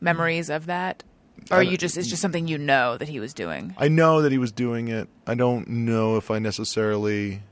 Memories 0.01 0.49
of 0.49 0.67
that? 0.67 1.03
Or 1.51 1.61
you 1.61 1.77
just 1.77 1.97
it's 1.97 2.07
just 2.07 2.23
something 2.23 2.47
you 2.47 2.57
know 2.57 2.97
that 2.99 3.09
he 3.09 3.19
was 3.19 3.35
doing. 3.35 3.75
I 3.77 3.89
know 3.89 4.23
that 4.23 4.31
he 4.31 4.39
was 4.39 4.53
doing 4.53 4.87
it. 4.87 5.09
I 5.27 5.35
don't 5.35 5.67
know 5.69 6.17
if 6.17 6.31
I 6.31 6.39
necessarily. 6.39 7.43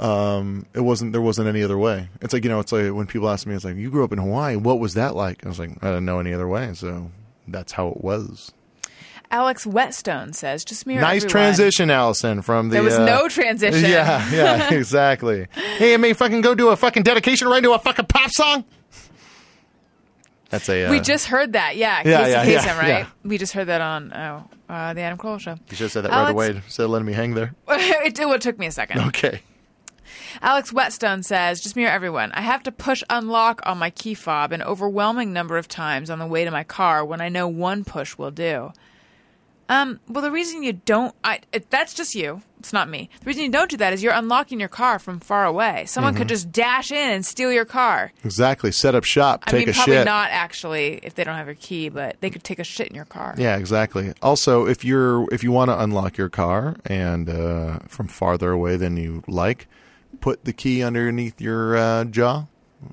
Um, 0.00 0.66
it 0.74 0.80
wasn't. 0.80 1.12
There 1.12 1.22
wasn't 1.22 1.46
any 1.46 1.62
other 1.62 1.78
way. 1.78 2.08
It's 2.20 2.32
like 2.32 2.42
you 2.42 2.50
know. 2.50 2.58
It's 2.58 2.72
like 2.72 2.92
when 2.92 3.06
people 3.06 3.30
ask 3.30 3.46
me, 3.46 3.54
it's 3.54 3.64
like 3.64 3.76
you 3.76 3.90
grew 3.90 4.02
up 4.02 4.12
in 4.12 4.18
Hawaii. 4.18 4.56
What 4.56 4.80
was 4.80 4.94
that 4.94 5.14
like? 5.14 5.46
I 5.46 5.48
was 5.48 5.60
like, 5.60 5.70
I 5.80 5.90
didn't 5.90 6.06
know 6.06 6.18
any 6.18 6.34
other 6.34 6.48
way. 6.48 6.74
So 6.74 7.12
that's 7.46 7.70
how 7.70 7.86
it 7.88 8.02
was. 8.02 8.52
Alex 9.30 9.66
Whetstone 9.66 10.32
says, 10.32 10.64
just 10.64 10.86
mirror 10.86 10.98
everyone. 10.98 11.14
nice 11.14 11.24
everyone. 11.24 11.30
transition, 11.30 11.90
Alison. 11.90 12.42
From 12.42 12.68
the 12.68 12.74
There 12.74 12.82
was 12.82 12.94
uh, 12.94 13.04
no 13.04 13.28
transition. 13.28 13.90
Yeah, 13.90 14.30
yeah, 14.30 14.72
exactly. 14.74 15.46
hey, 15.52 15.94
I 15.94 15.96
may 15.96 16.12
fucking 16.12 16.40
go 16.40 16.54
do 16.54 16.68
a 16.68 16.76
fucking 16.76 17.02
dedication 17.02 17.48
right 17.48 17.58
into 17.58 17.72
a 17.72 17.78
fucking 17.78 18.06
pop 18.06 18.30
song. 18.30 18.64
That's 20.50 20.68
a. 20.68 20.84
Uh, 20.86 20.90
We 20.90 21.00
just 21.00 21.26
heard 21.26 21.54
that, 21.54 21.76
yeah. 21.76 22.02
Yeah, 22.04 22.18
Casey 22.18 22.30
yeah, 22.30 22.44
Kasem, 22.60 22.66
yeah, 22.66 22.78
right? 22.78 22.88
yeah. 22.88 23.06
We 23.24 23.38
just 23.38 23.52
heard 23.54 23.66
that 23.66 23.80
on 23.80 24.12
oh, 24.12 24.44
uh, 24.68 24.94
the 24.94 25.00
Adam 25.00 25.18
Cole 25.18 25.38
show. 25.38 25.52
You 25.68 25.76
should 25.76 25.84
have 25.84 25.92
said 25.92 26.04
that 26.04 26.12
Alex- 26.12 26.26
right 26.26 26.50
away 26.50 26.56
instead 26.64 26.84
of 26.84 26.90
letting 26.90 27.06
me 27.06 27.12
hang 27.12 27.34
there. 27.34 27.54
it, 27.68 28.18
it 28.18 28.40
took 28.40 28.58
me 28.58 28.66
a 28.66 28.70
second. 28.70 29.00
Okay. 29.08 29.40
Alex 30.42 30.72
Whetstone 30.72 31.22
says, 31.22 31.60
just 31.60 31.76
mirror 31.76 31.90
everyone. 31.90 32.32
I 32.32 32.40
have 32.40 32.62
to 32.64 32.72
push 32.72 33.02
unlock 33.08 33.60
on 33.64 33.78
my 33.78 33.90
key 33.90 34.14
fob 34.14 34.52
an 34.52 34.62
overwhelming 34.62 35.32
number 35.32 35.56
of 35.56 35.68
times 35.68 36.10
on 36.10 36.18
the 36.18 36.26
way 36.26 36.44
to 36.44 36.50
my 36.50 36.64
car 36.64 37.04
when 37.04 37.20
I 37.20 37.28
know 37.28 37.48
one 37.48 37.84
push 37.84 38.16
will 38.18 38.30
do. 38.30 38.72
Um, 39.68 40.00
well, 40.08 40.22
the 40.22 40.30
reason 40.30 40.62
you 40.62 40.74
don't, 40.74 41.14
I, 41.24 41.40
it, 41.52 41.70
that's 41.70 41.94
just 41.94 42.14
you. 42.14 42.42
It's 42.58 42.72
not 42.72 42.88
me. 42.88 43.10
The 43.20 43.26
reason 43.26 43.44
you 43.44 43.50
don't 43.50 43.70
do 43.70 43.76
that 43.78 43.92
is 43.92 44.02
you're 44.02 44.12
unlocking 44.14 44.58
your 44.58 44.68
car 44.70 44.98
from 44.98 45.20
far 45.20 45.44
away. 45.44 45.84
Someone 45.86 46.12
Mm-hmm. 46.14 46.18
could 46.18 46.28
just 46.28 46.50
dash 46.52 46.90
in 46.90 47.10
and 47.10 47.24
steal 47.26 47.52
your 47.52 47.64
car. 47.66 48.12
Exactly. 48.24 48.72
Set 48.72 48.94
up 48.94 49.04
shop. 49.04 49.44
I 49.46 49.50
Take 49.50 49.60
mean, 49.66 49.68
a 49.70 49.72
probably 49.72 49.94
shit. 49.96 50.04
not 50.06 50.30
actually 50.30 51.00
if 51.02 51.14
they 51.14 51.24
don't 51.24 51.36
have 51.36 51.46
your 51.46 51.56
key, 51.56 51.88
but 51.90 52.16
they 52.20 52.30
could 52.30 52.42
take 52.44 52.58
a 52.58 52.64
shit 52.64 52.88
in 52.88 52.94
your 52.94 53.04
car. 53.04 53.34
Yeah, 53.38 53.56
exactly. 53.56 54.12
Also, 54.22 54.66
if 54.66 54.84
you're 54.84 55.26
if 55.32 55.42
you 55.44 55.52
want 55.52 55.70
to 55.70 55.78
unlock 55.78 56.16
your 56.16 56.30
car 56.30 56.76
and 56.86 57.28
uh, 57.28 57.78
from 57.88 58.08
farther 58.08 58.50
away 58.50 58.76
than 58.76 58.96
you 58.96 59.22
like, 59.28 59.66
put 60.20 60.44
the 60.46 60.52
key 60.54 60.82
underneath 60.82 61.40
your 61.40 61.76
uh, 61.76 62.04
jaw, 62.04 62.46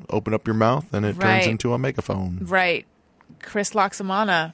open 0.09 0.33
up 0.33 0.47
your 0.47 0.55
mouth, 0.55 0.93
and 0.93 1.05
it 1.05 1.15
Right. 1.17 1.35
turns 1.43 1.47
into 1.47 1.73
a 1.73 1.77
megaphone. 1.77 2.39
Right. 2.41 2.85
Chris 3.41 3.71
Loxamana 3.71 4.53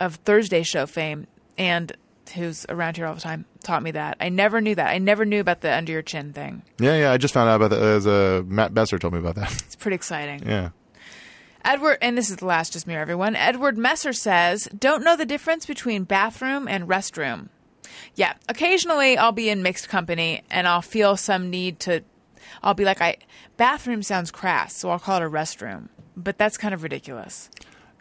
of 0.00 0.16
Thursday 0.16 0.62
Show 0.62 0.86
fame 0.86 1.26
and 1.58 1.92
who's 2.34 2.64
around 2.68 2.96
here 2.96 3.06
all 3.06 3.14
the 3.14 3.20
time 3.20 3.44
taught 3.62 3.82
me 3.82 3.90
that. 3.92 4.16
I 4.20 4.28
never 4.28 4.60
knew 4.60 4.74
that. 4.74 4.88
I 4.88 4.98
never 4.98 5.24
knew 5.24 5.40
about 5.40 5.60
the 5.60 5.74
under 5.74 5.92
your 5.92 6.02
chin 6.02 6.32
thing. 6.32 6.62
Yeah, 6.78 6.96
yeah. 6.96 7.12
I 7.12 7.18
just 7.18 7.34
found 7.34 7.48
out 7.50 7.56
about 7.56 7.70
that 7.70 7.82
as 7.82 8.06
uh, 8.06 8.42
Matt 8.46 8.72
Besser 8.74 8.98
told 8.98 9.12
me 9.12 9.20
about 9.20 9.34
that. 9.36 9.52
It's 9.66 9.76
pretty 9.76 9.94
exciting. 9.96 10.42
yeah. 10.46 10.70
Edward, 11.66 11.96
and 12.02 12.16
this 12.18 12.28
is 12.28 12.36
the 12.36 12.44
last, 12.46 12.74
just 12.74 12.86
mirror 12.86 13.00
everyone. 13.00 13.34
Edward 13.36 13.78
Messer 13.78 14.12
says, 14.12 14.68
"Don't 14.78 15.02
know 15.02 15.16
the 15.16 15.24
difference 15.24 15.64
between 15.64 16.04
bathroom 16.04 16.68
and 16.68 16.86
restroom." 16.86 17.48
Yeah, 18.14 18.34
occasionally 18.50 19.16
I'll 19.16 19.32
be 19.32 19.48
in 19.48 19.62
mixed 19.62 19.88
company 19.88 20.42
and 20.50 20.68
I'll 20.68 20.82
feel 20.82 21.16
some 21.16 21.48
need 21.48 21.80
to. 21.80 22.02
I'll 22.62 22.74
be 22.74 22.84
like, 22.84 23.00
"I 23.00 23.16
bathroom 23.56 24.02
sounds 24.02 24.30
crass, 24.30 24.74
so 24.76 24.90
I'll 24.90 24.98
call 24.98 25.22
it 25.22 25.26
a 25.26 25.30
restroom." 25.30 25.88
But 26.16 26.36
that's 26.36 26.58
kind 26.58 26.74
of 26.74 26.82
ridiculous. 26.82 27.48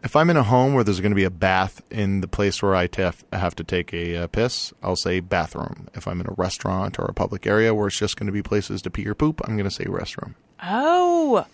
If 0.04 0.18
I'm 0.18 0.30
in 0.30 0.36
a 0.36 0.44
home 0.44 0.74
where 0.74 0.84
there's 0.84 1.00
going 1.00 1.12
to 1.12 1.16
be 1.16 1.24
a 1.24 1.30
bath 1.30 1.82
in 1.90 2.20
the 2.20 2.28
place 2.28 2.62
where 2.62 2.76
I 2.76 2.88
tef- 2.88 3.24
have 3.32 3.56
to 3.56 3.64
take 3.64 3.94
a 3.94 4.18
uh, 4.18 4.28
piss, 4.28 4.74
I'll 4.84 4.98
say 4.98 5.22
bathroom. 5.22 5.88
If 5.94 6.08
I'm 6.08 6.20
in 6.20 6.28
a 6.28 6.34
restaurant 6.36 7.00
or 7.00 7.06
a 7.06 7.14
public 7.14 7.48
area 7.48 7.74
where 7.74 7.88
it's 7.88 7.98
just 7.98 8.18
going 8.18 8.28
to 8.28 8.34
be 8.34 8.44
places 8.44 8.82
to 8.82 8.90
pee 8.90 9.08
or 9.08 9.16
poop, 9.16 9.40
I'm 9.46 9.56
going 9.56 9.70
to 9.70 9.74
say 9.74 9.86
restroom. 9.86 10.36
Oh, 10.62 11.46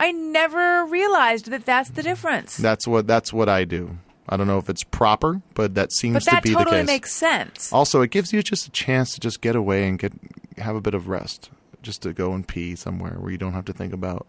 I 0.00 0.10
never 0.10 0.84
realized 0.84 1.46
that 1.52 1.64
that's 1.64 1.90
the 1.90 2.02
difference. 2.02 2.56
That's 2.56 2.88
what 2.88 3.06
that's 3.06 3.32
what 3.32 3.48
I 3.48 3.64
do. 3.64 3.98
I 4.28 4.36
don't 4.36 4.48
know 4.48 4.58
if 4.58 4.68
it's 4.68 4.82
proper, 4.84 5.40
but 5.54 5.74
that 5.76 5.92
seems 5.92 6.14
but 6.14 6.24
that 6.24 6.42
to 6.42 6.48
be 6.48 6.54
totally 6.54 6.64
the 6.64 6.70
case. 6.70 6.78
Totally 6.80 6.94
makes 6.94 7.12
sense. 7.12 7.72
also, 7.72 8.00
it 8.02 8.10
gives 8.10 8.32
you 8.32 8.42
just 8.42 8.66
a 8.66 8.70
chance 8.70 9.14
to 9.14 9.20
just 9.20 9.40
get 9.40 9.54
away 9.54 9.88
and 9.88 9.98
get 9.98 10.12
have 10.58 10.74
a 10.74 10.80
bit 10.80 10.94
of 10.94 11.08
rest, 11.08 11.50
just 11.82 12.02
to 12.02 12.12
go 12.12 12.32
and 12.32 12.46
pee 12.46 12.74
somewhere 12.74 13.14
where 13.18 13.30
you 13.30 13.38
don't 13.38 13.52
have 13.52 13.64
to 13.66 13.72
think 13.72 13.92
about 13.92 14.26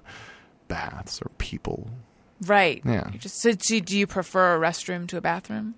baths 0.68 1.22
or 1.22 1.30
people. 1.40 1.90
Right. 2.42 2.82
Yeah. 2.86 3.10
You 3.12 3.20
Just, 3.20 3.42
so 3.42 3.52
do 3.54 3.82
do 3.82 3.98
you 3.98 4.08
prefer 4.08 4.56
a 4.56 4.60
restroom 4.60 5.08
to 5.10 5.18
a 5.18 5.22
bathroom? 5.22 5.76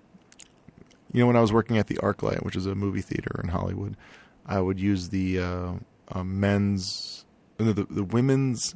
You 1.12 1.20
know, 1.20 1.26
when 1.28 1.36
I 1.36 1.40
was 1.40 1.52
working 1.52 1.78
at 1.78 1.86
the 1.86 1.96
ArcLight, 1.96 2.44
which 2.44 2.56
is 2.56 2.66
a 2.66 2.74
movie 2.74 3.00
theater 3.00 3.40
in 3.42 3.48
Hollywood, 3.48 3.96
I 4.44 4.60
would 4.60 4.78
use 4.78 5.08
the 5.10 5.38
uh, 5.40 5.72
uh, 6.10 6.24
men's, 6.24 7.24
no, 7.58 7.72
the 7.72 7.84
the 7.84 8.04
women's. 8.04 8.74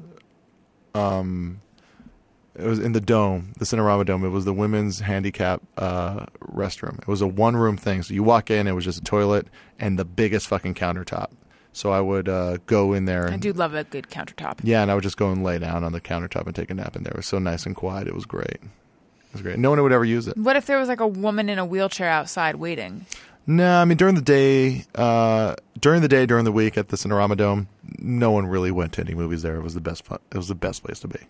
Um, 0.94 1.60
it 2.56 2.66
was 2.66 2.78
in 2.78 2.92
the 2.92 3.00
dome, 3.00 3.52
the 3.58 3.64
Cinerama 3.64 4.04
Dome. 4.04 4.24
It 4.24 4.30
was 4.30 4.44
the 4.44 4.52
women's 4.52 5.00
handicap 5.00 5.62
uh, 5.78 6.26
restroom. 6.40 6.98
It 6.98 7.08
was 7.08 7.20
a 7.20 7.26
one 7.26 7.56
room 7.56 7.76
thing. 7.76 8.02
So 8.02 8.12
you 8.12 8.22
walk 8.22 8.50
in, 8.50 8.66
it 8.66 8.72
was 8.72 8.84
just 8.84 8.98
a 8.98 9.04
toilet 9.04 9.46
and 9.78 9.98
the 9.98 10.04
biggest 10.04 10.48
fucking 10.48 10.74
countertop. 10.74 11.30
So 11.72 11.90
I 11.92 12.00
would 12.00 12.28
uh, 12.28 12.58
go 12.66 12.92
in 12.92 13.04
there. 13.04 13.26
And, 13.26 13.34
I 13.34 13.38
do 13.38 13.52
love 13.52 13.74
a 13.74 13.84
good 13.84 14.08
countertop. 14.08 14.58
Yeah, 14.62 14.82
and 14.82 14.90
I 14.90 14.94
would 14.94 15.04
just 15.04 15.16
go 15.16 15.30
and 15.30 15.44
lay 15.44 15.58
down 15.58 15.84
on 15.84 15.92
the 15.92 16.00
countertop 16.00 16.46
and 16.46 16.54
take 16.54 16.70
a 16.70 16.74
nap 16.74 16.96
in 16.96 17.04
there. 17.04 17.12
It 17.12 17.16
was 17.16 17.26
so 17.26 17.38
nice 17.38 17.64
and 17.66 17.76
quiet. 17.76 18.08
It 18.08 18.14
was 18.14 18.26
great. 18.26 18.58
It 18.60 19.32
was 19.32 19.42
great. 19.42 19.58
No 19.58 19.70
one 19.70 19.80
would 19.82 19.92
ever 19.92 20.04
use 20.04 20.26
it. 20.26 20.36
What 20.36 20.56
if 20.56 20.66
there 20.66 20.78
was 20.78 20.88
like 20.88 21.00
a 21.00 21.06
woman 21.06 21.48
in 21.48 21.58
a 21.58 21.64
wheelchair 21.64 22.08
outside 22.08 22.56
waiting? 22.56 23.06
No, 23.46 23.80
I 23.80 23.84
mean 23.84 23.96
during 23.96 24.16
the 24.16 24.20
day, 24.20 24.84
uh, 24.94 25.56
during 25.78 26.02
the 26.02 26.08
day, 26.08 26.26
during 26.26 26.44
the 26.44 26.52
week 26.52 26.76
at 26.76 26.88
the 26.88 26.96
Cinerama 26.96 27.36
Dome, 27.36 27.68
no 27.98 28.30
one 28.30 28.46
really 28.46 28.70
went 28.70 28.92
to 28.94 29.00
any 29.00 29.14
movies 29.14 29.42
there. 29.42 29.56
It 29.56 29.62
was 29.62 29.74
the 29.74 29.80
best. 29.80 30.04
Fun. 30.04 30.18
It 30.32 30.36
was 30.36 30.48
the 30.48 30.54
best 30.54 30.84
place 30.84 31.00
to 31.00 31.08
be. 31.08 31.20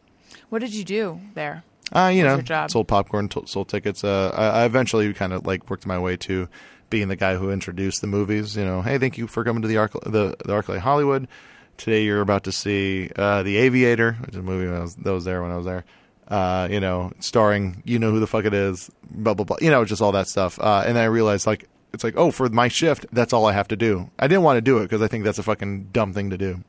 What 0.48 0.60
did 0.60 0.74
you 0.74 0.84
do 0.84 1.20
there? 1.34 1.64
Uh, 1.92 2.12
you 2.14 2.22
know, 2.22 2.40
job? 2.40 2.70
sold 2.70 2.88
popcorn, 2.88 3.28
t- 3.28 3.42
sold 3.46 3.68
tickets. 3.68 4.04
Uh, 4.04 4.32
I, 4.34 4.62
I 4.62 4.64
eventually 4.64 5.12
kind 5.12 5.32
of 5.32 5.46
like 5.46 5.68
worked 5.68 5.86
my 5.86 5.98
way 5.98 6.16
to 6.18 6.48
being 6.88 7.08
the 7.08 7.16
guy 7.16 7.36
who 7.36 7.50
introduced 7.50 8.00
the 8.00 8.06
movies. 8.06 8.56
You 8.56 8.64
know, 8.64 8.82
hey, 8.82 8.98
thank 8.98 9.18
you 9.18 9.26
for 9.26 9.44
coming 9.44 9.62
to 9.62 9.68
the 9.68 9.78
Arc 9.78 9.92
the 9.92 10.36
the 10.44 10.52
ArcLight 10.52 10.78
Hollywood. 10.78 11.28
Today 11.76 12.04
you're 12.04 12.20
about 12.20 12.44
to 12.44 12.52
see 12.52 13.10
uh, 13.16 13.42
the 13.42 13.56
Aviator, 13.56 14.12
which 14.20 14.30
is 14.30 14.36
a 14.36 14.42
movie 14.42 14.66
when 14.66 14.76
I 14.76 14.80
was, 14.80 14.94
that 14.96 15.12
was 15.12 15.24
there 15.24 15.42
when 15.42 15.50
I 15.50 15.56
was 15.56 15.66
there. 15.66 15.84
Uh, 16.28 16.68
you 16.70 16.78
know, 16.78 17.12
starring 17.18 17.82
you 17.84 17.98
know 17.98 18.10
who 18.10 18.20
the 18.20 18.26
fuck 18.26 18.44
it 18.44 18.54
is, 18.54 18.90
blah 19.10 19.34
blah 19.34 19.44
blah. 19.44 19.56
You 19.60 19.70
know, 19.70 19.84
just 19.84 20.02
all 20.02 20.12
that 20.12 20.28
stuff. 20.28 20.58
Uh, 20.60 20.84
and 20.86 20.96
then 20.96 21.02
I 21.02 21.06
realized 21.06 21.46
like 21.46 21.68
it's 21.92 22.04
like 22.04 22.16
oh, 22.16 22.30
for 22.30 22.48
my 22.48 22.68
shift, 22.68 23.06
that's 23.12 23.32
all 23.32 23.46
I 23.46 23.52
have 23.52 23.68
to 23.68 23.76
do. 23.76 24.10
I 24.18 24.28
didn't 24.28 24.42
want 24.44 24.58
to 24.58 24.60
do 24.60 24.78
it 24.78 24.82
because 24.82 25.02
I 25.02 25.08
think 25.08 25.24
that's 25.24 25.38
a 25.38 25.42
fucking 25.42 25.88
dumb 25.92 26.12
thing 26.12 26.30
to 26.30 26.38
do 26.38 26.62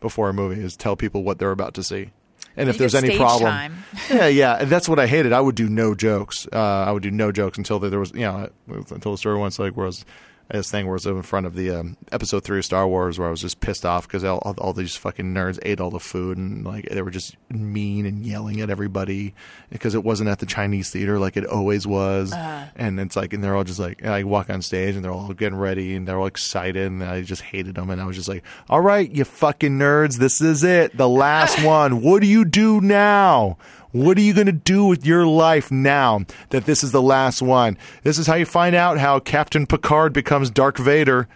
before 0.00 0.28
a 0.28 0.34
movie 0.34 0.62
is 0.62 0.76
tell 0.76 0.96
people 0.96 1.22
what 1.22 1.38
they're 1.38 1.50
about 1.50 1.74
to 1.74 1.82
see. 1.82 2.10
And 2.56 2.68
if 2.68 2.78
there's 2.78 2.94
any 2.94 3.16
problem, 3.16 3.50
time. 3.50 3.84
yeah, 4.10 4.26
yeah, 4.26 4.54
and 4.60 4.70
that's 4.70 4.88
what 4.88 4.98
I 4.98 5.06
hated. 5.06 5.32
I 5.32 5.40
would 5.40 5.54
do 5.54 5.68
no 5.68 5.94
jokes. 5.94 6.46
Uh, 6.52 6.84
I 6.86 6.92
would 6.92 7.02
do 7.02 7.10
no 7.10 7.32
jokes 7.32 7.58
until 7.58 7.78
there 7.78 7.98
was, 7.98 8.12
you 8.12 8.20
know, 8.20 8.50
until 8.68 9.12
the 9.12 9.18
story 9.18 9.38
once 9.38 9.58
like 9.58 9.76
where 9.76 9.86
I 9.86 9.88
was 9.88 10.04
this 10.52 10.70
thing 10.70 10.86
where 10.86 10.94
I 10.94 10.96
was 10.96 11.06
in 11.06 11.22
front 11.22 11.46
of 11.46 11.54
the 11.54 11.70
um, 11.70 11.96
episode 12.10 12.44
three 12.44 12.58
of 12.58 12.64
Star 12.64 12.86
Wars 12.86 13.18
where 13.18 13.28
I 13.28 13.30
was 13.30 13.40
just 13.40 13.60
pissed 13.60 13.84
off 13.84 14.06
because 14.06 14.24
all, 14.24 14.38
all, 14.38 14.54
all 14.58 14.72
these 14.72 14.96
fucking 14.96 15.32
nerds 15.34 15.58
ate 15.62 15.80
all 15.80 15.90
the 15.90 15.98
food 16.00 16.38
and 16.38 16.64
like 16.64 16.88
they 16.88 17.02
were 17.02 17.10
just 17.10 17.36
mean 17.50 18.06
and 18.06 18.24
yelling 18.24 18.60
at 18.60 18.70
everybody 18.70 19.34
because 19.70 19.94
it 19.94 20.04
wasn't 20.04 20.28
at 20.28 20.38
the 20.38 20.46
Chinese 20.46 20.90
theater 20.90 21.18
like 21.18 21.36
it 21.36 21.46
always 21.46 21.86
was. 21.86 22.32
And 22.76 23.00
it's 23.00 23.16
like, 23.16 23.32
and 23.32 23.42
they're 23.42 23.56
all 23.56 23.64
just 23.64 23.78
like, 23.78 24.04
I 24.04 24.24
walk 24.24 24.50
on 24.50 24.62
stage 24.62 24.94
and 24.94 25.04
they're 25.04 25.12
all 25.12 25.32
getting 25.32 25.58
ready 25.58 25.94
and 25.94 26.06
they're 26.06 26.18
all 26.18 26.26
excited 26.26 26.86
and 26.90 27.02
I 27.02 27.22
just 27.22 27.42
hated 27.42 27.74
them 27.76 27.90
and 27.90 28.00
I 28.00 28.04
was 28.06 28.16
just 28.16 28.28
like, 28.28 28.44
all 28.68 28.80
right, 28.80 29.10
you 29.10 29.24
fucking 29.24 29.78
nerds, 29.78 30.18
this 30.18 30.40
is 30.40 30.64
it, 30.64 30.96
the 30.96 31.08
last 31.08 31.64
one. 31.64 32.02
What 32.02 32.20
do 32.20 32.26
you 32.26 32.44
do 32.44 32.80
now? 32.80 33.56
What 33.92 34.16
are 34.18 34.22
you 34.22 34.34
going 34.34 34.46
to 34.46 34.52
do 34.52 34.84
with 34.84 35.06
your 35.06 35.26
life 35.26 35.70
now 35.70 36.24
that 36.50 36.64
this 36.64 36.82
is 36.82 36.92
the 36.92 37.02
last 37.02 37.42
one? 37.42 37.78
This 38.02 38.18
is 38.18 38.26
how 38.26 38.34
you 38.34 38.46
find 38.46 38.74
out 38.74 38.98
how 38.98 39.20
Captain 39.20 39.66
Picard 39.66 40.12
becomes 40.12 40.50
Darth 40.50 40.78
Vader. 40.78 41.28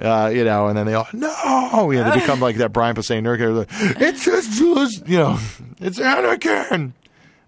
Uh, 0.00 0.30
you 0.32 0.42
know, 0.44 0.68
and 0.68 0.78
then 0.78 0.86
they 0.86 0.94
all 0.94 1.06
no, 1.12 1.90
you 1.90 1.98
know, 1.98 2.10
they 2.10 2.20
become 2.20 2.40
like 2.40 2.56
that 2.56 2.72
Brian 2.72 2.96
Posehn 2.96 3.24
character. 3.24 3.66
It's 4.02 4.24
just, 4.24 5.06
you 5.06 5.18
know, 5.18 5.38
it's 5.80 5.98
Anakin. 5.98 6.92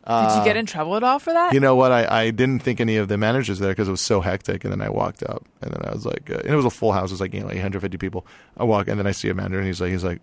Did 0.07 0.39
you 0.39 0.45
get 0.45 0.57
in 0.59 0.67
trouble 0.67 0.97
at 0.97 1.03
all 1.03 1.19
for 1.19 1.33
that? 1.33 1.55
You 1.55 1.61
know 1.61 1.75
what? 1.75 1.91
I, 1.91 2.25
I 2.25 2.31
didn't 2.31 2.59
think 2.59 2.79
any 2.81 2.97
of 2.97 3.09
the 3.09 3.17
managers 3.17 3.59
there 3.59 3.71
because 3.71 3.89
it 3.89 3.91
was 3.91 4.03
so 4.03 4.21
hectic. 4.21 4.63
And 4.65 4.71
then 4.71 4.83
I 4.83 4.91
walked 4.91 5.23
up, 5.23 5.47
and 5.63 5.73
then 5.73 5.81
I 5.83 5.95
was 5.95 6.05
like, 6.05 6.31
uh, 6.31 6.41
and 6.45 6.53
it 6.53 6.57
was 6.57 6.67
a 6.67 6.71
full 6.71 6.93
house. 6.93 7.11
It 7.11 7.15
was 7.15 7.21
like 7.23 7.33
you 7.33 7.41
know, 7.41 7.51
850 7.51 7.97
people. 7.97 8.27
I 8.59 8.65
walk, 8.65 8.89
and 8.89 8.99
then 8.99 9.07
I 9.07 9.13
see 9.13 9.31
a 9.31 9.35
manager, 9.35 9.59
and 9.59 9.67
he's 9.67 9.81
like, 9.81 9.93
he's 9.93 10.05
like, 10.05 10.21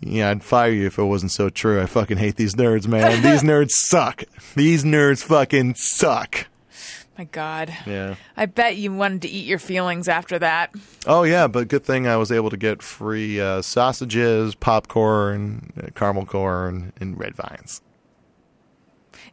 yeah, 0.00 0.30
I'd 0.30 0.42
fire 0.42 0.70
you 0.70 0.86
if 0.86 0.98
it 0.98 1.04
wasn't 1.04 1.32
so 1.32 1.50
true. 1.50 1.80
I 1.80 1.86
fucking 1.86 2.18
hate 2.18 2.36
these 2.36 2.54
nerds, 2.54 2.86
man. 2.86 3.22
these 3.22 3.42
nerds 3.42 3.70
suck. 3.70 4.24
These 4.54 4.84
nerds 4.84 5.22
fucking 5.22 5.74
suck. 5.74 6.46
My 7.18 7.24
God. 7.24 7.74
Yeah. 7.86 8.14
I 8.34 8.46
bet 8.46 8.76
you 8.76 8.94
wanted 8.94 9.22
to 9.22 9.28
eat 9.28 9.46
your 9.46 9.58
feelings 9.58 10.08
after 10.08 10.38
that. 10.38 10.74
Oh 11.06 11.24
yeah, 11.24 11.48
but 11.48 11.68
good 11.68 11.84
thing 11.84 12.06
I 12.06 12.16
was 12.16 12.32
able 12.32 12.48
to 12.48 12.56
get 12.56 12.82
free 12.82 13.38
uh, 13.38 13.60
sausages, 13.60 14.54
popcorn, 14.54 15.70
uh, 15.76 15.88
caramel 15.94 16.24
corn, 16.24 16.94
and 16.98 17.18
red 17.18 17.36
vines. 17.36 17.82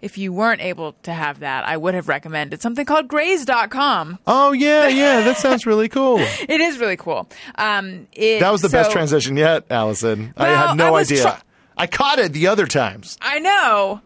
If 0.01 0.17
you 0.17 0.31
weren't 0.31 0.61
able 0.61 0.93
to 1.03 1.11
have 1.13 1.39
that, 1.39 1.65
I 1.65 1.77
would 1.77 1.93
have 1.95 2.07
recommended 2.07 2.61
something 2.61 2.85
called 2.85 3.07
Graze.com. 3.07 4.19
Oh 4.27 4.51
yeah, 4.51 4.87
yeah, 4.87 5.21
that 5.21 5.37
sounds 5.37 5.65
really 5.65 5.89
cool. 5.89 6.17
It 6.19 6.61
is 6.61 6.77
really 6.79 6.97
cool. 6.97 7.27
Um, 7.55 8.07
it- 8.13 8.39
That 8.39 8.51
was 8.51 8.61
the 8.61 8.69
best 8.69 8.91
transition 8.91 9.37
yet, 9.37 9.65
Alison. 9.69 10.33
I 10.37 10.47
had 10.49 10.75
no 10.75 10.95
I 10.95 11.01
idea. 11.01 11.41
I 11.77 11.87
caught 11.87 12.19
it 12.19 12.33
the 12.33 12.47
other 12.47 12.65
times. 12.65 13.17
I 13.21 13.39
know. 13.39 14.01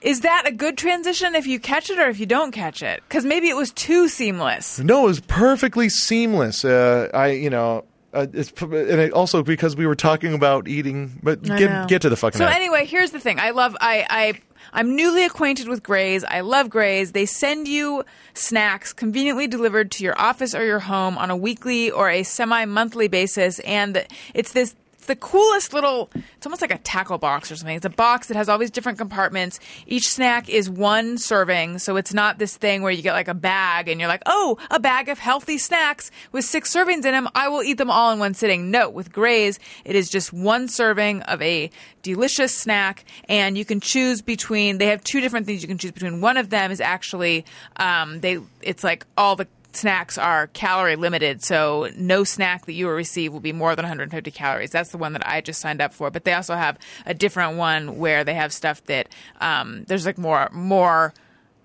Is 0.00 0.20
that 0.20 0.44
a 0.46 0.52
good 0.52 0.78
transition 0.78 1.34
if 1.34 1.48
you 1.48 1.58
catch 1.58 1.90
it 1.90 1.98
or 1.98 2.08
if 2.08 2.20
you 2.20 2.26
don't 2.26 2.52
catch 2.52 2.84
it? 2.84 3.02
Because 3.08 3.24
maybe 3.24 3.48
it 3.48 3.56
was 3.56 3.72
too 3.72 4.06
seamless. 4.08 4.78
No, 4.78 5.02
it 5.02 5.06
was 5.06 5.20
perfectly 5.20 5.88
seamless. 5.88 6.64
Uh, 6.64 7.08
I, 7.12 7.30
you 7.30 7.50
know, 7.50 7.84
uh, 8.14 8.26
it's 8.32 8.52
and 8.62 8.72
it 9.00 9.12
also 9.12 9.42
because 9.42 9.74
we 9.74 9.88
were 9.88 9.96
talking 9.96 10.34
about 10.34 10.68
eating. 10.68 11.18
But 11.20 11.50
I 11.50 11.58
get 11.58 11.70
know. 11.70 11.86
get 11.88 12.02
to 12.02 12.08
the 12.10 12.16
fucking. 12.16 12.38
So 12.38 12.46
anyway, 12.46 12.86
here's 12.86 13.10
the 13.10 13.18
thing. 13.18 13.40
I 13.40 13.50
love 13.50 13.76
I 13.80 14.06
I 14.08 14.40
I'm 14.72 14.94
newly 14.94 15.24
acquainted 15.24 15.68
with 15.68 15.82
Graze. 15.82 16.24
I 16.24 16.40
love 16.40 16.70
Graze. 16.70 17.12
They 17.12 17.26
send 17.26 17.68
you 17.68 18.04
snacks 18.34 18.92
conveniently 18.92 19.46
delivered 19.46 19.90
to 19.92 20.04
your 20.04 20.18
office 20.20 20.54
or 20.54 20.64
your 20.64 20.80
home 20.80 21.18
on 21.18 21.30
a 21.30 21.36
weekly 21.36 21.90
or 21.90 22.10
a 22.10 22.22
semi-monthly 22.22 23.08
basis 23.08 23.58
and 23.60 24.06
it's 24.34 24.52
this 24.52 24.74
the 25.08 25.16
coolest 25.16 25.72
little 25.72 26.10
it's 26.36 26.46
almost 26.46 26.62
like 26.62 26.72
a 26.72 26.78
tackle 26.78 27.18
box 27.18 27.50
or 27.50 27.56
something. 27.56 27.74
It's 27.74 27.84
a 27.84 27.90
box 27.90 28.28
that 28.28 28.36
has 28.36 28.48
all 28.48 28.58
these 28.58 28.70
different 28.70 28.98
compartments. 28.98 29.58
Each 29.86 30.08
snack 30.08 30.48
is 30.48 30.70
one 30.70 31.18
serving, 31.18 31.80
so 31.80 31.96
it's 31.96 32.14
not 32.14 32.38
this 32.38 32.56
thing 32.56 32.82
where 32.82 32.92
you 32.92 33.02
get 33.02 33.14
like 33.14 33.26
a 33.26 33.34
bag 33.34 33.88
and 33.88 33.98
you're 34.00 34.08
like, 34.08 34.22
"Oh, 34.26 34.56
a 34.70 34.78
bag 34.78 35.08
of 35.08 35.18
healthy 35.18 35.58
snacks 35.58 36.12
with 36.30 36.44
six 36.44 36.72
servings 36.72 37.04
in 37.04 37.12
them. 37.12 37.28
I 37.34 37.48
will 37.48 37.62
eat 37.62 37.78
them 37.78 37.90
all 37.90 38.12
in 38.12 38.18
one 38.20 38.34
sitting." 38.34 38.70
No, 38.70 38.88
with 38.88 39.10
Graze, 39.10 39.58
it 39.84 39.96
is 39.96 40.08
just 40.08 40.32
one 40.32 40.68
serving 40.68 41.22
of 41.22 41.42
a 41.42 41.70
delicious 42.02 42.54
snack 42.54 43.04
and 43.28 43.58
you 43.58 43.64
can 43.64 43.80
choose 43.80 44.22
between 44.22 44.78
they 44.78 44.86
have 44.86 45.02
two 45.02 45.20
different 45.20 45.46
things 45.46 45.62
you 45.62 45.68
can 45.68 45.78
choose 45.78 45.92
between. 45.92 46.20
One 46.20 46.36
of 46.36 46.50
them 46.50 46.70
is 46.70 46.80
actually 46.80 47.44
um, 47.76 48.20
they 48.20 48.38
it's 48.62 48.84
like 48.84 49.06
all 49.16 49.34
the 49.34 49.48
snacks 49.72 50.18
are 50.18 50.48
calorie 50.48 50.96
limited, 50.96 51.42
so 51.42 51.88
no 51.96 52.24
snack 52.24 52.66
that 52.66 52.72
you 52.72 52.86
will 52.86 52.94
receive 52.94 53.32
will 53.32 53.40
be 53.40 53.52
more 53.52 53.76
than 53.76 53.84
150 53.84 54.30
calories. 54.30 54.70
That's 54.70 54.90
the 54.90 54.98
one 54.98 55.12
that 55.12 55.26
I 55.26 55.40
just 55.40 55.60
signed 55.60 55.80
up 55.80 55.92
for. 55.92 56.10
But 56.10 56.24
they 56.24 56.32
also 56.32 56.54
have 56.54 56.78
a 57.06 57.14
different 57.14 57.56
one 57.56 57.98
where 57.98 58.24
they 58.24 58.34
have 58.34 58.52
stuff 58.52 58.82
that 58.84 59.08
um, 59.40 59.84
there's 59.86 60.06
like 60.06 60.18
more 60.18 60.48
more. 60.52 61.14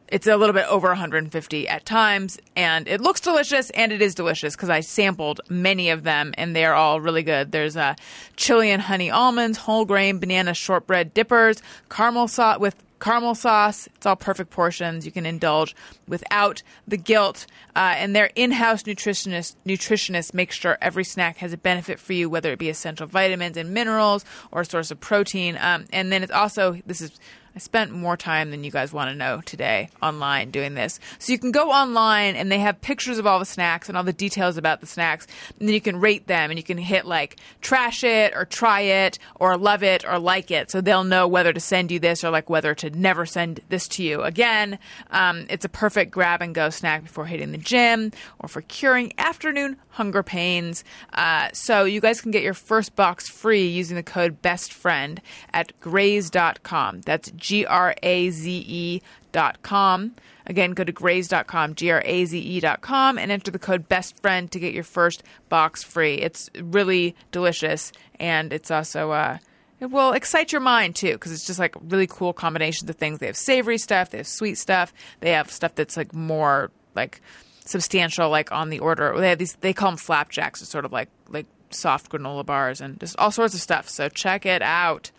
It's 0.09 0.27
a 0.27 0.37
little 0.37 0.53
bit 0.53 0.67
over 0.67 0.89
150 0.89 1.67
at 1.67 1.85
times, 1.87 2.37
and 2.55 2.87
it 2.87 3.01
looks 3.01 3.19
delicious, 3.19 3.71
and 3.71 3.91
it 3.91 3.99
is 3.99 4.13
delicious 4.13 4.55
because 4.55 4.69
I 4.69 4.81
sampled 4.81 5.41
many 5.49 5.89
of 5.89 6.03
them, 6.03 6.35
and 6.37 6.55
they're 6.55 6.75
all 6.75 7.01
really 7.01 7.23
good. 7.23 7.51
There's 7.51 7.75
uh, 7.75 7.95
chili 8.35 8.69
and 8.69 8.81
honey 8.81 9.09
almonds, 9.09 9.57
whole 9.57 9.85
grain 9.85 10.19
banana 10.19 10.53
shortbread 10.53 11.15
dippers, 11.15 11.63
caramel 11.89 12.27
sauce 12.27 12.59
with 12.59 12.75
caramel 13.03 13.35
sauce. 13.35 13.87
It's 13.95 14.05
all 14.05 14.15
perfect 14.15 14.49
portions. 14.49 15.05
You 15.05 15.11
can 15.11 15.25
indulge 15.25 15.75
without 16.07 16.63
the 16.87 16.97
guilt. 16.97 17.45
Uh, 17.75 17.95
and 17.97 18.15
their 18.15 18.29
in-house 18.35 18.83
nutritionist 18.83 19.55
nutritionists 19.65 20.33
make 20.33 20.51
sure 20.51 20.77
every 20.81 21.03
snack 21.03 21.37
has 21.37 21.51
a 21.51 21.57
benefit 21.57 21.99
for 21.99 22.13
you, 22.13 22.29
whether 22.29 22.51
it 22.53 22.59
be 22.59 22.69
essential 22.69 23.05
vitamins 23.05 23.57
and 23.57 23.73
minerals 23.73 24.23
or 24.51 24.61
a 24.61 24.65
source 24.65 24.89
of 24.89 24.99
protein. 25.01 25.57
Um, 25.59 25.85
and 25.91 26.11
then 26.11 26.23
it's 26.23 26.31
also 26.31 26.79
this 26.85 27.01
is. 27.01 27.19
I 27.55 27.59
spent 27.59 27.91
more 27.91 28.17
time 28.17 28.49
than 28.49 28.63
you 28.63 28.71
guys 28.71 28.91
want 28.91 29.11
to 29.11 29.15
know 29.15 29.41
today 29.41 29.89
online 30.01 30.49
doing 30.49 30.73
this. 30.73 30.99
So 31.19 31.31
you 31.31 31.39
can 31.39 31.51
go 31.51 31.71
online 31.71 32.35
and 32.35 32.51
they 32.51 32.59
have 32.59 32.81
pictures 32.81 33.19
of 33.19 33.27
all 33.27 33.37
the 33.37 33.45
snacks 33.45 33.89
and 33.89 33.97
all 33.97 34.03
the 34.03 34.11
details 34.11 34.57
about 34.57 34.81
the 34.81 34.87
snacks. 34.87 35.27
And 35.59 35.67
then 35.67 35.73
you 35.73 35.81
can 35.81 35.99
rate 35.99 36.25
them 36.25 36.49
and 36.49 36.57
you 36.57 36.63
can 36.63 36.79
hit 36.79 37.05
like 37.05 37.37
trash 37.61 38.03
it 38.03 38.33
or 38.35 38.45
try 38.45 38.81
it 38.81 39.19
or 39.35 39.55
love 39.57 39.83
it 39.83 40.03
or 40.03 40.17
like 40.17 40.49
it. 40.49 40.71
So 40.71 40.81
they'll 40.81 41.03
know 41.03 41.27
whether 41.27 41.53
to 41.53 41.59
send 41.59 41.91
you 41.91 41.99
this 41.99 42.23
or 42.23 42.31
like 42.31 42.49
whether 42.49 42.73
to 42.75 42.89
never 42.89 43.25
send 43.25 43.59
this 43.69 43.87
to 43.89 44.03
you 44.03 44.23
again. 44.23 44.79
Um, 45.11 45.45
it's 45.49 45.65
a 45.65 45.69
perfect 45.69 46.11
grab 46.11 46.41
and 46.41 46.55
go 46.55 46.71
snack 46.71 47.03
before 47.03 47.25
hitting 47.25 47.51
the 47.51 47.57
gym 47.59 48.11
or 48.39 48.49
for 48.49 48.61
curing 48.61 49.13
afternoon 49.19 49.77
hunger 49.89 50.23
pains. 50.23 50.83
Uh, 51.13 51.49
so 51.53 51.83
you 51.85 52.01
guys 52.01 52.19
can 52.19 52.31
get 52.31 52.41
your 52.43 52.53
first 52.53 52.95
box 52.95 53.29
free 53.29 53.67
using 53.67 53.95
the 53.95 54.03
code 54.03 54.41
BESTFRIEND 54.41 55.19
at 55.53 55.79
graze.com. 55.79 57.01
That's 57.01 57.31
G 57.43 57.65
R 57.65 57.93
A 58.01 58.29
Z 58.29 58.49
E 58.49 59.01
dot 59.33 59.61
com. 59.61 60.15
Again, 60.45 60.71
go 60.71 60.83
to 60.83 60.91
graze.com, 60.91 61.75
G 61.75 61.91
R 61.91 62.01
A 62.05 62.25
Z 62.25 62.39
E 62.39 62.59
dot 62.61 62.81
com, 62.81 63.19
and 63.19 63.31
enter 63.31 63.51
the 63.51 63.59
code 63.59 63.87
BESTFRIEND 63.89 64.49
to 64.51 64.59
get 64.59 64.73
your 64.73 64.83
first 64.83 65.23
box 65.49 65.83
free. 65.83 66.15
It's 66.15 66.49
really 66.59 67.15
delicious, 67.31 67.91
and 68.19 68.51
it's 68.51 68.71
also. 68.71 69.11
Uh, 69.11 69.37
it 69.79 69.91
will 69.91 70.13
excite 70.13 70.53
your 70.53 70.61
mind 70.61 70.95
too, 70.95 71.11
because 71.11 71.33
it's 71.33 71.45
just 71.45 71.59
like 71.59 71.75
really 71.81 72.07
cool 72.07 72.31
combinations 72.31 72.89
of 72.89 72.95
things. 72.95 73.19
They 73.19 73.25
have 73.25 73.35
savory 73.35 73.77
stuff, 73.77 74.11
they 74.11 74.19
have 74.19 74.27
sweet 74.27 74.57
stuff, 74.57 74.93
they 75.19 75.31
have 75.31 75.51
stuff 75.51 75.75
that's 75.75 75.97
like 75.97 76.13
more 76.13 76.71
like 76.95 77.21
substantial, 77.65 78.29
like 78.29 78.53
on 78.53 78.69
the 78.69 78.79
order. 78.79 79.13
They 79.17 79.29
have 79.29 79.37
these. 79.37 79.55
They 79.55 79.73
call 79.73 79.91
them 79.91 79.97
flapjacks. 79.97 80.61
It's 80.61 80.71
sort 80.71 80.85
of 80.85 80.93
like 80.93 81.09
like 81.27 81.47
soft 81.71 82.09
granola 82.09 82.45
bars 82.45 82.79
and 82.79 82.97
just 83.01 83.17
all 83.19 83.31
sorts 83.31 83.53
of 83.53 83.59
stuff. 83.59 83.89
So 83.89 84.07
check 84.07 84.45
it 84.45 84.61
out. 84.61 85.11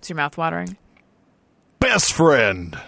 Is 0.00 0.08
your 0.08 0.16
mouth 0.16 0.38
watering? 0.38 0.78
Best 1.84 2.12
friend. 2.12 2.78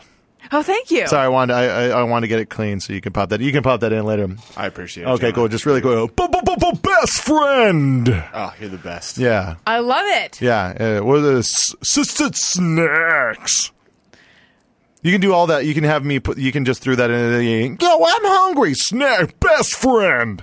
Oh, 0.53 0.63
thank 0.63 0.91
you. 0.93 1.07
Sorry, 1.09 1.25
I 1.25 1.29
wanted 1.29 1.55
I, 1.55 1.65
I, 1.65 1.89
I 1.89 2.03
wanted 2.05 2.23
to 2.23 2.29
get 2.29 2.39
it 2.39 2.49
clean 2.49 2.79
so 2.81 2.93
you 2.93 3.01
can 3.01 3.13
pop 3.13 3.31
that. 3.31 3.41
You 3.41 3.51
can 3.51 3.63
pop 3.65 3.81
that 3.81 3.93
in 3.93 4.05
later. 4.05 4.29
I 4.57 4.67
appreciate 4.67 5.05
it. 5.05 5.09
Okay, 5.09 5.27
John. 5.29 5.35
cool. 5.35 5.49
Just 5.49 5.67
really 5.67 5.81
cool. 5.81 6.07
Best 6.09 7.21
friend. 7.23 8.09
Oh, 8.33 8.55
you're 8.61 8.69
the 8.69 8.79
best. 8.79 9.19
Yeah, 9.19 9.57
I 9.67 9.81
love 9.81 10.05
it. 10.07 10.41
yeah. 10.41 10.67
Uh, 11.01 11.05
what 11.05 11.19
are 11.19 11.21
the 11.21 11.39
s- 11.39 11.75
s- 11.83 12.21
s- 12.21 12.31
snacks? 12.43 13.73
You 15.03 15.13
can 15.13 15.21
do 15.21 15.33
all 15.33 15.49
that. 15.49 15.65
You 15.67 15.75
can 15.75 15.85
have 15.85 16.05
me 16.05 16.21
put. 16.21 16.39
You 16.39 16.53
can 16.53 16.65
just 16.65 16.81
throw 16.83 16.95
that 16.95 17.11
in. 17.11 17.33
the 17.71 17.77
Go. 17.77 18.05
I'm 18.05 18.25
hungry. 18.25 18.75
Snack. 18.75 19.39
Best 19.41 19.75
friend. 19.77 20.43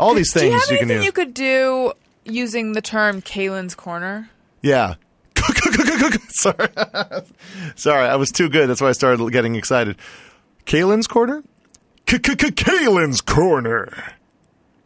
All 0.00 0.14
these 0.14 0.32
Do 0.32 0.40
things 0.40 0.52
you 0.52 0.58
have 0.60 0.70
you 0.70 0.78
can 0.78 0.90
anything 0.90 0.96
use. 0.98 1.04
you 1.06 1.12
could 1.12 1.34
do 1.34 1.92
using 2.24 2.72
the 2.72 2.82
term 2.82 3.20
Kaylin's 3.20 3.74
Corner? 3.74 4.30
Yeah. 4.62 4.94
Sorry. 6.28 6.68
Sorry, 7.74 8.06
I 8.06 8.16
was 8.16 8.30
too 8.30 8.48
good. 8.48 8.68
That's 8.68 8.80
why 8.80 8.88
I 8.88 8.92
started 8.92 9.30
getting 9.32 9.54
excited. 9.54 9.96
Kaylin's 10.66 11.06
corner? 11.06 11.42
Kaylin's 12.06 13.20
corner. 13.20 14.14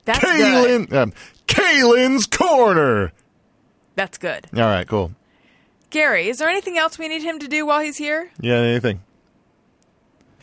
That's 0.05 0.21
good. 0.21 0.93
Um, 0.93 1.13
Kaylin's 1.47 2.27
corner. 2.27 3.13
That's 3.95 4.19
good. 4.19 4.47
All 4.55 4.61
right, 4.61 4.87
cool. 4.87 5.13
Gary, 5.91 6.29
is 6.29 6.39
there 6.39 6.49
anything 6.49 6.79
else 6.79 6.99
we 6.99 7.09
need 7.09 7.23
him 7.23 7.39
to 7.39 7.49
do 7.49 7.67
while 7.67 7.81
he's 7.81 7.99
here? 7.99 8.31
Yeah, 8.41 8.57
anything? 8.57 9.03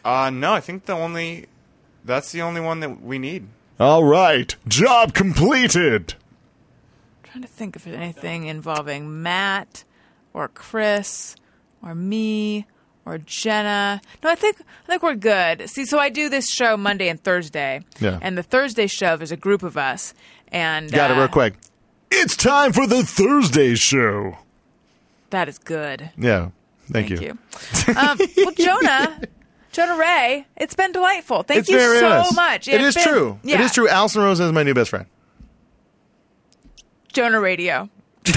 Uh, 0.05 0.29
no, 0.29 0.53
I 0.53 0.61
think 0.61 0.85
the 0.85 0.93
only 0.93 1.47
that's 2.05 2.31
the 2.31 2.41
only 2.41 2.61
one 2.61 2.79
that 2.79 3.01
we 3.01 3.19
need. 3.19 3.47
All 3.79 4.03
right. 4.03 4.55
Job 4.67 5.13
completed. 5.13 6.15
I'm 7.23 7.31
trying 7.31 7.41
to 7.41 7.47
think 7.47 7.75
of 7.75 7.87
anything 7.87 8.45
involving 8.45 9.21
Matt 9.21 9.83
or 10.33 10.47
Chris 10.47 11.35
or 11.83 11.95
me 11.95 12.65
or 13.05 13.17
Jenna. 13.17 14.01
No, 14.23 14.29
I 14.29 14.35
think 14.35 14.57
I 14.61 14.87
think 14.87 15.03
we're 15.03 15.15
good. 15.15 15.69
See, 15.69 15.85
so 15.85 15.97
I 15.99 16.09
do 16.09 16.29
this 16.29 16.49
show 16.49 16.77
Monday 16.77 17.09
and 17.09 17.21
Thursday. 17.23 17.81
Yeah. 17.99 18.19
And 18.21 18.37
the 18.37 18.43
Thursday 18.43 18.87
show 18.87 19.17
there's 19.17 19.31
a 19.31 19.37
group 19.37 19.63
of 19.63 19.77
us 19.77 20.13
and 20.51 20.91
Got 20.91 21.11
it 21.11 21.17
uh, 21.17 21.19
real 21.21 21.27
quick. 21.29 21.55
It's 22.11 22.35
time 22.35 22.73
for 22.73 22.87
the 22.87 23.03
Thursday 23.03 23.75
show. 23.75 24.37
That 25.29 25.47
is 25.47 25.59
good. 25.59 26.09
Yeah. 26.17 26.49
Thank, 26.91 27.09
Thank 27.09 27.21
you. 27.21 27.37
um, 27.95 28.17
well, 28.37 28.51
Jonah, 28.57 29.21
Jonah 29.71 29.95
Ray, 29.95 30.47
it's 30.57 30.73
been 30.73 30.91
delightful. 30.91 31.43
Thank 31.43 31.59
It's 31.59 31.69
you 31.69 31.79
so 31.79 32.01
nice. 32.09 32.35
much. 32.35 32.67
It 32.67 32.81
It's 32.81 32.97
is 32.97 33.03
been- 33.05 33.13
true. 33.13 33.39
It 33.43 33.49
yeah. 33.51 33.61
is 33.61 33.71
true. 33.71 33.87
Alison 33.87 34.23
Rosen 34.23 34.47
is 34.47 34.51
my 34.53 34.63
new 34.63 34.73
best 34.73 34.89
friend. 34.89 35.05
Jonah 37.13 37.37
Raydio. 37.37 37.89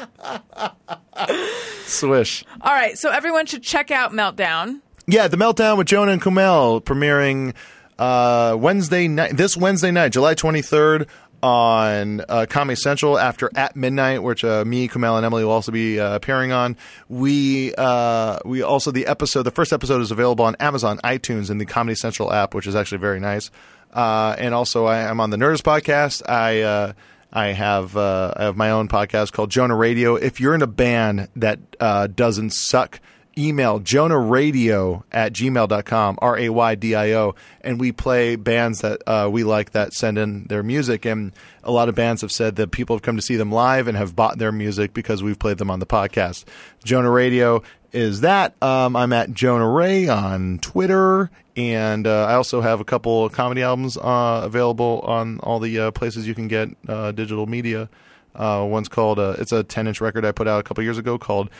Swish. 1.86 2.44
All 2.60 2.72
right, 2.72 2.98
so 2.98 3.10
everyone 3.10 3.46
should 3.46 3.62
check 3.62 3.90
out 3.90 4.12
Meltdown. 4.12 4.80
Yeah, 5.06 5.26
the 5.28 5.36
meltdown 5.36 5.76
with 5.76 5.88
Jonah 5.88 6.12
and 6.12 6.22
Kumail 6.22 6.82
premiering 6.82 7.54
uh, 7.98 8.56
Wednesday 8.56 9.08
night. 9.08 9.36
This 9.36 9.56
Wednesday 9.56 9.90
night, 9.90 10.10
July 10.10 10.34
twenty 10.34 10.62
third, 10.62 11.08
on 11.42 12.22
uh, 12.28 12.46
Comedy 12.48 12.76
Central 12.76 13.18
after 13.18 13.50
At 13.54 13.76
Midnight, 13.76 14.22
which 14.22 14.44
uh, 14.44 14.64
me, 14.64 14.88
Kumail, 14.88 15.16
and 15.16 15.24
Emily 15.24 15.44
will 15.44 15.52
also 15.52 15.72
be 15.72 15.98
uh, 15.98 16.14
appearing 16.14 16.52
on. 16.52 16.76
We 17.08 17.74
uh, 17.76 18.38
we 18.44 18.62
also 18.62 18.90
the 18.90 19.06
episode, 19.06 19.44
the 19.44 19.50
first 19.50 19.72
episode 19.72 20.00
is 20.00 20.10
available 20.10 20.44
on 20.44 20.56
Amazon, 20.60 20.98
iTunes, 20.98 21.50
and 21.50 21.60
the 21.60 21.66
Comedy 21.66 21.94
Central 21.94 22.32
app, 22.32 22.54
which 22.54 22.66
is 22.66 22.76
actually 22.76 22.98
very 22.98 23.20
nice. 23.20 23.50
Uh, 23.92 24.36
and 24.38 24.54
also, 24.54 24.86
I, 24.86 25.08
I'm 25.08 25.20
on 25.20 25.30
the 25.30 25.36
Nerdist 25.36 25.62
podcast. 25.62 26.22
I 26.28 26.60
uh, 26.60 26.92
I 27.32 27.48
have 27.48 27.96
uh, 27.96 28.32
I 28.36 28.44
have 28.44 28.56
my 28.56 28.70
own 28.70 28.88
podcast 28.88 29.32
called 29.32 29.50
Jonah 29.50 29.74
Raydio. 29.74 30.20
If 30.20 30.40
you're 30.40 30.54
in 30.54 30.62
a 30.62 30.66
band 30.66 31.28
that 31.36 31.58
uh, 31.78 32.08
doesn't 32.08 32.50
suck, 32.50 33.00
email 33.38 33.78
jonah 33.78 34.16
raydio 34.16 35.02
at 35.12 35.32
gmail.com 35.32 36.18
r-a-y-d-i-o 36.20 37.34
and 37.60 37.78
we 37.80 37.92
play 37.92 38.36
bands 38.36 38.80
that 38.80 39.00
uh, 39.06 39.28
we 39.30 39.44
like 39.44 39.70
that 39.70 39.92
send 39.92 40.18
in 40.18 40.44
their 40.44 40.62
music. 40.62 41.04
And 41.04 41.32
a 41.62 41.70
lot 41.70 41.88
of 41.88 41.94
bands 41.94 42.22
have 42.22 42.32
said 42.32 42.56
that 42.56 42.70
people 42.70 42.96
have 42.96 43.02
come 43.02 43.16
to 43.16 43.22
see 43.22 43.36
them 43.36 43.52
live 43.52 43.86
and 43.86 43.96
have 43.96 44.16
bought 44.16 44.38
their 44.38 44.52
music 44.52 44.92
because 44.92 45.22
we've 45.22 45.38
played 45.38 45.58
them 45.58 45.70
on 45.70 45.78
the 45.78 45.86
podcast. 45.86 46.44
Jonah 46.84 47.08
Raydio 47.08 47.62
is 47.92 48.20
that. 48.22 48.54
Um, 48.62 48.96
i'm 48.96 49.12
at 49.12 49.32
jonah 49.32 49.68
ray 49.68 50.08
on 50.08 50.58
twitter 50.58 51.30
and 51.56 52.06
uh, 52.06 52.26
i 52.26 52.34
also 52.34 52.60
have 52.60 52.80
a 52.80 52.84
couple 52.84 53.24
of 53.24 53.32
comedy 53.32 53.62
albums 53.62 53.96
uh, 53.96 54.42
available 54.44 55.00
on 55.04 55.38
all 55.40 55.58
the 55.58 55.78
uh, 55.78 55.90
places 55.90 56.26
you 56.26 56.34
can 56.34 56.48
get 56.48 56.68
uh, 56.88 57.12
digital 57.12 57.46
media. 57.46 57.88
Uh, 58.34 58.64
one's 58.68 58.88
called 58.88 59.18
uh, 59.18 59.34
it's 59.38 59.50
a 59.52 59.64
10 59.64 59.88
inch 59.88 60.00
record 60.00 60.24
i 60.24 60.30
put 60.32 60.46
out 60.46 60.60
a 60.60 60.62
couple 60.62 60.84
years 60.84 60.98
ago 60.98 61.18
called 61.18 61.50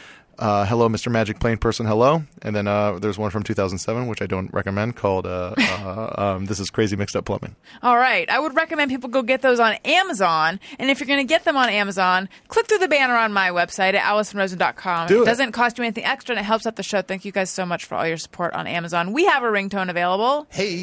uh, 0.40 0.64
Hello, 0.66 0.88
Mr. 0.88 1.12
Magic 1.12 1.38
Plane 1.38 1.58
Person, 1.58 1.86
Hello. 1.86 2.22
And 2.42 2.56
then 2.56 2.66
uh, 2.66 2.98
there's 2.98 3.18
one 3.18 3.30
from 3.30 3.42
2007, 3.42 4.06
which 4.08 4.20
I 4.22 4.26
don't 4.26 4.52
recommend, 4.52 4.96
called 4.96 5.26
uh, 5.26 5.54
uh, 5.58 6.14
um, 6.36 6.46
This 6.46 6.58
is 6.58 6.70
Crazy 6.70 6.96
Mixed 6.96 7.14
Up 7.14 7.24
Plumbing. 7.26 7.54
All 7.82 7.96
right. 7.96 8.28
I 8.28 8.38
would 8.38 8.56
recommend 8.56 8.90
people 8.90 9.08
go 9.10 9.22
get 9.22 9.42
those 9.42 9.60
on 9.60 9.74
Amazon. 9.84 10.58
And 10.78 10.90
if 10.90 10.98
you're 10.98 11.06
going 11.06 11.20
to 11.20 11.28
get 11.28 11.44
them 11.44 11.56
on 11.56 11.68
Amazon, 11.68 12.28
click 12.48 12.66
through 12.66 12.78
the 12.78 12.88
banner 12.88 13.16
on 13.16 13.32
my 13.32 13.50
website 13.50 13.94
at 13.94 14.02
AlisonRosen.com. 14.02 15.08
Do 15.08 15.18
it 15.20 15.22
it. 15.22 15.26
doesn't 15.26 15.52
cost 15.52 15.78
you 15.78 15.84
anything 15.84 16.04
extra 16.04 16.34
and 16.34 16.40
it 16.40 16.44
helps 16.44 16.66
out 16.66 16.76
the 16.76 16.82
show. 16.82 17.02
Thank 17.02 17.24
you 17.24 17.32
guys 17.32 17.50
so 17.50 17.64
much 17.66 17.84
for 17.84 17.94
all 17.94 18.06
your 18.06 18.16
support 18.16 18.54
on 18.54 18.66
Amazon. 18.66 19.12
We 19.12 19.26
have 19.26 19.42
a 19.42 19.46
ringtone 19.46 19.90
available. 19.90 20.46
Hey, 20.50 20.76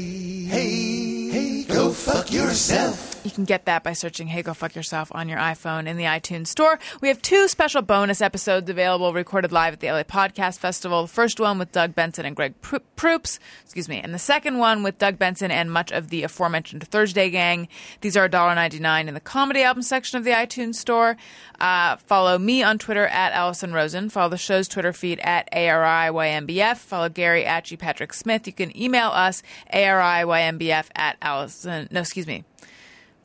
hey, 0.46 1.30
hey, 1.30 1.64
go 1.64 1.92
fuck 1.92 2.32
yourself. 2.32 3.16
You 3.23 3.31
can 3.31 3.45
get 3.45 3.65
that 3.65 3.84
by 3.84 3.94
searching 3.94 4.27
Hey 4.27 4.41
Go 4.41 4.53
Fuck 4.53 4.76
Yourself 4.76 5.11
on 5.14 5.27
your 5.27 5.38
iPhone 5.38 5.88
in 5.88 5.98
the 5.98 6.06
iTunes 6.06 6.48
Store. 6.48 6.80
We 7.02 7.07
have 7.10 7.22
two 7.22 7.48
special 7.48 7.81
bonus 7.81 8.22
episodes 8.22 8.69
available 8.69 9.11
recorded 9.11 9.52
live 9.52 9.73
at 9.73 9.80
the 9.80 9.91
LA 9.91 10.03
Podcast 10.03 10.60
Festival. 10.60 11.02
The 11.02 11.07
first 11.10 11.39
one 11.39 11.60
with 11.60 11.72
Doug 11.72 11.94
Benson 11.94 12.26
and 12.26 12.35
Greg 12.35 12.60
Pr- 12.61 12.77
Proops, 12.95 13.39
excuse 13.64 13.89
me, 13.89 13.99
and 13.99 14.14
the 14.14 14.19
second 14.19 14.60
one 14.60 14.81
with 14.81 14.98
Doug 14.98 15.19
Benson 15.19 15.52
and 15.52 15.72
much 15.72 15.91
of 15.91 16.10
the 16.10 16.23
aforementioned 16.23 16.88
Thursday 16.88 17.30
gang. 17.30 17.68
These 18.02 18.15
are 18.15 18.30
$1.99 18.30 19.07
in 19.07 19.14
the 19.14 19.19
comedy 19.19 19.61
album 19.61 19.84
section 19.84 20.18
of 20.18 20.23
the 20.23 20.31
iTunes 20.31 20.76
Store. 20.76 21.18
Uh, 21.60 21.98
follow 21.98 22.38
me 22.38 22.64
on 22.64 22.77
Twitter 22.77 23.07
at 23.07 23.34
Alison 23.34 23.73
Rosen. 23.73 24.10
Follow 24.10 24.30
the 24.30 24.38
show's 24.38 24.68
Twitter 24.68 24.94
feed 24.94 25.19
at 25.19 25.52
ARIYNBF. 25.52 26.77
Follow 26.77 27.10
Gary 27.10 27.45
at 27.45 27.65
G. 27.65 27.77
Patrick 27.77 28.14
Smith. 28.14 28.48
You 28.48 28.53
can 28.53 28.76
email 28.77 29.10
us 29.10 29.44
ARIYNBF 29.73 30.88
at 30.95 31.18
Alison, 31.22 31.88
no, 31.91 32.02
excuse 32.02 32.27
me 32.27 32.45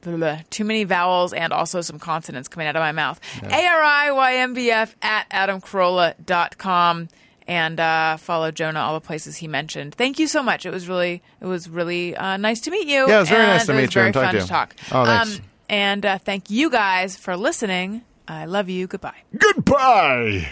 blah, 0.02 0.12
blah, 0.16 0.34
blah. 0.34 0.42
too 0.50 0.64
many 0.64 0.84
vowels 0.84 1.32
and 1.32 1.52
also 1.52 1.80
some 1.80 1.98
consonants 1.98 2.48
coming 2.48 2.66
out 2.68 2.76
of 2.76 2.80
my 2.80 2.92
mouth. 2.92 3.18
A-R-I-Y-N-B-F 3.42 4.94
at 5.02 5.28
adamcarolla.com 5.30 7.08
and 7.48 7.80
uh, 7.80 8.16
follow 8.18 8.50
Jonah 8.52 8.80
all 8.80 8.94
the 8.94 9.00
places 9.04 9.36
he 9.38 9.48
mentioned. 9.48 9.94
Thank 9.94 10.18
you 10.18 10.26
so 10.26 10.42
much. 10.42 10.64
It 10.64 10.70
was 10.70 10.88
really 10.88 11.22
it 11.40 11.46
was 11.46 11.68
really 11.68 12.14
uh, 12.16 12.36
nice 12.36 12.60
to 12.62 12.70
meet 12.70 12.86
you. 12.86 13.08
Yeah, 13.08 13.16
it 13.16 13.20
was 13.20 13.28
very 13.30 13.42
and 13.42 13.50
nice 13.52 13.66
to 13.66 13.72
it 13.72 13.76
meet 13.76 13.82
was 13.86 13.94
you 13.94 14.00
Very 14.00 14.06
and 14.06 14.14
talk 14.14 14.24
fun 14.24 14.34
to 14.34 14.38
to 14.40 14.44
you. 14.44 14.48
talk. 14.48 14.76
Oh, 14.92 15.04
thanks. 15.04 15.38
Um, 15.38 15.44
and 15.68 16.06
uh, 16.06 16.18
thank 16.18 16.50
you 16.50 16.70
guys 16.70 17.16
for 17.16 17.36
listening. 17.36 18.02
I 18.28 18.44
love 18.44 18.68
you. 18.68 18.86
Goodbye. 18.86 19.16
Goodbye! 19.36 20.48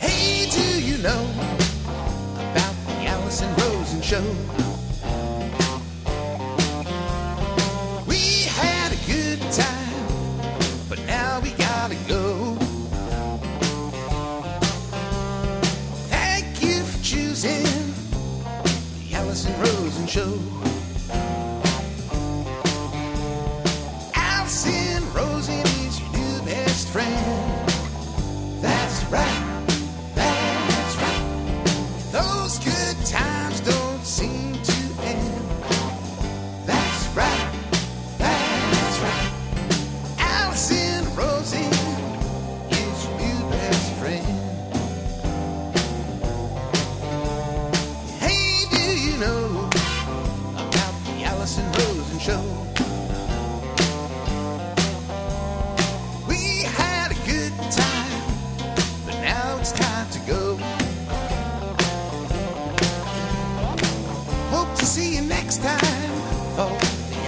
Hey, 0.00 0.48
do 0.50 0.82
you 0.82 0.96
know 1.02 1.30
about 2.34 2.74
the 2.86 3.04
Alison 3.06 3.54
Rosen 3.56 4.00
show? 4.00 4.63
手。 20.14 20.63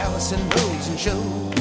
Alison 0.06 0.38
Rosen 0.50 0.96
Show. 0.96 1.55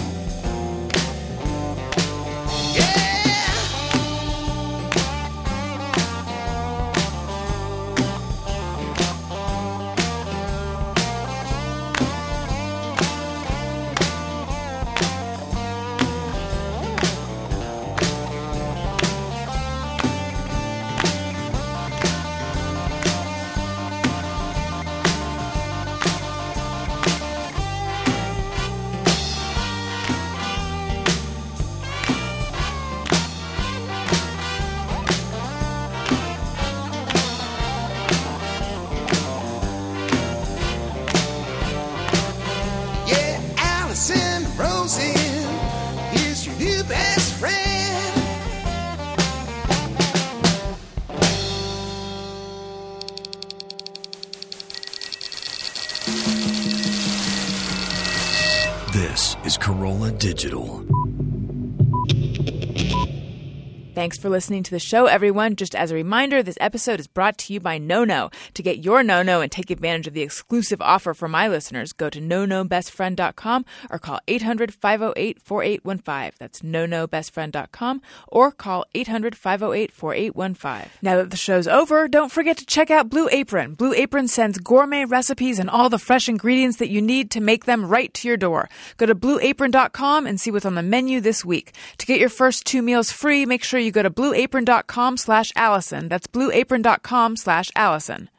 Thanks 64.06 64.20
for 64.20 64.30
listening 64.30 64.62
to 64.62 64.70
the 64.70 64.78
show, 64.78 65.08
everyone. 65.08 65.56
Just 65.56 65.74
as 65.74 65.90
a 65.90 65.96
reminder, 65.96 66.44
this 66.44 66.60
episode 66.62 67.00
is 67.00 67.08
brought 67.08 67.40
to 67.40 67.52
you 67.52 67.60
by 67.60 67.80
NoNo. 67.80 68.32
To 68.54 68.62
get 68.62 68.86
your 68.86 69.02
NoNo 69.02 69.42
and 69.42 69.52
take 69.52 69.72
advantage 69.72 70.06
of 70.06 70.14
the 70.14 70.22
exclusive 70.22 70.80
offer 70.80 71.16
for 71.16 71.28
my 71.28 71.48
listeners, 71.48 71.92
go 71.92 72.12
to 72.12 72.22
nonobestfriend.com 72.22 73.66
or 73.90 73.98
call 73.98 74.20
800-508-4815. 74.28 76.34
That's 76.38 76.62
nonobestfriend.com 76.62 78.02
or 78.28 78.52
call 78.52 78.86
800-508-4815. 78.94 80.88
Now 81.02 81.18
that 81.18 81.32
the 81.32 81.36
show's 81.36 81.68
over, 81.68 82.08
don't 82.08 82.32
forget 82.32 82.58
to 82.58 82.66
check 82.68 82.92
out 82.92 83.10
Blue 83.10 83.28
Apron. 83.32 83.74
Blue 83.74 83.96
Apron 83.96 84.28
sends 84.28 84.60
gourmet 84.60 85.06
recipes 85.06 85.58
and 85.58 85.68
all 85.68 85.90
the 85.90 85.98
fresh 85.98 86.30
ingredients 86.30 86.78
that 86.78 86.90
you 86.90 87.02
need 87.02 87.32
to 87.32 87.42
make 87.42 87.66
them 87.66 87.88
right 87.88 88.14
to 88.14 88.28
your 88.28 88.38
door. 88.38 88.70
Go 88.98 89.08
to 89.08 89.16
blueapron.com 89.16 90.28
and 90.28 90.40
see 90.40 90.52
what's 90.52 90.64
on 90.64 90.76
the 90.76 90.84
menu 90.84 91.22
this 91.22 91.44
week. 91.44 91.74
To 91.98 92.06
get 92.06 92.20
your 92.20 92.30
first 92.30 92.68
two 92.68 92.84
meals 92.84 93.12
free, 93.12 93.48
make 93.48 93.64
sure 93.64 93.80
you 93.80 93.95
go 93.96 94.04
to 94.04 94.12
blueapron.com 94.12 95.18
slash 95.18 95.52
Alison. 95.56 96.08
That's 96.10 96.28
blueapron.com 96.28 97.38
slash 97.38 97.72
Alison. 97.76 98.30